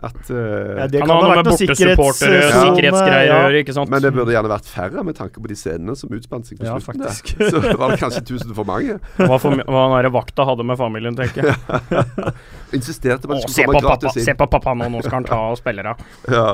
at 0.00 0.30
uh, 0.30 0.36
ja, 0.78 0.86
Det 0.88 1.02
kan 1.02 1.10
ha 1.12 1.16
noe 1.20 1.34
med 1.36 1.48
bortesupportere 1.50 2.38
og 2.40 2.54
sikkerhetsgreier 2.54 3.32
å 3.34 3.40
gjøre, 3.42 3.60
ikke 3.60 3.74
sant. 3.76 3.90
Men 3.92 4.00
det 4.00 4.12
burde 4.16 4.32
gjerne 4.32 4.52
vært 4.52 4.70
færre, 4.72 5.04
med 5.04 5.18
tanke 5.18 5.42
på 5.44 5.50
de 5.50 5.58
scenene 5.60 5.96
som 6.00 6.14
utspant 6.16 6.48
seg 6.48 6.60
på 6.60 6.68
ja, 6.68 6.78
slutten. 6.78 7.04
Faktisk. 7.04 7.34
Der. 7.36 7.52
Så 7.52 7.76
var 7.82 7.92
det 7.92 8.00
kanskje 8.00 8.24
tusen 8.32 8.56
for 8.56 8.68
mange. 8.68 8.96
Hva, 9.20 9.36
for, 9.42 9.60
hva 9.60 9.84
den 10.00 10.14
vakta 10.16 10.48
hadde 10.48 10.64
med 10.72 10.80
familien, 10.80 11.20
tenker 11.20 11.50
jeg. 11.50 12.08
Insisterte 12.80 13.28
på 13.28 13.36
at 13.36 13.44
det 13.44 13.52
skulle 13.52 13.74
komme 13.74 13.84
gratis 13.90 14.16
inn. 14.22 14.28
Se 14.30 14.36
på 14.40 14.48
pappa 14.56 14.76
nå, 14.78 14.88
nå 14.88 15.04
skal 15.04 15.20
han 15.20 15.28
ta 15.28 15.42
og 15.52 15.60
spille, 15.60 15.84
av. 15.84 16.04
ja. 16.32 16.48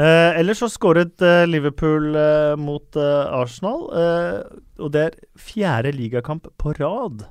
Eh, 0.00 0.38
ellers 0.40 0.62
så 0.62 0.70
skåret 0.72 1.20
eh, 1.20 1.44
Liverpool 1.44 2.14
eh, 2.16 2.54
mot 2.56 2.96
eh, 2.96 3.24
Arsenal, 3.36 3.82
eh, 3.92 4.38
og 4.80 4.92
det 4.94 5.02
er 5.04 5.18
fjerde 5.36 5.92
ligakamp 5.92 6.48
på 6.56 6.72
rad. 6.78 7.26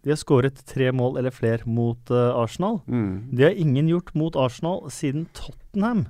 De 0.00 0.12
har 0.14 0.20
skåret 0.20 0.62
tre 0.70 0.88
mål 0.96 1.18
eller 1.20 1.34
flere 1.34 1.68
mot 1.68 2.10
eh, 2.14 2.30
Arsenal. 2.40 2.80
Mm. 2.88 3.36
Det 3.36 3.44
har 3.44 3.60
ingen 3.60 3.90
gjort 3.92 4.14
mot 4.16 4.38
Arsenal 4.38 4.86
siden 4.94 5.26
Tottenham 5.36 6.06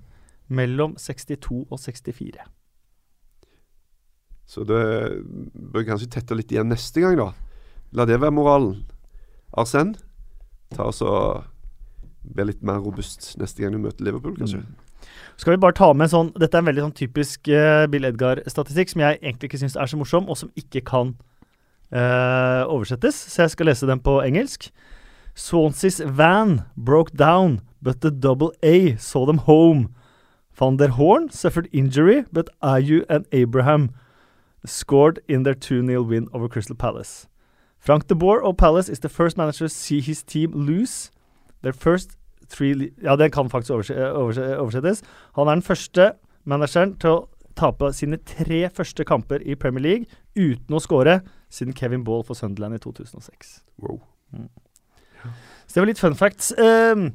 mellom 0.46 0.94
62 1.00 1.64
og 1.64 1.82
64. 1.82 2.46
Så 4.46 4.62
det 4.62 4.82
bør 5.58 5.88
kanskje 5.88 6.12
tette 6.14 6.38
litt 6.38 6.54
igjen 6.54 6.70
neste 6.70 7.02
gang, 7.02 7.18
da. 7.18 7.32
La 7.98 8.06
det 8.06 8.20
være 8.22 8.36
moralen. 8.36 8.84
Arsen, 9.58 9.96
ta 10.70 10.86
oss 10.86 11.02
og 11.02 11.42
bli 12.22 12.46
litt 12.46 12.62
mer 12.66 12.78
robust 12.84 13.32
neste 13.40 13.64
gang 13.64 13.74
du 13.74 13.82
møter 13.82 14.06
Liverpool, 14.06 14.38
kanskje. 14.38 14.62
Mm. 14.62 14.85
Skal 15.36 15.52
vi 15.52 15.60
bare 15.60 15.76
ta 15.76 15.90
med 15.92 16.08
sånn 16.08 16.32
Dette 16.40 16.56
er 16.56 16.64
en 16.64 16.68
veldig 16.70 16.84
sånn 16.86 16.96
typisk 16.96 17.50
uh, 17.52 17.84
Bill 17.92 18.08
Edgar-statistikk 18.08 18.92
som 18.92 19.04
jeg 19.04 19.20
egentlig 19.20 19.50
ikke 19.50 19.60
syns 19.60 19.76
er 19.76 19.90
så 19.90 19.98
morsom, 20.00 20.28
og 20.32 20.38
som 20.40 20.52
ikke 20.56 20.84
kan 20.86 21.12
uh, 21.92 22.64
oversettes, 22.72 23.18
så 23.32 23.44
jeg 23.44 23.56
skal 23.56 23.70
lese 23.70 23.88
den 23.88 24.00
på 24.00 24.18
engelsk. 24.24 24.70
Swansea's 25.36 26.00
van 26.00 26.62
broke 26.74 27.12
down, 27.12 27.60
but 27.82 28.00
the 28.00 28.10
double 28.10 28.52
A 28.62 28.96
saw 28.96 29.26
them 29.26 29.44
home. 29.44 29.92
Van 30.56 30.78
der 30.78 30.96
Horn 30.96 31.28
suffered 31.28 31.68
injury, 31.72 32.24
but 32.32 32.48
Ayu 32.62 33.04
and 33.10 33.26
Abraham 33.30 33.90
scored 34.64 35.20
in 35.28 35.42
their 35.42 35.54
2-0 35.54 36.08
win 36.08 36.28
over 36.32 36.48
Crystal 36.48 36.74
Palace. 36.74 37.28
Frank 37.78 38.08
de 38.08 38.14
Boer 38.14 38.42
of 38.42 38.56
Palace 38.56 38.88
is 38.88 39.00
the 39.00 39.08
first 39.08 39.36
manager 39.36 39.66
to 39.66 39.68
see 39.68 40.00
his 40.00 40.22
team 40.22 40.50
lose 40.52 41.10
their 41.62 41.74
first 41.74 42.16
three 42.52 42.90
Ja, 43.02 43.16
den 43.16 43.30
kan 43.30 43.50
faktisk 43.50 43.72
oversettes. 43.72 45.02
Han 45.36 45.48
er 45.48 45.58
den 45.58 45.66
første 45.66 46.12
manageren 46.44 46.96
til 47.00 47.10
å 47.10 47.24
tape 47.56 47.90
sine 47.96 48.18
tre 48.20 48.66
første 48.74 49.04
kamper 49.04 49.42
i 49.42 49.56
Premier 49.58 49.82
League 49.82 50.06
uten 50.36 50.76
å 50.76 50.82
skåre, 50.82 51.20
siden 51.50 51.74
Kevin 51.76 52.04
Ball 52.04 52.24
for 52.26 52.36
Sunderland 52.36 52.76
i 52.76 52.82
2006. 52.82 53.60
Wow. 53.82 54.00
Mm. 54.32 54.50
Så 55.66 55.74
det 55.74 55.82
var 55.82 55.90
litt 55.90 56.02
fun 56.02 56.18
facts. 56.18 56.52
Um, 56.58 57.10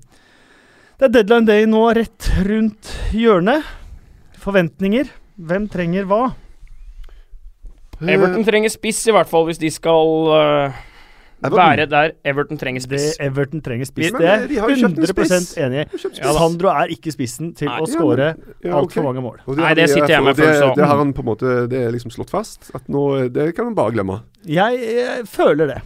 det 0.99 1.07
er 1.07 1.15
deadline 1.15 1.47
day 1.47 1.67
nå 1.69 1.83
rett 1.97 2.29
rundt 2.47 2.91
hjørnet. 3.15 3.65
Forventninger. 4.41 5.09
Hvem 5.41 5.67
trenger 5.71 6.07
hva? 6.09 6.23
Everton 8.01 8.45
trenger 8.45 8.71
spiss, 8.73 9.03
i 9.05 9.13
hvert 9.13 9.29
fall, 9.29 9.45
hvis 9.45 9.61
de 9.61 9.69
skal 9.69 10.31
uh, 10.33 10.79
være 11.49 11.85
der 11.89 12.11
Everton 12.27 12.59
trenger 12.61 12.83
spiss. 12.83 13.05
Det 13.17 13.25
Everton 13.25 13.61
trenger 13.65 13.87
spiss, 13.89 14.11
det 14.13 14.27
er 14.27 14.43
jeg 14.51 14.77
100 14.77 15.39
enig 15.65 15.83
i. 15.83 15.85
Ja, 16.19 16.33
Sandro 16.37 16.73
er 16.73 16.91
ikke 16.93 17.13
spissen 17.13 17.53
til 17.57 17.71
Nei. 17.71 17.79
å 17.81 17.87
skåre 17.89 18.27
ja, 18.27 18.35
ja, 18.67 18.75
altfor 18.77 19.01
okay. 19.01 19.07
mange 19.07 19.23
mål. 19.25 19.39
Det 19.47 19.57
Nei, 19.61 19.71
det 19.79 19.87
sitter 19.89 20.13
jeg 20.15 20.25
med 20.27 20.37
følelse 20.37 20.67
av. 20.67 20.75
Det, 20.75 20.81
det 20.81 20.91
har 20.91 21.01
han 21.01 21.15
på 21.17 21.23
en 21.23 21.29
måte 21.31 21.55
Det 21.71 21.81
er 21.87 21.95
liksom 21.95 22.13
slått 22.13 22.33
fast. 22.33 22.69
At 22.77 22.85
nå, 22.91 23.07
Det 23.33 23.49
kan 23.57 23.71
han 23.71 23.77
bare 23.77 23.95
glemme. 23.95 24.21
Jeg, 24.45 24.83
jeg 24.99 25.25
føler 25.31 25.75
det. 25.75 25.81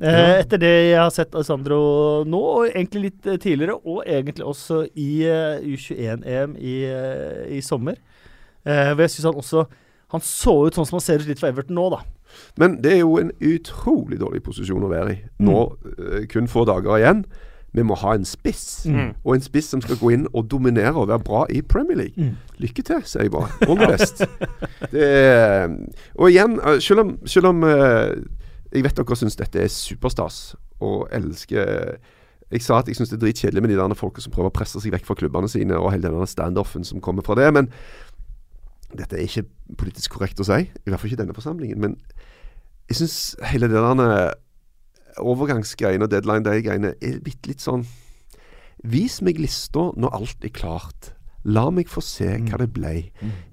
Ja. 0.00 0.38
etter 0.40 0.56
det 0.56 0.68
jeg 0.72 0.96
har 0.96 1.10
sett 1.12 1.34
av 1.36 1.42
Sandro 1.44 1.80
nå, 2.24 2.38
og 2.40 2.70
egentlig 2.70 3.10
litt 3.10 3.26
eh, 3.28 3.36
tidligere, 3.36 3.74
og 3.84 3.98
egentlig 4.08 4.46
også 4.48 4.86
i 4.96 5.10
uh, 5.28 5.58
U21-EM 5.60 6.54
i, 6.56 6.76
uh, 6.88 7.42
i, 7.52 7.60
sommer. 7.60 7.98
Hvor 8.64 9.00
jeg 9.00 9.12
syns 9.14 9.24
han 9.24 9.38
også 9.40 9.62
Han 10.12 10.20
så 10.20 10.52
ut 10.66 10.76
sånn 10.76 10.84
som 10.84 10.98
han 10.98 11.02
ser 11.04 11.22
ut 11.22 11.28
litt 11.30 11.40
for 11.40 11.48
Everton 11.48 11.78
nå, 11.78 11.86
da. 11.94 12.00
Men 12.60 12.80
det 12.84 12.96
er 12.96 13.04
jo 13.04 13.18
en 13.20 13.30
utrolig 13.40 14.20
dårlig 14.20 14.42
posisjon 14.46 14.84
å 14.84 14.90
være 14.90 15.14
i. 15.14 15.20
Nå, 15.46 15.62
mm. 15.84 16.26
kun 16.32 16.50
få 16.50 16.66
dager 16.68 16.98
igjen. 16.98 17.24
Vi 17.72 17.84
må 17.86 17.94
ha 18.00 18.16
en 18.18 18.24
spiss, 18.26 18.82
mm. 18.90 19.12
og 19.22 19.36
en 19.36 19.44
spiss 19.44 19.68
som 19.70 19.82
skal 19.82 19.98
gå 20.00 20.10
inn 20.16 20.24
og 20.34 20.48
dominere 20.50 20.96
og 20.96 21.06
være 21.12 21.22
bra 21.22 21.44
i 21.54 21.60
Premier 21.62 22.00
League. 22.00 22.18
Mm. 22.18 22.56
Lykke 22.64 22.82
til, 22.82 23.04
sier 23.06 23.28
jeg 23.28 23.34
bare. 23.34 23.52
All 23.68 23.78
the 23.78 23.90
best. 23.92 24.24
det, 24.94 25.06
og 26.18 26.32
igjen, 26.32 26.58
selv 26.82 27.04
om, 27.04 27.12
selv 27.30 27.52
om 27.52 27.62
jeg 28.70 28.86
vet 28.86 28.98
dere 28.98 29.18
syns 29.18 29.38
dette 29.38 29.62
er 29.64 29.70
superstas 29.72 30.40
og 30.80 31.08
elsker 31.14 31.96
Jeg 32.50 32.62
sa 32.64 32.80
at 32.80 32.88
jeg 32.90 32.98
syns 32.98 33.12
det 33.12 33.20
er 33.20 33.24
dritkjedelig 33.24 33.62
med 33.62 33.70
de 33.70 33.78
der 33.78 33.94
folka 33.94 34.22
som 34.22 34.32
prøver 34.34 34.50
å 34.50 34.54
presse 34.54 34.80
seg 34.82 34.90
vekk 34.90 35.04
fra 35.06 35.14
klubbene 35.20 35.46
sine, 35.50 35.76
og 35.78 35.92
hele 35.92 36.10
den 36.10 36.26
standoffen 36.26 36.82
som 36.82 36.98
kommer 36.98 37.22
fra 37.22 37.36
det. 37.38 37.46
Men 37.54 37.68
dette 38.98 39.18
er 39.18 39.26
ikke 39.26 39.46
politisk 39.78 40.16
korrekt 40.16 40.40
å 40.42 40.46
si, 40.46 40.62
i 40.66 40.90
hvert 40.90 41.00
fall 41.00 41.10
ikke 41.10 41.20
i 41.20 41.22
denne 41.22 41.36
forsamlingen. 41.36 41.80
Men 41.82 41.96
jeg 42.90 43.00
syns 43.00 43.18
hele 43.52 43.70
det 43.70 43.78
der 43.78 44.34
overgangsgreiene 45.20 46.06
og 46.06 46.12
deadline 46.12 46.46
day-greiene 46.46 46.94
er 47.02 47.22
bitte 47.24 47.50
litt 47.50 47.64
sånn 47.64 47.84
Vis 48.80 49.18
meg 49.20 49.36
lista 49.36 49.90
når 50.00 50.14
alt 50.16 50.44
er 50.46 50.52
klart. 50.56 51.10
La 51.44 51.66
meg 51.72 51.88
få 51.88 52.02
se 52.04 52.26
hva 52.28 52.56
mm. 52.56 52.60
det 52.60 52.68
ble. 52.72 52.92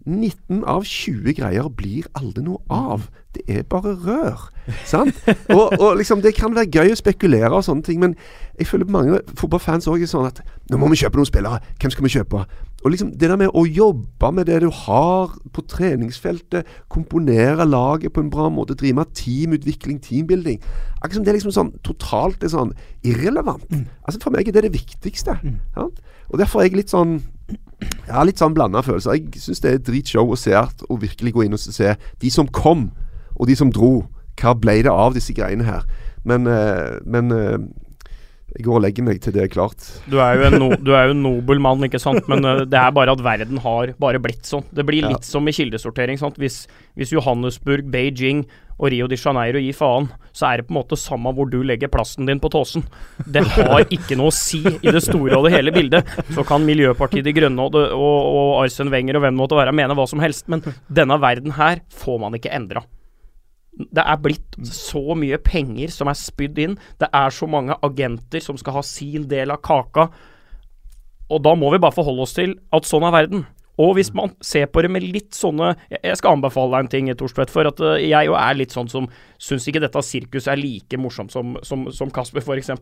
19 0.07 0.61
av 0.67 0.83
20 0.87 1.35
greier 1.35 1.69
blir 1.71 2.07
aldri 2.19 2.43
noe 2.43 2.59
av. 2.71 3.09
Det 3.35 3.43
er 3.51 3.65
bare 3.67 3.93
rør. 4.03 4.47
Sant? 4.87 5.19
Og, 5.51 5.75
og, 5.79 5.97
liksom, 5.99 6.23
det 6.23 6.33
kan 6.35 6.55
være 6.55 6.71
gøy 6.71 6.91
å 6.91 6.99
spekulere 6.99 7.51
og 7.55 7.63
sånne 7.63 7.83
ting, 7.87 8.01
men 8.03 8.15
jeg 8.59 8.67
føler 8.67 8.91
mange 8.91 9.21
fotballfans 9.39 9.87
òg 9.91 10.03
er 10.03 10.11
sånn 10.11 10.27
at 10.27 10.41
nå 10.71 10.79
må 10.79 10.89
vi 10.91 10.99
kjøpe 10.99 11.19
noen 11.19 11.29
spillere. 11.29 11.61
Hvem 11.79 11.95
skal 11.95 12.07
vi 12.07 12.13
kjøpe? 12.17 12.43
Og 12.87 12.93
liksom 12.93 13.09
det 13.19 13.27
der 13.27 13.39
med 13.39 13.51
å 13.51 13.65
jobbe 13.67 14.29
med 14.31 14.47
det 14.47 14.61
du 14.63 14.69
har 14.71 15.33
på 15.51 15.63
treningsfeltet, 15.67 16.67
komponere 16.87 17.65
laget 17.67 18.15
på 18.15 18.23
en 18.23 18.31
bra 18.31 18.47
måte, 18.53 18.77
drive 18.79 19.01
med 19.01 19.11
teamutvikling, 19.17 19.99
teambuilding 19.99 20.61
liksom 21.05 21.25
det 21.25 21.31
er 21.31 21.37
liksom 21.37 21.53
sånn 21.55 21.71
totalt 21.85 22.43
er 22.43 22.51
sånn 22.51 22.73
irrelevant. 23.05 23.65
Mm. 23.71 23.85
Altså 24.03 24.21
For 24.23 24.33
meg 24.33 24.47
er 24.47 24.57
det 24.57 24.65
det 24.67 24.73
viktigste. 24.75 25.37
Mm. 25.43 25.59
Og 25.77 26.39
derfor 26.39 26.61
er 26.61 26.69
jeg 26.69 26.81
litt 26.81 26.93
sånn 26.93 27.19
jeg 27.77 28.13
har 28.15 28.25
litt 28.25 28.41
sånn 28.41 28.55
blanda 28.57 28.81
følelser. 28.81 29.19
Jeg 29.19 29.41
syns 29.43 29.61
det 29.61 29.71
er 29.71 29.83
dritshow 29.85 30.31
å 30.33 30.39
se 30.39 30.55
at, 30.57 30.81
og 30.89 31.03
virkelig 31.03 31.35
gå 31.35 31.45
inn 31.45 31.53
og 31.53 31.61
se 31.61 31.93
de 31.93 32.31
som 32.33 32.47
kom, 32.49 32.89
og 33.35 33.47
de 33.47 33.55
som 33.55 33.71
dro. 33.71 34.07
Hva 34.37 34.55
ble 34.57 34.79
det 34.85 34.93
av 34.93 35.13
disse 35.13 35.33
greiene 35.37 35.65
her? 35.65 35.85
Men, 36.27 36.49
uh, 36.49 36.97
men 37.05 37.31
uh, 37.33 37.59
jeg 38.55 38.63
går 38.63 38.77
og 38.79 38.83
legger 38.85 39.03
meg 39.05 39.19
til 39.21 39.33
det 39.35 39.41
er 39.43 39.49
klart. 39.51 39.83
Du 40.07 40.15
er 40.23 40.39
jo 40.39 40.45
en, 40.47 40.55
no, 40.61 40.69
du 40.79 40.93
jo 40.93 41.13
en 41.13 41.19
nobel 41.21 41.59
mann, 41.61 41.83
ikke 41.83 41.99
sant. 41.99 42.23
Men 42.31 42.47
uh, 42.47 42.63
det 42.63 42.79
er 42.79 42.93
bare 42.95 43.13
at 43.13 43.23
verden 43.23 43.59
har 43.61 43.91
bare 43.99 44.21
blitt 44.23 44.47
sånn. 44.47 44.63
Det 44.71 44.85
blir 44.87 45.03
litt 45.03 45.25
ja. 45.25 45.27
som 45.27 45.45
i 45.49 45.53
kildesortering. 45.53 46.17
Sant? 46.21 46.39
Hvis, 46.41 46.63
hvis 46.97 47.11
Johannesburg, 47.13 47.91
Beijing 47.91 48.45
og 48.77 48.91
Rio 48.93 49.09
de 49.09 49.19
Janeiro 49.19 49.59
gir 49.61 49.75
faen, 49.75 50.07
så 50.31 50.47
er 50.47 50.61
det 50.61 50.67
på 50.69 50.73
en 50.73 50.79
måte 50.79 50.97
samme 51.01 51.33
hvor 51.35 51.49
du 51.51 51.59
legger 51.65 51.91
plassen 51.91 52.29
din 52.29 52.41
på 52.41 52.51
tåsen. 52.53 52.85
Det 53.25 53.43
har 53.57 53.83
ikke 53.83 54.17
noe 54.17 54.31
å 54.31 54.37
si 54.37 54.63
i 54.63 54.93
det 54.95 55.03
store 55.05 55.37
og 55.37 55.49
det 55.49 55.55
hele 55.57 55.73
bildet. 55.75 56.07
Så 56.31 56.45
kan 56.47 56.65
Miljøpartiet 56.65 57.27
De 57.27 57.35
Grønne 57.35 57.67
og, 57.67 57.75
og, 57.75 58.19
og 58.31 58.51
Arsen 58.63 58.93
Wenger 58.93 59.19
og 59.19 59.27
hvem 59.27 59.37
måtte 59.37 59.59
være 59.59 59.75
mene 59.75 59.97
hva 59.97 60.07
som 60.09 60.23
helst, 60.23 60.47
men 60.49 60.63
denne 60.87 61.19
verden 61.21 61.57
her 61.57 61.83
får 61.99 62.21
man 62.25 62.37
ikke 62.37 62.53
endra. 62.53 62.85
Det 63.77 64.03
er 64.03 64.21
blitt 64.21 64.57
så 64.65 65.13
mye 65.17 65.37
penger 65.43 65.91
som 65.93 66.09
er 66.09 66.17
spydd 66.17 66.57
inn. 66.63 66.79
Det 67.01 67.09
er 67.13 67.33
så 67.33 67.49
mange 67.49 67.77
agenter 67.85 68.43
som 68.43 68.57
skal 68.57 68.79
ha 68.79 68.83
sin 68.85 69.27
del 69.29 69.53
av 69.53 69.61
kaka. 69.65 70.09
Og 71.27 71.43
da 71.43 71.53
må 71.59 71.69
vi 71.73 71.81
bare 71.83 71.95
forholde 71.95 72.25
oss 72.25 72.35
til 72.37 72.55
at 72.73 72.87
sånn 72.87 73.05
er 73.07 73.15
verden. 73.15 73.45
Og 73.77 73.93
hvis 73.93 74.09
man 74.17 74.31
ser 74.41 74.65
på 74.73 74.81
det 74.81 74.89
med 74.89 75.05
litt 75.05 75.35
sånne 75.37 75.75
Jeg 75.91 76.17
skal 76.17 76.37
anbefale 76.37 76.73
deg 76.73 76.85
en 76.85 76.91
ting, 76.93 77.09
Torstvedt. 77.17 77.53
For 77.53 77.69
at 77.69 77.81
eh, 77.83 78.07
jeg 78.09 78.29
jo 78.29 78.37
er 78.39 78.57
litt 78.57 78.73
sånn 78.73 78.89
som 78.89 79.09
syns 79.41 79.67
ikke 79.69 79.83
dette 79.83 80.01
sirkuset 80.01 80.49
er 80.55 80.61
like 80.61 80.97
morsomt 80.97 81.33
som, 81.33 81.55
som, 81.67 81.85
som 81.93 82.09
Kasper, 82.13 82.41
f.eks. 82.41 82.73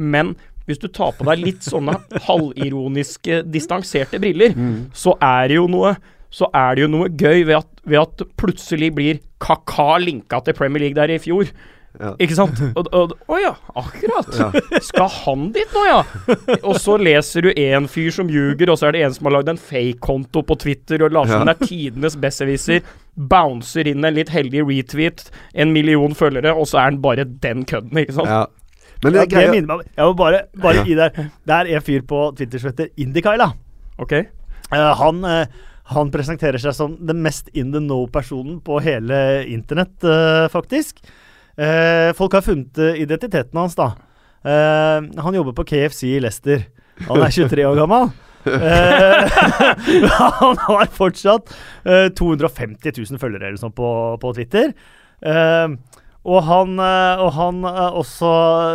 Men 0.00 0.32
hvis 0.68 0.80
du 0.80 0.88
tar 0.88 1.12
på 1.18 1.26
deg 1.28 1.42
litt 1.44 1.66
sånne 1.66 1.98
halvironiske, 2.28 3.42
distanserte 3.52 4.20
briller, 4.22 4.56
mm. 4.56 4.80
så 4.96 5.16
er 5.20 5.50
det 5.50 5.60
jo 5.60 5.68
noe 5.70 5.94
så 6.30 6.46
er 6.54 6.76
det 6.76 6.86
jo 6.86 6.92
noe 6.92 7.10
gøy 7.10 7.44
ved 7.48 7.56
at, 7.58 7.68
ved 7.84 8.00
at 8.04 8.24
plutselig 8.38 8.92
blir 8.94 9.20
Kaka 9.42 9.96
linka 9.98 10.40
til 10.46 10.56
Premier 10.56 10.84
League 10.86 10.98
der 10.98 11.12
i 11.14 11.18
fjor. 11.22 11.50
Ja. 11.98 12.12
Ikke 12.22 12.36
sant? 12.38 12.60
Å 12.78 13.38
ja, 13.42 13.50
akkurat. 13.80 14.28
Ja. 14.38 14.78
Skal 14.84 15.10
han 15.10 15.48
dit 15.56 15.74
nå, 15.74 15.82
ja? 15.88 15.98
Og 16.60 16.78
så 16.82 16.94
leser 17.00 17.48
du 17.48 17.50
en 17.50 17.88
fyr 17.90 18.12
som 18.14 18.30
ljuger, 18.30 18.70
og 18.70 18.78
så 18.78 18.88
er 18.88 18.96
det 18.96 19.02
en 19.06 19.16
som 19.16 19.26
har 19.26 19.38
lagd 19.40 19.50
en 19.50 19.60
fake-konto 19.60 20.44
på 20.46 20.58
Twitter 20.62 21.02
og 21.02 21.16
later 21.16 21.34
som 21.34 21.42
ja. 21.42 21.50
det 21.50 21.56
er 21.56 21.72
tidenes 21.72 22.16
besserwisser. 22.20 22.86
Bouncer 23.30 23.90
inn 23.90 24.06
en 24.06 24.16
litt 24.16 24.30
heldig 24.32 24.62
retweet, 24.68 25.26
en 25.58 25.74
million 25.74 26.14
følgere, 26.16 26.54
og 26.54 26.70
så 26.70 26.78
er 26.78 26.92
han 26.92 27.02
bare 27.02 27.26
den 27.26 27.66
kødden, 27.68 28.04
ikke 28.04 28.20
sant? 28.20 28.30
Ja. 28.30 28.44
Men 29.00 29.16
det, 29.16 29.22
det 29.32 29.46
minner 29.48 29.78
meg 29.80 29.86
Jeg 29.96 30.10
må 30.10 30.12
bare, 30.12 30.40
bare 30.60 30.82
gi 30.84 30.92
der 30.98 31.14
Det 31.16 31.54
er 31.56 31.68
en 31.72 31.84
fyr 31.86 32.02
på 32.04 32.18
Twitter 32.36 32.60
som 32.60 32.68
heter 32.68 32.90
Indikaila. 33.00 33.46
Okay. 34.00 34.26
Uh, 34.68 34.90
han 35.00 35.24
uh, 35.24 35.60
han 35.90 36.10
presenterer 36.14 36.62
seg 36.62 36.74
som 36.76 36.94
den 37.06 37.22
mest 37.24 37.50
in 37.56 37.72
the 37.74 37.82
know-personen 37.82 38.60
på 38.64 38.78
hele 38.84 39.18
internett, 39.50 39.96
uh, 40.06 40.46
faktisk. 40.52 41.02
Uh, 41.58 42.14
folk 42.16 42.36
har 42.36 42.46
funnet 42.46 42.78
identiteten 43.00 43.58
hans, 43.58 43.74
da. 43.78 43.92
Uh, 44.46 45.02
han 45.20 45.36
jobber 45.36 45.56
på 45.56 45.66
KFC 45.72 46.04
i 46.14 46.20
Leicester. 46.22 46.62
Han 47.08 47.24
er 47.24 47.34
23 47.34 47.66
år 47.66 47.80
gammel. 47.80 48.10
han 50.40 50.60
har 50.64 50.86
fortsatt 50.96 51.50
250 52.16 52.94
000 52.96 53.20
følgere 53.20 53.50
eller 53.50 53.60
sånn 53.60 53.74
på, 53.76 53.90
på 54.22 54.32
Twitter. 54.38 54.72
Uh, 55.20 55.76
og 56.20 56.42
han, 56.44 56.74
eh, 56.84 57.20
og 57.24 57.30
han 57.32 57.62
er 57.64 57.94
også 57.96 58.30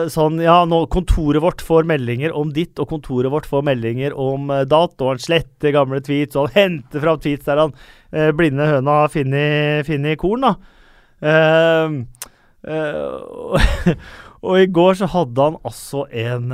sånn 0.10 0.40
Ja, 0.42 0.64
nå 0.66 0.80
kontoret 0.90 1.44
vårt 1.44 1.62
får 1.62 1.86
meldinger 1.86 2.34
om 2.34 2.50
ditt, 2.54 2.74
og 2.82 2.90
kontoret 2.90 3.30
vårt 3.30 3.46
får 3.46 3.62
meldinger 3.68 4.16
om 4.18 4.50
uh, 4.50 4.64
datt, 4.66 4.98
og 4.98 5.12
han 5.12 5.22
sletter 5.22 5.76
gamle 5.76 6.02
tweets, 6.02 6.34
og 6.34 6.50
han 6.50 6.56
henter 6.58 7.04
fram 7.04 7.22
tweets 7.22 7.46
der 7.46 7.62
han 7.62 7.76
eh, 8.10 8.32
blinde 8.34 8.66
høna 8.66 9.04
har 9.04 9.14
funnet 9.14 10.18
korn, 10.22 10.50
da. 10.50 10.56
Uh, 11.26 12.02
uh, 12.68 13.94
og 14.46 14.58
i 14.60 14.66
går 14.70 14.98
så 15.00 15.08
hadde 15.10 15.46
han 15.48 15.56
altså 15.66 16.04
en 16.12 16.52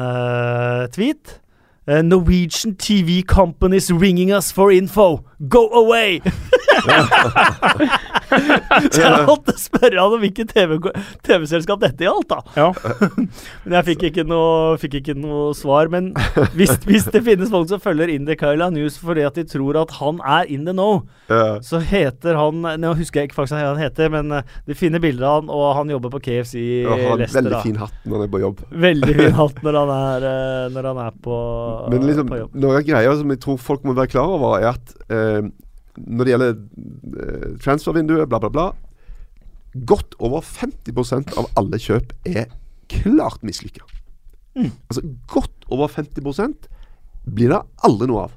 tweet. 0.93 1.40
Norwegian 1.87 2.75
TV 2.75 3.23
companies 3.23 3.91
ringing 3.91 4.31
us 4.31 4.51
for 4.51 4.71
info. 4.71 5.25
Go 5.47 5.67
away! 5.69 6.21
så 8.91 9.01
jeg 9.01 9.23
måtte 9.27 9.55
spørre 9.59 9.97
han 9.97 10.15
om 10.15 10.21
hvilket 10.21 10.53
TV-selskap 10.53 11.81
TV 11.81 11.87
dette 11.87 12.05
gjaldt, 12.05 12.31
da. 12.31 12.39
Ja. 12.57 12.69
men 13.63 13.75
jeg 13.77 13.87
fikk 13.91 14.05
ikke, 14.11 14.25
noe, 14.27 14.77
fikk 14.81 14.99
ikke 15.01 15.15
noe 15.17 15.51
svar. 15.57 15.91
Men 15.91 16.11
hvis, 16.57 16.73
hvis, 16.87 17.07
det 17.11 17.23
finnes 17.25 17.51
folk 17.53 17.69
som 17.71 17.81
følger 17.83 18.11
Indikaila 18.13 18.69
News 18.73 18.99
fordi 19.01 19.25
at 19.27 19.37
de 19.39 19.45
tror 19.49 19.81
at 19.83 19.95
han 19.99 20.21
er 20.23 20.49
in 20.51 20.67
the 20.67 20.75
know, 20.75 21.01
ja. 21.31 21.59
så 21.65 21.81
heter 21.83 22.37
han 22.37 22.63
Nå 22.81 22.93
husker 22.97 23.21
jeg 23.21 23.29
ikke 23.29 23.39
faktisk 23.41 23.57
hva 23.57 23.71
han 23.71 23.81
heter, 23.81 24.11
men 24.13 24.31
eh, 24.35 24.57
de 24.67 24.75
finner 24.77 25.01
bilder 25.03 25.27
av 25.27 25.41
han, 25.41 25.51
og 25.53 25.65
han 25.77 25.91
jobber 25.93 26.13
på 26.15 26.21
KFC 26.27 26.55
i 26.59 26.67
Leicester. 26.85 27.41
Veldig 27.41 27.61
fin 27.65 27.79
hatt 27.81 27.95
når 28.05 28.17
han 28.17 28.25
er 28.25 28.31
på 28.31 28.41
jobb. 28.43 28.63
Veldig 28.85 29.15
fin 29.17 29.37
hatt 29.37 29.61
når 29.65 29.79
han 29.81 29.93
er, 29.95 30.27
eh, 30.31 30.65
når 30.75 30.89
han 30.91 31.01
er 31.05 31.17
på, 31.25 31.37
men 31.91 32.05
liksom, 32.07 32.31
jobb. 32.41 32.55
Noen 32.63 32.85
greier 32.87 33.17
som 33.19 33.33
jeg 33.33 33.41
tror 33.43 33.59
folk 33.61 33.85
må 33.87 33.95
være 33.97 34.13
klar 34.13 34.35
over, 34.37 34.57
er 34.59 34.71
at 34.73 34.93
eh, 35.11 35.49
når 35.97 36.27
det 36.27 36.33
gjelder 36.33 36.55
eh, 36.55 37.47
transfervinduet, 37.63 38.29
bla, 38.31 38.39
bla, 38.39 38.51
bla 38.51 38.69
Godt 39.87 40.17
over 40.19 40.43
50% 40.43 41.31
av 41.39 41.47
alle 41.55 41.77
kjøp 41.79 42.11
er 42.27 42.49
klart 42.91 43.39
mislykka. 43.47 43.85
Mm. 44.59 44.71
Altså 44.91 45.03
godt 45.31 45.67
over 45.71 45.87
50% 45.87 46.67
blir 47.31 47.53
det 47.53 47.61
aldri 47.87 48.09
noe 48.11 48.25
av. 48.27 48.33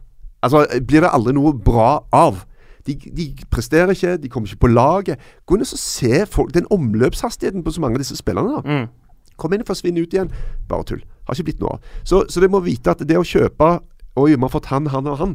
Altså 0.46 0.62
blir 0.86 1.02
det 1.02 1.10
aldri 1.10 1.34
noe 1.34 1.50
bra 1.58 2.04
av. 2.14 2.44
De, 2.86 2.94
de 2.94 3.30
presterer 3.50 3.94
ikke, 3.96 4.16
de 4.20 4.30
kommer 4.30 4.46
ikke 4.50 4.62
på 4.66 4.70
laget. 4.70 5.26
Gå 5.42 5.56
inn 5.56 5.64
og 5.64 5.72
se 5.80 6.22
folk, 6.30 6.52
den 6.54 6.68
omløpshastigheten 6.70 7.64
på 7.64 7.74
så 7.74 7.82
mange 7.82 7.98
av 7.98 8.04
disse 8.04 8.20
spillerne. 8.20 8.60
da. 8.60 8.62
Mm. 8.62 9.34
Kom 9.40 9.54
inn 9.56 9.64
og 9.64 9.70
forsvinn 9.72 9.98
ut 9.98 10.14
igjen. 10.14 10.30
Bare 10.70 10.86
tull. 10.86 11.02
Har 11.24 11.36
ikke 11.36 11.50
blitt 11.50 11.60
noe 11.62 11.76
av. 11.76 11.90
Så, 12.04 12.24
så 12.30 12.42
det 12.42 12.50
må 12.52 12.62
vite 12.64 12.94
at 12.94 13.02
det 13.06 13.18
å 13.18 13.26
kjøpe 13.26 13.76
Oi, 14.14 14.28
vi 14.30 14.38
har 14.38 14.50
fått 14.52 14.68
han, 14.70 14.86
han 14.92 15.08
og 15.10 15.18
han. 15.18 15.32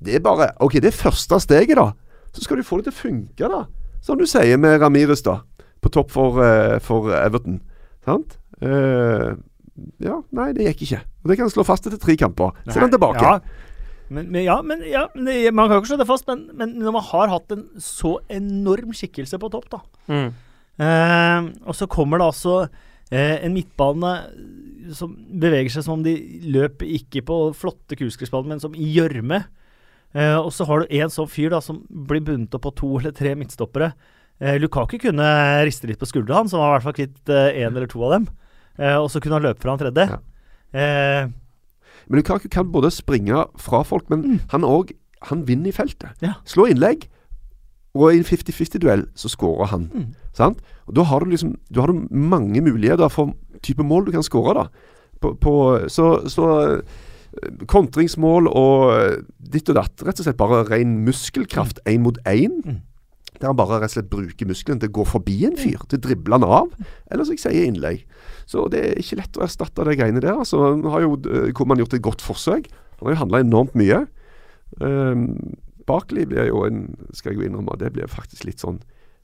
Det 0.00 0.14
er 0.16 0.22
bare 0.24 0.54
Ok, 0.64 0.78
det 0.80 0.88
er 0.88 0.96
første 0.96 1.36
steget, 1.44 1.76
da. 1.76 1.90
Så 2.32 2.46
skal 2.46 2.56
du 2.56 2.64
få 2.64 2.78
det 2.80 2.86
til 2.86 2.94
å 2.94 3.00
funke, 3.02 3.50
da. 3.52 3.66
som 4.00 4.16
du 4.16 4.24
sier 4.24 4.56
med 4.56 4.78
Ramires, 4.80 5.20
da. 5.26 5.42
På 5.84 5.90
topp 5.92 6.14
for, 6.14 6.38
uh, 6.40 6.78
for 6.80 7.12
Everton. 7.12 7.60
Sant? 8.06 8.38
Uh, 8.62 9.36
ja, 10.00 10.22
nei, 10.32 10.48
det 10.56 10.70
gikk 10.70 10.86
ikke. 10.86 11.02
Og 11.22 11.28
Det 11.28 11.36
kan 11.42 11.52
slå 11.52 11.66
fast 11.66 11.90
etter 11.90 12.00
tre 12.00 12.16
kamper. 12.16 12.56
Se 12.64 12.72
den 12.72 12.86
han 12.86 12.94
tilbake. 12.94 13.20
Ja. 13.20 13.68
Men, 14.12 14.28
men, 14.28 14.42
ja, 14.44 14.58
men, 14.64 14.82
ja, 14.88 15.06
man 15.54 15.70
kan 15.70 15.80
ikke 15.80 15.92
slå 15.92 16.00
det 16.02 16.08
fast, 16.08 16.26
men, 16.28 16.44
men, 16.58 16.74
når 16.82 16.96
man 16.98 17.04
har 17.08 17.30
hatt 17.32 17.52
en 17.54 17.64
så 17.80 18.18
enorm 18.32 18.92
skikkelse 18.96 19.38
på 19.40 19.48
topp, 19.52 19.70
da 19.72 19.78
mm. 20.12 20.26
eh, 20.84 21.46
Og 21.64 21.78
så 21.78 21.88
kommer 21.88 22.20
det 22.20 22.26
altså 22.28 22.56
eh, 22.66 22.82
en 23.12 23.52
midtbane 23.52 24.12
som 24.96 25.12
beveger 25.40 25.72
seg 25.72 25.84
som 25.86 25.98
om 25.98 26.04
de 26.04 26.14
løper 26.52 26.88
ikke 26.98 27.22
på 27.28 27.38
flotte 27.56 27.96
kunstgressbaner, 27.98 28.48
men 28.54 28.62
som 28.62 28.74
i 28.74 28.88
gjørme. 28.94 29.42
Eh, 30.12 30.36
og 30.36 30.50
så 30.54 30.66
har 30.68 30.82
du 30.82 30.96
en 30.98 31.12
sånn 31.12 31.30
fyr 31.30 31.52
da 31.54 31.60
som 31.64 31.82
blir 31.88 32.24
bundet 32.24 32.56
opp 32.58 32.66
på 32.66 32.74
to 32.82 32.90
eller 32.98 33.14
tre 33.16 33.34
midtstoppere. 33.38 33.92
Eh, 34.42 34.58
Lukaku 34.60 34.98
kunne 35.00 35.28
riste 35.66 35.88
litt 35.88 36.00
på 36.00 36.08
skuldra, 36.08 36.42
han, 36.42 36.50
som 36.50 36.60
var 36.60 36.72
i 36.72 36.76
hvert 36.76 36.88
fall 36.88 36.98
kvitt 36.98 37.32
én 37.32 37.62
eh, 37.62 37.68
eller 37.70 37.88
to 37.90 38.02
av 38.06 38.16
dem. 38.16 38.26
Eh, 38.78 38.98
og 38.98 39.08
så 39.12 39.22
kunne 39.22 39.38
han 39.38 39.46
løpe 39.46 39.62
fra 39.62 39.74
han 39.74 39.82
tredje. 39.82 40.08
Ja. 40.12 40.20
Eh, 40.72 41.30
men 42.08 42.18
Lukaku 42.20 42.48
kan 42.52 42.72
både 42.74 42.90
springe 42.92 43.46
fra 43.60 43.82
folk, 43.86 44.08
men 44.12 44.26
mm. 44.26 44.42
han 44.56 44.68
òg 44.68 44.96
Han 45.30 45.44
vinner 45.46 45.70
i 45.70 45.72
feltet. 45.72 46.18
Ja. 46.18 46.32
Slå 46.42 46.64
innlegg, 46.66 47.04
og 47.92 48.08
i 48.08 48.20
en 48.20 48.26
50-50-duell 48.26 49.06
så 49.18 49.28
skårer 49.28 49.72
han. 49.72 49.88
Mm. 49.92 50.12
Sant? 50.36 50.60
Og 50.88 50.96
Da 50.96 51.04
har 51.08 51.20
du 51.20 51.30
liksom 51.30 51.56
Du 51.70 51.80
har 51.80 51.92
mange 52.10 52.60
muligheter 52.60 53.08
for 53.08 53.34
type 53.62 53.82
mål 53.82 54.06
du 54.06 54.12
kan 54.12 54.24
skåre, 54.26 54.54
da. 54.54 54.66
På, 55.20 55.34
på, 55.38 55.52
så, 55.88 56.26
så 56.26 56.46
eh, 56.82 57.60
kontringsmål 57.70 58.48
og 58.48 59.22
ditt 59.38 59.68
og 59.70 59.76
datt. 59.78 60.02
Rett 60.02 60.18
og 60.18 60.26
slett 60.26 60.40
bare 60.40 60.64
ren 60.66 61.04
muskelkraft 61.06 61.78
én 61.86 62.00
mm. 62.00 62.02
mot 62.02 62.18
én. 62.26 62.58
Mm. 62.64 62.80
Der 63.38 63.50
han 63.50 63.56
bare 63.56 63.78
rett 63.78 63.92
og 63.92 63.96
slett 63.96 64.10
bruker 64.10 64.48
muskelen 64.50 64.80
til 64.82 64.90
å 64.90 64.96
gå 64.98 65.04
forbi 65.12 65.36
en 65.46 65.56
fyr, 65.58 65.84
til 65.86 66.00
å 66.00 66.04
drible 66.08 66.36
han 66.36 66.46
av. 66.46 66.74
Eller 67.10 67.28
som 67.28 67.36
jeg 67.36 67.44
sier, 67.44 67.68
innlegg. 67.68 68.02
Så 68.50 68.66
det 68.72 68.82
er 68.82 68.98
ikke 68.98 69.20
lett 69.20 69.38
å 69.38 69.44
erstatte 69.46 69.86
de 69.86 69.96
greiene 69.98 70.22
der. 70.24 70.40
Altså, 70.42 70.74
har 70.94 71.04
jo 71.04 71.16
Koman 71.54 71.78
eh, 71.78 71.84
gjort 71.84 71.96
et 72.00 72.06
godt 72.08 72.24
forsøk. 72.24 72.66
Han 72.98 73.06
har 73.06 73.14
jo 73.14 73.22
handla 73.22 73.44
enormt 73.44 73.78
mye. 73.78 74.04
Um, 74.80 75.26
Barkley 75.88 76.26
blir 76.28 76.48
jo 76.48 76.64
en 76.66 76.84
Skal 77.12 77.32
jeg 77.32 77.40
gå 77.40 77.46
innrømme, 77.48 77.78
det 77.80 77.92
blir 77.94 78.10
faktisk 78.10 78.46
litt 78.48 78.62
sånn 78.62 78.80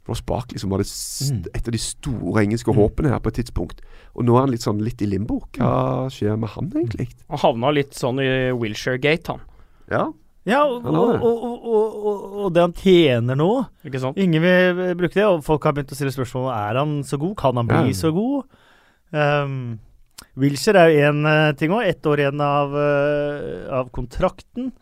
Ross 0.08 0.22
Barkley 0.24 0.60
som 0.60 0.72
var 0.72 0.80
det, 0.80 0.88
mm. 0.88 1.42
et 1.52 1.66
av 1.68 1.74
de 1.74 1.80
store 1.82 2.44
engelske 2.46 2.72
mm. 2.72 2.78
håpene 2.80 3.10
her 3.12 3.20
på 3.20 3.28
et 3.28 3.42
tidspunkt. 3.42 3.82
Og 4.16 4.24
nå 4.24 4.38
er 4.38 4.46
han 4.46 4.54
litt 4.54 4.64
sånn 4.64 4.80
litt 4.80 5.02
i 5.04 5.08
limbo. 5.10 5.42
Hva 5.58 5.72
mm. 6.06 6.14
skjer 6.14 6.38
med 6.40 6.52
han 6.54 6.70
egentlig? 6.72 7.10
Han 7.28 7.42
havna 7.42 7.74
litt 7.76 7.92
sånn 7.98 8.22
i 8.24 8.30
Wilshire 8.56 8.96
Gate, 9.02 9.34
han. 9.34 9.44
Ja. 9.92 10.06
Ja, 10.48 10.62
og, 10.64 10.86
og, 10.88 11.26
og, 11.28 12.22
og, 12.38 12.46
det 12.56 12.62
han 12.62 12.72
tjener 12.72 13.36
nå 13.36 13.48
Ikke 13.84 14.00
sant? 14.00 14.16
Ingen 14.22 14.40
vil 14.40 14.78
bruke 14.96 15.12
det, 15.12 15.26
og 15.26 15.42
folk 15.44 15.66
har 15.66 15.74
begynt 15.76 15.92
å 15.92 15.98
stille 15.98 16.12
spørsmål 16.14 16.48
er 16.54 16.78
han 16.80 16.94
så 17.04 17.18
god. 17.20 17.34
Kan 17.42 17.60
han 17.60 17.68
bli 17.68 17.92
ja. 17.92 17.98
så 17.98 18.14
god? 18.16 18.46
Um, 19.12 19.76
Wilshere 20.40 20.86
er 20.86 20.92
jo 20.94 21.10
én 21.10 21.28
eh, 21.28 21.50
ting 21.58 21.74
òg. 21.74 21.84
Ett 21.84 22.06
år 22.08 22.22
igjen 22.22 22.40
av, 22.40 22.72
uh, 22.72 23.66
av 23.80 23.90
kontrakten. 23.92 24.72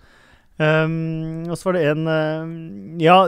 Um, 0.56 1.44
og 1.50 1.58
så 1.58 1.68
var 1.68 1.76
det 1.76 1.82
en 1.90 2.06
uh, 2.08 3.02
Ja, 3.02 3.18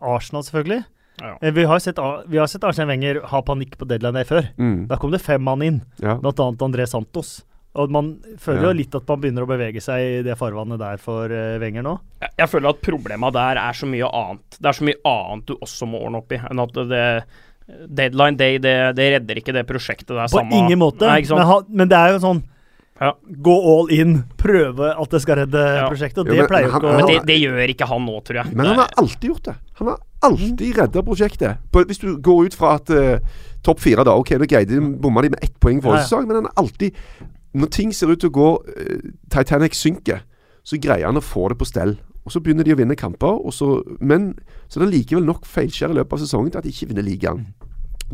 Arsenal, 0.00 0.42
selvfølgelig. 0.46 0.82
Ja. 1.22 1.36
Vi 1.54 1.64
har 1.68 1.78
sett, 1.78 2.00
vi 2.26 2.40
har 2.40 2.48
sett 2.50 2.64
Arsenal 2.66 2.90
Wenger 2.90 3.20
ha 3.30 3.40
panikk 3.46 3.76
på 3.78 3.86
deadline 3.86 4.16
der 4.18 4.26
før. 4.26 4.48
Mm. 4.58 4.88
Da 4.90 4.98
kom 4.98 5.12
det 5.14 5.22
fem 5.22 5.42
mann 5.44 5.62
inn, 5.62 5.80
ja. 6.02 6.16
bl.a. 6.18 6.32
André 6.34 6.88
Santos. 6.90 7.42
Og 7.78 7.92
man 7.92 8.10
føler 8.42 8.66
jo 8.66 8.72
litt 8.76 8.96
at 8.98 9.06
man 9.08 9.20
begynner 9.22 9.46
å 9.46 9.48
bevege 9.48 9.80
seg 9.80 10.02
i 10.02 10.18
det 10.26 10.34
farvannet 10.36 10.80
der 10.82 10.98
for 11.00 11.30
uh, 11.30 11.54
Wenger 11.62 11.86
nå. 11.86 11.94
Jeg, 12.24 12.34
jeg 12.42 12.52
føler 12.52 12.74
at 12.74 12.82
problemet 12.84 13.38
der 13.38 13.62
er 13.62 13.78
så 13.78 13.88
mye 13.88 14.10
annet. 14.10 14.58
Det 14.58 14.68
er 14.68 14.78
så 14.80 14.88
mye 14.90 15.00
annet 15.12 15.48
du 15.48 15.54
også 15.56 15.88
må 15.88 16.02
ordne 16.02 16.20
opp 16.20 16.34
i, 16.34 16.42
enn 16.50 16.66
at 16.66 16.84
det 16.90 17.06
Deadline 17.86 18.36
day, 18.36 18.58
det, 18.58 18.74
det 18.98 19.04
redder 19.14 19.38
ikke 19.38 19.54
det 19.54 19.62
prosjektet 19.68 20.10
der. 20.10 20.26
På 20.26 20.40
samme, 20.40 20.58
ingen 20.58 20.80
måte, 20.80 21.06
nei, 21.08 21.22
men, 21.30 21.44
ha, 21.46 21.60
men, 21.68 21.88
det 21.88 21.98
er 21.98 22.14
jo 22.16 22.18
sånn 22.24 22.42
ja. 23.00 23.10
Gå 23.24 23.54
all 23.72 23.90
in, 23.90 24.18
prøve 24.38 24.92
at 24.92 25.14
det 25.14 25.20
skal 25.24 25.40
redde 25.40 25.62
ja. 25.62 25.86
prosjektet. 25.90 26.26
Det 26.28 26.36
jo, 26.36 26.42
men, 26.44 26.50
pleier 26.50 26.68
jo 26.68 26.74
ikke 26.76 26.90
å 26.90 26.96
Men 27.00 27.08
det, 27.08 27.16
det, 27.26 27.38
gjør 27.40 27.72
ikke 27.74 27.88
han 27.90 28.04
nå, 28.06 28.18
tror 28.26 28.42
jeg. 28.42 28.54
Men 28.58 28.70
han 28.70 28.82
har 28.84 28.92
alltid 29.02 29.32
gjort 29.32 29.48
det. 29.48 29.54
Han 29.80 29.90
har 29.90 29.98
alltid 30.28 30.68
mm. 30.68 30.76
redda 30.78 31.02
prosjektet. 31.08 31.64
På, 31.72 31.82
hvis 31.88 32.02
du 32.02 32.12
går 32.22 32.50
ut 32.50 32.58
fra 32.58 32.76
at 32.78 32.92
uh, 32.94 33.42
topp 33.66 33.82
fire, 33.82 34.04
da 34.06 34.14
Ok, 34.20 34.34
nå 34.38 34.46
greide 34.46 34.76
de 34.76 34.92
bomma 35.02 35.24
de 35.24 35.32
med 35.34 35.42
ett 35.42 35.56
poeng 35.62 35.82
forrige 35.82 36.06
sesong, 36.06 36.28
men 36.28 36.42
han 36.42 36.50
har 36.50 36.62
alltid 36.62 36.94
når 37.52 37.68
ting 37.68 37.90
ser 37.92 38.08
ut 38.08 38.22
til 38.22 38.30
å 38.30 38.36
gå 38.36 38.48
uh, 38.64 39.10
Titanic 39.32 39.76
synker, 39.76 40.22
så 40.62 40.78
greier 40.80 41.08
han 41.08 41.18
å 41.18 41.24
få 41.24 41.48
det 41.52 41.58
på 41.60 41.68
stell. 41.68 41.96
Og 42.22 42.32
Så 42.32 42.40
begynner 42.40 42.64
de 42.64 42.74
å 42.74 42.78
vinne 42.78 42.94
kamper, 42.94 43.40
så, 43.50 43.80
men 43.98 44.36
så 44.70 44.78
det 44.78 44.86
er 44.86 44.92
likevel 44.92 45.26
nok 45.26 45.46
feilskjær 45.48 45.90
i 45.90 45.98
løpet 45.98 46.16
av 46.16 46.22
sesongen 46.22 46.52
til 46.52 46.60
at 46.60 46.66
de 46.68 46.70
ikke 46.70 46.92
vinner 46.92 47.06
ligaen. 47.06 47.48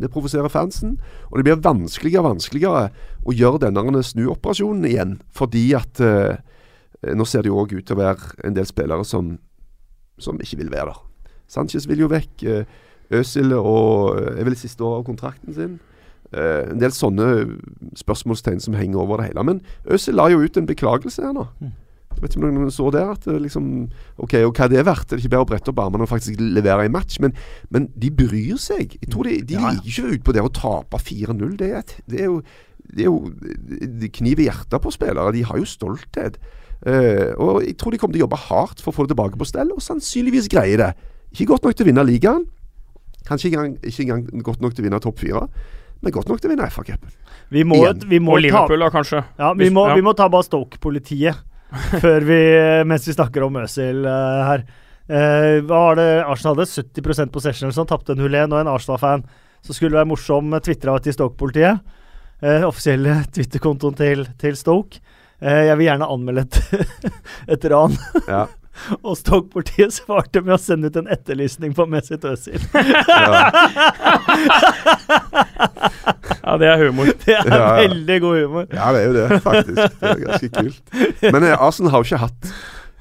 Det 0.00 0.10
provoserer 0.12 0.52
fansen, 0.52 0.96
og 1.30 1.38
det 1.38 1.46
blir 1.48 1.62
vanskeligere 1.64 2.24
og 2.24 2.30
vanskeligere 2.34 2.88
å 3.24 3.34
gjøre 3.34 3.64
denne 3.66 4.02
snuoperasjonen 4.04 4.86
igjen. 4.88 5.16
Fordi 5.34 5.64
at 5.78 6.02
eh, 6.04 6.38
nå 7.14 7.26
ser 7.28 7.44
det 7.44 7.52
jo 7.52 7.60
òg 7.62 7.76
ut 7.76 7.86
til 7.86 7.98
å 7.98 8.02
være 8.02 8.38
en 8.48 8.56
del 8.56 8.68
spillere 8.68 9.06
som, 9.06 9.36
som 10.18 10.40
ikke 10.42 10.60
vil 10.62 10.72
være 10.74 10.92
der. 10.92 11.04
Sanchez 11.48 11.88
vil 11.88 12.04
jo 12.04 12.12
vekk. 12.12 12.44
Eh, 12.44 12.78
Øzil 13.18 13.54
og, 13.56 14.18
er 14.20 14.44
vel 14.44 14.56
siste 14.58 14.84
år 14.84 14.98
av 14.98 15.06
kontrakten 15.06 15.54
sin. 15.56 15.78
Eh, 16.28 16.72
en 16.74 16.80
del 16.80 16.92
sånne 16.92 17.28
spørsmålstegn 17.96 18.60
som 18.60 18.76
henger 18.76 19.00
over 19.00 19.22
det 19.22 19.30
hele. 19.30 19.44
Men 19.48 19.62
Øzil 19.88 20.18
la 20.18 20.28
jo 20.28 20.42
ut 20.44 20.58
en 20.60 20.68
beklagelse 20.68 21.24
her 21.24 21.32
nå. 21.36 21.46
Mm. 21.62 21.72
Jeg 22.14 22.24
vet 22.24 22.34
ikke 22.34 22.48
om 22.48 22.54
noen 22.56 22.72
så 22.74 22.88
det. 22.90 23.02
at 23.06 23.26
liksom 23.42 23.66
OK, 24.18 24.34
og 24.42 24.56
hva 24.56 24.68
det 24.70 24.80
er 24.80 24.86
verdt? 24.88 25.06
Det 25.10 25.16
er 25.16 25.22
ikke 25.22 25.34
bedre 25.36 25.46
å 25.46 25.50
brette 25.52 25.70
opp 25.70 25.82
armene 25.84 26.06
og 26.06 26.10
faktisk 26.10 26.40
levere 26.40 26.88
en 26.88 26.94
match. 26.94 27.20
Men, 27.22 27.34
men 27.70 27.90
de 27.94 28.10
bryr 28.10 28.58
seg. 28.58 28.96
Jeg 28.98 29.12
tror 29.12 29.28
De, 29.28 29.36
de 29.46 29.58
ja. 29.58 29.70
liker 29.76 29.92
ikke 29.92 30.16
ut 30.16 30.24
på 30.26 30.34
det 30.34 30.42
å 30.42 30.50
tape 30.50 30.98
4-0. 30.98 31.54
Det, 31.60 31.70
det, 32.10 32.24
er 32.24 32.26
jo, 32.26 32.40
det 32.90 33.06
er 33.06 33.10
jo 33.10 33.20
de 34.02 34.10
kniv 34.18 34.42
i 34.42 34.48
hjertet 34.48 34.82
på 34.82 34.94
spillere. 34.94 35.34
De 35.36 35.46
har 35.46 35.60
jo 35.60 35.68
stolthet. 35.68 36.40
Uh, 36.78 37.34
og 37.42 37.64
jeg 37.66 37.74
tror 37.78 37.94
de 37.94 37.98
kommer 37.98 38.14
til 38.14 38.22
å 38.22 38.26
jobbe 38.26 38.44
hardt 38.48 38.82
for 38.82 38.92
å 38.92 38.98
få 38.98 39.06
det 39.06 39.14
tilbake 39.14 39.38
på 39.38 39.46
stell, 39.50 39.72
og 39.74 39.82
sannsynligvis 39.82 40.50
greie 40.50 40.78
det. 40.78 40.92
Ikke 41.34 41.52
godt 41.52 41.66
nok 41.66 41.78
til 41.78 41.86
å 41.86 41.90
vinne 41.90 42.06
ligaen. 42.06 42.46
Kanskje 43.28 43.50
ikke 43.50 43.58
engang, 43.60 43.80
ikke 43.84 44.06
engang 44.06 44.46
godt 44.46 44.62
nok 44.64 44.74
til 44.74 44.84
å 44.84 44.88
vinne 44.88 45.02
topp 45.02 45.22
fire 45.22 45.48
men 45.98 46.14
godt 46.14 46.28
nok 46.30 46.38
til 46.38 46.46
å 46.46 46.52
vinne 46.52 46.66
FA-cupen. 46.70 47.10
Vi 47.50 47.64
må, 47.66 47.80
vi 48.06 48.20
må 48.22 48.36
og 48.36 48.42
Liverpool, 48.44 48.84
da, 48.84 48.90
kanskje. 48.94 49.22
Ja, 49.40 49.50
vi 49.58 49.66
må, 49.74 49.88
ja. 49.90 49.96
vi 49.98 50.04
må 50.06 50.12
ta 50.14 50.28
bare 50.30 50.46
Stoke-politiet 50.46 51.40
vi, 52.30 52.40
mens 52.84 53.08
vi 53.08 53.12
snakker 53.12 53.44
om 53.44 53.56
Øzil 53.62 54.04
uh, 54.06 54.44
her. 54.48 54.64
Uh, 55.08 55.64
hva 55.64 55.82
var 55.88 55.98
det 56.00 56.08
Arsenal 56.24 56.56
hadde? 56.56 56.68
70% 56.68 57.32
possession 57.32 57.72
som 57.74 57.88
tapte 57.88 58.14
en 58.14 58.22
0-1, 58.22 58.52
og 58.52 58.60
en 58.60 58.72
Arsenal-fan 58.72 59.24
som 59.64 59.74
skulle 59.76 59.98
være 59.98 60.08
morsom, 60.08 60.52
tvitra 60.64 60.98
til 61.04 61.16
Stoke-politiet. 61.16 61.82
Uh, 62.44 62.64
offisielle 62.68 63.20
Twitter-kontoen 63.34 63.98
til, 63.98 64.24
til, 64.40 64.56
Stoke. 64.56 65.02
jeg 65.40 65.76
vil 65.78 65.86
gjerne 65.86 66.08
anmelde 66.10 66.46
et, 66.46 66.56
et 67.54 67.68
ran. 67.70 67.94
Ja. 68.26 68.46
Og 69.02 69.16
Stoke-politiet 69.18 69.92
svarte 69.96 70.40
med 70.44 70.54
å 70.56 70.60
sende 70.62 70.88
ut 70.88 70.96
en 71.00 71.10
etterlysning 71.12 71.74
på 71.76 71.86
Messi 71.90 72.16
Özil. 72.16 72.62
Ja. 76.48 76.56
det 76.60 76.70
er 76.72 76.82
humor. 76.86 77.12
Det 77.24 77.36
er 77.36 77.52
ja, 77.52 77.68
veldig 77.82 78.18
god 78.24 78.40
humor. 78.42 78.66
Ja, 78.72 78.90
det 78.94 79.02
er 79.02 79.06
jo 79.06 79.14
det, 79.18 79.42
faktisk. 79.44 80.00
Det 80.00 80.10
er 80.10 80.24
ganske 80.24 80.50
kult. 80.56 80.82
Men 81.22 81.44
eh, 81.44 81.54
Arsenal 81.54 81.92
har 81.92 82.02
jo 82.02 82.08
ikke 82.08 82.22
hatt 82.24 82.52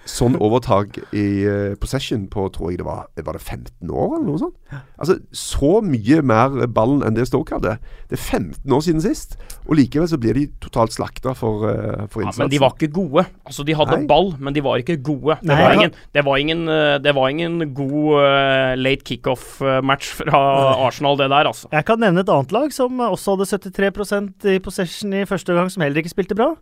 sånn 0.08 0.38
overtak 0.44 0.98
i 1.16 1.26
uh, 1.48 1.76
possession 1.82 2.26
på 2.32 2.48
tror 2.56 2.72
jeg 2.72 2.82
det 2.82 2.88
var 2.88 3.08
Var 3.16 3.38
det 3.38 3.44
15 3.44 3.92
år, 3.92 4.18
eller 4.18 4.26
noe 4.28 4.42
sånt? 4.42 4.56
Altså, 4.98 5.18
Så 5.32 5.80
mye 5.86 6.22
mer 6.26 6.68
ballen 6.72 7.04
enn 7.06 7.18
det 7.18 7.28
Stoke 7.30 7.56
hadde. 7.56 7.78
Det 8.10 8.18
er 8.18 8.24
15 8.24 8.74
år 8.74 8.84
siden 8.86 9.04
sist, 9.04 9.36
og 9.68 9.76
likevel 9.80 10.08
så 10.10 10.20
blir 10.22 10.38
de 10.38 10.46
totalt 10.64 10.96
slakta 10.96 11.34
for, 11.38 11.68
uh, 11.68 12.06
for 12.12 12.24
innsatsen. 12.24 12.42
Ja, 12.42 12.48
men 12.48 12.54
de 12.54 12.62
var 12.64 12.76
ikke 12.76 12.92
gode. 12.96 13.26
Altså, 13.48 13.66
de 13.68 13.76
hadde 13.78 14.00
Nei. 14.00 14.08
ball, 14.10 14.32
men 14.40 14.56
de 14.56 14.64
var 14.64 14.82
ikke 14.82 14.98
gode. 15.04 15.38
Det, 15.42 15.52
Nei, 15.52 15.60
var, 15.62 15.76
ingen, 15.76 15.94
det 16.16 16.26
var, 16.26 16.42
ingen, 16.44 16.64
eh, 16.72 16.94
det 17.04 17.16
var 17.18 17.34
ingen, 17.34 17.60
god 17.78 18.08
uh, 18.16 18.74
late 18.80 19.06
kickoff-match 19.08 20.14
fra 20.22 20.42
Arsenal, 20.88 21.20
det 21.20 21.30
der, 21.34 21.52
altså. 21.52 21.70
Jeg 21.74 21.88
kan 21.88 22.02
nevne 22.04 22.24
et 22.24 22.32
annet 22.32 22.56
lag 22.56 22.74
som 22.76 23.04
også 23.08 23.36
hadde 23.36 23.50
73% 23.68 24.50
i 24.56 24.58
possession 24.64 25.14
i 25.14 25.26
første 25.28 25.54
gang, 25.58 25.72
som 25.72 25.84
heller 25.86 26.04
ikke 26.04 26.16
spilte 26.16 26.38
bra. 26.38 26.54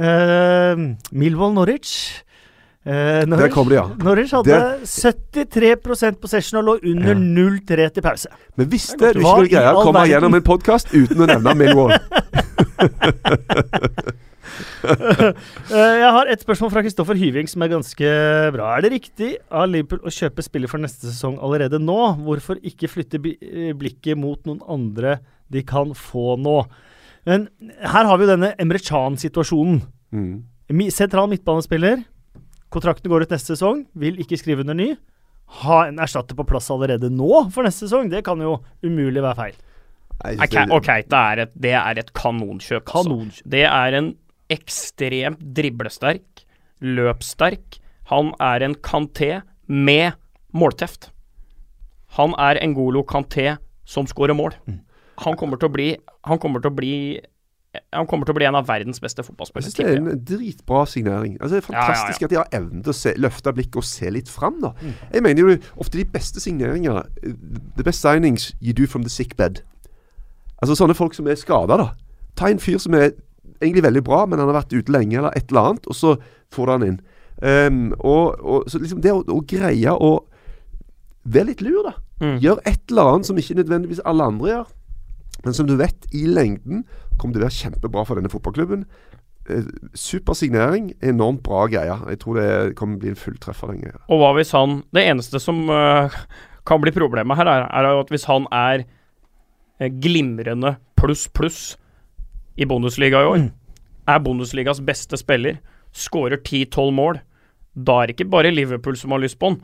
Uh, 0.00 0.96
Millwall 1.12 1.54
Norwich. 1.54 2.24
Eh, 2.80 3.26
Norwich, 3.28 3.52
kommer 3.52 3.74
ja. 3.76 3.82
Norwich 4.00 4.30
hadde 4.32 4.56
det... 4.56 4.86
73% 4.88 6.16
possession 6.22 6.62
og 6.62 6.64
lå 6.64 6.76
under 6.94 7.12
ja. 7.12 7.18
0-3 7.84 7.88
til 7.92 8.04
pause. 8.06 8.30
Men 8.56 8.70
visste 8.72 8.96
du 9.12 9.20
ikke 9.20 9.26
noe 9.26 9.50
greia 9.52 9.74
å 9.76 9.84
komme 9.84 10.06
gjennom 10.08 10.38
en 10.38 10.46
podkast 10.46 10.94
uten 10.94 11.20
å 11.20 11.28
nevne 11.28 11.56
Millwall? 11.60 11.96
Eh, 14.80 15.96
jeg 16.00 16.10
har 16.12 16.28
et 16.28 16.42
spørsmål 16.42 16.70
fra 16.72 16.82
Kristoffer 16.84 17.16
Hyving 17.16 17.48
som 17.48 17.62
er 17.64 17.70
ganske 17.72 18.08
bra. 18.54 18.70
Er 18.74 18.84
det 18.84 18.90
riktig 18.94 19.28
av 19.52 19.68
Liverpool 19.70 20.08
å 20.08 20.12
kjøpe 20.12 20.44
spiller 20.44 20.70
for 20.70 20.82
neste 20.82 21.06
sesong 21.06 21.36
allerede 21.40 21.78
nå? 21.80 21.98
Hvorfor 22.24 22.60
ikke 22.66 22.90
flytte 22.90 23.20
eh, 23.20 23.70
blikket 23.76 24.18
mot 24.20 24.40
noen 24.48 24.60
andre 24.68 25.18
de 25.52 25.62
kan 25.68 25.92
få 25.96 26.34
nå? 26.40 26.56
Men 27.28 27.46
her 27.68 28.08
har 28.08 28.18
vi 28.18 28.26
jo 28.26 28.32
denne 28.32 28.52
Emre 28.60 28.80
Chan-situasjonen. 28.82 29.82
Mm. 30.16 30.88
Sentral 30.92 31.30
midtbanespiller 31.30 32.02
Kontrakten 32.70 33.10
går 33.10 33.26
ut 33.26 33.32
neste 33.34 33.56
sesong, 33.56 33.84
vil 33.98 34.20
ikke 34.22 34.38
skrive 34.38 34.64
under 34.66 34.78
ny. 34.78 34.92
ha 35.50 35.80
en 35.88 35.98
erstatter 35.98 36.36
på 36.38 36.44
plass 36.46 36.68
allerede 36.70 37.08
nå 37.10 37.50
for 37.50 37.66
neste 37.66 37.88
sesong, 37.88 38.06
det 38.06 38.22
kan 38.22 38.38
jo 38.38 38.60
umulig 38.86 39.18
være 39.18 39.34
feil. 39.34 39.56
Okay, 40.20 40.66
ok, 40.70 40.90
det 41.10 41.18
er 41.18 41.40
et, 41.42 41.54
det 41.58 41.72
er 41.74 41.98
et 41.98 42.12
kanonkjøp. 42.14 42.86
Altså. 42.86 43.42
Det 43.50 43.64
er 43.66 43.96
en 43.98 44.12
ekstremt 44.52 45.40
driblesterk, 45.56 46.44
løpssterk. 46.84 47.80
Han 48.12 48.30
er 48.38 48.66
en 48.66 48.76
Kanté 48.84 49.40
med 49.66 50.12
målteft. 50.52 51.08
Han 52.18 52.34
er 52.38 52.60
en 52.60 52.74
Golo 52.74 53.02
Kanté 53.06 53.56
som 53.88 54.06
skårer 54.06 54.36
mål. 54.36 54.54
Han 55.24 55.36
kommer 55.40 55.60
til 55.60 55.68
å 55.68 55.74
bli 55.74 55.88
Han 56.28 56.38
kommer 56.40 56.62
til 56.62 56.70
å 56.70 56.76
bli 56.76 56.94
han 57.70 58.06
kommer 58.10 58.26
til 58.26 58.34
å 58.34 58.38
bli 58.38 58.46
en 58.48 58.58
av 58.58 58.66
verdens 58.66 58.98
beste 59.02 59.22
fotballspillere. 59.22 59.70
Det 59.78 59.84
er 59.86 60.00
en 60.00 60.22
dritbra 60.26 60.82
signering. 60.90 61.36
Altså, 61.38 61.54
det 61.54 61.60
er 61.60 61.66
fantastisk 61.68 62.24
ja, 62.24 62.26
ja, 62.26 62.26
ja. 62.26 62.26
at 62.26 62.32
de 62.32 62.38
har 62.40 62.60
evnen 62.60 62.82
til 62.82 62.90
å 62.90 62.96
se, 62.98 63.12
løfte 63.14 63.52
blikket 63.54 63.78
og 63.78 63.86
se 63.86 64.10
litt 64.10 64.30
fram. 64.32 64.58
Da. 64.64 64.72
Mm. 64.80 64.96
Jeg 65.14 65.24
mener 65.26 65.44
jo 65.44 65.56
ofte 65.76 66.00
de 66.00 66.06
beste 66.10 66.42
signeringer 66.42 67.04
The 67.22 67.86
best 67.86 68.02
signings 68.02 68.50
you 68.58 68.74
do 68.74 68.88
from 68.90 69.06
the 69.06 69.12
sick 69.12 69.36
bed. 69.38 69.62
Altså 70.60 70.74
sånne 70.76 70.98
folk 70.98 71.14
som 71.14 71.30
er 71.30 71.38
skada, 71.38 71.78
da. 71.78 71.88
Ta 72.38 72.50
en 72.50 72.62
fyr 72.62 72.80
som 72.82 72.96
er 72.98 73.12
egentlig 73.60 73.84
veldig 73.86 74.02
bra, 74.04 74.24
men 74.26 74.42
han 74.42 74.50
har 74.50 74.58
vært 74.62 74.74
ute 74.74 74.92
lenge, 74.92 75.20
eller 75.20 75.36
et 75.36 75.52
eller 75.52 75.70
annet, 75.70 75.86
og 75.86 75.96
så 75.96 76.16
får 76.50 76.66
du 76.66 76.74
han 76.74 76.86
inn. 76.88 76.98
Um, 77.40 77.78
og, 77.98 78.36
og, 78.44 78.66
så 78.68 78.76
liksom 78.82 78.98
Det 79.00 79.14
å, 79.14 79.22
å 79.32 79.38
greie 79.48 79.94
å 79.94 80.10
være 81.24 81.52
litt 81.52 81.62
lur, 81.64 81.86
da. 81.86 81.94
Mm. 82.20 82.36
Gjør 82.42 82.60
et 82.68 82.82
eller 82.90 83.14
annet 83.14 83.30
som 83.30 83.38
ikke 83.40 83.56
nødvendigvis 83.62 84.02
alle 84.04 84.26
andre 84.26 84.50
gjør. 84.50 84.68
Men 85.44 85.56
som 85.56 85.68
du 85.68 85.76
vet, 85.80 86.08
i 86.12 86.26
lengden 86.28 86.84
kommer 87.20 87.36
til 87.36 87.44
å 87.44 87.48
være 87.48 87.58
kjempebra 87.58 88.04
for 88.08 88.18
denne 88.18 88.32
fotballklubben. 88.32 88.84
Eh, 89.50 89.68
super 89.94 90.36
signering, 90.36 90.92
enormt 91.02 91.42
bra 91.46 91.66
greie. 91.70 91.96
Jeg 92.12 92.20
tror 92.22 92.40
det 92.40 92.76
kommer 92.78 93.00
bli 93.00 93.12
en 93.12 93.18
fulltreffer. 93.18 93.72
den 93.72 93.82
greia. 93.84 94.00
Og 94.08 94.20
hva 94.20 94.34
hvis 94.36 94.52
han 94.56 94.82
Det 94.92 95.06
eneste 95.06 95.40
som 95.40 95.68
uh, 95.70 96.10
kan 96.66 96.80
bli 96.80 96.92
problemet 96.92 97.36
her, 97.36 97.46
er, 97.46 97.66
er 97.68 98.00
at 98.00 98.12
hvis 98.12 98.28
han 98.28 98.46
er 98.52 98.84
uh, 99.80 99.88
glimrende 99.88 100.76
pluss 101.00 101.26
pluss 101.28 101.76
i 102.56 102.66
Bundesliga 102.68 103.22
i 103.22 103.30
år, 103.30 103.38
mm. 103.38 103.50
er 104.08 104.24
Bundesligas 104.24 104.80
beste 104.84 105.16
spiller, 105.16 105.60
skårer 105.92 106.36
10-12 106.36 106.90
mål, 106.92 107.20
da 107.74 108.02
er 108.02 108.10
det 108.10 108.18
ikke 108.18 108.30
bare 108.30 108.52
Liverpool 108.52 108.96
som 108.98 109.14
har 109.14 109.22
lyst 109.22 109.38
på 109.38 109.52
han 109.52 109.62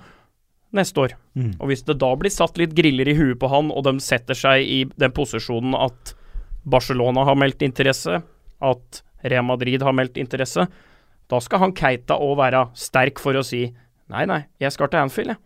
neste 0.77 1.01
år. 1.01 1.16
Mm. 1.35 1.53
Og 1.61 1.70
hvis 1.70 1.85
det 1.87 1.99
da 2.01 2.12
blir 2.19 2.33
satt 2.33 2.59
litt 2.59 2.74
griller 2.77 3.09
i 3.09 3.16
huet 3.16 3.39
på 3.41 3.51
han, 3.53 3.70
og 3.70 3.85
de 3.87 3.99
setter 4.03 4.39
seg 4.39 4.65
i 4.65 4.85
den 4.97 5.15
posisjonen 5.15 5.77
at 5.78 6.15
Barcelona 6.66 7.24
har 7.28 7.38
meldt 7.38 7.62
interesse, 7.62 8.20
at 8.60 9.02
Real 9.26 9.47
Madrid 9.47 9.82
har 9.82 9.94
meldt 9.97 10.18
interesse, 10.20 10.66
da 11.26 11.40
skal 11.43 11.62
han 11.64 11.74
Keita 11.76 12.18
òg 12.22 12.36
være 12.38 12.68
sterk 12.78 13.20
for 13.22 13.38
å 13.38 13.44
si 13.47 13.64
nei, 14.12 14.26
nei, 14.28 14.44
jeg 14.62 14.74
skal 14.74 14.90
til 14.90 15.02
Anfield, 15.02 15.34
jeg. 15.34 15.43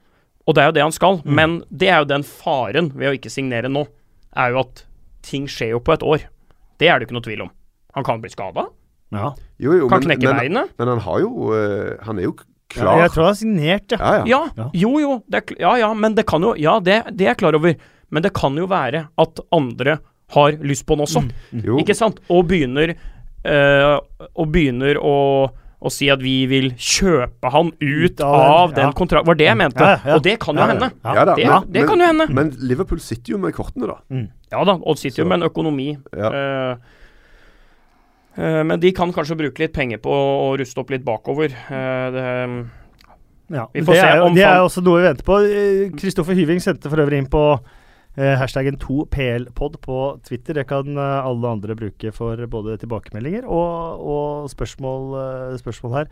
Og 0.49 0.57
det 0.57 0.63
er 0.63 0.71
jo 0.71 0.77
det 0.77 0.85
han 0.85 0.95
skal, 0.95 1.21
mm. 1.23 1.33
men 1.37 1.57
det 1.69 1.89
er 1.93 2.03
jo 2.03 2.11
den 2.11 2.25
faren 2.27 2.91
ved 2.97 3.13
å 3.13 3.17
ikke 3.17 3.33
signere 3.33 3.71
nå, 3.71 3.85
er 4.37 4.55
jo 4.55 4.63
at 4.65 4.85
ting 5.27 5.47
skjer 5.51 5.75
jo 5.77 5.81
på 5.85 5.95
et 5.95 6.05
år. 6.07 6.27
Det 6.81 6.89
er 6.89 6.99
det 6.99 7.07
ikke 7.07 7.17
noe 7.19 7.27
tvil 7.27 7.45
om. 7.45 7.53
Han 7.97 8.07
kan 8.07 8.23
bli 8.23 8.33
skada. 8.33 8.67
Ja. 9.15 9.33
Jo, 9.61 9.75
jo, 9.77 9.89
kan 9.91 10.01
men, 10.01 10.09
knekke 10.09 10.33
beinet. 10.39 10.73
Men 10.79 10.93
han 10.95 11.01
har 11.03 11.19
jo 11.19 11.51
uh, 11.51 11.99
Han 12.07 12.21
er 12.21 12.29
jo 12.29 12.35
klar. 12.71 12.93
Ja, 12.95 13.07
jeg 13.07 13.15
tror 13.15 13.25
han 13.25 13.33
har 13.33 13.39
signert, 13.41 13.95
ja. 13.95 14.13
Ja, 14.31 14.43
ja. 14.57 14.69
Jo, 14.79 14.93
jo. 15.03 15.17
Er, 15.35 15.43
ja, 15.59 15.73
ja, 15.83 15.91
men 15.99 16.15
det 16.19 16.25
kan 16.31 16.47
jo 16.47 16.55
Ja, 16.59 16.79
det, 16.79 17.03
det 17.11 17.27
er 17.27 17.33
jeg 17.35 17.41
klar 17.43 17.59
over. 17.59 17.75
Men 18.11 18.27
det 18.27 18.33
kan 18.39 18.57
jo 18.59 18.69
være 18.71 19.09
at 19.23 19.43
andre 19.55 19.99
har 20.35 20.61
lyst 20.67 20.87
på 20.87 20.97
den 20.97 21.07
også. 21.07 21.25
Mm. 21.53 21.81
Ikke 21.83 21.97
sant? 21.99 22.21
Og 22.31 22.47
begynner 22.51 22.95
uh, 22.95 23.97
Og 24.35 24.53
begynner 24.53 25.01
å, 25.01 25.17
å 25.51 25.93
si 25.93 26.11
at 26.13 26.23
vi 26.23 26.45
vil 26.51 26.71
kjøpe 26.77 27.51
han 27.55 27.73
ut 27.81 28.23
av, 28.27 28.37
av 28.37 28.77
den 28.77 28.89
ja. 28.91 28.95
kontrakten. 28.97 29.31
Var 29.33 29.41
det 29.41 29.51
jeg 29.51 29.61
mente. 29.63 29.91
Ja, 29.91 29.99
ja. 30.05 30.17
Og 30.17 30.25
det 30.27 30.39
kan 30.43 30.61
jo 30.61 30.71
hende. 30.71 30.93
Da, 31.03 31.27
det, 31.33 31.49
men, 31.49 31.69
det 31.75 31.85
kan 31.89 32.01
jo 32.05 32.13
hende. 32.13 32.31
Men 32.41 32.55
Liverpool 32.61 33.03
sitter 33.03 33.37
jo 33.37 33.43
med 33.43 33.57
kortene, 33.57 33.91
da. 33.91 34.01
Mm. 34.13 34.31
Ja 34.51 34.65
da, 34.67 34.79
og 34.81 34.99
sitter 34.99 35.21
Så. 35.21 35.25
jo 35.25 35.31
med 35.31 35.41
en 35.41 35.51
økonomi. 35.51 35.93
Uh, 36.17 36.97
Uh, 38.39 38.63
men 38.63 38.79
de 38.81 38.93
kan 38.95 39.11
kanskje 39.13 39.37
bruke 39.37 39.59
litt 39.65 39.73
penger 39.75 39.99
på 40.03 40.13
å 40.15 40.53
ruste 40.59 40.79
opp 40.81 40.93
litt 40.95 41.03
bakover. 41.07 41.51
Uh, 41.67 42.07
det, 42.15 42.25
ja, 43.51 43.67
vi 43.75 43.83
får 43.83 43.97
det 43.97 44.01
se 44.01 44.07
er, 44.07 44.23
om 44.23 44.37
Det 44.37 44.47
er 44.47 44.63
også 44.63 44.83
noe 44.87 45.01
vi 45.01 45.09
venter 45.09 45.27
på. 45.27 45.39
Kristoffer 45.99 46.39
Hyving 46.39 46.63
sendte 46.63 46.93
for 46.93 47.03
øvrig 47.03 47.19
inn 47.21 47.31
på 47.31 47.43
Eh, 48.21 48.35
hashtaggen 48.37 48.77
2plpod 48.77 49.79
på 49.81 49.99
Twitter. 50.27 50.59
Det 50.59 50.67
kan 50.69 50.93
eh, 50.93 51.25
alle 51.25 51.53
andre 51.55 51.77
bruke 51.79 52.11
for 52.13 52.37
både 52.53 52.77
tilbakemeldinger 52.83 53.47
og, 53.49 54.03
og 54.05 54.51
spørsmål, 54.53 55.07
eh, 55.21 55.59
spørsmål, 55.63 55.95
her. 55.95 56.11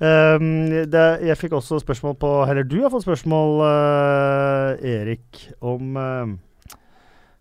Um, 0.00 0.70
det, 0.88 1.02
jeg 1.28 1.36
fikk 1.36 1.52
også 1.58 1.76
spørsmål 1.82 2.14
på 2.16 2.28
Eller 2.48 2.64
du 2.64 2.78
har 2.80 2.88
fått 2.88 3.04
spørsmål, 3.04 3.58
uh, 3.60 4.86
Erik, 4.88 5.42
om 5.60 5.98
uh, 6.00 6.30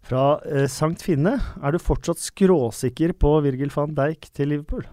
Fra 0.03 0.23
uh, 0.43 0.65
Sankt 0.67 1.05
Finne. 1.05 1.37
Er 1.63 1.71
du 1.71 1.79
fortsatt 1.79 2.19
skråsikker 2.19 3.13
på 3.15 3.31
Virgil 3.45 3.71
van 3.71 3.95
Dijk 3.95 4.27
til 4.35 4.51
Liverpool? 4.51 4.83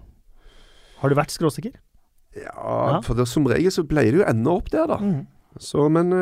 Har 1.00 1.10
du 1.10 1.18
vært 1.18 1.34
skråsikker? 1.34 1.74
Ja, 2.38 2.52
ja. 2.52 3.02
for 3.02 3.18
det, 3.18 3.26
som 3.26 3.50
regel 3.50 3.74
så 3.74 3.82
pleier 3.88 4.14
det 4.14 4.22
jo 4.22 4.28
å 4.28 4.30
ende 4.30 4.54
opp 4.54 4.70
der, 4.70 4.86
da. 4.92 5.00
Mm. 5.02 5.26
Så, 5.58 5.88
men 5.90 6.14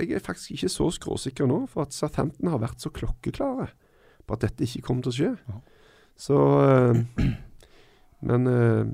jeg 0.00 0.16
er 0.16 0.24
faktisk 0.24 0.56
ikke 0.56 0.72
så 0.72 0.88
skråsikker 0.96 1.48
nå, 1.50 1.64
for 1.70 1.86
at 1.86 1.94
Southampton 1.96 2.50
har 2.52 2.62
vært 2.62 2.82
så 2.82 2.92
klokkeklare 2.94 3.68
på 4.26 4.36
at 4.36 4.46
dette 4.46 4.66
ikke 4.66 4.86
kommer 4.88 5.06
til 5.06 5.12
å 5.12 5.18
skje. 5.18 5.30
Ja. 5.50 5.60
Så 6.20 6.40
øh, 6.64 7.04
Men 8.20 8.46
øh, 8.46 8.90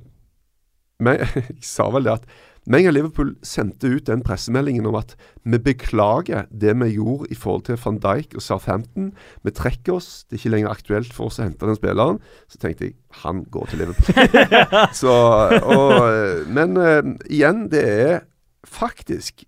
men, 1.03 1.20
jeg 1.37 1.65
sa 1.65 1.89
vel 1.93 2.07
det 2.07 2.20
at 2.20 2.28
med 2.66 2.81
en 2.81 2.89
gang 2.89 2.95
Liverpool 2.97 3.28
sendte 3.47 3.87
ut 3.93 4.09
den 4.09 4.24
pressemeldingen 4.27 4.89
om 4.91 4.97
at 4.99 5.12
vi 5.47 5.61
beklager 5.62 6.49
det 6.51 6.73
vi 6.81 6.89
gjorde 6.97 7.28
i 7.31 7.37
forhold 7.39 7.62
til 7.69 7.78
van 7.78 8.01
Dijk 8.03 8.35
og 8.35 8.43
Southampton, 8.43 9.12
vi 9.47 9.53
trekker 9.55 10.01
oss, 10.01 10.24
det 10.24 10.35
er 10.35 10.41
ikke 10.41 10.55
lenger 10.57 10.73
aktuelt 10.73 11.15
for 11.15 11.31
oss 11.31 11.39
å 11.39 11.45
hente 11.47 11.69
den 11.69 11.78
spilleren, 11.78 12.19
så 12.51 12.59
tenkte 12.59 12.89
jeg 12.89 12.97
han 13.23 13.45
går 13.55 13.70
til 13.70 13.85
Liverpool. 13.85 14.59
så, 15.03 15.15
og, 15.62 15.95
øh, 16.11 16.43
men 16.51 16.74
uh, 16.74 17.15
igjen, 17.31 17.69
det 17.70 17.85
er 17.87 18.19
faktisk 18.66 19.47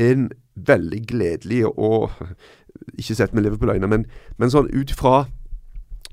en 0.00 0.32
veldig 0.66 1.04
gledelig 1.06 1.64
og 1.70 2.10
Ikke 2.96 3.14
sett 3.14 3.34
med 3.34 3.42
Liverpool-øyne, 3.44 3.86
men, 3.90 4.04
men 4.38 4.50
sånn 4.50 4.70
ut 4.70 4.92
fra 4.94 5.26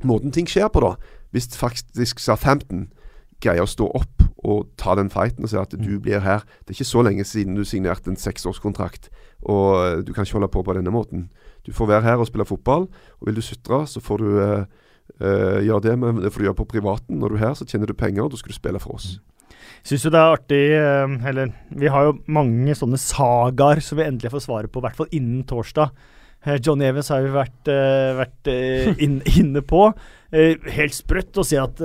måten 0.04 0.34
ting 0.34 0.48
skjer 0.50 0.68
på, 0.74 0.82
da. 0.82 0.96
Hvis 1.32 1.48
faktisk 1.58 2.20
Southampton 2.20 2.88
greier 3.44 3.64
å 3.64 3.70
stå 3.70 3.88
opp 3.98 4.24
og 4.48 4.68
ta 4.80 4.96
den 4.98 5.12
fighten 5.14 5.46
og 5.46 5.52
si 5.52 5.60
at 5.60 5.74
du 5.74 5.98
mm. 5.98 6.02
blir 6.06 6.24
her 6.26 6.44
Det 6.66 6.72
er 6.72 6.78
ikke 6.78 6.90
så 6.90 7.04
lenge 7.06 7.26
siden 7.28 7.58
du 7.58 7.64
signerte 7.66 8.10
en 8.10 8.20
seksårskontrakt, 8.20 9.10
og 9.46 10.04
du 10.06 10.14
kan 10.14 10.26
ikke 10.26 10.40
holde 10.40 10.52
på 10.54 10.64
på 10.66 10.76
denne 10.78 10.94
måten. 10.94 11.28
Du 11.66 11.74
får 11.74 11.92
være 11.94 12.06
her 12.08 12.22
og 12.22 12.28
spille 12.30 12.46
fotball, 12.46 12.88
og 13.20 13.30
vil 13.30 13.38
du 13.38 13.42
sutre, 13.46 13.86
så 13.88 14.02
får 14.02 14.24
du 14.24 14.28
uh, 14.40 14.64
uh, 15.22 15.60
gjøre 15.66 15.84
det, 15.90 15.98
men 16.00 16.22
det 16.24 16.34
får 16.34 16.42
du 16.42 16.48
gjøre 16.48 16.62
på 16.62 16.72
privaten. 16.74 17.20
Når 17.20 17.30
du 17.30 17.36
er 17.36 17.46
her, 17.46 17.54
så 17.54 17.66
tjener 17.66 17.90
du 17.90 17.94
penger, 17.94 18.24
og 18.24 18.32
da 18.32 18.40
skal 18.40 18.54
du 18.54 18.58
spille 18.58 18.80
for 18.80 18.98
oss. 18.98 19.18
Syns 19.86 20.06
jo 20.06 20.12
det 20.14 20.20
er 20.20 20.36
artig 20.36 20.62
eh, 20.78 21.16
Eller 21.30 21.52
vi 21.70 21.90
har 21.92 22.08
jo 22.08 22.18
mange 22.32 22.76
sånne 22.78 23.00
sagaer 23.02 23.82
som 23.84 24.00
vi 24.00 24.08
endelig 24.08 24.34
får 24.34 24.46
svaret 24.48 24.72
på, 24.72 24.82
i 24.82 24.88
hvert 24.88 25.02
fall 25.02 25.12
innen 25.16 25.44
torsdag. 25.48 25.92
Eh, 26.48 26.60
Johnny 26.64 26.86
Evans 26.86 27.10
har 27.12 27.26
vi 27.26 27.34
vært, 27.34 27.70
uh, 27.72 28.14
vært 28.22 28.50
uh, 28.52 28.92
inn, 29.04 29.20
inne 29.42 29.64
på. 29.66 29.90
Uh, 30.28 30.68
helt 30.76 30.96
sprøtt 30.96 31.40
å 31.40 31.46
si 31.48 31.58
at 31.60 31.80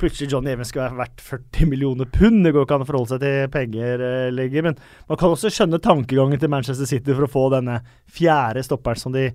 plutselig 0.00 0.30
Johnny 0.32 0.52
Evans 0.54 0.70
skal 0.72 0.86
være 0.86 1.00
verdt 1.02 1.24
40 1.26 1.70
millioner 1.70 2.08
pund. 2.10 2.42
Det 2.46 2.54
går 2.54 2.66
ikke 2.66 2.78
an 2.78 2.86
å 2.86 2.88
forholde 2.88 3.12
seg 3.14 3.24
til 3.24 3.50
penger 3.52 4.04
lenger. 4.34 4.70
Men 4.70 4.78
man 5.10 5.20
kan 5.20 5.34
også 5.34 5.52
skjønne 5.52 5.82
tankegangen 5.84 6.40
til 6.40 6.52
Manchester 6.52 6.88
City 6.88 7.12
for 7.12 7.26
å 7.26 7.30
få 7.30 7.48
denne 7.54 7.80
fjerde 8.10 8.64
stopperen 8.66 9.02
som 9.02 9.14
de 9.14 9.28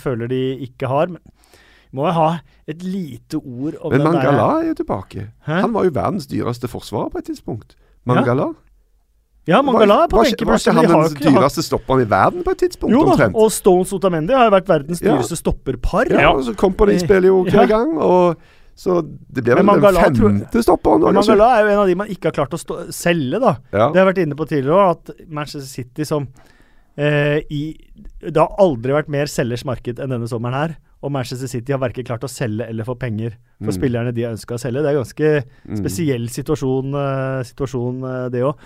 føler 0.00 0.30
de 0.30 0.42
ikke 0.68 0.88
har. 0.92 1.10
Men 1.10 1.24
må 1.96 2.06
jeg 2.06 2.16
ha 2.16 2.30
et 2.70 2.82
lite 2.86 3.38
ord 3.40 3.76
om 3.80 3.94
Men 3.94 4.04
Mangala 4.06 4.48
er 4.60 4.70
jo 4.70 4.74
tilbake. 4.82 5.28
Hæ? 5.46 5.62
Han 5.66 5.72
var 5.74 5.86
jo 5.88 5.94
verdens 5.94 6.28
dyreste 6.30 6.70
forsvarer 6.70 7.10
på 7.10 7.22
et 7.22 7.30
tidspunkt. 7.32 7.74
Mangala. 8.06 8.50
Ja, 9.48 9.56
ja 9.56 9.62
Mangala 9.66 10.04
er 10.04 10.12
på 10.12 10.22
benkeplassen. 10.22 10.76
Var 10.78 10.86
ikke 10.86 10.94
han 10.94 11.16
den 11.16 11.34
dyreste 11.34 11.64
stopperen 11.66 12.04
i 12.04 12.08
verden 12.10 12.46
på 12.46 12.54
et 12.54 12.62
tidspunkt? 12.62 12.94
Jo 12.94 13.02
da, 13.10 13.28
og 13.34 13.50
Stones 13.52 13.92
Otamendi 13.96 14.36
har 14.36 14.46
jo 14.46 14.54
vært 14.54 14.70
verdens 14.70 15.02
dyreste 15.02 15.36
ja. 15.36 15.42
stopperpar. 15.42 16.14
Ja, 16.14 16.30
og 16.30 16.46
så 16.46 16.54
Company 16.54 16.98
spiller 17.02 17.32
jo 17.32 17.42
hver 17.48 17.66
gang. 17.70 17.98
og 17.98 18.40
så 18.80 19.02
det 19.02 19.42
blir 19.44 19.58
vel 19.58 19.66
Mangala, 19.68 20.06
den 20.08 20.16
femte 20.16 20.62
stopperen. 20.64 21.02
Men 21.04 21.18
Mangala 21.18 21.50
er 21.58 21.66
jo 21.66 21.72
en 21.74 21.82
av 21.82 21.90
de 21.90 21.98
man 22.00 22.12
ikke 22.14 22.30
har 22.30 22.38
klart 22.38 22.54
å 22.56 22.78
selge, 22.94 23.42
da. 23.42 23.58
Ja. 23.74 23.90
Det 23.90 23.98
har 23.98 23.98
jeg 23.98 24.08
vært 24.12 24.22
inne 24.22 24.38
på 24.38 24.46
tidligere 24.48 24.78
òg, 24.86 24.94
at 24.94 25.26
Manchester 25.28 25.68
City 25.68 26.06
som 26.08 26.30
eh, 27.00 27.40
i 27.48 27.62
Det 28.20 28.36
har 28.36 28.60
aldri 28.60 28.94
vært 28.94 29.10
mer 29.12 29.30
selgers 29.30 29.64
marked 29.68 30.00
enn 30.00 30.12
denne 30.12 30.28
sommeren 30.30 30.58
her. 30.58 30.78
Og 31.00 31.12
Manchester 31.14 31.48
City 31.48 31.72
har 31.72 31.80
verken 31.80 32.04
klart 32.04 32.24
å 32.26 32.28
selge 32.28 32.66
eller 32.68 32.84
få 32.84 32.92
penger 33.00 33.32
for 33.56 33.72
mm. 33.72 33.76
spillerne 33.78 34.12
de 34.12 34.26
har 34.26 34.34
ønska 34.36 34.58
å 34.58 34.60
selge. 34.60 34.82
Det 34.84 34.90
er 34.90 34.98
en 34.98 35.00
ganske 35.00 35.30
mm. 35.40 35.78
spesiell 35.80 36.26
situasjon, 36.28 36.92
uh, 36.92 37.40
situasjon 37.48 38.04
uh, 38.04 38.26
det 38.32 38.42
òg. 38.44 38.60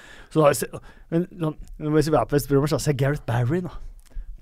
Men 1.15 1.29
hvis 1.95 2.11
vi 2.11 2.19
er 2.19 2.27
på 2.27 2.35
West 2.35 2.51
Bromwich, 2.51 2.75
så 2.75 2.91
er 2.91 2.99
Gareth 2.99 3.23
Barry 3.29 3.63
nå. 3.63 3.71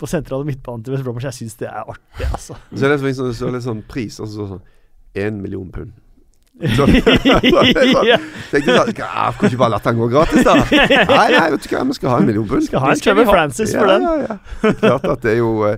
På 0.01 0.09
sentrale 0.09 0.47
midtbanen 0.47 0.81
til 0.85 0.95
West 0.95 1.05
Bromwich. 1.05 1.29
Jeg 1.29 1.37
syns 1.43 1.59
det 1.61 1.69
er 1.69 1.85
artig, 1.85 2.25
altså. 2.31 2.57
Så 2.73 2.89
er 2.89 2.95
det 2.95 3.01
sånn, 3.03 3.19
så, 3.19 3.29
så 3.37 3.53
litt 3.53 3.67
sånn 3.67 3.85
pris, 3.93 4.17
altså 4.17 4.49
sånn 4.55 4.65
én 5.13 5.37
million 5.43 5.69
pund. 5.69 5.93
Så, 6.53 6.85
tenkte 8.51 8.75
sånn 8.77 8.91
Kunne 8.93 9.49
ikke 9.49 9.57
bare 9.57 9.71
latt 9.73 9.87
han 9.89 9.97
gå 9.97 10.09
gratis, 10.11 10.45
da? 10.45 10.53
Nei, 11.09 11.29
nei, 11.33 11.47
vet 11.55 11.65
du 11.65 11.71
hva, 11.71 11.81
vi 11.89 11.95
skal 11.97 12.11
ha 12.13 12.19
en 12.21 12.27
million 12.29 12.45
pund. 12.49 12.67
Skal 12.67 12.83
ha 12.83 12.91
en 12.93 13.01
Trevor 13.01 13.31
Francis 13.31 13.73
for 13.73 13.89
ja, 13.89 13.95
den. 13.97 14.05
Ja, 14.05 14.37
ja. 14.37 14.75
Klart 14.83 15.07
at 15.15 15.25
det 15.25 15.33
er 15.33 15.39
jo 15.39 15.49
uh, 15.65 15.73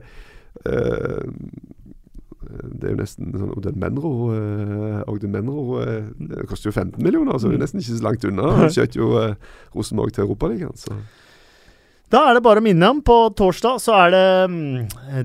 Det 2.75 2.89
er 2.89 2.91
jo 2.91 2.99
nesten 2.99 3.31
sånn 3.31 3.53
Ogden 3.55 3.79
Menro 3.81 4.13
uh, 4.35 4.99
Ogden 5.11 5.31
Menro 5.31 5.79
uh, 5.79 6.11
Det 6.19 6.43
koster 6.51 6.73
jo 6.73 6.75
15 6.75 6.99
millioner, 6.99 7.39
så 7.39 7.49
det 7.49 7.61
er 7.61 7.63
nesten 7.63 7.79
ikke 7.81 7.95
så 7.95 8.07
langt 8.09 8.27
unna. 8.27 8.51
Han 8.59 8.73
skjøt 8.75 8.99
jo 8.99 9.13
uh, 9.15 9.55
Rosenborg 9.77 10.11
til 10.11 10.27
Europaligaen, 10.27 10.75
så 10.79 10.99
da 12.15 12.21
er 12.29 12.37
det 12.37 12.45
bare 12.45 12.61
å 12.61 12.63
minne 12.63 12.87
om, 12.93 13.01
på 13.03 13.15
torsdag 13.35 13.79
så 13.83 13.95
er 14.05 14.13
det 14.13 14.23
um, 14.47 14.59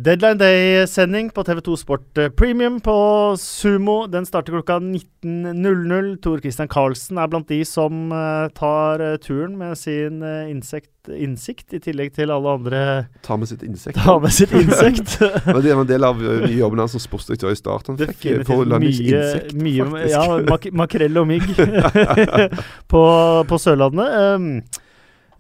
Deadline 0.03 0.41
Day-sending 0.41 1.29
på 1.35 1.45
TV2 1.47 1.77
Sport 1.79 2.19
uh, 2.19 2.27
Premium 2.35 2.81
på 2.83 2.97
Sumo. 3.39 4.09
Den 4.11 4.27
starter 4.27 4.57
klokka 4.57 4.81
19.00. 4.83 6.11
Tor 6.25 6.43
Christian 6.43 6.71
Karlsen 6.73 7.21
er 7.23 7.31
blant 7.31 7.47
de 7.53 7.61
som 7.69 8.11
uh, 8.11 8.49
tar 8.59 9.05
uh, 9.05 9.15
turen 9.23 9.55
med 9.61 9.79
sin 9.79 10.19
insekt, 10.51 10.91
innsikt, 11.15 11.69
i 11.79 11.83
tillegg 11.85 12.11
til 12.19 12.35
alle 12.35 12.57
andre 12.59 12.83
Ta 13.23 13.39
med 13.39 13.53
sitt 13.53 13.63
insekt. 13.67 14.01
Ta 14.01 14.19
med 14.19 14.35
sitt 14.35 14.51
insekt. 14.57 15.21
det 15.47 15.47
var 15.47 15.85
en 15.85 15.95
del 15.95 16.11
av 16.11 16.19
jobben 16.51 16.83
hans 16.83 16.99
som 16.99 17.07
sportsdirektør 17.07 17.55
i 17.55 17.61
Start. 17.61 17.93
Han 17.93 18.03
fikk 18.03 18.27
mye, 18.27 18.91
insekt, 18.91 19.55
mye, 19.55 19.91
faktisk. 19.95 20.15
Ja, 20.17 20.43
mak 20.51 20.71
makrell 20.85 21.23
og 21.23 21.31
mygg 21.31 21.51
på, 22.93 23.03
på 23.47 23.65
Sørlandet. 23.69 24.23
Um, 24.35 24.55
Eh, 24.65 24.89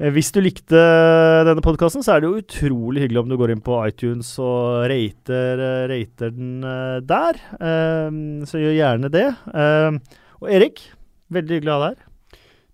hvis 0.09 0.31
du 0.33 0.39
likte 0.41 0.81
denne 1.45 1.61
podkasten, 1.61 2.01
så 2.01 2.15
er 2.15 2.23
det 2.23 2.29
jo 2.31 2.41
utrolig 2.41 3.03
hyggelig 3.05 3.21
om 3.21 3.29
du 3.29 3.37
går 3.37 3.53
inn 3.53 3.61
på 3.65 3.77
iTunes 3.85 4.31
og 4.41 4.89
rater, 4.89 5.61
eh, 5.61 5.89
rater 5.91 6.31
den 6.33 6.65
eh, 6.65 7.05
der. 7.05 7.37
Så 8.49 8.63
gjør 8.63 8.79
gjerne 8.79 9.11
det. 9.13 9.29
Og 10.41 10.49
Erik, 10.49 10.81
veldig 11.29 11.59
hyggelig 11.59 11.73
å 11.73 11.77
ha 11.77 11.83
deg 11.85 11.93
her. 11.93 12.01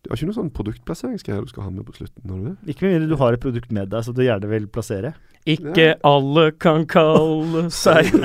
Du 0.06 0.10
har 0.12 0.16
ikke 0.20 0.28
noen 0.28 0.38
sånn 0.38 0.54
produktplasseringsgreier 0.54 1.42
du 1.42 1.50
skal 1.50 1.66
ha 1.66 1.70
med 1.74 1.82
på 1.88 1.96
slutten? 1.96 2.30
har 2.30 2.38
du 2.38 2.46
det? 2.52 2.58
Ikke 2.70 2.86
med 2.86 2.94
mindre 2.94 3.10
du 3.10 3.18
har 3.18 3.34
et 3.34 3.42
produkt 3.42 3.70
med 3.74 3.90
deg 3.90 4.06
som 4.06 4.14
du 4.14 4.22
gjerne 4.22 4.46
vil 4.52 4.70
plassere. 4.70 5.18
Ikke 5.50 5.90
ja. 5.90 5.98
alle 6.06 6.54
kan 6.62 6.86
kalle 6.86 7.66
seg 7.74 8.14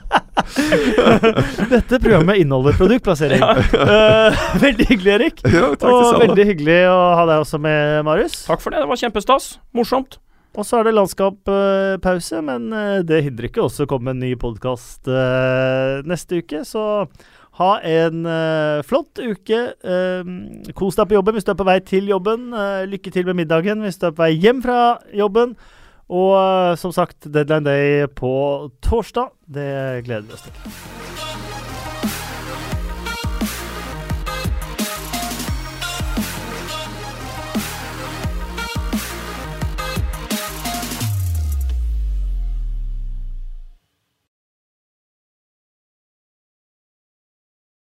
Dette 1.72 1.98
programmet 1.98 2.40
inneholder 2.42 2.76
produktplassering. 2.78 3.42
Uh, 3.80 4.36
veldig 4.60 4.84
hyggelig, 4.86 5.12
Erik. 5.14 5.40
Ja, 5.50 5.70
takk 5.78 5.90
og 5.90 6.18
veldig 6.20 6.44
hyggelig 6.46 6.76
å 6.90 6.98
ha 7.16 7.22
deg 7.28 7.42
også 7.42 7.58
med, 7.62 8.00
Marius. 8.06 8.42
Takk 8.46 8.62
for 8.62 8.74
det. 8.74 8.82
Det 8.82 8.90
var 8.90 9.00
kjempestas. 9.00 9.46
Morsomt. 9.76 10.18
Og 10.58 10.66
så 10.66 10.80
er 10.80 10.86
det 10.86 10.94
landskappause, 10.96 12.40
men 12.46 12.68
uh, 12.74 13.00
det 13.06 13.22
hindrer 13.26 13.48
ikke 13.50 13.64
også 13.64 13.86
å 13.86 13.90
komme 13.90 14.10
med 14.10 14.18
en 14.18 14.24
ny 14.28 14.32
podkast 14.40 15.10
uh, 15.10 16.00
neste 16.06 16.42
uke. 16.42 16.62
Så 16.68 16.84
ha 17.60 17.72
en 17.84 18.22
flott 18.86 19.20
uke. 19.20 19.58
kos 20.78 20.96
deg 20.96 21.10
på 21.10 21.16
jobben 21.18 21.36
hvis 21.36 21.44
du 21.44 21.50
er 21.52 21.58
på 21.58 21.66
vei 21.68 21.80
til 21.84 22.06
jobben. 22.08 22.54
lykke 22.88 23.12
til 23.12 23.26
med 23.28 23.36
middagen 23.42 23.82
hvis 23.84 24.00
du 24.00 24.06
er 24.08 24.14
på 24.14 24.22
vei 24.22 24.30
hjem 24.38 24.62
fra 24.64 24.78
jobben. 25.12 25.52
Og 26.10 26.78
som 26.78 26.92
sagt, 26.94 27.28
deadline 27.30 27.64
day 27.64 28.08
på 28.10 28.32
torsdag. 28.82 29.30
Det 29.46 29.70
gleder 30.08 30.26
vi 30.26 30.34
oss 30.34 30.48
til. 30.48 31.49